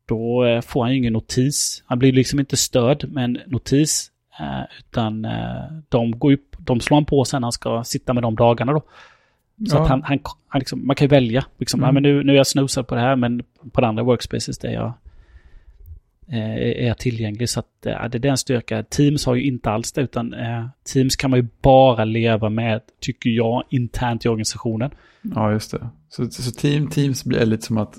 då 0.09 0.45
eh, 0.45 0.61
får 0.61 0.83
han 0.83 0.91
ju 0.93 0.97
ingen 0.99 1.13
notis. 1.13 1.83
Han 1.87 1.99
blir 1.99 2.13
liksom 2.13 2.41
inte 2.41 2.57
störd 2.57 3.09
med 3.09 3.25
en 3.25 3.39
notis. 3.47 4.12
Eh, 4.43 4.63
utan 4.79 5.25
eh, 5.25 5.65
de 5.89 6.19
går 6.19 6.31
ju... 6.33 6.39
De 6.59 6.81
slår 6.81 6.97
han 6.97 7.05
på 7.05 7.25
sen 7.25 7.43
han 7.43 7.53
ska 7.53 7.85
sitta 7.85 8.13
med 8.13 8.23
de 8.23 8.37
dagarna 8.37 8.73
då. 8.73 8.81
Så 9.69 9.77
Ja. 9.77 9.83
att 9.83 9.89
han, 9.89 10.03
han, 10.03 10.19
han 10.49 10.59
liksom, 10.59 10.87
man 10.87 10.97
kan 10.97 11.09
välja. 11.09 11.45
Liksom, 11.59 11.81
Mm. 11.81 11.87
ja, 11.89 11.93
men 11.93 12.03
nu, 12.03 12.23
nu 12.25 12.33
är 12.33 12.37
jag 12.37 12.47
snosad 12.47 12.87
på 12.87 12.95
det 12.95 13.01
här, 13.01 13.17
men 13.17 13.43
på 13.73 13.81
den 13.81 13.89
andra 13.89 14.03
workspaces 14.03 14.59
där 14.59 14.71
jag 14.73 14.93
eh, 16.29 16.55
är 16.83 16.87
jag 16.87 16.99
tillgänglig. 16.99 17.49
Så 17.49 17.61
att, 17.61 17.87
eh, 17.87 18.09
det 18.09 18.19
är 18.19 18.21
den 18.21 18.37
styrka. 18.37 18.83
Teams 18.83 19.27
har 19.27 19.35
ju 19.35 19.43
inte 19.43 19.71
alls 19.71 19.93
det, 19.93 20.01
utan 20.01 20.35
eh, 20.35 20.67
Teams 20.93 21.17
kan 21.17 21.31
man 21.31 21.41
ju 21.41 21.49
bara 21.63 22.05
leva 22.05 22.49
med, 22.49 22.81
tycker 23.01 23.31
jag, 23.31 23.63
internt 23.71 24.25
i 24.25 24.29
organisationen. 24.29 24.91
Ja, 25.23 25.53
just 25.53 25.71
det. 25.71 25.89
Så, 26.09 26.31
så 26.31 26.51
team, 26.51 26.91
Teams 26.91 27.25
blir 27.25 27.47
lite 27.47 27.67
som 27.67 27.79
att 27.79 27.95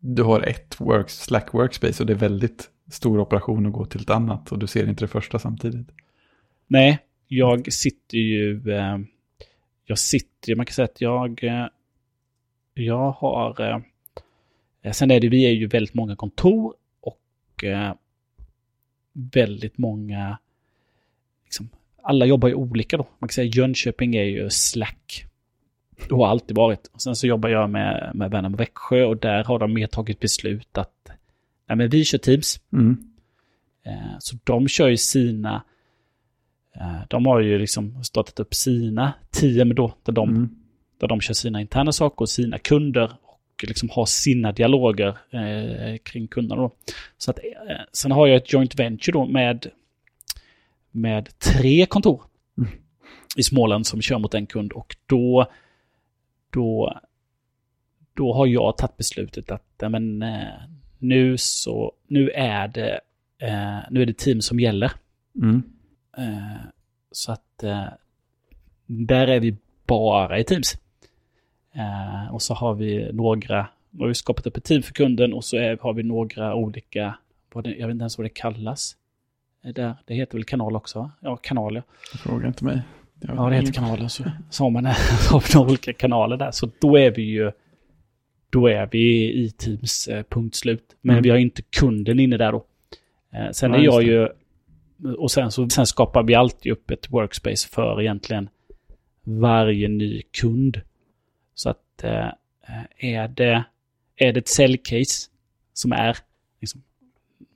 du 0.00 0.22
har 0.22 0.40
ett 0.40 0.80
work, 0.80 1.10
Slack 1.10 1.54
workspace 1.54 2.02
och 2.02 2.06
det 2.06 2.12
är 2.12 2.18
väldigt 2.18 2.70
stor 2.88 3.20
operation 3.20 3.66
och 3.66 3.72
gå 3.72 3.84
till 3.84 4.00
ett 4.00 4.10
annat 4.10 4.52
och 4.52 4.58
du 4.58 4.66
ser 4.66 4.88
inte 4.88 5.04
det 5.04 5.08
första 5.08 5.38
samtidigt. 5.38 5.88
Nej, 6.66 6.98
jag 7.28 7.72
sitter 7.72 8.18
ju... 8.18 8.70
Eh, 8.72 8.98
jag 9.84 9.98
sitter 9.98 10.48
ju, 10.48 10.56
man 10.56 10.66
kan 10.66 10.74
säga 10.74 10.84
att 10.84 11.00
jag... 11.00 11.44
Eh, 11.44 11.66
jag 12.74 13.10
har... 13.10 13.60
Eh, 14.82 14.92
sen 14.92 15.10
är 15.10 15.20
det, 15.20 15.28
vi 15.28 15.46
är 15.46 15.50
ju 15.50 15.66
väldigt 15.66 15.94
många 15.94 16.16
kontor 16.16 16.74
och 17.00 17.64
väldigt 19.12 19.78
många... 19.78 20.38
Liksom, 21.44 21.68
alla 22.02 22.26
jobbar 22.26 22.48
ju 22.48 22.54
olika 22.54 22.96
då. 22.96 23.06
Man 23.18 23.28
kan 23.28 23.34
säga 23.34 23.50
Jönköping 23.54 24.16
är 24.16 24.24
ju 24.24 24.50
Slack. 24.50 25.24
Det 26.08 26.14
har 26.14 26.26
alltid 26.26 26.56
varit. 26.56 26.90
Och 26.92 27.02
sen 27.02 27.16
så 27.16 27.26
jobbar 27.26 27.48
jag 27.48 27.70
med, 27.70 28.10
med 28.14 28.30
Värnamo 28.30 28.56
Växjö 28.56 29.04
och 29.04 29.16
där 29.16 29.44
har 29.44 29.58
de 29.58 29.72
mer 29.72 29.86
tagit 29.86 30.20
beslut 30.20 30.78
att 30.78 31.10
nej, 31.68 31.76
men 31.76 31.88
vi 31.90 32.04
kör 32.04 32.18
Teams. 32.18 32.60
Mm. 32.72 32.96
Eh, 33.86 34.18
Så 34.18 34.36
de 34.44 34.68
kör 34.68 34.88
ju 34.88 34.96
sina... 34.96 35.62
eh, 36.74 37.00
De 37.08 37.26
har 37.26 37.40
ju 37.40 37.58
liksom 37.58 38.04
startat 38.04 38.40
upp 38.40 38.54
sina 38.54 39.12
team 39.30 39.74
då, 39.74 39.94
där 40.02 40.12
de, 40.12 40.28
Mm. 40.30 40.48
där 41.00 41.08
de 41.08 41.20
kör 41.20 41.34
sina 41.34 41.60
interna 41.60 41.92
saker 41.92 42.20
och 42.22 42.28
sina 42.28 42.58
kunder 42.58 43.12
och 43.22 43.64
liksom 43.68 43.88
har 43.92 44.06
sina 44.06 44.52
dialoger 44.52 45.08
eh, 45.30 45.96
kring 45.98 46.28
kunderna 46.28 46.62
då. 46.62 46.74
Så 47.18 47.30
att, 47.30 47.38
eh, 47.38 47.76
sen 47.92 48.10
har 48.12 48.26
jag 48.26 48.36
ett 48.36 48.52
joint 48.52 48.74
venture 48.78 49.12
då 49.12 49.26
med, 49.26 49.66
med 50.90 51.38
tre 51.38 51.86
kontor 51.86 52.22
Mm. 52.58 52.70
i 53.36 53.42
Småland 53.42 53.86
som 53.86 54.00
kör 54.02 54.18
mot 54.18 54.34
en 54.34 54.46
kund 54.46 54.72
och 54.72 54.96
då, 55.06 55.46
då, 56.50 57.00
då 58.14 58.32
har 58.34 58.46
jag 58.46 58.76
tagit 58.76 58.96
beslutet 58.96 59.50
att 59.50 59.82
men, 59.90 60.24
nu 60.98 61.36
så, 61.38 61.92
nu 62.06 62.30
är 62.30 62.68
det 62.68 63.00
eh, 63.38 63.78
nu 63.90 64.02
är 64.02 64.06
det 64.06 64.18
team 64.18 64.40
som 64.40 64.60
gäller. 64.60 64.92
Mm. 65.42 65.62
Eh, 66.18 66.60
så 67.10 67.32
att 67.32 67.62
eh, 67.62 67.84
där 68.86 69.26
är 69.26 69.40
vi 69.40 69.56
bara 69.86 70.38
i 70.38 70.44
Teams. 70.44 70.74
Eh, 71.74 72.34
och 72.34 72.42
så 72.42 72.54
har 72.54 72.74
vi 72.74 73.12
några, 73.12 73.66
nu 73.90 74.00
har 74.00 74.08
vi 74.08 74.14
skapat 74.14 74.46
upp 74.46 74.56
ett 74.56 74.64
team 74.64 74.82
för 74.82 74.92
kunden 74.92 75.32
och 75.32 75.44
så 75.44 75.56
är, 75.56 75.78
har 75.80 75.92
vi 75.92 76.02
några 76.02 76.54
olika, 76.54 77.18
det, 77.64 77.70
jag 77.70 77.86
vet 77.86 77.94
inte 77.94 78.02
ens 78.02 78.18
vad 78.18 78.24
det 78.24 78.34
kallas. 78.34 78.96
Eh, 79.64 79.72
Där, 79.72 79.94
det 80.04 80.14
heter 80.14 80.34
väl 80.34 80.44
kanal 80.44 80.76
också? 80.76 80.98
va? 80.98 81.10
Ja, 81.20 81.36
kanal 81.36 81.76
ja. 81.76 81.82
Fråga 82.18 82.46
inte 82.46 82.64
mig. 82.64 82.82
Ja, 83.20 83.50
det 83.50 83.56
heter 83.56 83.72
kanaler. 83.72 84.08
Så, 84.08 84.24
så 84.50 84.64
har 84.64 84.70
man 84.70 84.94
så 85.28 85.34
har 85.34 85.40
vi 85.40 85.54
några 85.54 85.68
olika 85.68 85.92
kanaler 85.92 86.36
där. 86.36 86.50
Så 86.50 86.70
då 86.80 86.98
är 86.98 87.10
vi 87.10 87.22
ju 87.22 87.52
då 88.56 88.66
är 88.68 88.88
vi 88.92 89.32
i 89.44 89.50
Teams 89.50 90.08
eh, 90.08 90.22
punkt 90.28 90.54
slut. 90.54 90.96
Men 91.00 91.14
Mm. 91.14 91.22
vi 91.22 91.30
har 91.30 91.36
inte 91.36 91.62
kunden 91.62 92.20
inne 92.20 92.36
där 92.36 92.52
då. 92.52 92.66
Eh, 93.32 93.50
sen 93.52 93.72
Ja, 93.72 93.78
är 93.78 93.84
jag 93.84 94.02
ju... 94.02 94.28
Och 95.18 95.30
sen, 95.30 95.50
så, 95.52 95.68
sen 95.68 95.86
skapar 95.86 96.22
vi 96.22 96.34
alltid 96.34 96.72
upp 96.72 96.90
ett 96.90 97.10
workspace 97.10 97.68
för 97.68 98.00
egentligen 98.00 98.48
varje 99.24 99.88
ny 99.88 100.22
kund. 100.40 100.80
Så 101.54 101.70
att 101.70 102.04
eh, 102.04 102.28
är, 102.98 103.28
det, 103.28 103.64
är 104.16 104.32
det 104.32 104.38
ett 104.40 104.48
säljcase 104.48 105.30
som 105.72 105.92
är 105.92 106.16
liksom, 106.60 106.82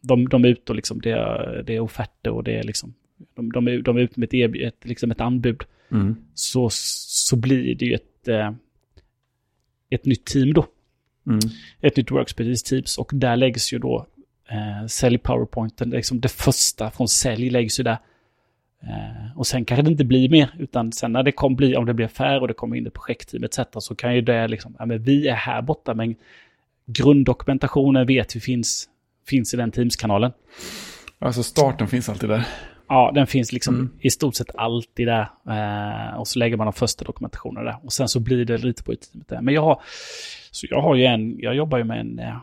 de, 0.01 0.28
de 0.28 0.44
är 0.44 0.48
ute 0.48 0.72
och 0.72 0.77
liksom, 0.77 1.01
det, 1.01 1.10
är, 1.10 1.62
det 1.66 1.77
är 1.77 1.81
offerter 1.81 2.31
och 2.31 2.44
det 2.44 2.59
är 2.59 2.62
liksom, 2.62 2.94
de, 3.35 3.52
de, 3.52 3.68
är, 3.68 3.78
de 3.82 3.97
är 3.97 4.01
ute 4.01 4.20
med 4.20 4.35
ett, 4.35 4.56
ett, 4.74 4.85
liksom 4.89 5.10
ett 5.10 5.20
anbud 5.20 5.62
Mm. 5.93 6.16
så, 6.35 6.68
så 6.72 7.36
blir 7.36 7.74
det 7.74 7.85
ju 7.85 7.94
ett, 7.94 8.28
ett 9.90 10.05
nytt 10.05 10.24
team 10.24 10.52
då. 10.52 10.66
Mm. 11.31 11.40
Ett 11.81 11.97
nytt 11.97 12.11
workspace 12.11 12.66
teams 12.66 12.98
och 12.98 13.11
där 13.15 13.36
läggs 13.36 13.73
ju 13.73 13.78
då 13.78 14.07
eh, 14.51 14.86
sälj 14.86 15.19
powerpointen, 15.19 15.90
liksom 15.90 16.20
det 16.20 16.28
första 16.28 16.90
från 16.90 17.09
sälj 17.09 17.51
läggs 17.51 17.81
ju 17.81 17.85
där. 17.85 17.98
Eh, 18.82 19.39
och 19.39 19.47
sen 19.47 19.65
kanske 19.65 19.82
det 19.82 19.90
inte 19.90 20.05
blir 20.05 20.28
mer, 20.28 20.55
utan 20.59 20.93
sen 20.93 21.12
när 21.12 21.23
det 21.23 21.32
kommer 21.32 21.57
bli, 21.57 21.77
om 21.77 21.86
det 21.86 21.94
blir 21.94 22.07
affär 22.07 22.40
och 22.40 22.48
det 22.48 22.55
kommer 22.55 22.77
in 22.77 22.86
ett 22.86 22.94
projektteam 22.94 23.44
etc. 23.44 23.59
så 23.78 23.94
kan 23.94 24.15
ju 24.15 24.20
det 24.20 24.48
liksom, 24.48 24.77
ja 24.78 24.86
men 24.86 25.02
vi 25.02 25.28
är 25.28 25.35
här 25.35 25.62
borta 25.62 25.94
men 25.94 26.15
grunddokumentationen 26.86 28.07
vet 28.07 28.36
vi 28.36 28.40
finns 28.40 28.89
finns 29.27 29.55
i 29.55 29.57
den 29.57 29.70
Teams-kanalen. 29.70 30.32
Alltså 31.19 31.43
starten 31.43 31.89
finns 31.89 32.09
alltid 32.09 32.28
där. 32.28 32.47
Ja, 32.92 33.10
den 33.14 33.26
finns 33.26 33.52
liksom 33.52 33.74
mm. 33.74 33.90
i 34.00 34.10
stort 34.10 34.34
sett 34.34 34.56
alltid 34.56 35.06
där. 35.08 35.28
Eh, 35.48 36.18
och 36.18 36.28
så 36.28 36.38
lägger 36.38 36.56
man 36.56 36.66
de 36.66 36.72
första 36.72 37.04
dokumentationerna 37.04 37.70
där. 37.70 37.76
Och 37.82 37.92
sen 37.92 38.08
så 38.08 38.20
blir 38.20 38.44
det 38.44 38.58
lite 38.58 38.82
på 38.82 38.94
teamet 38.94 39.28
där. 39.28 39.40
Men 39.40 39.54
jag 39.54 39.62
har, 39.62 39.82
så 40.50 40.66
jag 40.70 40.80
har 40.80 40.94
ju 40.94 41.04
en, 41.04 41.38
jag 41.38 41.54
jobbar 41.54 41.78
ju 41.78 41.84
med 41.84 42.00
en, 42.00 42.18
eh, 42.18 42.36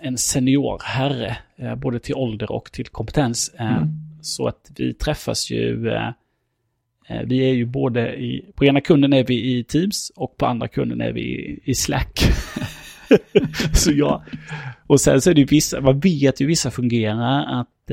en 0.00 0.18
senior 0.18 0.80
herre, 0.84 1.36
eh, 1.56 1.74
både 1.74 1.98
till 1.98 2.14
ålder 2.14 2.52
och 2.52 2.72
till 2.72 2.86
kompetens. 2.86 3.54
Eh, 3.58 3.76
mm. 3.76 3.88
Så 4.20 4.48
att 4.48 4.70
vi 4.76 4.94
träffas 4.94 5.50
ju, 5.50 5.88
eh, 5.88 6.08
eh, 7.08 7.22
vi 7.24 7.50
är 7.50 7.54
ju 7.54 7.66
både 7.66 8.16
i, 8.16 8.52
på 8.54 8.64
ena 8.64 8.80
kunden 8.80 9.12
är 9.12 9.24
vi 9.24 9.58
i 9.58 9.64
Teams 9.64 10.12
och 10.16 10.36
på 10.36 10.46
andra 10.46 10.68
kunden 10.68 11.00
är 11.00 11.12
vi 11.12 11.20
i, 11.20 11.60
i 11.64 11.74
Slack. 11.74 12.20
så 13.74 13.92
ja, 13.92 14.24
och 14.86 15.00
sen 15.00 15.20
så 15.20 15.30
är 15.30 15.34
det 15.34 15.40
ju 15.40 15.46
vissa, 15.46 15.80
man 15.80 16.00
vet 16.00 16.40
ju 16.40 16.46
vissa 16.46 16.70
fungerar 16.70 17.60
att 17.60 17.90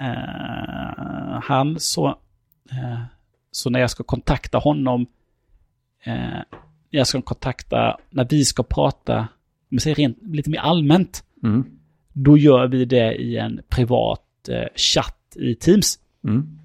eh, 0.00 1.40
han 1.42 1.80
så, 1.80 2.08
eh, 2.70 3.00
så 3.50 3.70
när 3.70 3.80
jag 3.80 3.90
ska 3.90 4.04
kontakta 4.04 4.58
honom, 4.58 5.06
eh, 6.04 6.40
jag 6.90 7.06
ska 7.06 7.22
kontakta, 7.22 7.98
när 8.10 8.26
vi 8.30 8.44
ska 8.44 8.62
prata, 8.62 9.28
om 9.70 9.78
säger 9.78 9.96
rent, 9.96 10.18
lite 10.22 10.50
mer 10.50 10.58
allmänt, 10.58 11.24
mm. 11.42 11.64
då 12.12 12.38
gör 12.38 12.66
vi 12.66 12.84
det 12.84 13.14
i 13.14 13.36
en 13.36 13.60
privat 13.68 14.48
eh, 14.48 14.68
chatt 14.76 15.36
i 15.36 15.54
Teams. 15.54 15.98
Mm. 16.24 16.58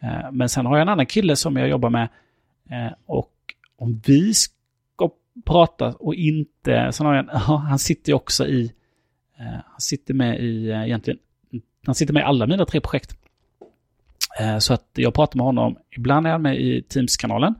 Eh, 0.00 0.32
men 0.32 0.48
sen 0.48 0.66
har 0.66 0.76
jag 0.76 0.82
en 0.82 0.88
annan 0.88 1.06
kille 1.06 1.36
som 1.36 1.56
jag 1.56 1.68
jobbar 1.68 1.90
med 1.90 2.08
eh, 2.70 2.92
och 3.06 3.32
om 3.76 4.00
vi 4.06 4.34
ska 4.34 5.10
prata 5.44 5.92
och 5.92 6.14
inte, 6.14 6.92
sen 6.92 7.06
har 7.06 7.14
jag 7.14 7.24
en, 7.24 7.40
han 7.40 7.78
sitter 7.78 8.12
ju 8.12 8.16
också 8.16 8.46
i, 8.46 8.72
han 9.64 9.80
sitter 9.80 10.14
med 10.14 10.40
i 10.40 10.70
egentligen 10.70 11.18
han 11.86 11.94
sitter 11.94 12.14
med 12.14 12.20
i 12.20 12.24
alla 12.24 12.46
mina 12.46 12.64
tre 12.64 12.80
projekt. 12.80 13.16
Eh, 14.40 14.58
så 14.58 14.74
att 14.74 14.90
jag 14.94 15.14
pratar 15.14 15.36
med 15.36 15.46
honom, 15.46 15.76
ibland 15.90 16.26
är 16.26 16.30
han 16.30 16.42
med 16.42 16.60
i 16.60 16.82
Teams-kanalen 16.82 17.54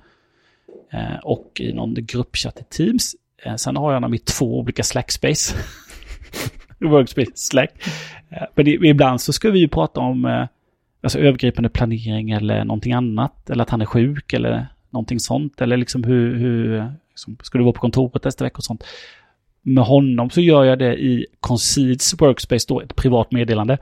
eh, 0.92 1.18
och 1.22 1.60
i 1.60 1.72
någon 1.72 1.94
gruppchatt 1.94 2.60
i 2.60 2.64
Teams. 2.64 3.16
Eh, 3.42 3.54
sen 3.54 3.76
har 3.76 3.90
jag 3.90 3.96
honom 3.96 4.14
i 4.14 4.18
två 4.18 4.58
olika 4.58 4.82
Slack-space. 4.82 5.56
Workspace 6.78 7.30
Slack. 7.34 7.70
Men 8.54 8.68
ibland 8.68 9.20
så 9.20 9.32
ska 9.32 9.50
vi 9.50 9.58
ju 9.58 9.68
prata 9.68 10.00
om 10.00 10.46
alltså 11.02 11.18
övergripande 11.18 11.68
planering 11.68 12.30
eller 12.30 12.64
någonting 12.64 12.92
annat. 12.92 13.50
Eller 13.50 13.62
att 13.62 13.70
han 13.70 13.80
är 13.80 13.86
sjuk 13.86 14.32
eller 14.32 14.66
någonting 14.90 15.20
sånt. 15.20 15.60
Eller 15.60 15.76
liksom 15.76 16.04
hur, 16.04 16.34
hur 16.34 16.92
liksom, 17.10 17.36
ska 17.42 17.58
du 17.58 17.64
vara 17.64 17.72
på 17.72 17.80
kontoret 17.80 18.24
nästa 18.24 18.44
vecka 18.44 18.56
och 18.56 18.64
sånt. 18.64 18.84
Med 19.62 19.84
honom 19.84 20.30
så 20.30 20.40
gör 20.40 20.64
jag 20.64 20.78
det 20.78 20.96
i 20.96 21.26
Concedes 21.40 22.20
Workspace 22.20 22.64
då, 22.68 22.80
ett 22.80 22.96
privat 22.96 23.32
meddelande. 23.32 23.78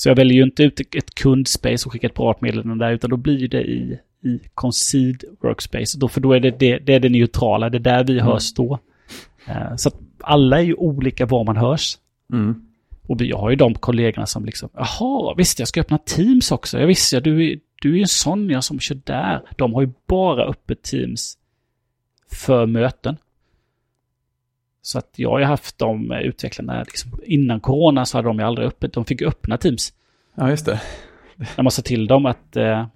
Så 0.00 0.08
jag 0.08 0.16
väljer 0.16 0.36
ju 0.36 0.42
inte 0.42 0.62
ut 0.62 0.80
ett 0.80 1.14
kundspace 1.14 1.86
och 1.86 1.92
skickar 1.92 2.08
ett 2.08 2.14
privat 2.14 2.40
meddelande 2.40 2.84
där, 2.84 2.92
utan 2.92 3.10
då 3.10 3.16
blir 3.16 3.48
det 3.48 3.62
i, 3.62 3.98
i 4.24 4.40
Concede 4.54 5.26
Workspace. 5.40 5.98
Då, 5.98 6.08
för 6.08 6.20
då 6.20 6.32
är 6.32 6.40
det 6.40 6.50
det, 6.50 6.78
det, 6.78 6.94
är 6.94 7.00
det 7.00 7.08
neutrala, 7.08 7.70
det 7.70 7.78
är 7.78 7.80
där 7.80 8.04
vi 8.04 8.12
mm. 8.12 8.26
hörs 8.26 8.54
då. 8.54 8.78
Uh, 9.48 9.76
så 9.76 9.88
att 9.88 9.94
alla 10.20 10.58
är 10.58 10.62
ju 10.62 10.74
olika 10.74 11.26
var 11.26 11.44
man 11.44 11.56
hörs. 11.56 11.98
Mm. 12.32 12.62
Och 13.06 13.20
vi 13.20 13.32
har 13.32 13.50
ju 13.50 13.56
de 13.56 13.74
kollegorna 13.74 14.26
som 14.26 14.44
liksom, 14.44 14.68
jaha, 14.74 15.34
visst 15.36 15.58
jag 15.58 15.68
ska 15.68 15.80
öppna 15.80 15.98
Teams 15.98 16.52
också. 16.52 16.80
Jag 16.80 16.86
visste, 16.86 17.16
ja, 17.16 17.20
du, 17.20 17.60
du 17.82 17.92
är 17.92 17.96
ju 17.96 18.02
en 18.02 18.08
sån 18.08 18.50
jag 18.50 18.64
som 18.64 18.80
kör 18.80 18.98
där. 19.04 19.42
De 19.56 19.74
har 19.74 19.82
ju 19.82 19.90
bara 20.06 20.44
öppet 20.44 20.82
Teams 20.82 21.38
för 22.32 22.66
möten. 22.66 23.16
Så 24.82 24.98
att 24.98 25.10
jag 25.16 25.30
har 25.30 25.40
haft 25.40 25.78
de 25.78 26.12
utvecklarna, 26.12 26.82
liksom, 26.82 27.10
innan 27.26 27.60
corona 27.60 28.04
så 28.06 28.18
hade 28.18 28.28
de 28.28 28.38
ju 28.38 28.44
aldrig 28.44 28.68
öppet, 28.68 28.92
de 28.92 29.04
fick 29.04 29.22
öppna 29.22 29.56
Teams. 29.56 29.92
Ja, 30.34 30.50
just 30.50 30.66
det. 30.66 30.80
När 31.56 31.62
man 31.62 31.70
sa 31.70 31.82
till 31.82 32.06
dem 32.06 32.26
att 32.26 32.56
eh, 32.56 32.86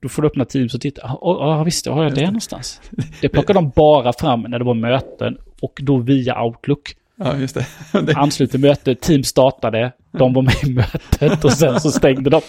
då 0.00 0.08
får 0.08 0.22
du 0.22 0.28
öppna 0.28 0.44
Teams 0.44 0.74
och 0.74 0.80
titta, 0.80 1.02
ja 1.20 1.62
visst, 1.64 1.86
har 1.86 2.02
jag 2.02 2.14
det, 2.14 2.20
det 2.20 2.26
någonstans? 2.26 2.80
Det 3.20 3.28
plockade 3.28 3.56
de 3.58 3.72
bara 3.76 4.12
fram 4.12 4.40
när 4.42 4.58
det 4.58 4.64
var 4.64 4.74
möten 4.74 5.38
och 5.60 5.80
då 5.82 5.96
via 5.96 6.42
Outlook. 6.42 6.96
Ja, 7.16 7.36
just 7.36 7.54
det. 7.54 7.66
det... 8.02 8.14
Ansluter 8.14 8.58
möte, 8.58 8.94
Teams 8.94 9.28
startade, 9.28 9.92
de 10.12 10.32
var 10.32 10.42
med 10.42 10.64
i 10.64 10.74
mötet 10.74 11.44
och 11.44 11.52
sen 11.52 11.80
så 11.80 11.90
stängde 11.90 12.30
de. 12.30 12.40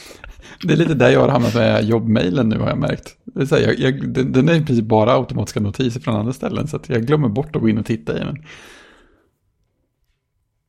Det 0.64 0.74
är 0.74 0.78
lite 0.78 0.94
där 0.94 1.10
jag 1.10 1.20
har 1.20 1.30
hamnat 1.30 1.56
med 1.56 1.84
jobbmailen 1.84 2.50
nu 2.50 2.60
har 2.60 2.70
jag 2.70 2.78
märkt. 2.78 3.18
Det 3.24 3.52
är 3.52 3.56
här, 3.56 3.62
jag, 3.62 3.80
jag, 3.80 4.10
den 4.34 4.50
är 4.50 4.54
i 4.54 4.66
princip 4.66 4.86
bara 4.86 5.14
automatiska 5.14 5.60
notiser 5.60 6.00
från 6.00 6.16
andra 6.16 6.34
ställen 6.34 6.68
så 6.68 6.80
jag 6.88 7.06
glömmer 7.06 7.28
bort 7.28 7.56
att 7.56 7.62
gå 7.62 7.70
in 7.70 7.78
och 7.78 7.86
titta 7.86 8.16
i 8.16 8.20
den 8.20 8.38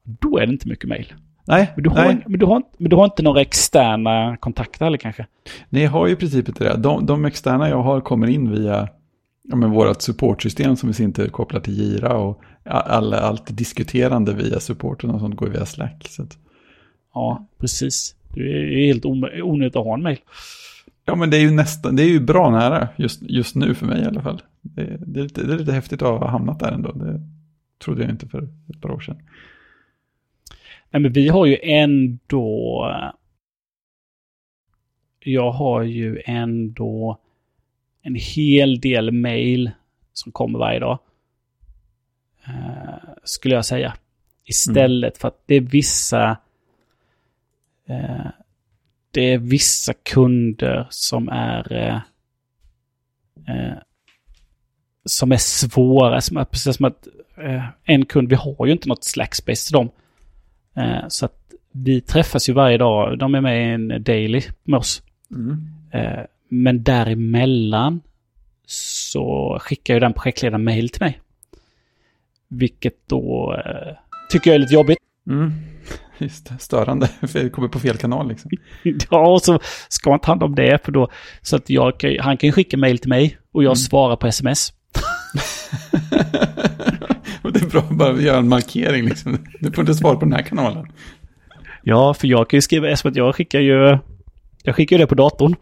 då 0.06 0.38
är 0.38 0.46
det 0.46 0.52
inte 0.52 0.68
mycket 0.68 0.88
mail. 0.88 1.12
Nej, 1.48 1.72
men 1.74 1.84
du, 1.84 1.90
har, 1.90 1.96
nej. 1.96 2.24
Men, 2.26 2.38
du 2.38 2.46
har, 2.46 2.62
men 2.78 2.90
du 2.90 2.96
har 2.96 3.04
inte 3.04 3.22
några 3.22 3.40
externa 3.40 4.36
kontakter 4.36 4.86
eller 4.86 4.98
kanske? 4.98 5.26
Nej, 5.68 5.82
jag 5.82 5.90
har 5.90 6.06
ju 6.06 6.12
i 6.12 6.16
princip 6.16 6.48
inte 6.48 6.64
det. 6.64 6.76
De, 6.76 7.06
de 7.06 7.24
externa 7.24 7.68
jag 7.68 7.82
har 7.82 8.00
kommer 8.00 8.26
in 8.26 8.50
via 8.50 8.88
ja, 9.42 9.56
men 9.56 9.70
vårt 9.70 10.02
supportsystem 10.02 10.76
som 10.76 10.88
vi 10.88 10.92
sin 10.92 11.12
tur 11.12 11.28
kopplar 11.28 11.60
till 11.60 11.74
Gira 11.74 12.16
och 12.16 12.42
all, 12.64 13.14
allt 13.14 13.56
diskuterande 13.56 14.34
via 14.34 14.60
supporten 14.60 15.10
och 15.10 15.20
sånt 15.20 15.36
går 15.36 15.46
via 15.46 15.66
Slack. 15.66 16.06
Så 16.08 16.22
att... 16.22 16.38
Ja, 17.14 17.46
precis. 17.58 18.14
Det 18.34 18.40
är 18.40 18.86
helt 18.86 19.04
onödigt 19.42 19.76
att 19.76 19.84
ha 19.84 19.94
en 19.94 20.02
mail. 20.02 20.18
Ja, 21.04 21.14
men 21.14 21.30
det 21.30 21.36
är 21.36 21.40
ju 21.40 21.50
nästan, 21.50 21.96
det 21.96 22.02
är 22.02 22.08
ju 22.08 22.20
bra 22.20 22.50
nära 22.50 22.88
just, 22.96 23.22
just 23.22 23.54
nu 23.54 23.74
för 23.74 23.86
mig 23.86 24.02
i 24.02 24.04
alla 24.04 24.22
fall. 24.22 24.42
Det, 24.62 24.96
det, 25.06 25.20
är 25.20 25.24
lite, 25.24 25.46
det 25.46 25.54
är 25.54 25.58
lite 25.58 25.72
häftigt 25.72 26.02
att 26.02 26.20
ha 26.20 26.28
hamnat 26.28 26.60
där 26.60 26.72
ändå. 26.72 26.92
Det 26.92 27.20
trodde 27.84 28.02
jag 28.02 28.10
inte 28.10 28.28
för 28.28 28.42
ett 28.42 28.80
par 28.80 28.90
år 28.90 29.00
sedan. 29.00 29.16
Nej, 30.96 31.00
men 31.00 31.12
vi 31.12 31.28
har 31.28 31.46
ju 31.46 31.58
ändå... 31.62 32.90
Jag 35.18 35.50
har 35.50 35.82
ju 35.82 36.22
ändå 36.24 37.20
en 38.02 38.14
hel 38.14 38.80
del 38.80 39.10
mail 39.10 39.70
som 40.12 40.32
kommer 40.32 40.58
varje 40.58 40.78
dag. 40.78 40.98
Uh, 42.48 42.94
skulle 43.24 43.54
jag 43.54 43.64
säga. 43.64 43.94
Istället 44.44 45.14
mm. 45.14 45.20
för 45.20 45.28
att 45.28 45.42
det 45.46 45.54
är 45.54 45.60
vissa... 45.60 46.36
Uh, 47.90 48.26
det 49.10 49.32
är 49.32 49.38
vissa 49.38 49.92
kunder 49.92 50.86
som 50.90 51.28
är... 51.28 51.72
Uh, 53.48 53.78
som 55.04 55.32
är 55.32 55.36
svåra. 55.36 56.20
Som, 56.20 56.46
precis 56.50 56.76
som 56.76 56.84
att 56.84 57.08
en 57.84 58.06
kund, 58.06 58.28
vi 58.28 58.34
har 58.34 58.66
ju 58.66 58.72
inte 58.72 58.88
något 58.88 59.04
slackspace 59.04 59.66
till 59.66 59.72
dem. 59.72 59.90
Eh, 60.76 61.08
så 61.08 61.26
att 61.26 61.38
vi 61.72 62.00
träffas 62.00 62.48
ju 62.48 62.52
varje 62.52 62.78
dag. 62.78 63.18
De 63.18 63.34
är 63.34 63.40
med 63.40 63.60
i 63.60 63.72
en 63.72 64.02
daily 64.02 64.42
med 64.64 64.78
oss. 64.78 65.02
Mm. 65.30 65.68
Eh, 65.92 66.24
men 66.48 66.82
däremellan 66.82 68.00
så 68.66 69.58
skickar 69.60 69.94
ju 69.94 70.00
den 70.00 70.12
projektledaren 70.12 70.64
mail 70.64 70.88
till 70.88 71.02
mig. 71.02 71.20
Vilket 72.48 73.08
då 73.08 73.54
eh, 73.54 73.96
tycker 74.30 74.50
jag 74.50 74.54
är 74.54 74.58
lite 74.58 74.74
jobbigt. 74.74 74.98
Mm. 75.26 75.52
Just 76.18 76.48
det, 76.48 76.58
störande, 76.58 77.06
för 77.20 77.42
det 77.42 77.50
kommer 77.50 77.68
på 77.68 77.78
fel 77.78 77.96
kanal 77.96 78.28
liksom. 78.28 78.50
ja, 79.10 79.32
och 79.32 79.42
så 79.42 79.58
ska 79.88 80.10
man 80.10 80.20
ta 80.20 80.30
hand 80.30 80.42
om 80.42 80.54
det, 80.54 80.84
för 80.84 80.92
då, 80.92 81.08
så 81.42 81.56
att 81.56 81.70
jag, 81.70 82.18
han 82.20 82.36
kan 82.36 82.52
skicka 82.52 82.76
mail 82.76 82.98
till 82.98 83.08
mig 83.08 83.38
och 83.52 83.62
jag 83.62 83.70
mm. 83.70 83.76
svarar 83.76 84.16
på 84.16 84.26
sms. 84.26 84.72
Det 87.58 87.66
är 87.66 87.70
bra 87.70 87.80
att 87.80 87.96
bara 87.96 88.20
göra 88.20 88.38
en 88.38 88.48
markering 88.48 89.04
liksom. 89.04 89.38
Du 89.60 89.72
får 89.72 89.82
inte 89.82 89.94
svar 89.94 90.14
på 90.14 90.20
den 90.20 90.32
här 90.32 90.42
kanalen. 90.42 90.86
Ja, 91.82 92.14
för 92.14 92.28
jag 92.28 92.50
kan 92.50 92.56
ju 92.56 92.62
skriva 92.62 92.88
eftersom 92.88 93.10
att 93.10 93.16
jag 93.16 93.34
skickar 93.34 93.60
ju... 93.60 93.98
Jag 94.62 94.74
skickar 94.74 94.96
ju 94.96 95.00
det 95.02 95.06
på 95.06 95.14
datorn. 95.14 95.54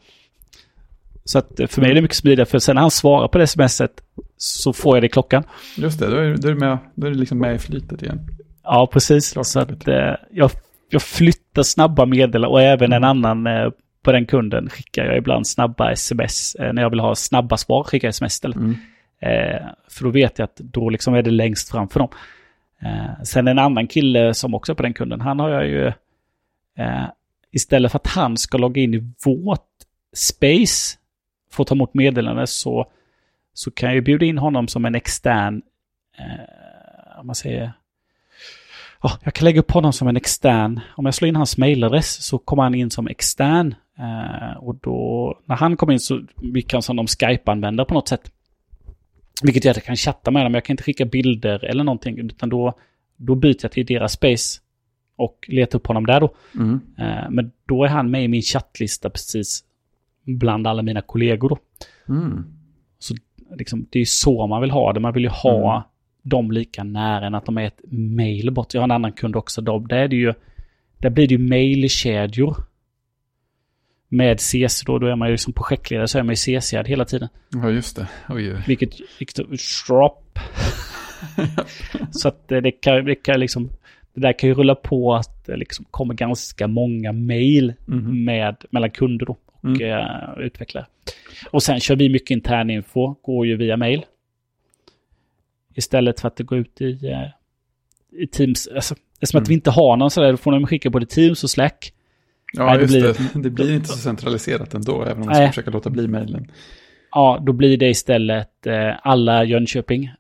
Så 1.25 1.39
att 1.39 1.61
för 1.69 1.81
mig 1.81 1.91
är 1.91 1.95
det 1.95 2.03
mycket 2.03 2.17
smidigare, 2.17 2.47
för 2.47 2.59
sen 2.59 2.75
när 2.75 2.81
han 2.81 2.91
svarar 2.91 3.29
på 3.29 3.39
det 3.39 3.47
smset 3.47 3.91
så 4.37 4.73
får 4.73 4.97
jag 4.97 5.03
det 5.03 5.07
i 5.07 5.11
klockan. 5.11 5.45
Just 5.77 5.99
det, 5.99 6.11
då 6.11 6.17
är, 6.17 6.37
då 6.37 6.49
är, 6.49 6.53
du, 6.53 6.59
med, 6.59 6.79
då 6.95 7.07
är 7.07 7.11
du 7.11 7.17
liksom 7.17 7.39
med 7.39 7.55
i 7.55 7.59
flytet 7.59 8.03
igen. 8.03 8.21
Ja, 8.63 8.89
precis. 8.93 9.33
Klart, 9.33 9.47
så 9.47 9.61
att 9.61 9.89
eh, 9.89 10.15
jag, 10.31 10.51
jag 10.91 11.03
flyttar 11.03 11.63
snabba 11.63 12.07
meddelanden 12.07 12.51
och 12.51 12.63
även 12.63 12.93
en 12.93 13.05
annan 13.05 13.47
eh, 13.47 13.71
på 14.03 14.13
den 14.13 14.27
kunden 14.27 14.69
skickar 14.69 15.05
jag 15.05 15.17
ibland 15.17 15.47
snabba 15.47 15.93
sms. 15.93 16.55
Eh, 16.55 16.73
när 16.73 16.83
jag 16.83 16.91
vill 16.91 17.01
ha 17.01 17.15
snabba 17.15 17.57
svar 17.57 17.85
skickar 17.85 18.09
jag 18.09 18.11
sms 18.11 18.33
istället. 18.35 18.57
Mm. 18.57 18.77
Eh, 19.25 19.67
för 19.89 20.05
då 20.05 20.11
vet 20.11 20.39
jag 20.39 20.45
att 20.45 20.57
då 20.57 20.91
liksom 20.91 21.15
är 21.15 21.23
det 21.23 21.31
längst 21.31 21.71
fram 21.71 21.89
för 21.89 22.01
dem. 22.01 22.09
Eh, 22.83 23.23
sen 23.23 23.49
en 23.49 23.59
annan 23.59 23.87
kille 23.87 24.35
som 24.35 24.55
också 24.55 24.73
är 24.73 24.77
på 24.77 24.83
den 24.83 24.95
kunden, 24.95 25.21
han 25.21 25.39
har 25.39 25.51
jag 25.51 25.67
ju... 25.67 25.87
Eh, 26.79 27.05
istället 27.51 27.93
för 27.93 27.99
att 27.99 28.07
han 28.07 28.37
ska 28.37 28.59
logga 28.59 28.83
in 28.83 28.95
i 28.95 29.13
vårt 29.25 29.69
space 30.15 30.99
för 31.51 31.63
att 31.63 31.69
ta 31.69 31.75
emot 31.75 31.95
meddelanden 31.95 32.47
så, 32.47 32.87
så 33.53 33.71
kan 33.71 33.95
jag 33.95 34.05
bjuda 34.05 34.27
in 34.27 34.39
honom 34.39 34.69
som 34.69 34.85
en 34.85 34.95
extern, 34.95 35.63
eh, 36.19 37.21
om 37.21 37.27
man 37.27 37.35
säger, 37.35 37.73
oh, 39.03 39.13
jag 39.25 39.35
kan 39.35 39.45
lägga 39.45 39.61
upp 39.61 39.71
honom 39.71 39.93
som 39.93 40.09
en 40.09 40.17
extern, 40.17 40.81
om 40.97 41.05
jag 41.05 41.15
slår 41.15 41.29
in 41.29 41.37
hans 41.37 41.57
mailadress 41.57 42.25
så 42.25 42.39
kommer 42.39 42.63
han 42.63 42.75
in 42.75 42.91
som 42.91 43.07
extern. 43.07 43.75
Eh, 43.99 44.57
och 44.57 44.75
då, 44.75 45.39
när 45.45 45.57
han 45.57 45.77
kommer 45.77 45.93
in 45.93 46.01
så 46.01 46.23
vi 46.37 46.63
kan 46.63 46.83
som 46.83 46.97
de 46.97 47.07
Skype-användare 47.07 47.87
på 47.87 47.95
något 47.95 48.09
sätt. 48.09 48.31
Vilket 49.43 49.65
gör 49.65 49.71
att 49.71 49.77
jag 49.77 49.85
kan 49.85 49.97
chatta 49.97 50.31
med 50.31 50.47
dem, 50.47 50.55
jag 50.55 50.65
kan 50.65 50.75
inte 50.75 50.83
skicka 50.83 51.05
bilder 51.05 51.65
eller 51.65 51.85
någonting, 51.85 52.19
utan 52.19 52.49
då, 52.49 52.79
då 53.17 53.35
byter 53.35 53.57
jag 53.63 53.73
till 53.73 53.87
deras 53.87 54.13
space. 54.13 54.61
och 55.17 55.45
leta 55.49 55.77
upp 55.79 55.87
honom 55.87 56.07
där 56.07 56.21
då. 56.21 56.35
Mm. 56.55 56.81
Eh, 56.99 57.31
men 57.31 57.53
då 57.67 57.85
är 57.85 57.89
han 57.89 58.11
med 58.11 58.25
i 58.25 58.29
min 58.29 58.43
chattlista 58.43 59.11
precis 59.11 59.65
bland 60.25 60.67
alla 60.67 60.83
mina 60.83 61.01
kollegor 61.01 61.49
då. 61.49 61.59
Mm. 62.09 62.45
Liksom, 63.57 63.87
det 63.91 63.99
är 63.99 64.01
ju 64.01 64.07
så 64.07 64.47
man 64.47 64.61
vill 64.61 64.71
ha 64.71 64.93
det. 64.93 65.01
Man 65.01 65.13
vill 65.13 65.23
ju 65.23 65.29
ha 65.29 65.73
Mm. 65.77 65.83
dem 66.23 66.51
lika 66.53 66.85
nära 66.85 67.27
än 67.27 67.35
att 67.35 67.47
de 67.47 67.59
är 67.59 67.67
ett 67.67 67.81
mail 67.91 68.51
bort. 68.51 68.75
Jag 68.75 68.81
har 68.81 68.85
en 68.85 68.91
annan 68.91 69.13
kund 69.13 69.37
också. 69.37 69.61
Där, 69.61 69.93
är 69.97 70.09
det 70.09 70.17
ju, 70.17 70.35
där 70.99 71.11
blir 71.11 71.29
det 71.29 71.35
ju 71.35 71.39
mailkedjor. 71.49 72.57
Med 74.17 74.41
CC 74.41 74.83
då, 74.87 74.99
då 74.99 75.07
är 75.07 75.17
man 75.17 75.31
ju 75.31 75.39
som 75.39 75.53
projektledare 75.53 76.09
så 76.09 76.19
är 76.19 76.23
man 76.23 76.33
ju 76.35 76.61
CC 76.61 76.73
hela 76.87 77.05
tiden. 77.05 77.29
Ja, 77.53 77.71
just 77.71 77.97
det. 77.97 78.09
Oj, 78.29 78.53
oj. 78.55 78.63
Vilket, 78.67 78.91
vilket 79.19 79.61
strop. 79.61 80.39
så 82.11 82.29
att 82.29 82.49
det, 82.49 82.61
det 82.61 82.71
kan, 82.71 83.05
det 83.05 83.15
kan 83.15 83.41
liksom, 83.41 83.71
det 84.15 84.21
där 84.21 84.33
kan 84.39 84.49
ju 84.49 84.55
rulla 84.55 84.75
på 84.75 85.15
att 85.15 85.47
det 85.47 85.57
liksom 85.57 85.85
kommer 85.91 86.15
ganska 86.15 86.67
många 86.67 87.13
mail 87.13 87.73
Mhm. 87.87 88.25
med, 88.25 88.57
mellan 88.71 88.91
kunder 88.91 89.27
då 89.27 89.37
och 89.53 89.65
Mm. 89.65 89.91
eh, 89.93 90.39
utvecklare. 90.39 90.87
Och 91.51 91.63
sen 91.63 91.81
kör 91.81 91.97
vi 91.97 92.09
mycket 92.09 92.31
interninfo, 92.31 93.15
går 93.23 93.47
ju 93.47 93.57
via 93.57 93.77
mail. 93.77 94.05
Istället 95.75 96.21
för 96.21 96.29
att 96.29 96.37
det 96.37 96.45
går 96.45 96.59
ut 96.59 96.81
i, 96.81 97.07
eh, 97.09 98.23
i 98.23 98.27
Teams. 98.27 98.69
Alltså, 98.75 98.95
eftersom 99.21 99.39
att 99.39 99.43
Mm. 99.43 99.49
vi 99.49 99.55
inte 99.55 99.71
har 99.71 99.97
någon 99.97 100.11
sådär, 100.11 100.31
då 100.31 100.37
får 100.37 100.53
de 100.53 100.67
skicka 100.67 100.91
både 100.91 101.07
Teams 101.07 101.45
och 101.45 101.51
Slack. 101.51 101.93
Ja, 102.57 102.67
Nej, 102.67 102.75
det 102.77 102.83
just 102.83 102.95
blir 103.19 103.29
det. 103.35 103.43
Det 103.43 103.51
blir 103.51 103.75
inte 103.75 103.89
så 103.89 103.99
centraliserat 103.99 104.75
ändå, 104.75 105.03
även 105.03 105.21
om 105.21 105.27
man 105.27 105.35
ska 105.35 105.49
försöka 105.49 105.71
låta 105.71 105.91
bli 105.91 106.09
mejlen. 106.09 106.51
Ja, 107.11 107.43
då 107.47 107.53
blir 107.53 107.77
det 107.77 107.89
istället 107.89 108.67
eh, 108.67 108.93
alla 109.03 109.45
Jönköping, 109.45 110.13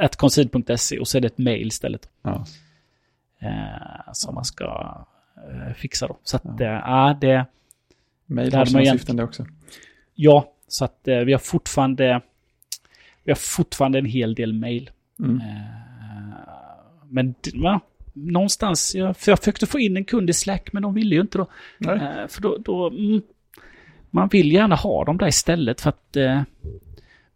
ett, 0.00 0.16
concede.se 0.16 0.98
och 0.98 1.08
så 1.08 1.16
är 1.18 1.20
det 1.20 1.26
ett 1.26 1.38
mail 1.38 1.66
istället. 1.66 2.08
Ja. 2.22 2.44
Eh, 3.40 4.12
som 4.12 4.34
man 4.34 4.44
ska 4.44 4.96
eh, 5.36 5.74
fixa 5.74 6.08
då. 6.08 6.18
Så 6.22 6.36
att, 6.36 6.44
Ja. 6.58 7.10
eh, 7.10 7.18
det... 7.18 7.46
Mejl 8.26 8.54
har 8.54 8.64
sina 8.64 8.84
syften 8.84 9.16
det 9.16 9.24
också. 9.24 9.46
Ja, 10.14 10.52
så 10.68 10.84
att 10.84 11.08
eh, 11.08 11.18
vi 11.18 11.32
har 11.32 11.38
fortfarande... 11.38 12.20
Vi 13.24 13.30
har 13.30 13.36
fortfarande 13.36 13.98
en 13.98 14.06
hel 14.06 14.34
del 14.34 14.52
mail. 14.52 14.90
Mm. 15.18 15.36
Eh, 15.36 15.42
men 17.08 17.34
ja, 17.52 17.80
någonstans, 18.12 18.94
jag, 18.94 19.16
för 19.16 19.32
jag 19.32 19.38
försökte 19.38 19.66
få 19.66 19.78
in 19.80 19.96
en 19.96 20.04
kund 20.04 20.30
i 20.30 20.32
Slack, 20.32 20.72
men 20.72 20.82
de 20.82 20.94
ville 20.94 21.14
ju 21.14 21.20
inte 21.20 21.38
då. 21.38 21.46
Nej. 21.78 21.94
Eh, 21.96 22.26
för 22.28 22.42
då, 22.42 22.56
då 22.58 22.88
mm, 22.90 23.22
man 24.10 24.28
vill 24.28 24.52
gärna 24.52 24.74
ha 24.74 25.04
dem 25.04 25.18
där 25.18 25.26
istället 25.28 25.80
för 25.80 25.88
att 25.88 26.16
eh, 26.16 26.42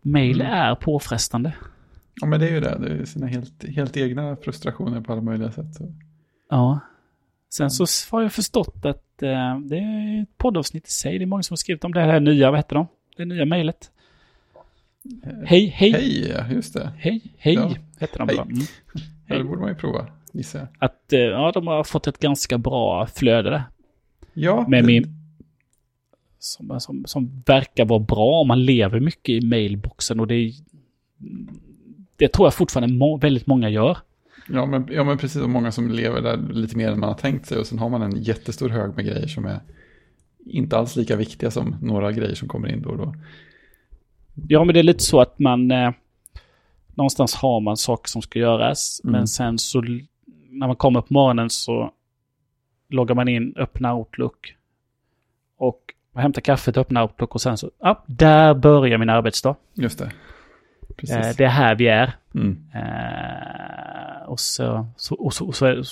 mail 0.03 0.40
Mm. 0.40 0.53
är 0.53 0.74
påfrestande. 0.74 1.53
Ja, 2.20 2.27
men 2.27 2.40
det 2.40 2.48
är 2.48 2.53
ju 2.53 2.61
det. 2.61 2.78
Det 2.78 2.89
är 2.89 3.05
sina 3.05 3.27
helt, 3.27 3.65
helt 3.69 3.97
egna 3.97 4.36
frustrationer 4.36 5.01
på 5.01 5.12
alla 5.12 5.23
möjliga 5.23 5.53
sätt. 5.53 5.74
Så. 5.74 5.93
Ja. 6.51 6.81
Sen 7.51 7.70
så 7.70 7.86
har 8.11 8.23
jag 8.23 8.32
förstått 8.32 8.85
att 8.85 9.23
eh, 9.23 9.59
det 9.61 9.78
är 9.78 10.23
ett 10.23 10.39
poddavsnitt 10.39 10.89
i 10.89 10.90
sig. 10.90 11.19
Det 11.19 11.24
är 11.24 11.27
många 11.27 11.43
som 11.43 11.53
har 11.55 11.57
skrivit 11.57 11.85
om 11.85 11.93
det 11.93 12.01
här 12.01 12.20
nya, 12.20 12.51
vad 12.51 12.59
heter 12.59 12.74
de? 12.77 12.86
Det 13.16 13.24
nya 13.24 13.44
mejlet. 13.44 13.90
Hej, 15.24 15.66
hej, 15.66 15.69
hej, 15.77 15.93
Hej, 15.93 16.31
ja, 16.39 16.48
just 16.55 16.74
det. 16.74 16.93
hej, 16.98 17.23
Ja. 17.43 17.74
heter 17.98 18.19
de. 18.19 18.28
Hej. 18.28 18.36
bara. 18.36 18.44
Mm. 18.47 18.59
Ja, 18.94 19.01
Hej. 19.27 19.39
det 19.39 19.44
borde 19.44 19.61
man 19.61 19.69
ju 19.70 19.74
prova, 19.74 20.07
gissar 20.37 20.59
jag. 20.59 20.69
Att 20.79 21.13
eh, 21.13 21.21
ja, 21.21 21.51
de 21.55 21.67
har 21.67 21.85
fått 21.85 22.07
ett 22.07 22.19
ganska 22.19 22.59
bra 22.59 23.07
flöde 23.07 23.51
där. 23.51 23.63
Ja, 24.35 24.65
Med 24.69 24.83
det- 24.83 24.87
min, 24.87 25.07
som, 26.39 26.81
som, 26.81 27.05
som 27.07 27.43
verkar 27.47 27.85
vara 27.85 28.01
bra. 28.01 28.45
Man 28.45 28.65
lever 28.65 29.01
mycket 29.01 29.29
i 29.29 29.47
mailboxen 29.47 30.21
och 30.21 30.27
det 30.27 30.53
det 32.17 32.29
tror 32.29 32.47
jag 32.47 32.55
fortfarande 32.55 32.95
må, 32.95 33.17
väldigt 33.17 33.47
många 33.47 33.69
gör. 33.69 33.99
Ja 34.49 34.67
men, 34.67 34.89
ja, 34.93 35.05
men 35.05 35.19
precis. 35.19 35.43
Och 35.43 35.51
många 35.51 35.73
som 35.73 35.91
lever 35.91 36.21
där 36.21 36.37
lite 36.53 36.77
mer 36.77 36.91
än 36.93 37.01
man 37.01 37.09
har 37.09 37.17
tänkt 37.17 37.47
sig. 37.47 37.59
Och 37.59 37.67
sen 37.67 37.79
har 37.79 37.89
man 37.89 38.03
en 38.03 38.23
jättestor 38.23 38.69
hög 38.69 38.97
med 38.97 39.05
grejer 39.05 39.27
som 39.27 39.45
är 39.47 39.61
inte 40.47 40.77
alls 40.79 40.97
lika 40.97 41.17
viktiga 41.17 41.51
som 41.51 41.77
några 41.83 42.13
grejer 42.13 42.35
som 42.35 42.49
kommer 42.49 42.69
in 42.69 42.83
då 42.83 42.91
och 42.91 42.97
då. 42.99 43.15
Ja, 44.49 44.65
men 44.65 44.75
det 44.75 44.81
är 44.81 44.85
lite 44.85 45.03
så 45.05 45.21
att 45.21 45.39
man... 45.39 45.71
Eh, 45.71 45.91
någonstans 46.95 47.35
har 47.35 47.61
man 47.61 47.77
saker 47.77 48.09
som 48.09 48.23
ska 48.23 48.39
göras. 48.39 49.01
Mm. 49.05 49.13
Men 49.13 49.27
sen 49.27 49.59
så 49.59 49.81
när 50.59 50.66
man 50.66 50.77
kommer 50.77 51.01
på 51.01 51.12
morgonen 51.15 51.51
så 51.51 51.93
loggar 52.89 53.15
man 53.15 53.28
in, 53.28 53.55
öppnar 53.57 53.95
Outlook. 53.95 54.55
Och 55.59 55.95
hämtar 56.15 56.41
kaffet, 56.41 56.77
öppnar 56.77 57.03
Outlook 57.03 57.35
och 57.35 57.41
sen 57.41 57.59
så... 57.59 57.70
Ja, 57.78 58.05
där 58.07 58.55
börjar 58.55 58.99
min 58.99 59.11
arbetsdag. 59.11 59.57
Just 59.74 59.99
det. 59.99 60.12
Precis. 60.97 61.16
Eh, 61.16 61.37
det 61.37 61.45
är 61.45 61.49
här 61.49 61.74
vi 61.74 61.89
är. 61.89 62.12
Mm. 62.35 62.65
Eh, 62.74 64.28
och, 64.28 64.41
så, 64.41 64.87
så, 64.97 65.15
och, 65.15 65.35
så, 65.35 65.47
och, 65.47 65.55
så 65.55 65.85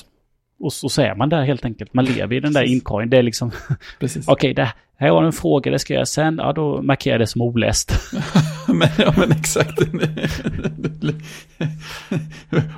och 0.61 0.73
så, 0.73 0.89
så 0.89 1.03
är 1.03 1.15
man 1.15 1.29
där 1.29 1.45
helt 1.45 1.65
enkelt. 1.65 1.95
Man 1.95 2.05
lever 2.05 2.37
i 2.37 2.41
den 2.41 2.53
där 2.53 2.63
inkorgen. 2.63 3.11
Det 3.11 3.17
är 3.17 3.23
liksom... 3.23 3.51
Okej, 4.27 4.55
det 4.55 4.73
här 4.97 5.11
var 5.11 5.25
en 5.25 5.33
fråga, 5.33 5.71
det 5.71 5.79
ska 5.79 5.95
jag 5.95 6.09
sen. 6.09 6.37
Ja, 6.39 6.53
då 6.53 6.83
markerar 6.83 7.15
jag 7.15 7.21
det 7.21 7.27
som 7.27 7.41
oläst. 7.43 7.93
men, 8.69 8.89
ja, 8.99 9.15
men 9.17 9.33
exakt. 9.33 9.79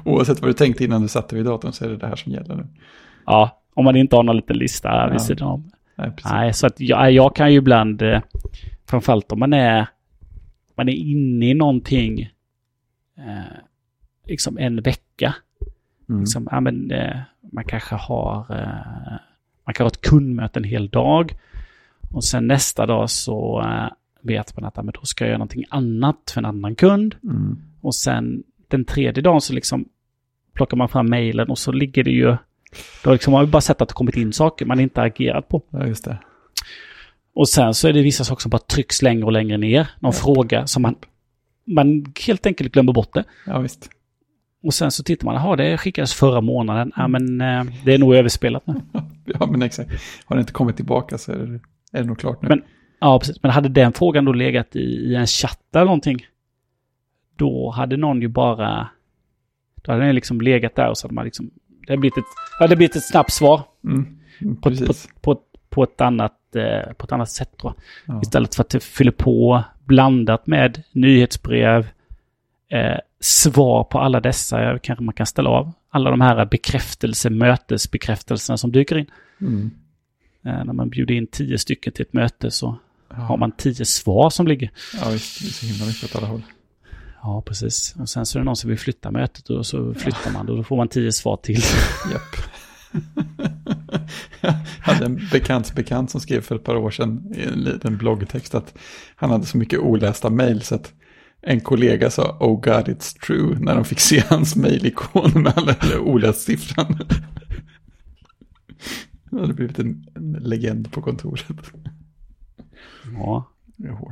Oavsett 0.04 0.40
vad 0.40 0.50
du 0.50 0.54
tänkte 0.54 0.84
innan 0.84 1.02
du 1.02 1.08
satte 1.08 1.36
vid 1.36 1.44
datorn 1.44 1.72
så 1.72 1.84
är 1.84 1.88
det 1.88 1.96
det 1.96 2.06
här 2.06 2.16
som 2.16 2.32
gäller 2.32 2.54
nu. 2.54 2.66
Ja, 3.26 3.62
om 3.74 3.84
man 3.84 3.96
inte 3.96 4.16
har 4.16 4.22
någon 4.22 4.36
liten 4.36 4.58
lista 4.58 5.06
vid 5.06 5.14
Ja. 5.14 5.18
sidan 5.18 5.48
om. 5.48 5.70
Nej. 5.96 6.12
Nej, 6.24 6.52
så 6.52 6.66
att 6.66 6.80
jag, 6.80 7.12
jag 7.12 7.36
kan 7.36 7.52
ju 7.52 7.58
ibland, 7.58 8.02
eh, 8.02 8.20
framförallt 8.90 9.32
om 9.32 9.38
man 9.38 9.52
är, 9.52 9.86
man 10.76 10.88
är 10.88 10.92
inne 10.92 11.50
i 11.50 11.54
någonting, 11.54 12.20
eh, 13.18 13.56
liksom 14.26 14.58
en 14.58 14.82
vecka. 14.82 15.34
Mm. 16.08 16.20
Liksom, 16.20 16.48
ja, 16.50 16.60
men, 16.60 16.90
eh, 16.90 17.16
man 17.52 17.64
kanske 17.64 17.94
har, 17.94 18.46
eh, 18.50 19.18
man 19.64 19.74
kan 19.74 19.84
ha 19.84 19.88
ett 19.88 20.00
kundmöte 20.00 20.58
en 20.58 20.64
hel 20.64 20.88
dag. 20.88 21.32
Och 22.12 22.24
sen 22.24 22.46
nästa 22.46 22.86
dag 22.86 23.10
så 23.10 23.60
eh, 23.60 23.88
vet 24.20 24.56
man 24.56 24.64
att 24.64 24.76
ja, 24.76 24.82
men 24.82 24.94
då 25.00 25.06
ska 25.06 25.24
jag 25.24 25.28
göra 25.28 25.38
någonting 25.38 25.64
annat 25.70 26.30
för 26.34 26.40
en 26.40 26.44
annan 26.44 26.74
kund. 26.74 27.14
Mm. 27.22 27.58
Och 27.80 27.94
sen 27.94 28.42
den 28.68 28.84
tredje 28.84 29.22
dagen 29.22 29.40
så 29.40 29.52
liksom 29.52 29.88
plockar 30.52 30.76
man 30.76 30.88
fram 30.88 31.06
mejlen 31.06 31.50
och 31.50 31.58
så 31.58 31.72
ligger 31.72 32.04
det 32.04 32.10
ju... 32.10 32.36
Då 33.04 33.12
liksom 33.12 33.32
har 33.32 33.42
man 33.42 33.50
bara 33.50 33.60
sett 33.60 33.82
att 33.82 33.88
det 33.88 33.94
kommit 33.94 34.16
in 34.16 34.32
saker 34.32 34.66
man 34.66 34.80
inte 34.80 35.02
agerat 35.02 35.48
på. 35.48 35.62
Ja, 35.70 35.86
just 35.86 36.04
det. 36.04 36.18
Och 37.34 37.48
sen 37.48 37.74
så 37.74 37.88
är 37.88 37.92
det 37.92 38.02
vissa 38.02 38.24
saker 38.24 38.42
som 38.42 38.50
bara 38.50 38.58
trycks 38.58 39.02
längre 39.02 39.24
och 39.24 39.32
längre 39.32 39.56
ner. 39.56 39.90
Någon 40.00 40.12
fråga 40.12 40.66
som 40.66 40.82
man, 40.82 40.94
man 41.64 42.14
helt 42.26 42.46
enkelt 42.46 42.72
glömmer 42.72 42.92
bort 42.92 43.14
det. 43.14 43.24
Ja, 43.46 43.58
visst. 43.58 43.90
Och 44.66 44.74
sen 44.74 44.90
så 44.90 45.02
tittar 45.02 45.24
man, 45.24 45.34
jaha 45.34 45.56
det 45.56 45.78
skickades 45.78 46.14
förra 46.14 46.40
månaden. 46.40 46.92
Ja 46.96 47.08
men 47.08 47.40
eh, 47.40 47.64
det 47.84 47.94
är 47.94 47.98
nog 47.98 48.14
överspelat 48.14 48.66
nu. 48.66 48.74
Ja, 49.40 49.46
men 49.46 49.62
exakt. 49.62 49.90
Har 50.24 50.36
det 50.36 50.40
inte 50.40 50.52
kommit 50.52 50.76
tillbaka 50.76 51.18
så 51.18 51.32
är 51.32 51.36
det, 51.36 51.60
är 51.98 52.02
det 52.02 52.04
nog 52.04 52.18
klart 52.18 52.42
nu. 52.42 52.48
Men- 52.48 52.62
Ja 53.00 53.18
precis, 53.18 53.42
men 53.42 53.50
hade 53.52 53.68
den 53.68 53.92
frågan 53.92 54.24
då 54.24 54.32
legat 54.32 54.76
i, 54.76 54.80
i 54.80 55.14
en 55.14 55.26
chatt 55.26 55.60
eller 55.74 55.84
någonting. 55.84 56.26
Då 57.36 57.70
hade 57.70 57.96
någon 57.96 58.22
ju 58.22 58.28
bara... 58.28 58.88
Då 59.82 59.92
hade 59.92 60.04
den 60.04 60.14
liksom 60.14 60.40
legat 60.40 60.74
där 60.74 60.88
och 60.88 60.98
så 60.98 61.06
hade 61.06 61.14
man 61.14 61.24
liksom... 61.24 61.50
Det 61.86 61.92
hade 61.92 62.00
blivit 62.00 62.18
ett, 62.18 62.24
hade 62.60 62.76
blivit 62.76 62.96
ett 62.96 63.04
snabbt 63.08 63.32
svar. 63.32 63.62
Mm. 63.84 64.18
Mm, 64.40 64.56
på, 64.56 64.70
på, 64.70 64.94
på, 65.20 65.40
på, 65.68 65.82
ett 65.82 66.00
annat, 66.00 66.56
eh, 66.56 66.92
på 66.92 67.04
ett 67.04 67.12
annat 67.12 67.30
sätt 67.30 67.58
tror 67.60 67.72
jag. 68.06 68.16
Ja. 68.16 68.20
Istället 68.22 68.54
för 68.54 68.62
att 68.62 68.70
det 68.70 68.80
fyller 68.82 69.12
på 69.12 69.64
blandat 69.84 70.46
med 70.46 70.82
nyhetsbrev, 70.92 71.86
eh, 72.68 72.98
svar 73.20 73.84
på 73.84 73.98
alla 73.98 74.20
dessa, 74.20 74.62
ja, 74.62 74.78
kanske 74.82 75.04
man 75.04 75.14
kan 75.14 75.26
ställa 75.26 75.50
av. 75.50 75.72
Alla 75.90 76.10
de 76.10 76.20
här 76.20 76.44
bekräftelse, 76.46 77.30
mötesbekräftelserna 77.30 78.56
som 78.56 78.72
dyker 78.72 78.98
in. 78.98 79.06
Mm. 79.40 79.70
Eh, 80.44 80.64
när 80.64 80.72
man 80.72 80.88
bjuder 80.90 81.14
in 81.14 81.26
tio 81.26 81.58
stycken 81.58 81.92
till 81.92 82.02
ett 82.02 82.12
möte 82.12 82.50
så 82.50 82.78
Ja. 83.08 83.16
har 83.16 83.36
man 83.36 83.52
tio 83.52 83.84
svar 83.84 84.30
som 84.30 84.46
ligger. 84.46 84.70
Ja, 85.00 85.08
visst. 85.10 85.40
Det 85.40 85.46
är 85.46 85.50
så 85.50 85.66
himla 85.66 85.86
mycket 85.86 86.04
åt 86.04 86.16
alla 86.16 86.26
håll. 86.26 86.42
Ja, 87.22 87.42
precis. 87.46 87.94
Och 87.98 88.08
sen 88.08 88.26
så 88.26 88.38
är 88.38 88.40
det 88.40 88.44
någon 88.44 88.56
som 88.56 88.70
vill 88.70 88.78
flytta 88.78 89.10
mötet 89.10 89.50
och 89.50 89.66
så 89.66 89.94
flyttar 89.94 90.30
man 90.32 90.48
och 90.48 90.56
då 90.56 90.62
får 90.64 90.76
man 90.76 90.88
tio 90.88 91.12
svar 91.12 91.36
till. 91.36 91.56
Japp. 92.12 92.50
Jag 94.40 94.52
hade 94.80 95.04
en 95.04 95.20
bekants 95.32 95.74
bekant 95.74 96.10
som 96.10 96.20
skrev 96.20 96.40
för 96.40 96.54
ett 96.56 96.64
par 96.64 96.76
år 96.76 96.90
sedan 96.90 97.32
i 97.36 97.42
en 97.42 97.60
liten 97.60 97.96
bloggtext 97.96 98.54
att 98.54 98.78
han 99.16 99.30
hade 99.30 99.46
så 99.46 99.58
mycket 99.58 99.78
olästa 99.80 100.30
mejl 100.30 100.62
så 100.62 100.74
att 100.74 100.92
en 101.46 101.60
kollega 101.60 102.10
sa 102.10 102.36
Oh 102.40 102.60
God 102.60 102.88
it's 102.88 103.18
true 103.26 103.56
när 103.60 103.74
de 103.74 103.84
fick 103.84 104.00
se 104.00 104.20
hans 104.28 104.56
mejlikon 104.56 105.30
med 105.42 105.52
alla 105.56 105.72
alla 105.78 106.00
oläst 106.00 106.40
siffran. 106.40 106.98
Det 109.30 109.40
hade 109.40 109.54
blivit 109.54 109.78
en, 109.78 110.06
en 110.14 110.32
legend 110.32 110.92
på 110.92 111.02
kontoret. 111.02 111.44
Ja, 113.20 113.44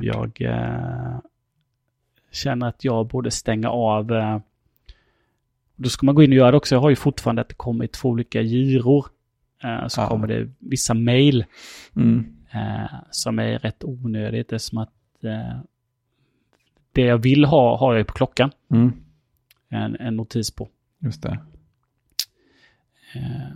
jag 0.01 0.41
eh, 0.41 1.19
känner 2.31 2.67
att 2.67 2.83
jag 2.83 3.07
borde 3.07 3.31
stänga 3.31 3.69
av. 3.69 4.11
Eh, 4.11 4.39
då 5.75 5.89
ska 5.89 6.05
man 6.05 6.15
gå 6.15 6.23
in 6.23 6.31
och 6.31 6.35
göra 6.37 6.51
det 6.51 6.57
också. 6.57 6.75
Jag 6.75 6.81
har 6.81 6.89
ju 6.89 6.95
fortfarande 6.95 7.41
att 7.41 7.49
det 7.49 7.55
kommer 7.55 7.85
i 7.85 7.87
två 7.87 8.09
olika 8.09 8.41
giror. 8.41 9.05
Eh, 9.63 9.87
så 9.87 10.01
Ja. 10.01 10.07
kommer 10.07 10.27
det 10.27 10.49
vissa 10.59 10.93
mejl 10.93 11.45
Mm. 11.95 12.25
eh, 12.53 12.91
som 13.11 13.39
är 13.39 13.59
rätt 13.59 13.83
onödigt. 13.83 14.49
Det 14.49 14.55
är 14.55 14.59
som 14.59 14.77
att 14.77 14.93
eh, 15.23 15.59
det 16.95 17.01
jag 17.01 17.17
vill 17.17 17.45
ha 17.45 17.77
har 17.77 17.95
jag 17.95 18.07
på 18.07 18.13
klockan. 18.13 18.51
Mm. 18.71 18.93
En, 19.69 19.95
en 19.95 20.15
notis 20.15 20.51
på. 20.51 20.69
Just 20.99 21.21
det. 21.21 21.39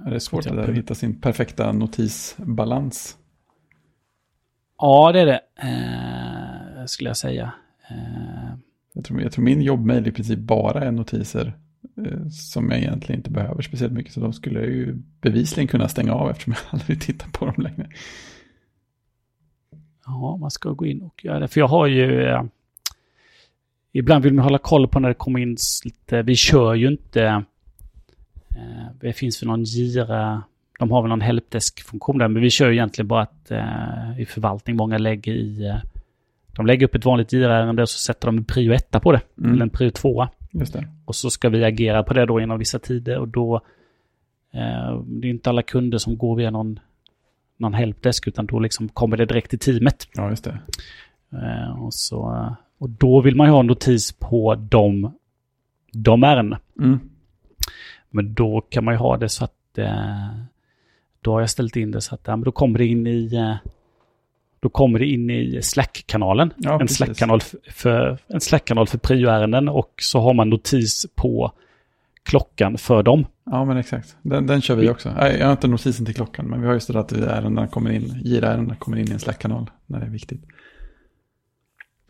är 0.06 0.12
det 0.12 0.20
svårt 0.20 0.46
att 0.46 0.70
hitta 0.70 0.96
sin 0.96 1.22
perfekta 1.22 1.72
notisbalans? 1.72 3.18
Ja, 4.78 5.12
det 5.12 5.20
är 5.20 5.26
det, 5.26 5.42
eh, 5.56 6.86
skulle 6.86 7.10
jag 7.10 7.18
säga. 7.18 7.54
Eh. 7.90 8.54
Jag, 8.94 9.06
tror, 9.06 9.22
jag 9.22 9.32
tror 9.32 9.46
min 9.46 9.62
jobbmail 9.62 10.08
i 10.08 10.12
princip 10.12 10.40
bara 10.40 10.84
är 10.84 10.92
notiser 10.92 11.54
eh, 11.98 12.28
som 12.28 12.70
jag 12.70 12.80
egentligen 12.80 13.20
inte 13.20 13.32
behöver 13.32 13.62
speciellt 13.62 13.94
mycket. 13.94 14.14
Så 14.14 14.20
de 14.20 14.34
skulle 14.34 14.60
jag 14.60 14.70
ju 14.70 14.96
bevisligen 15.22 15.68
kunna 15.68 15.88
stänga 15.88 16.14
av 16.14 16.30
eftersom 16.30 16.54
jag 16.54 16.62
aldrig 16.70 17.02
tittar 17.02 17.30
på 17.30 17.46
dem 17.46 17.56
längre. 17.58 17.90
Ja, 20.06 20.38
man 20.38 20.52
ska 20.52 20.70
gå 20.70 20.86
in 20.86 21.02
och 21.02 21.26
göra 21.26 21.40
det. 21.40 21.48
För 21.48 21.60
jag 21.60 21.68
har 21.68 21.88
ju... 21.88 22.22
Eh, 23.94 24.00
ibland 24.00 24.24
vill 24.24 24.34
man 24.34 24.44
hålla 24.44 24.58
koll 24.58 24.88
på 24.88 25.00
när 25.00 25.10
det 25.10 25.16
kommer 25.16 25.40
in 25.40 25.58
lite... 25.86 26.22
Vi 26.22 26.36
kör 26.36 26.74
ju 26.74 26.88
inte... 26.88 27.24
Eh, 28.56 28.88
det 29.02 29.14
finns 29.14 29.42
väl 29.42 29.48
någon 29.48 29.64
gira... 29.64 30.44
De 30.80 30.92
har 30.92 31.02
väl 31.02 31.10
någon 31.10 31.22
helpdesk-funktion 31.22 32.18
där, 32.18 32.28
men 32.28 32.42
vi 32.42 32.50
kör 32.50 32.68
ju 32.68 32.74
egentligen 32.74 33.08
bara 33.08 33.22
att 33.22 33.52
eh, 33.52 34.20
i 34.22 34.26
förvaltning 34.26 34.76
många 34.76 34.98
lägger 34.98 35.32
i... 35.32 35.68
Eh, 35.68 35.78
de 36.56 36.66
lägger 36.66 36.88
upp 36.88 36.96
ett 36.96 37.06
vanligt 37.06 37.34
gira-ärende 37.34 37.82
och 37.82 37.90
så 37.90 38.00
sätter 38.00 38.28
de 38.28 38.38
en 38.38 38.46
prio 38.46 38.74
1 38.74 38.92
på 38.92 39.12
det. 39.12 39.22
Mm. 39.38 39.54
Eller 39.54 39.64
en 39.64 39.70
prio 39.70 39.92
2. 39.92 40.28
Just 40.52 40.74
det. 40.74 40.88
Och 41.06 41.16
så 41.16 41.30
ska 41.30 41.50
vi 41.50 41.64
agera 41.64 42.04
på 42.04 42.14
det 42.14 42.26
då 42.26 42.42
inom 42.42 42.60
vissa 42.60 42.80
tider 42.80 43.18
och 43.18 43.28
då... 43.28 43.56
Eh, 44.54 45.02
det 45.06 45.28
är 45.28 45.32
inte 45.32 45.50
alla 45.50 45.62
kunder 45.62 45.98
som 45.98 46.18
går 46.18 46.36
via 46.36 46.52
någon 46.52 46.80
någon 47.60 47.74
helpdesk 47.74 48.28
utan 48.28 48.46
då 48.46 48.60
liksom 48.60 48.90
kommer 48.90 49.18
det 49.18 49.26
direkt 49.26 49.50
till 49.50 49.60
teamet. 49.60 50.08
Ja, 50.14 50.30
just 50.30 50.44
det. 50.44 50.60
Eh, 51.32 51.84
och, 51.84 51.94
så, 51.94 52.56
och 52.80 52.90
då 52.90 53.22
vill 53.22 53.36
man 53.36 53.48
ju 53.48 53.52
ha 53.52 53.60
en 53.60 53.68
notis 53.68 54.12
på 54.12 54.56
de, 54.56 55.12
de 55.92 56.24
ärendena. 56.24 56.60
Mm. 56.80 57.00
Men 58.10 58.34
då 58.34 58.62
kan 58.70 58.84
man 58.84 58.94
ju 58.94 58.98
ha 58.98 59.18
det 59.18 59.30
så 59.30 59.44
att 59.44 59.78
eh, 59.78 60.30
då 61.22 61.32
har 61.32 61.40
jag 61.40 61.50
ställt 61.50 61.76
in 61.76 61.92
det 61.92 62.02
så 62.02 62.16
att 62.16 62.22
ja, 62.24 62.36
men 62.36 62.44
då 62.44 62.52
kommer 62.52 62.80
det 62.80 62.86
in 62.86 63.08
i 63.08 63.36
eh, 63.36 63.70
då 64.60 64.70
kommer 64.70 65.00
det 65.00 65.06
in 65.06 65.30
i 65.30 65.60
Slack-kanalen. 65.62 66.54
Ja, 66.58 66.82
en 66.82 66.88
Slack-kanal 66.88 67.42
för, 67.70 68.18
en 68.28 68.42
Slack-kanal 68.42 68.88
för 68.88 68.98
prioärenden 68.98 69.70
och 69.70 69.94
så 69.98 70.20
har 70.20 70.34
man 70.34 70.50
notis 70.50 71.06
på 71.16 71.52
klockan 72.24 72.78
för 72.78 73.04
dem. 73.04 73.26
Ja, 73.44 73.66
men 73.66 73.78
exakt. 73.78 74.16
Den, 74.22 74.48
den 74.48 74.62
kör 74.62 74.76
vi 74.76 74.90
också. 74.90 75.10
Jag 75.10 75.46
har 75.46 75.52
inte 75.52 75.68
notisen 75.68 76.06
till 76.06 76.16
klockan, 76.16 76.46
men 76.46 76.62
vi 76.62 76.68
har 76.68 76.74
just 76.74 76.94
det 76.94 77.00
att 77.00 77.12
ärendena 77.12 77.68
kommer 77.68 77.92
in, 77.92 78.22
gira-ärendena 78.24 78.76
kommer 78.76 78.98
in 78.98 79.08
i 79.10 79.12
en 79.12 79.20
Slack-kanal 79.20 79.70
när 79.86 80.00
det 80.00 80.06
är 80.06 80.10
viktigt. 80.10 80.42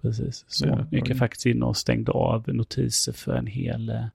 Precis, 0.02 0.46
så 0.48 0.66
jag 0.66 0.88
gick 0.92 1.10
jag 1.10 1.18
faktiskt 1.18 1.46
in 1.46 1.64
och 1.64 1.78
stängde 1.78 2.12
av 2.12 2.54
notiser 2.54 3.14
för 3.14 3.36
en 3.36 3.48
hel 3.48 3.90
eh, 3.90 4.06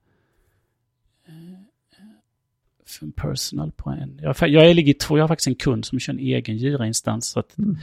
för 2.85 3.05
en 3.05 3.11
personal 3.11 3.71
på 3.71 3.89
en. 3.89 4.19
Jag, 4.21 4.35
jag, 4.49 4.75
ligger 4.75 4.93
två, 4.93 5.17
jag 5.17 5.23
har 5.23 5.27
faktiskt 5.27 5.47
en 5.47 5.55
kund 5.55 5.85
som 5.85 5.99
kör 5.99 6.13
en 6.13 6.19
egen 6.19 6.57
gira-instans. 6.57 7.25
Så 7.27 7.39
att, 7.39 7.57
mm. 7.57 7.77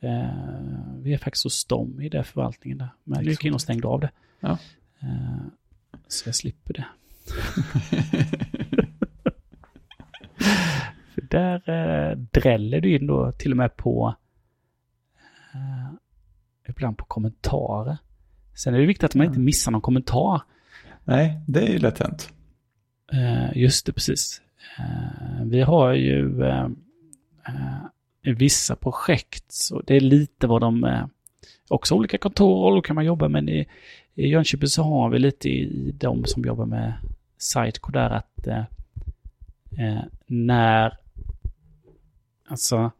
eh, 0.00 1.00
vi 1.02 1.14
är 1.14 1.18
faktiskt 1.18 1.44
hos 1.44 1.64
dem 1.64 2.00
i 2.00 2.08
den 2.08 2.24
förvaltningen 2.24 2.78
där. 2.78 2.88
Men 3.04 3.24
jag 3.24 3.30
gick 3.30 3.44
in 3.44 3.54
och 3.54 3.60
stängde 3.60 3.88
av 3.88 4.00
det. 4.00 4.10
Ja. 4.40 4.58
Eh, 5.00 5.46
så 6.08 6.28
jag 6.28 6.34
slipper 6.34 6.74
det. 6.74 6.86
För 11.14 11.20
där 11.20 11.70
eh, 11.70 12.16
dräller 12.16 12.80
du 12.80 12.96
in 12.96 13.06
då 13.06 13.32
till 13.32 13.50
och 13.50 13.56
med 13.56 13.76
på 13.76 14.14
eh, 15.54 15.94
ibland 16.68 16.98
på 16.98 17.04
kommentarer. 17.04 17.96
Sen 18.54 18.74
är 18.74 18.78
det 18.78 18.86
viktigt 18.86 19.04
att 19.04 19.14
man 19.14 19.26
inte 19.26 19.38
missar 19.38 19.72
någon 19.72 19.80
kommentar. 19.80 20.42
Nej, 21.04 21.40
det 21.46 21.60
är 21.60 21.72
ju 21.72 21.78
lätt 21.78 21.98
hänt. 21.98 22.32
Eh, 23.12 23.56
just 23.58 23.86
det, 23.86 23.92
precis. 23.92 24.42
Eh, 24.78 25.44
vi 25.44 25.60
har 25.60 25.92
ju 25.92 26.42
eh, 26.44 26.68
vissa 28.22 28.76
projekt, 28.76 29.52
så 29.52 29.80
det 29.80 29.96
är 29.96 30.00
lite 30.00 30.46
vad 30.46 30.60
de... 30.60 31.08
också 31.68 31.94
olika 31.94 32.18
kontor 32.18 32.76
och 32.76 32.84
kan 32.84 32.94
man 32.94 33.04
jobba, 33.04 33.28
men 33.28 33.48
i, 33.48 33.66
Jönköping 34.16 34.68
så 34.68 34.82
har 34.82 35.10
vi 35.10 35.18
lite 35.18 35.48
i, 35.48 35.92
de 35.98 36.24
som 36.24 36.44
jobbar 36.44 36.66
med 36.66 36.92
Sitecore 37.38 38.00
där 38.00 38.10
att 38.10 38.48
när 40.26 40.98
alltså 42.48 42.90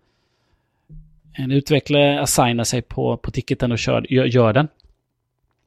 en 1.36 1.52
utvecklare 1.52 2.20
assignar 2.20 2.64
sig 2.64 2.82
på, 2.82 3.16
på 3.16 3.30
ticketen 3.30 3.72
och 3.72 3.78
kör, 3.78 4.12
gör, 4.12 4.24
gör 4.24 4.52
den. 4.52 4.68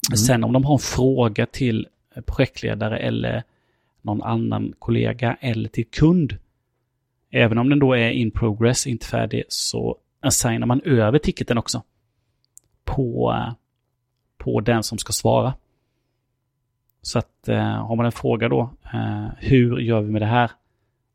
Mm. 0.09 0.17
Sen 0.17 0.43
om 0.43 0.53
de 0.53 0.65
har 0.65 0.73
en 0.73 0.79
fråga 0.79 1.45
till 1.45 1.87
projektledare 2.25 2.97
eller 2.97 3.43
någon 4.01 4.23
annan 4.23 4.73
kollega 4.79 5.37
eller 5.41 5.69
till 5.69 5.85
kund. 5.85 6.37
Även 7.31 7.57
om 7.57 7.69
den 7.69 7.79
då 7.79 7.93
är 7.93 8.09
in 8.09 8.31
progress, 8.31 8.87
inte 8.87 9.05
färdig, 9.05 9.43
så 9.47 9.97
assignar 10.19 10.67
man 10.67 10.81
över 10.81 11.19
ticketen 11.19 11.57
också. 11.57 11.83
På, 12.83 13.35
på 14.37 14.59
den 14.61 14.83
som 14.83 14.97
ska 14.97 15.13
svara. 15.13 15.53
Så 17.01 17.19
att 17.19 17.47
eh, 17.47 17.85
har 17.85 17.95
man 17.95 18.05
en 18.05 18.11
fråga 18.11 18.49
då, 18.49 18.69
eh, 18.93 19.27
hur 19.37 19.79
gör 19.79 20.01
vi 20.01 20.11
med 20.11 20.21
det 20.21 20.25
här? 20.25 20.51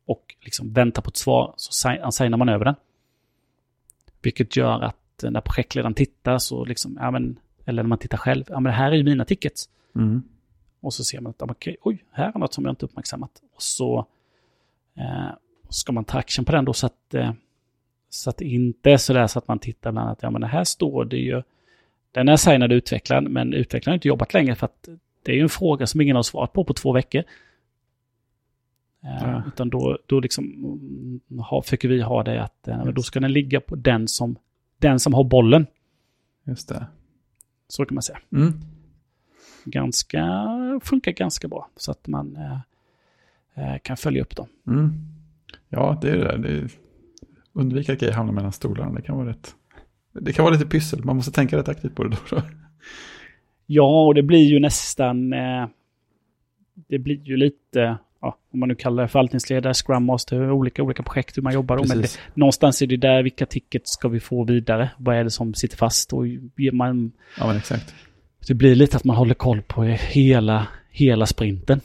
Och 0.07 0.35
liksom 0.41 0.73
väntar 0.73 1.03
på 1.03 1.09
ett 1.09 1.16
svar, 1.16 1.55
så 1.57 1.91
signar 2.12 2.37
man 2.37 2.49
över 2.49 2.65
den. 2.65 2.74
Vilket 4.23 4.57
gör 4.57 4.81
att 4.81 4.97
när 5.23 5.40
projektledaren 5.40 5.94
tittar 5.94 6.39
så 6.39 6.65
liksom, 6.65 6.99
ja 7.01 7.11
men, 7.11 7.39
eller 7.65 7.82
när 7.82 7.89
man 7.89 7.99
tittar 7.99 8.19
själv, 8.19 8.44
ja 8.49 8.61
men 8.61 8.65
det 8.65 8.77
här 8.77 8.93
är 8.93 8.97
ju 8.97 9.05
mina 9.05 9.24
tickets. 9.24 9.69
Mm. 9.97 10.23
Och 10.81 10.94
så 10.94 11.05
ser 11.05 11.20
man 11.20 11.31
att, 11.31 11.43
okej, 11.43 11.77
oj, 11.82 12.05
här 12.11 12.32
är 12.35 12.39
något 12.39 12.55
som 12.55 12.65
jag 12.65 12.73
inte 12.73 12.85
uppmärksammat. 12.85 13.31
Och 13.55 13.62
så 13.62 14.07
eh, 14.99 15.31
ska 15.69 15.93
man 15.93 16.05
ta 16.05 16.19
action 16.19 16.44
på 16.44 16.53
den 16.53 16.65
då 16.65 16.73
så 16.73 16.86
att, 16.86 17.15
eh, 17.15 17.32
så 18.11 18.31
att 18.31 18.36
det 18.36 18.44
inte 18.44 18.90
är 18.90 18.97
sådär 18.97 19.27
så 19.27 19.39
att 19.39 19.49
man 19.49 19.59
tittar 19.59 19.93
bland 19.93 20.07
annat, 20.07 20.19
ja 20.23 20.31
men 20.31 20.43
här 20.43 20.65
står 20.65 21.05
det 21.05 21.16
ju, 21.16 21.43
den 22.12 22.28
är 22.28 22.36
signad 22.36 22.73
utvecklaren, 22.73 23.24
men 23.24 23.53
utvecklaren 23.53 23.93
har 23.93 23.97
inte 23.97 24.09
jobbat 24.09 24.35
längre 24.35 24.55
för 24.55 24.66
att 24.66 24.89
det 25.23 25.32
är 25.32 25.36
ju 25.36 25.43
en 25.43 25.49
fråga 25.49 25.86
som 25.86 26.01
ingen 26.01 26.16
har 26.16 26.23
svarat 26.23 26.53
på 26.53 26.65
på 26.65 26.74
två 26.74 26.93
veckor. 26.93 27.23
Eh, 29.05 29.31
ja. 29.31 29.43
Utan 29.47 29.70
då, 29.70 29.99
då 30.07 30.20
liksom, 30.20 30.45
mm, 30.45 31.39
ha, 31.39 31.62
försöker 31.62 31.89
vi 31.89 32.03
ha 32.03 32.23
det 32.23 32.43
att 32.43 32.69
yes. 32.69 32.95
då 32.95 33.03
ska 33.03 33.20
den 33.20 33.33
ligga 33.33 33.61
på 33.61 33.77
den 33.77 34.09
som, 34.09 34.37
den 34.79 35.01
som 35.01 35.15
har 35.15 35.24
bollen. 35.24 35.66
Just 36.45 36.69
det. 36.69 36.87
Så 37.69 37.85
kan 37.85 37.95
man 37.95 38.03
säga. 38.03 38.19
Mm. 38.33 38.53
Ganska, 39.65 40.47
funkar 40.83 41.12
ganska 41.12 41.49
bra 41.49 41.69
så 41.77 41.91
att 41.91 42.07
man 42.07 42.37
eh, 42.37 42.61
eh 43.55 43.79
kan 43.83 43.97
följa 43.97 44.23
upp 44.23 44.37
dem. 44.37 44.47
Mm. 44.66 44.93
Ja, 45.69 45.99
det 46.03 46.11
är 46.11 46.16
det. 46.16 46.39
det 46.39 46.49
är, 46.49 46.70
undvika 47.53 47.95
grejer 47.95 48.15
hamnar 48.15 48.33
mellan 48.33 48.53
stolarna. 48.53 48.95
Det 48.95 49.03
kan 49.03 49.16
vara 49.16 49.29
rätt. 49.29 49.55
Det 50.12 50.33
kan 50.33 50.45
vara 50.45 50.55
lite 50.55 50.66
pyssel. 50.66 51.05
Man 51.05 51.16
måste 51.16 51.33
tänka 51.33 51.57
rätt 51.57 51.69
aktivt 51.69 51.95
på 51.95 52.05
det 52.05 52.16
då. 52.31 52.43
Ja, 53.66 54.07
och 54.07 54.15
det 54.15 54.23
blir 54.23 54.45
ju 54.45 54.61
nästan... 54.61 55.33
Eh, 55.33 55.66
det 56.74 56.99
blir 56.99 57.20
ju 57.23 57.37
lite, 57.37 57.99
ja, 58.23 58.39
om 58.53 58.61
man 58.61 58.69
nu 58.69 58.74
kallar 58.74 59.03
det 59.03 59.09
förvaltningsledare, 59.09 59.74
Scrum 59.74 60.05
Master, 60.05 60.53
olika, 60.53 60.82
olika 60.82 61.03
projekt 61.03 61.36
hur 61.36 61.43
man 61.43 61.55
jobbar. 61.55 61.89
Men 61.89 62.01
det, 62.01 62.19
någonstans 62.35 62.82
är 62.82 62.86
det 62.86 62.97
där, 62.97 63.23
vilka 63.23 63.47
tickets 63.47 63.93
ska 63.93 64.09
vi 64.09 64.20
få 64.20 64.44
vidare? 64.44 64.90
Vad 64.99 65.16
är 65.16 65.24
det 65.24 65.31
som 65.31 65.55
sitter 65.55 65.77
fast? 65.77 66.12
Och 66.12 66.27
man, 66.73 67.12
ja, 67.39 67.47
men 67.47 67.57
exakt. 67.57 67.94
Det 68.49 68.55
blir 68.55 68.74
lite 68.74 68.97
att 68.97 69.05
man 69.05 69.16
håller 69.16 69.35
koll 69.35 69.62
på 69.62 69.82
hela, 69.82 70.66
hela 70.90 71.27
sprinten. 71.27 71.81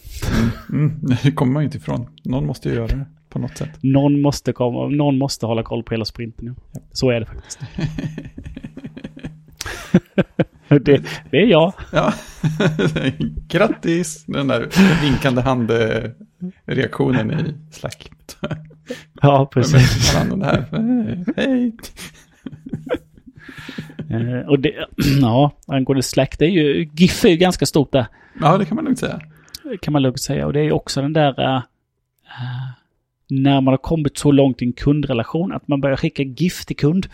Mm, 0.70 0.90
mm, 0.90 1.18
det 1.24 1.32
kommer 1.32 1.54
man 1.54 1.64
ju 1.64 1.66
inte 1.66 1.78
ifrån. 1.78 2.10
Någon 2.24 2.46
måste 2.46 2.70
ju 2.70 2.76
göra 2.76 2.88
det 2.88 3.06
på 3.30 3.40
något 3.40 3.58
sätt. 3.58 3.70
Någon 3.82 4.22
måste, 4.22 4.54
komma, 4.54 4.88
någon 4.88 5.18
måste 5.18 5.46
hålla 5.46 5.64
koll 5.64 5.84
på 5.84 5.94
hela 5.94 6.06
sprinten. 6.06 6.56
Ja. 6.74 6.82
Så 6.92 7.10
är 7.10 7.20
det 7.20 7.26
faktiskt. 7.26 7.60
det, 10.82 11.04
det 11.32 11.38
är 11.38 11.46
jag. 11.46 11.74
Ja. 11.92 12.14
Grattis! 13.48 14.26
Den 14.26 14.48
där 14.48 14.70
vinkande 15.02 15.42
handreaktionen 15.42 17.32
i 17.32 17.54
Slack. 17.72 18.12
Ja, 19.22 19.50
precis. 19.54 20.16
Hej! 21.36 21.76
Uh, 24.12 24.40
och 24.50 24.60
det, 24.60 24.74
ja, 25.22 25.52
angående 25.68 26.04
Slack, 26.04 26.40
det 26.40 26.46
är 26.46 26.50
ju, 26.50 26.90
GIF 26.94 27.26
är 27.26 27.30
ju 27.30 27.38
ganska 27.38 27.66
stort 27.66 27.92
där. 27.92 28.08
Ja, 28.42 28.58
det 28.58 28.66
kan 28.66 28.76
man 28.76 28.86
lugnt 28.86 29.00
säga. 29.00 29.20
Det 29.64 29.78
kan 29.78 29.94
man 29.94 30.02
lugnt 30.02 30.22
säga. 30.22 30.46
Och 30.46 30.54
det 30.54 30.60
är 30.60 30.72
också 30.72 31.02
den 31.02 31.14
där, 31.14 31.40
uh, 31.40 31.62
när 33.30 33.62
man 33.62 33.72
har 33.72 33.78
kommit 33.78 34.18
så 34.18 34.32
långt 34.32 34.62
i 34.62 34.66
en 34.66 34.74
kundrelation, 34.74 35.52
att 35.52 35.68
man 35.68 35.82
börjar 35.82 35.98
skicka 35.98 36.24
GIF 36.24 36.66
till 36.66 36.76
kund. 36.76 37.08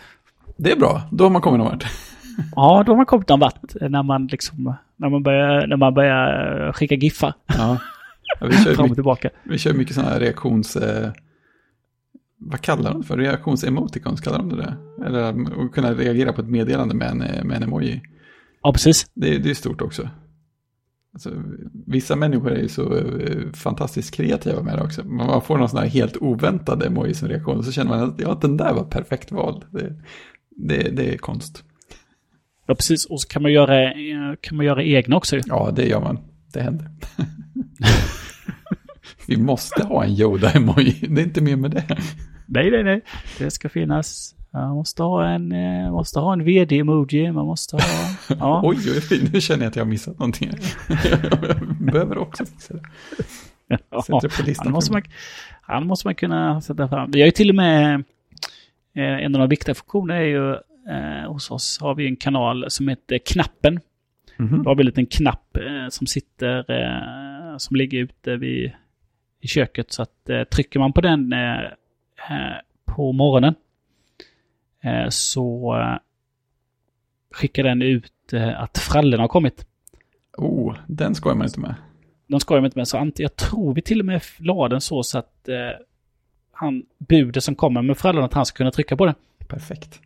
Det 0.56 0.72
är 0.72 0.76
bra, 0.76 1.02
då 1.12 1.24
har 1.24 1.30
man 1.30 1.42
kommit 1.42 1.58
någon 1.58 1.68
vart. 1.68 2.13
Ja, 2.56 2.82
då 2.86 2.92
har 2.92 2.96
man 2.96 3.06
kommit 3.06 3.28
någon 3.28 3.40
vart 3.40 3.74
när 3.80 4.02
man 4.02 4.26
liksom, 4.26 4.74
när 4.96 5.08
man 5.08 5.22
börjar, 5.22 5.66
när 5.66 5.76
man 5.76 5.94
börjar 5.94 6.72
skicka 6.72 6.94
giffar. 6.94 7.34
Ja. 7.46 7.78
ja 8.40 8.46
vi 8.46 8.56
kör 8.56 8.74
Fram 8.74 8.90
och 8.90 8.94
tillbaka. 8.96 9.30
Vi 9.42 9.58
kör 9.58 9.74
mycket 9.74 9.94
sådana 9.94 10.12
här 10.12 10.20
reaktions... 10.20 10.76
Eh, 10.76 11.10
vad 12.38 12.60
kallar 12.60 12.92
de 12.92 13.02
för? 13.02 13.16
Reaktionsemoticons, 13.16 14.20
kallar 14.20 14.38
de 14.38 14.48
det 14.48 14.76
Eller 15.06 15.22
att 15.22 15.72
kunna 15.72 15.94
reagera 15.94 16.32
på 16.32 16.40
ett 16.40 16.48
meddelande 16.48 16.94
med 16.94 17.10
en, 17.10 17.18
med 17.18 17.56
en 17.56 17.62
emoji. 17.62 18.02
Ja, 18.62 18.72
precis. 18.72 19.06
Det, 19.14 19.38
det 19.38 19.50
är 19.50 19.54
stort 19.54 19.80
också. 19.80 20.08
Alltså, 21.14 21.30
vissa 21.86 22.16
människor 22.16 22.52
är 22.52 22.62
ju 22.62 22.68
så 22.68 22.96
eh, 22.96 23.52
fantastiskt 23.52 24.14
kreativa 24.14 24.62
med 24.62 24.78
det 24.78 24.82
också. 24.82 25.04
Man 25.04 25.42
får 25.42 25.58
någon 25.58 25.68
sån 25.68 25.78
här 25.78 25.86
helt 25.86 26.16
oväntad 26.16 26.82
emoji 26.82 27.14
som 27.14 27.28
reaktion 27.28 27.58
och 27.58 27.64
så 27.64 27.72
känner 27.72 27.90
man 27.90 28.08
att 28.08 28.20
ja, 28.20 28.38
den 28.40 28.56
där 28.56 28.74
var 28.74 28.84
perfekt 28.84 29.32
vald. 29.32 29.64
Det, 29.70 29.94
det, 30.50 30.96
det 30.96 31.14
är 31.14 31.18
konst. 31.18 31.64
Ja, 32.66 32.74
precis. 32.74 33.04
Och 33.04 33.20
så 33.20 33.28
kan 33.28 33.42
man 33.42 33.52
göra, 33.52 33.92
kan 34.40 34.56
man 34.56 34.66
göra 34.66 34.82
egna 34.82 35.16
också. 35.16 35.38
Ja, 35.46 35.70
det 35.76 35.86
gör 35.86 36.00
man. 36.00 36.18
Det 36.52 36.60
händer. 36.60 36.90
Vi 39.26 39.36
måste 39.36 39.84
ha 39.84 40.04
en 40.04 40.10
Yoda-emoji. 40.10 41.06
Det 41.08 41.20
är 41.20 41.24
inte 41.24 41.40
mer 41.40 41.56
med 41.56 41.70
det. 41.70 41.84
Nej, 42.46 42.70
nej, 42.70 42.84
nej. 42.84 43.00
Det 43.38 43.50
ska 43.50 43.68
finnas. 43.68 44.34
Man 44.52 44.74
måste 44.74 45.02
ha 45.02 45.26
en, 45.26 45.52
eh, 45.52 45.92
måste 45.92 46.20
ha 46.20 46.32
en 46.32 46.44
vd-emoji. 46.44 47.32
Man 47.32 47.46
måste 47.46 47.76
ha... 47.76 47.82
Ja. 48.28 48.60
oj, 48.64 48.76
oj, 49.10 49.28
nu 49.32 49.40
känner 49.40 49.62
jag 49.62 49.70
att 49.70 49.76
jag 49.76 49.84
har 49.84 49.90
missat 49.90 50.18
någonting. 50.18 50.50
jag 50.88 51.78
behöver 51.92 52.18
också 52.18 52.46
fixa 52.46 52.74
det. 52.74 52.82
Ja, 53.90 54.20
listan. 54.46 54.72
Måste 54.72 54.92
man, 54.92 55.02
han 55.62 55.86
måste 55.86 56.06
man 56.06 56.14
kunna 56.14 56.60
sätta 56.60 56.88
fram. 56.88 57.10
Vi 57.10 57.20
har 57.20 57.26
ju 57.26 57.32
till 57.32 57.48
och 57.48 57.54
med... 57.54 57.94
Eh, 58.96 59.24
en 59.24 59.34
av 59.34 59.38
de 59.38 59.48
viktiga 59.48 59.74
funktionerna 59.74 60.20
är 60.20 60.24
ju... 60.24 60.56
Eh, 60.88 61.32
hos 61.32 61.50
oss 61.50 61.78
har 61.80 61.94
vi 61.94 62.06
en 62.06 62.16
kanal 62.16 62.64
som 62.68 62.88
heter 62.88 63.18
Knappen. 63.18 63.80
Mm 64.38 64.50
-hmm. 64.50 64.62
Då 64.62 64.70
har 64.70 64.74
vi 64.74 64.80
en 64.82 64.86
liten 64.86 65.06
knapp 65.06 65.56
eh, 65.56 65.88
som 65.88 66.06
sitter... 66.06 66.70
Eh, 66.70 67.56
som 67.58 67.76
ligger 67.76 67.98
ute 67.98 68.36
vid, 68.36 68.72
i 69.40 69.48
köket. 69.48 69.92
Så 69.92 70.02
att 70.02 70.28
eh, 70.28 70.44
trycker 70.44 70.78
man 70.80 70.92
på 70.92 71.00
den 71.00 71.34
på 72.84 73.12
morgonen 73.12 73.54
Eh, 74.84 75.08
så 75.08 75.76
eh, 75.80 75.98
skickar 77.30 77.62
den 77.62 77.82
ut 77.82 78.32
eh, 78.32 78.60
att 78.60 78.78
frallorna 78.78 79.22
har 79.22 79.28
kommit. 79.28 79.66
Oh, 80.36 80.76
den 80.86 81.14
skojar 81.14 81.36
man 81.36 81.46
inte 81.46 81.60
med. 81.60 81.74
De 82.26 82.40
skojar 82.40 82.60
man 82.60 82.66
inte 82.66 82.78
med. 82.78 82.88
Så 82.88 83.12
jag 83.16 83.36
tror 83.36 83.74
vi 83.74 83.82
till 83.82 84.00
och 84.00 84.06
med 84.06 84.22
la 84.38 84.68
den 84.68 84.80
så, 84.80 85.02
så 85.02 85.18
att 85.18 85.48
eh, 85.48 85.80
han, 86.52 86.82
budet 86.98 87.44
som 87.44 87.54
kommer 87.54 87.82
med 87.82 87.98
frallorna, 87.98 88.26
att 88.26 88.34
han 88.34 88.46
ska 88.46 88.56
kunna 88.56 88.70
trycka 88.70 88.96
på 88.96 89.06
det. 89.06 89.14
Perfekt. 89.48 90.00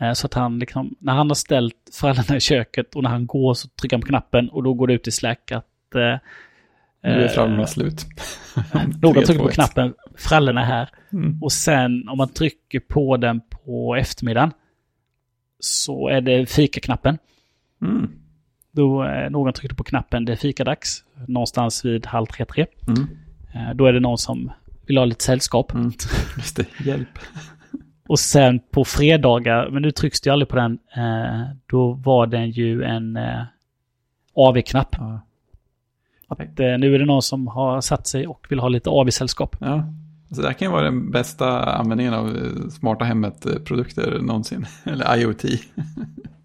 Eh, 0.00 0.12
så 0.12 0.26
att 0.26 0.34
han 0.34 0.58
liksom, 0.58 0.94
när 0.98 1.12
han 1.12 1.30
har 1.30 1.34
ställt 1.34 1.90
frallorna 1.92 2.36
i 2.36 2.40
köket 2.40 2.94
och 2.94 3.02
när 3.02 3.10
han 3.10 3.26
går 3.26 3.54
så 3.54 3.68
trycker 3.68 3.96
han 3.96 4.00
på 4.00 4.06
knappen 4.06 4.48
och 4.48 4.62
då 4.62 4.74
går 4.74 4.86
det 4.86 4.94
ut 4.94 5.08
i 5.08 5.10
Slack 5.10 5.52
att 5.52 5.94
eh, 5.94 6.18
nu 7.02 7.24
är 7.24 7.28
frallorna 7.28 7.66
slut. 7.66 8.06
Någon 9.02 9.14
trycker 9.24 9.42
på 9.42 9.48
knappen, 9.48 9.94
frallorna 10.16 10.60
är 10.60 10.64
här. 10.64 10.88
Mm. 11.12 11.42
Och 11.42 11.52
sen 11.52 12.08
om 12.08 12.18
man 12.18 12.28
trycker 12.28 12.80
på 12.80 13.16
den 13.16 13.40
på 13.40 13.96
eftermiddagen 13.96 14.52
så 15.60 16.08
är 16.08 16.20
det 16.20 16.46
fikaknappen. 16.46 17.18
Mm. 17.82 18.10
Då 18.72 19.02
är 19.02 19.30
någon 19.30 19.52
trycker 19.52 19.76
på 19.76 19.84
knappen, 19.84 20.24
det 20.24 20.32
är 20.32 20.36
fikadags. 20.36 21.04
Någonstans 21.28 21.84
vid 21.84 22.06
halv 22.06 22.26
tre, 22.26 22.44
tre. 22.44 22.66
Mm. 22.88 23.08
Eh, 23.54 23.74
då 23.74 23.86
är 23.86 23.92
det 23.92 24.00
någon 24.00 24.18
som 24.18 24.52
vill 24.86 24.98
ha 24.98 25.04
lite 25.04 25.24
sällskap. 25.24 25.74
Mm. 25.74 25.92
Just 26.36 26.56
det, 26.56 26.66
hjälp. 26.84 27.18
Och 28.08 28.18
sen 28.18 28.60
på 28.70 28.84
fredagar, 28.84 29.70
men 29.70 29.82
nu 29.82 29.90
trycks 29.90 30.20
det 30.20 30.28
ju 30.28 30.32
aldrig 30.32 30.48
på 30.48 30.56
den, 30.56 30.78
eh, 30.96 31.40
då 31.66 31.92
var 31.92 32.26
den 32.26 32.50
ju 32.50 32.82
en 32.82 33.16
eh, 33.16 33.42
AV-knapp. 34.34 34.96
Ja. 34.98 35.20
Att 36.28 36.60
eh, 36.60 36.78
nu 36.78 36.94
är 36.94 36.98
det 36.98 37.04
någon 37.04 37.22
som 37.22 37.46
har 37.46 37.80
satt 37.80 38.06
sig 38.06 38.26
och 38.26 38.46
vill 38.48 38.58
ha 38.58 38.68
lite 38.68 38.90
AV-sällskap. 38.90 39.56
Ja, 39.60 39.84
så 40.30 40.40
det 40.40 40.46
här 40.46 40.54
kan 40.54 40.68
ju 40.68 40.72
vara 40.72 40.84
den 40.84 41.10
bästa 41.10 41.64
användningen 41.64 42.14
av 42.14 42.28
eh, 42.28 42.68
smarta 42.70 43.04
hemmet-produkter 43.04 44.18
någonsin. 44.20 44.66
Eller 44.84 45.16
IoT. 45.16 45.44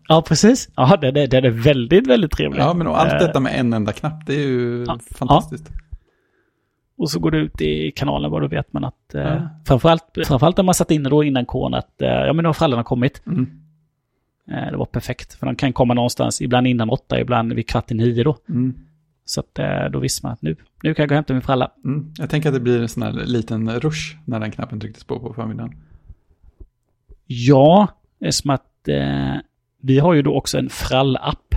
Ja, 0.07 0.21
precis. 0.21 0.69
Ja, 0.75 0.97
det, 1.01 1.11
det, 1.11 1.27
det 1.27 1.37
är 1.37 1.49
väldigt, 1.49 2.07
väldigt 2.07 2.31
trevligt. 2.31 2.59
Ja, 2.59 2.73
men 2.73 2.87
och 2.87 3.01
allt 3.01 3.19
detta 3.19 3.39
med 3.39 3.59
en 3.59 3.73
enda 3.73 3.91
knapp, 3.91 4.25
det 4.25 4.33
är 4.33 4.47
ju 4.47 4.85
ja, 4.87 4.99
fantastiskt. 5.15 5.69
Ja. 5.73 5.80
Och 7.01 7.11
så 7.11 7.19
går 7.19 7.31
det 7.31 7.37
ut 7.37 7.61
i 7.61 7.91
kanalen, 7.91 8.31
vad 8.31 8.41
då 8.41 8.47
vet 8.47 8.73
man 8.73 8.83
att... 8.83 9.11
Ja. 9.13 9.19
Eh, 9.19 9.43
framförallt, 9.65 10.17
framförallt 10.27 10.57
när 10.57 10.63
man 10.63 10.73
satt 10.73 10.91
inne 10.91 11.09
då 11.09 11.23
innan 11.23 11.45
kon 11.45 11.73
att, 11.73 12.01
eh, 12.01 12.09
ja 12.09 12.33
men 12.33 12.43
nu 12.43 12.49
har 12.49 12.53
föräldrarna 12.53 12.83
kommit. 12.83 13.21
Mm. 13.25 13.61
Eh, 14.51 14.71
det 14.71 14.77
var 14.77 14.85
perfekt, 14.85 15.33
för 15.33 15.45
de 15.45 15.55
kan 15.55 15.73
komma 15.73 15.93
någonstans, 15.93 16.41
ibland 16.41 16.67
innan 16.67 16.89
åtta, 16.89 17.19
ibland 17.19 17.53
vid 17.53 17.67
kvart 17.67 17.91
i 17.91 17.93
nio 17.93 18.23
då. 18.23 18.37
Mm. 18.49 18.73
Så 19.25 19.39
att 19.39 19.59
eh, 19.59 19.85
då 19.91 19.99
visste 19.99 20.25
man 20.25 20.33
att 20.33 20.41
nu, 20.41 20.55
nu 20.83 20.93
kan 20.93 21.03
jag 21.03 21.09
gå 21.09 21.13
och 21.13 21.17
hämta 21.17 21.33
min 21.33 21.41
fralla. 21.41 21.71
Mm. 21.85 22.13
Jag 22.17 22.29
tänker 22.29 22.49
att 22.49 22.55
det 22.55 22.59
blir 22.59 22.81
en 22.81 22.89
sån 22.89 23.03
här 23.03 23.11
liten 23.11 23.79
rush 23.79 24.17
när 24.25 24.39
den 24.39 24.51
knappen 24.51 24.79
trycktes 24.79 25.03
på 25.03 25.19
på 25.19 25.33
förmiddagen. 25.33 25.75
Ja, 27.27 27.87
det 28.19 28.27
är 28.27 28.31
som 28.31 28.49
att 28.49 28.87
eh, 28.87 29.35
vi 29.81 29.99
har 29.99 30.13
ju 30.13 30.21
då 30.21 30.35
också 30.35 30.57
en 30.57 30.69
frallapp. 30.69 31.55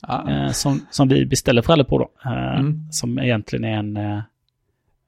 Ah. 0.00 0.30
Eh, 0.30 0.50
som, 0.50 0.80
som 0.90 1.08
vi 1.08 1.26
beställer 1.26 1.62
frallor 1.62 1.84
på 1.84 1.98
då. 1.98 2.10
Eh, 2.30 2.58
mm. 2.58 2.92
Som 2.92 3.18
egentligen 3.18 3.64
är 3.64 3.78
en, 3.78 4.22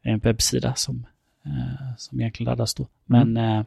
en 0.03 0.19
webbsida 0.19 0.75
som, 0.75 1.07
eh, 1.47 1.97
som 1.97 2.21
egentligen 2.21 2.51
laddas 2.51 2.75
då. 2.75 2.87
Men 3.05 3.37
mm. 3.37 3.65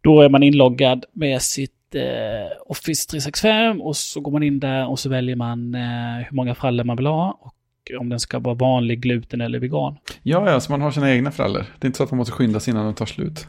då 0.00 0.20
är 0.20 0.28
man 0.28 0.42
inloggad 0.42 1.04
med 1.12 1.42
sitt 1.42 1.94
eh, 1.94 2.56
Office 2.66 3.10
365 3.10 3.80
och 3.80 3.96
så 3.96 4.20
går 4.20 4.32
man 4.32 4.42
in 4.42 4.60
där 4.60 4.88
och 4.88 4.98
så 4.98 5.08
väljer 5.08 5.36
man 5.36 5.74
eh, 5.74 6.26
hur 6.28 6.36
många 6.36 6.54
frallor 6.54 6.84
man 6.84 6.96
vill 6.96 7.06
ha 7.06 7.38
och 7.40 7.54
om 7.98 8.08
den 8.08 8.20
ska 8.20 8.38
vara 8.38 8.54
vanlig, 8.54 9.00
gluten 9.00 9.40
eller 9.40 9.58
vegan. 9.58 9.96
Ja, 10.22 10.50
ja, 10.50 10.60
så 10.60 10.72
man 10.72 10.80
har 10.80 10.90
sina 10.90 11.12
egna 11.12 11.30
frallor. 11.30 11.64
Det 11.78 11.84
är 11.84 11.86
inte 11.86 11.96
så 11.96 12.04
att 12.04 12.10
man 12.10 12.18
måste 12.18 12.32
skynda 12.32 12.60
sig 12.60 12.70
innan 12.70 12.84
de 12.84 12.94
tar 12.94 13.06
slut. 13.06 13.46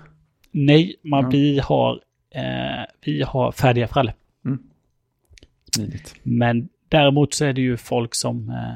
Nej, 0.52 0.95
man, 1.03 1.23
ja. 1.23 1.30
vi, 1.30 1.60
har, 1.60 1.99
eh, 2.30 2.85
vi 3.06 3.22
har 3.22 3.52
färdiga 3.52 3.88
frallor. 3.88 4.14
Mm. 4.45 4.60
Men 6.23 6.69
däremot 6.89 7.34
så 7.34 7.45
är 7.45 7.53
det 7.53 7.61
ju 7.61 7.77
folk 7.77 8.15
som, 8.15 8.49
eh, 8.49 8.76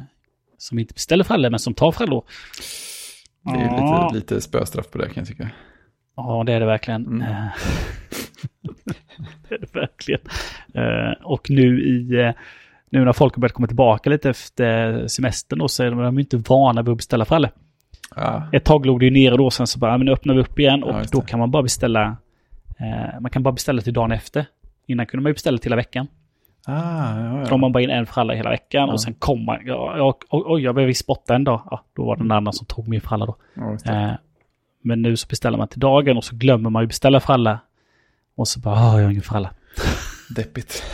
som 0.65 0.79
inte 0.79 0.93
beställer 0.93 1.23
frallor 1.23 1.49
men 1.49 1.59
som 1.59 1.73
tar 1.73 1.91
frallor. 1.91 2.23
Det 3.43 3.59
är 3.59 3.65
ja. 3.65 4.03
lite, 4.13 4.15
lite 4.15 4.41
spöstraff 4.41 4.91
på 4.91 4.97
det 4.97 5.05
kan 5.05 5.13
jag 5.15 5.27
tycka. 5.27 5.49
Ja, 6.15 6.43
det 6.45 6.53
är 6.53 6.59
det 6.59 6.65
verkligen. 6.65 7.05
Mm. 7.05 7.21
Eh, 7.21 7.47
det 9.49 9.55
är 9.55 9.59
det 9.59 9.75
verkligen. 9.75 10.21
Uh, 10.75 11.13
och 11.23 11.49
nu 11.49 11.83
i... 11.83 12.17
Uh, 12.17 12.31
nu 12.89 13.05
när 13.05 13.13
folk 13.13 13.35
har 13.35 13.41
börjat 13.41 13.53
komma 13.53 13.67
tillbaka 13.67 14.09
lite 14.09 14.29
efter 14.29 15.07
semestern 15.07 15.59
då 15.59 15.67
så 15.67 15.83
är 15.83 15.91
de, 15.91 16.19
inte 16.19 16.37
vana 16.37 16.81
vid 16.81 16.91
att 16.91 16.97
beställa 16.97 17.25
frallor. 17.25 17.51
Ja. 18.15 18.49
Ett 18.51 18.63
tag 18.63 18.85
låg 18.85 18.99
det 18.99 19.05
ju 19.05 19.11
nere 19.11 19.37
då, 19.37 19.49
sen 19.49 19.67
så 19.67 19.79
bara, 19.79 19.97
men 19.97 20.05
nu 20.05 20.11
öppnar 20.11 20.33
vi 20.33 20.39
upp 20.39 20.59
igen 20.59 20.83
och 20.83 20.95
ja, 20.95 21.03
då 21.11 21.21
kan 21.21 21.39
man 21.39 21.51
bara 21.51 21.63
beställa... 21.63 22.17
Man 23.19 23.31
kan 23.31 23.43
bara 23.43 23.51
beställa 23.51 23.81
till 23.81 23.93
dagen 23.93 24.11
efter. 24.11 24.45
Innan 24.87 25.05
kunde 25.05 25.23
man 25.23 25.29
ju 25.29 25.33
beställa 25.33 25.57
till 25.57 25.71
hela 25.71 25.75
veckan. 25.75 26.07
Ah, 26.67 27.19
ja, 27.19 27.39
ja. 27.39 27.45
Då 27.49 27.57
man 27.57 27.71
bara 27.71 27.83
in 27.83 27.89
en 27.89 28.05
fralla 28.05 28.33
hela 28.33 28.49
veckan 28.49 28.87
ja. 28.87 28.93
och 28.93 29.01
sen 29.01 29.13
kom 29.13 29.45
man, 29.45 29.57
ja, 29.65 29.97
ja, 29.97 30.17
oj, 30.29 30.63
jag 30.63 30.75
behöver 30.75 30.93
spotta 30.93 31.35
en 31.35 31.43
dag. 31.43 31.61
Ja, 31.71 31.83
då 31.93 32.05
var 32.05 32.15
det 32.15 32.23
den 32.23 32.31
andra 32.31 32.51
som 32.51 32.65
tog 32.65 32.87
min 32.87 33.01
fralla 33.01 33.25
då. 33.25 33.35
Ja, 33.53 33.93
eh, 33.93 34.11
men 34.81 35.01
nu 35.01 35.17
så 35.17 35.27
beställer 35.27 35.57
man 35.57 35.67
till 35.67 35.79
dagen 35.79 36.17
och 36.17 36.23
så 36.23 36.35
glömmer 36.35 36.69
man 36.69 36.83
ju 36.83 36.87
beställa 36.87 37.19
fralla 37.19 37.59
och 38.35 38.47
så 38.47 38.59
bara, 38.59 38.75
jag 38.75 39.03
har 39.03 39.11
ingen 39.11 39.21
fralla. 39.21 39.49
Deppigt. 40.35 40.83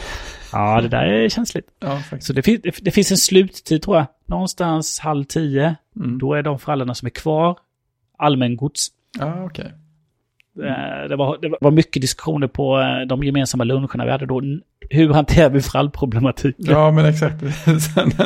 Ja, 0.53 0.81
det 0.81 0.87
där 0.87 1.03
är 1.03 1.29
känsligt. 1.29 1.67
Ja, 1.79 2.01
så 2.19 2.33
det, 2.33 2.41
det, 2.41 2.75
det, 2.81 2.91
finns 2.91 3.11
en 3.11 3.17
sluttid 3.17 3.81
tror 3.81 3.97
jag. 3.97 4.05
Någonstans 4.25 4.99
halv 4.99 5.23
tio. 5.23 5.75
Mm. 5.95 6.17
Då 6.17 6.33
är 6.33 6.43
de 6.43 6.59
frallorna 6.59 6.95
som 6.95 7.05
är 7.05 7.09
kvar 7.09 7.57
allmängods. 8.17 8.87
Okej. 9.19 9.43
Okay. 9.45 9.71
Mm. 10.57 11.09
Det, 11.09 11.15
var, 11.15 11.37
det 11.41 11.55
var 11.61 11.71
mycket 11.71 12.01
diskussioner 12.01 12.47
på 12.47 12.79
eh, 12.79 13.07
de 13.07 13.23
gemensamma 13.23 13.63
luncherna 13.63 14.05
vi 14.05 14.11
hade 14.11 14.25
då. 14.25 14.41
Hur 14.89 15.13
hanterar 15.13 15.49
vi 15.49 15.61
frallproblematiken? 15.61 16.65
Ja, 16.65 16.91
men 16.91 17.05
exakt. 17.05 17.41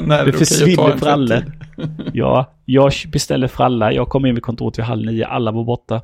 när 0.07 0.25
det 0.25 0.33
försvinner 0.33 0.97
frallor. 0.97 1.43
ja, 2.13 2.53
jag 2.65 2.91
beställer 3.11 3.47
fralla. 3.47 3.91
Jag 3.91 4.09
kom 4.09 4.25
in 4.25 4.35
vid 4.35 4.43
kontoret 4.43 4.79
vid 4.79 4.85
halv 4.85 5.05
nio. 5.05 5.25
Alla 5.25 5.51
var 5.51 5.63
borta. 5.63 6.01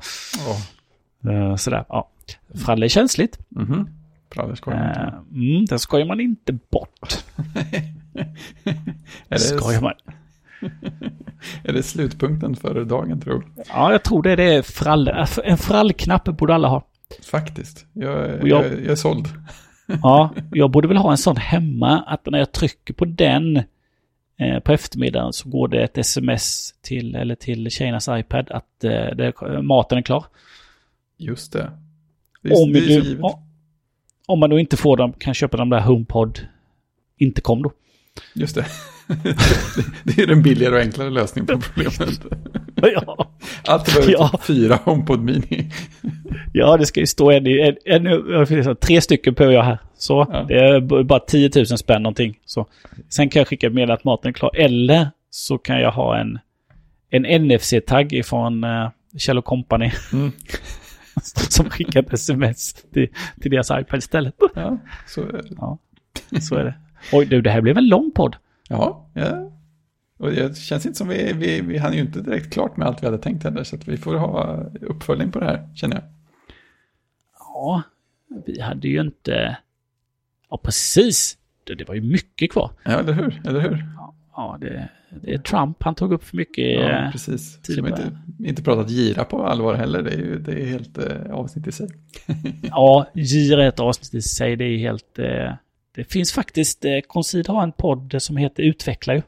Oh. 1.22 1.56
Sådär, 1.56 1.84
ja. 1.88 2.08
Fralla 2.54 2.84
är 2.84 2.88
känsligt. 2.88 3.38
Mm 3.56 3.68
-hmm. 3.68 3.86
Fralla 4.34 4.56
skojar 4.56 4.78
man 4.78 4.88
inte 4.88 5.00
mm, 5.34 5.64
Den 5.64 5.78
skojar 5.78 6.06
man 6.06 6.20
inte 6.20 6.52
bort. 6.52 7.24
det 9.28 9.38
skojar 9.38 9.80
man. 9.80 9.92
Är 11.64 11.72
det 11.72 11.82
slutpunkten 11.82 12.56
för 12.56 12.84
dagen 12.84 13.20
tror 13.20 13.38
du? 13.38 13.62
Ja, 13.68 13.92
jag 13.92 14.02
tror 14.02 14.22
det. 14.22 14.36
Det 14.36 14.54
är 14.54 14.62
frall, 14.62 15.08
en 15.44 15.58
frallknapp 15.58 16.24
borde 16.24 16.54
alla 16.54 16.68
ha. 16.68 16.86
Faktiskt. 17.22 17.86
Jag, 17.92 18.28
jag, 18.28 18.48
jag, 18.48 18.64
jag 18.64 18.86
är 18.86 18.94
såld. 18.94 19.28
ja, 20.02 20.34
jag 20.52 20.70
borde 20.70 20.88
väl 20.88 20.96
ha 20.96 21.10
en 21.10 21.18
sån 21.18 21.36
hemma 21.36 22.00
att 22.06 22.26
när 22.26 22.38
jag 22.38 22.52
trycker 22.52 22.94
på 22.94 23.04
den 23.04 23.56
eh, 24.38 24.60
på 24.64 24.72
eftermiddagen 24.72 25.32
så 25.32 25.48
går 25.48 25.68
det 25.68 25.82
ett 25.82 25.98
sms 25.98 26.74
till, 26.80 27.14
eller 27.14 27.34
till 27.34 27.70
tjejernas 27.70 28.08
iPad 28.10 28.50
att 28.50 28.84
eh, 28.84 28.90
det, 28.90 29.32
maten 29.62 29.98
är 29.98 30.02
klar. 30.02 30.24
Just 31.16 31.52
det. 31.52 31.70
är, 32.42 32.62
om, 32.62 32.72
det 32.72 32.80
du, 32.80 33.20
om 34.26 34.40
man 34.40 34.50
då 34.50 34.58
inte 34.58 34.76
får 34.76 34.96
dem, 34.96 35.12
kan 35.12 35.34
köpa 35.34 35.56
de 35.56 35.70
där 35.70 35.80
HomePod 35.80 36.40
inte 37.16 37.40
kom 37.40 37.62
då. 37.62 37.72
Just 38.34 38.54
det. 38.54 38.66
det 40.04 40.22
är 40.22 40.26
den 40.26 40.42
billigare 40.42 40.74
och 40.74 40.80
enklare 40.80 41.10
lösningen 41.10 41.46
på 41.46 41.60
problemet. 41.60 42.20
ja. 42.94 43.32
Allt 43.64 43.86
behöver 43.86 44.12
ja. 44.12 44.28
typ 44.28 44.42
fyra 44.42 44.78
HomePod 44.84 45.20
Mini. 45.20 45.70
ja, 46.52 46.76
det 46.76 46.86
ska 46.86 47.00
ju 47.00 47.06
stå 47.06 47.30
en, 47.30 47.46
en, 47.46 48.06
en, 48.06 48.76
tre 48.76 49.00
stycken 49.00 49.34
behöver 49.34 49.54
jag 49.54 49.62
här. 49.62 49.78
Så, 49.94 50.26
Ja. 50.32 50.44
det 50.48 50.54
är 50.54 51.02
bara 51.04 51.20
10 51.20 51.50
000 51.56 51.66
spänn 51.66 52.02
någonting. 52.02 52.38
Så. 52.44 52.66
Sen 53.08 53.28
kan 53.28 53.40
jag 53.40 53.48
skicka 53.48 53.70
med 53.70 53.90
att 53.90 54.04
maten 54.04 54.28
är 54.28 54.32
klar. 54.32 54.50
Eller 54.56 55.10
så 55.30 55.58
kan 55.58 55.80
jag 55.80 55.92
ha 55.92 56.18
en, 56.18 56.38
en 57.10 57.46
NFC-tagg 57.46 58.12
ifrån 58.12 58.64
uh, 58.64 58.90
Kjell 59.18 59.42
Company. 59.42 59.90
Mm. 60.12 60.32
som 61.48 61.70
skickar 61.70 62.00
ett 62.00 62.12
sms 62.12 62.72
till, 62.72 63.08
till 63.40 63.50
deras 63.50 63.70
iPad 63.70 63.98
istället. 63.98 64.34
Ja, 64.54 64.78
så, 65.06 65.24
Ja, 65.56 65.78
så 66.40 66.54
är 66.54 66.64
det. 66.64 66.74
Oj, 67.12 67.26
du, 67.26 67.42
det 67.42 67.50
här 67.50 67.60
blev 67.60 67.78
en 67.78 67.88
lång 67.88 68.10
podd. 68.10 68.36
ja, 68.68 69.10
ja. 69.14 69.48
Och 70.18 70.30
det 70.30 70.56
känns 70.56 70.86
inte 70.86 70.98
som 70.98 71.08
vi, 71.08 71.32
vi, 71.32 71.60
vi 71.60 71.78
hann 71.78 71.92
ju 71.92 72.00
inte 72.00 72.20
direkt 72.20 72.52
klart 72.52 72.76
med 72.76 72.88
allt 72.88 73.02
vi 73.02 73.06
hade 73.06 73.18
tänkt 73.18 73.44
heller, 73.44 73.64
så 73.64 73.76
vi 73.86 73.96
får 73.96 74.14
ha 74.14 74.64
uppföljning 74.80 75.32
på 75.32 75.38
det 75.40 75.46
här, 75.46 75.68
känner 75.74 75.96
jag. 75.96 76.04
Ja, 77.38 77.82
vi 78.46 78.60
hade 78.60 78.88
ju 78.88 79.00
inte... 79.00 79.56
Ja, 80.50 80.60
precis. 80.62 81.38
Det, 81.64 81.74
det 81.74 81.88
var 81.88 81.94
ju 81.94 82.00
mycket 82.00 82.52
kvar. 82.52 82.70
Ja, 82.84 82.90
eller 82.90 83.12
hur? 83.12 83.42
Eller 83.46 83.60
hur? 83.60 83.84
Ja, 84.36 84.58
det, 84.60 84.88
det 85.22 85.34
är 85.34 85.38
Trump. 85.38 85.82
Han 85.82 85.94
tog 85.94 86.12
upp 86.12 86.24
för 86.24 86.36
mycket. 86.36 86.80
Ja, 86.80 86.88
eh, 86.88 87.10
precis. 87.12 87.62
tid 87.62 87.76
Som 87.76 87.86
inte, 87.86 88.18
inte 88.44 88.62
pratat 88.62 88.90
gira 88.90 89.24
på 89.24 89.46
allvar 89.46 89.74
heller, 89.74 90.02
det 90.02 90.10
är 90.10 90.18
ju 90.18 90.38
det 90.38 90.52
är 90.52 90.66
helt 90.66 90.98
eh, 90.98 91.32
avsnitt 91.32 91.66
i 91.66 91.72
sig. 91.72 91.88
Ja, 92.62 93.06
gira 93.14 93.64
är 93.64 93.68
ett 93.68 93.80
avsnitt 93.80 94.14
i 94.14 94.22
sig. 94.22 94.56
Det 94.56 94.64
är 94.64 94.78
helt... 94.78 95.18
Eh, 95.18 95.52
det 95.94 96.04
finns 96.04 96.32
faktiskt... 96.32 96.84
Eh, 96.84 97.00
Concid 97.06 97.48
har 97.48 97.62
en 97.62 97.72
podd 97.72 98.14
som 98.18 98.36
heter 98.36 98.62
Utveckla 98.62 99.14
ju. 99.14 99.22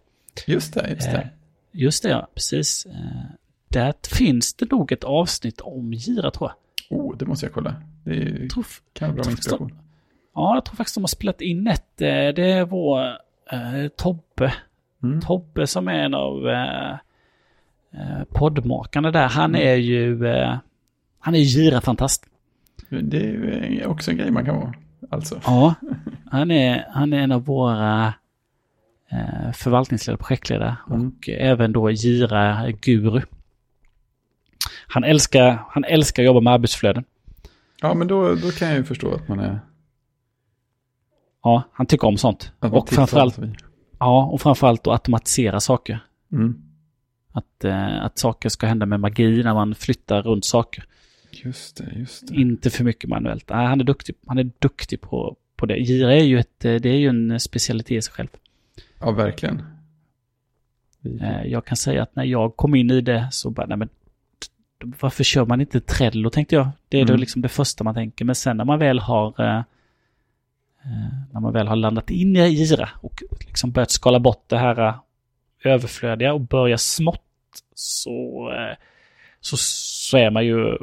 Just 0.47 0.75
det, 0.75 0.91
just 0.91 1.07
Eh, 1.09 1.13
det. 1.13 1.31
just 1.73 2.03
det, 2.03 2.09
ja. 2.09 2.29
Precis. 2.35 2.87
Eh, 2.87 2.93
där 3.69 3.95
finns 4.15 4.55
det 4.55 4.71
nog 4.71 4.93
ett 4.93 5.05
avsnitt 5.05 5.61
om 5.61 5.93
gira, 5.93 6.31
tror 6.31 6.51
jag. 6.91 6.99
Oh, 7.01 7.17
det 7.17 7.27
måste 7.27 7.47
jag 7.47 7.53
kolla. 7.53 7.75
Det 8.05 8.11
är, 8.17 8.49
tror, 8.49 8.67
kan 8.93 9.09
vara 9.15 9.23
bra 9.23 9.31
inspiration. 9.31 9.79
ja, 10.35 10.55
jag 10.55 10.65
tror 10.65 10.77
faktiskt 10.77 10.95
de 10.95 11.03
har 11.03 11.09
spelat 11.09 11.41
in 11.41 11.67
ett. 11.67 12.01
Eh, 12.01 12.09
det 12.09 12.53
är 12.53 12.65
vår 12.65 13.01
eh, 13.53 13.89
Tobbe. 13.97 14.55
Mm. 15.03 15.21
Tobbe 15.21 15.67
som 15.67 15.89
är 15.89 15.95
en 15.99 16.15
av 16.15 16.49
eh, 16.49 16.93
eh, 17.95 18.25
poddmakarna 18.31 19.11
där. 19.11 19.29
Han 19.29 19.51
Mm. 19.55 19.69
är 19.69 19.75
ju... 19.75 20.27
Eh, 20.27 20.57
han 21.19 21.35
är 21.35 21.39
gira-fantast. 21.39 22.27
Det 22.89 23.19
är 23.83 23.87
också 23.87 24.11
en 24.11 24.17
grej 24.17 24.31
man 24.31 24.45
kan 24.45 24.57
vara. 24.57 24.75
Alltså. 25.11 25.41
Ja, 25.45 25.75
han 26.31 26.51
är, 26.51 26.87
han 26.91 27.13
är 27.13 27.19
en 27.19 27.33
av 27.33 27.45
våra 27.45 28.15
eh, 29.11 29.53
förvaltningsledare, 29.53 30.19
projektledare 30.19 30.77
Mm. 30.91 31.09
och 31.09 31.29
även 31.29 31.73
då 31.73 31.91
gira-guru. 31.91 33.23
Han 34.87 35.05
älskar, 35.05 35.65
han 35.69 35.85
älskar 35.85 36.23
att 36.23 36.27
jobba 36.27 36.41
med 36.41 36.53
arbetsflöden. 36.53 37.05
Ja, 37.81 37.95
men 37.95 38.09
då, 38.09 38.35
då 38.35 38.51
kan 38.51 38.69
jag 38.69 38.77
ju 38.77 38.85
förstå 38.85 39.15
att 39.15 39.29
man 39.29 39.41
är... 39.41 39.61
Ja, 41.43 41.63
han 41.73 41.87
tycker 41.87 42.07
om 42.07 42.17
sånt. 42.19 42.53
Och 42.61 42.89
framförallt, 42.89 43.39
ja, 43.99 44.25
och 44.25 44.41
framförallt 44.41 44.87
att 44.87 44.93
automatisera 44.93 45.61
saker. 45.61 45.99
Mm. 46.33 46.63
Att, 47.33 47.65
eh, 47.65 48.05
att 48.05 48.19
saker 48.19 48.49
ska 48.49 48.67
hända 48.67 48.87
med 48.87 49.01
magi 49.01 49.43
när 49.43 49.55
man 49.55 49.75
flyttar 49.75 50.23
runt 50.23 50.45
saker. 50.45 50.85
Just 51.45 51.77
det, 51.77 51.93
just 51.97 52.29
det. 52.29 52.35
Inte 52.35 52.71
för 52.71 52.85
mycket 52.85 53.11
manuellt. 53.11 53.49
Nej, 53.49 53.67
han 53.67 53.81
är 53.81 53.85
duktig, 53.85 54.15
han 54.27 54.39
är 54.39 54.51
duktig 54.59 55.01
på, 55.01 55.37
på 55.57 55.67
det. 55.67 55.77
Gira 55.77 56.15
är 56.15 56.23
ju, 56.25 56.39
ett, 56.39 56.65
eh, 56.65 56.75
det 56.75 56.89
är 56.89 56.97
ju 56.99 57.09
en 57.09 57.41
specialitet 57.41 57.91
i 57.99 58.03
sig 58.03 58.13
själv. 58.13 58.29
Ja, 59.01 59.11
verkligen. 59.11 59.63
Eh, 61.21 61.43
Jag 61.47 61.65
kan 61.65 61.77
säga 61.77 62.03
att 62.03 62.17
när 62.17 62.25
jag 62.25 62.57
kom 62.57 62.75
in 62.75 62.91
i 62.91 63.01
det 63.01 63.29
så 63.33 63.51
bara, 63.51 63.67
nej 63.67 63.77
men 63.79 63.89
varför 65.01 65.25
kör 65.25 65.45
man 65.47 65.61
inte 65.61 65.81
Trello 65.81 66.31
tänkte 66.31 66.55
jag. 66.55 66.69
Det 66.89 67.01
är 67.01 67.05
då 67.05 67.13
Mm. 67.13 67.21
liksom 67.21 67.43
det 67.43 67.49
första 67.49 67.85
man 67.85 67.95
tänker. 67.95 68.25
Men 68.25 68.35
sen 68.35 68.57
när 68.57 68.65
man 68.65 68.79
väl 68.79 68.99
har 68.99 69.41
eh, 69.41 69.59
eh, 70.85 71.15
när 71.33 71.41
man 71.41 71.53
väl 71.53 71.67
har 71.69 71.77
landat 71.77 72.11
in 72.11 72.37
i 72.37 72.49
Gira 72.49 72.89
och 73.01 73.23
liksom 73.41 73.71
börjat 73.73 73.91
skala 73.91 74.21
bort 74.21 74.45
det 74.47 74.59
här 74.59 74.89
eh, 74.89 74.95
överflödiga 75.65 76.33
och 76.33 76.41
börja 76.41 76.79
smått 76.79 77.21
så, 77.75 78.51
eh, 78.53 78.77
så, 79.41 79.57
så 79.59 80.17
är 80.17 80.31
man 80.31 80.47
ju, 80.47 80.77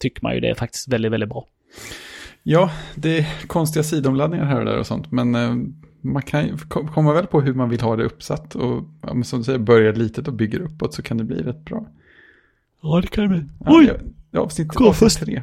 tycker 0.00 0.22
man 0.22 0.34
ju 0.34 0.40
det 0.40 0.48
är 0.50 0.54
faktiskt 0.54 0.88
väldigt, 0.88 1.12
väldigt 1.12 1.28
bra. 1.28 1.46
Ja, 2.42 2.70
det 2.94 3.18
är 3.18 3.46
konstiga 3.46 3.82
sidomladdningar 3.82 4.44
här 4.44 4.58
och 4.58 4.64
där 4.64 4.78
och 4.78 4.86
sånt. 4.86 5.10
Men 5.12 5.34
eh, 5.34 5.54
man 6.00 6.22
kan 6.22 6.58
komma 6.94 7.12
väl 7.12 7.26
på 7.26 7.40
hur 7.40 7.54
man 7.54 7.68
vill 7.70 7.80
ha 7.80 7.96
det 7.96 8.04
uppsatt. 8.04 8.54
Och 8.54 8.84
som 9.24 9.38
du 9.38 9.44
säger, 9.44 9.58
börjar 9.58 9.92
litet 9.92 10.28
och 10.28 10.34
bygger 10.34 10.60
uppåt 10.60 10.94
så 10.94 11.02
kan 11.02 11.16
det 11.16 11.24
bli 11.24 11.42
rätt 11.42 11.64
bra. 11.64 11.86
Ja, 12.82 13.00
det 13.00 13.06
kan 13.08 13.24
det 13.24 13.28
bli. 13.30 13.44
Ja, 13.64 13.82
ja, 13.82 13.92
ja, 14.30 14.40
avsnitt, 14.40 14.76
avsnitt 14.76 14.96
först. 14.96 15.20
tre. 15.20 15.42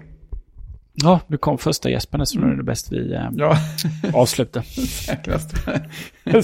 Ja, 0.94 1.20
nu 1.28 1.38
kom 1.38 1.58
första 1.58 1.90
gäspen 1.90 2.26
så 2.26 2.40
nu 2.40 2.52
är 2.52 2.56
det 2.56 2.64
bäst 2.64 2.92
vi 2.92 3.14
eh, 3.14 3.30
Ja, 3.36 3.58
avslutar. 4.14 4.62
säkrast. 5.06 5.56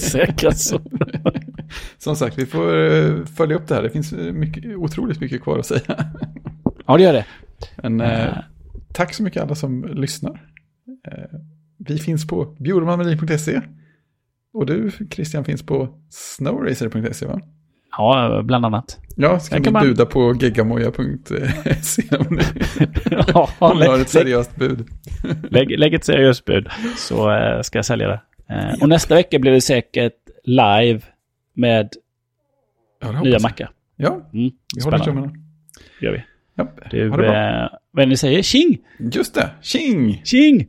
Säkrast 0.00 0.68
så. 0.68 0.80
Som 1.98 2.16
sagt, 2.16 2.38
vi 2.38 2.46
får 2.46 2.92
eh, 2.92 3.24
följa 3.24 3.56
upp 3.56 3.68
det 3.68 3.74
här. 3.74 3.82
Det 3.82 3.90
finns 3.90 4.12
eh, 4.12 4.32
mycket, 4.32 4.76
otroligt 4.76 5.20
mycket 5.20 5.42
kvar 5.42 5.58
att 5.58 5.66
säga. 5.66 6.04
Ja, 6.86 6.96
det 6.96 7.02
gör 7.02 7.12
det. 7.12 7.26
Men 7.76 8.00
eh, 8.00 8.36
tack 8.92 9.14
så 9.14 9.22
mycket 9.22 9.42
alla 9.42 9.54
som 9.54 9.84
lyssnar. 9.84 10.32
Eh, 11.08 11.38
vi 11.78 11.98
finns 11.98 12.26
på 12.26 12.44
bjurmanmelin.se. 12.58 13.60
Och 14.52 14.66
du, 14.66 14.90
Christian, 15.10 15.44
finns 15.44 15.62
på 15.66 15.88
snowracer.se, 16.10 17.26
va? 17.26 17.40
Ja, 17.96 18.42
bland 18.44 18.66
annat. 18.66 18.98
Ja, 19.16 19.40
så 19.40 19.50
kan 19.54 19.62
vi 19.62 19.70
man- 19.70 19.82
buda 19.86 20.06
på 20.06 20.34
geggamoja.se 20.40 22.16
om 22.18 22.38
ja, 23.34 23.48
om 23.58 23.78
har 23.78 23.98
ett 24.00 24.08
seriöst 24.08 24.56
bud. 24.56 24.86
lägg, 25.50 25.78
lägg 25.78 25.94
ett 25.94 26.04
seriöst 26.04 26.44
bud 26.44 26.68
så 26.96 27.30
eh, 27.32 27.60
ska 27.62 27.78
jag 27.78 27.84
sälja 27.84 28.08
det. 28.08 28.20
Eh, 28.54 28.82
och 28.82 28.88
nästa 28.88 29.14
vecka 29.14 29.38
blir 29.38 29.52
det 29.52 29.60
säkert 29.60 30.12
live 30.44 31.00
med 31.54 31.88
Ja, 33.00 33.20
nya 33.22 33.38
mackar. 33.38 33.70
Ja, 33.96 34.08
Mm, 34.32 34.50
vi 34.76 34.82
håller 34.84 34.98
tummarna. 34.98 35.32
gör 36.00 36.12
vi. 36.12 36.24
Ja, 36.56 36.72
Du, 36.90 37.06
eh, 37.06 37.10
vad 37.12 37.22
är 37.24 37.70
det 37.96 38.06
ni 38.06 38.16
säger? 38.16 38.42
Tjing! 38.42 38.78
Just 38.98 39.34
det, 39.34 39.50
tjing! 39.62 40.22
Tjing! 40.24 40.66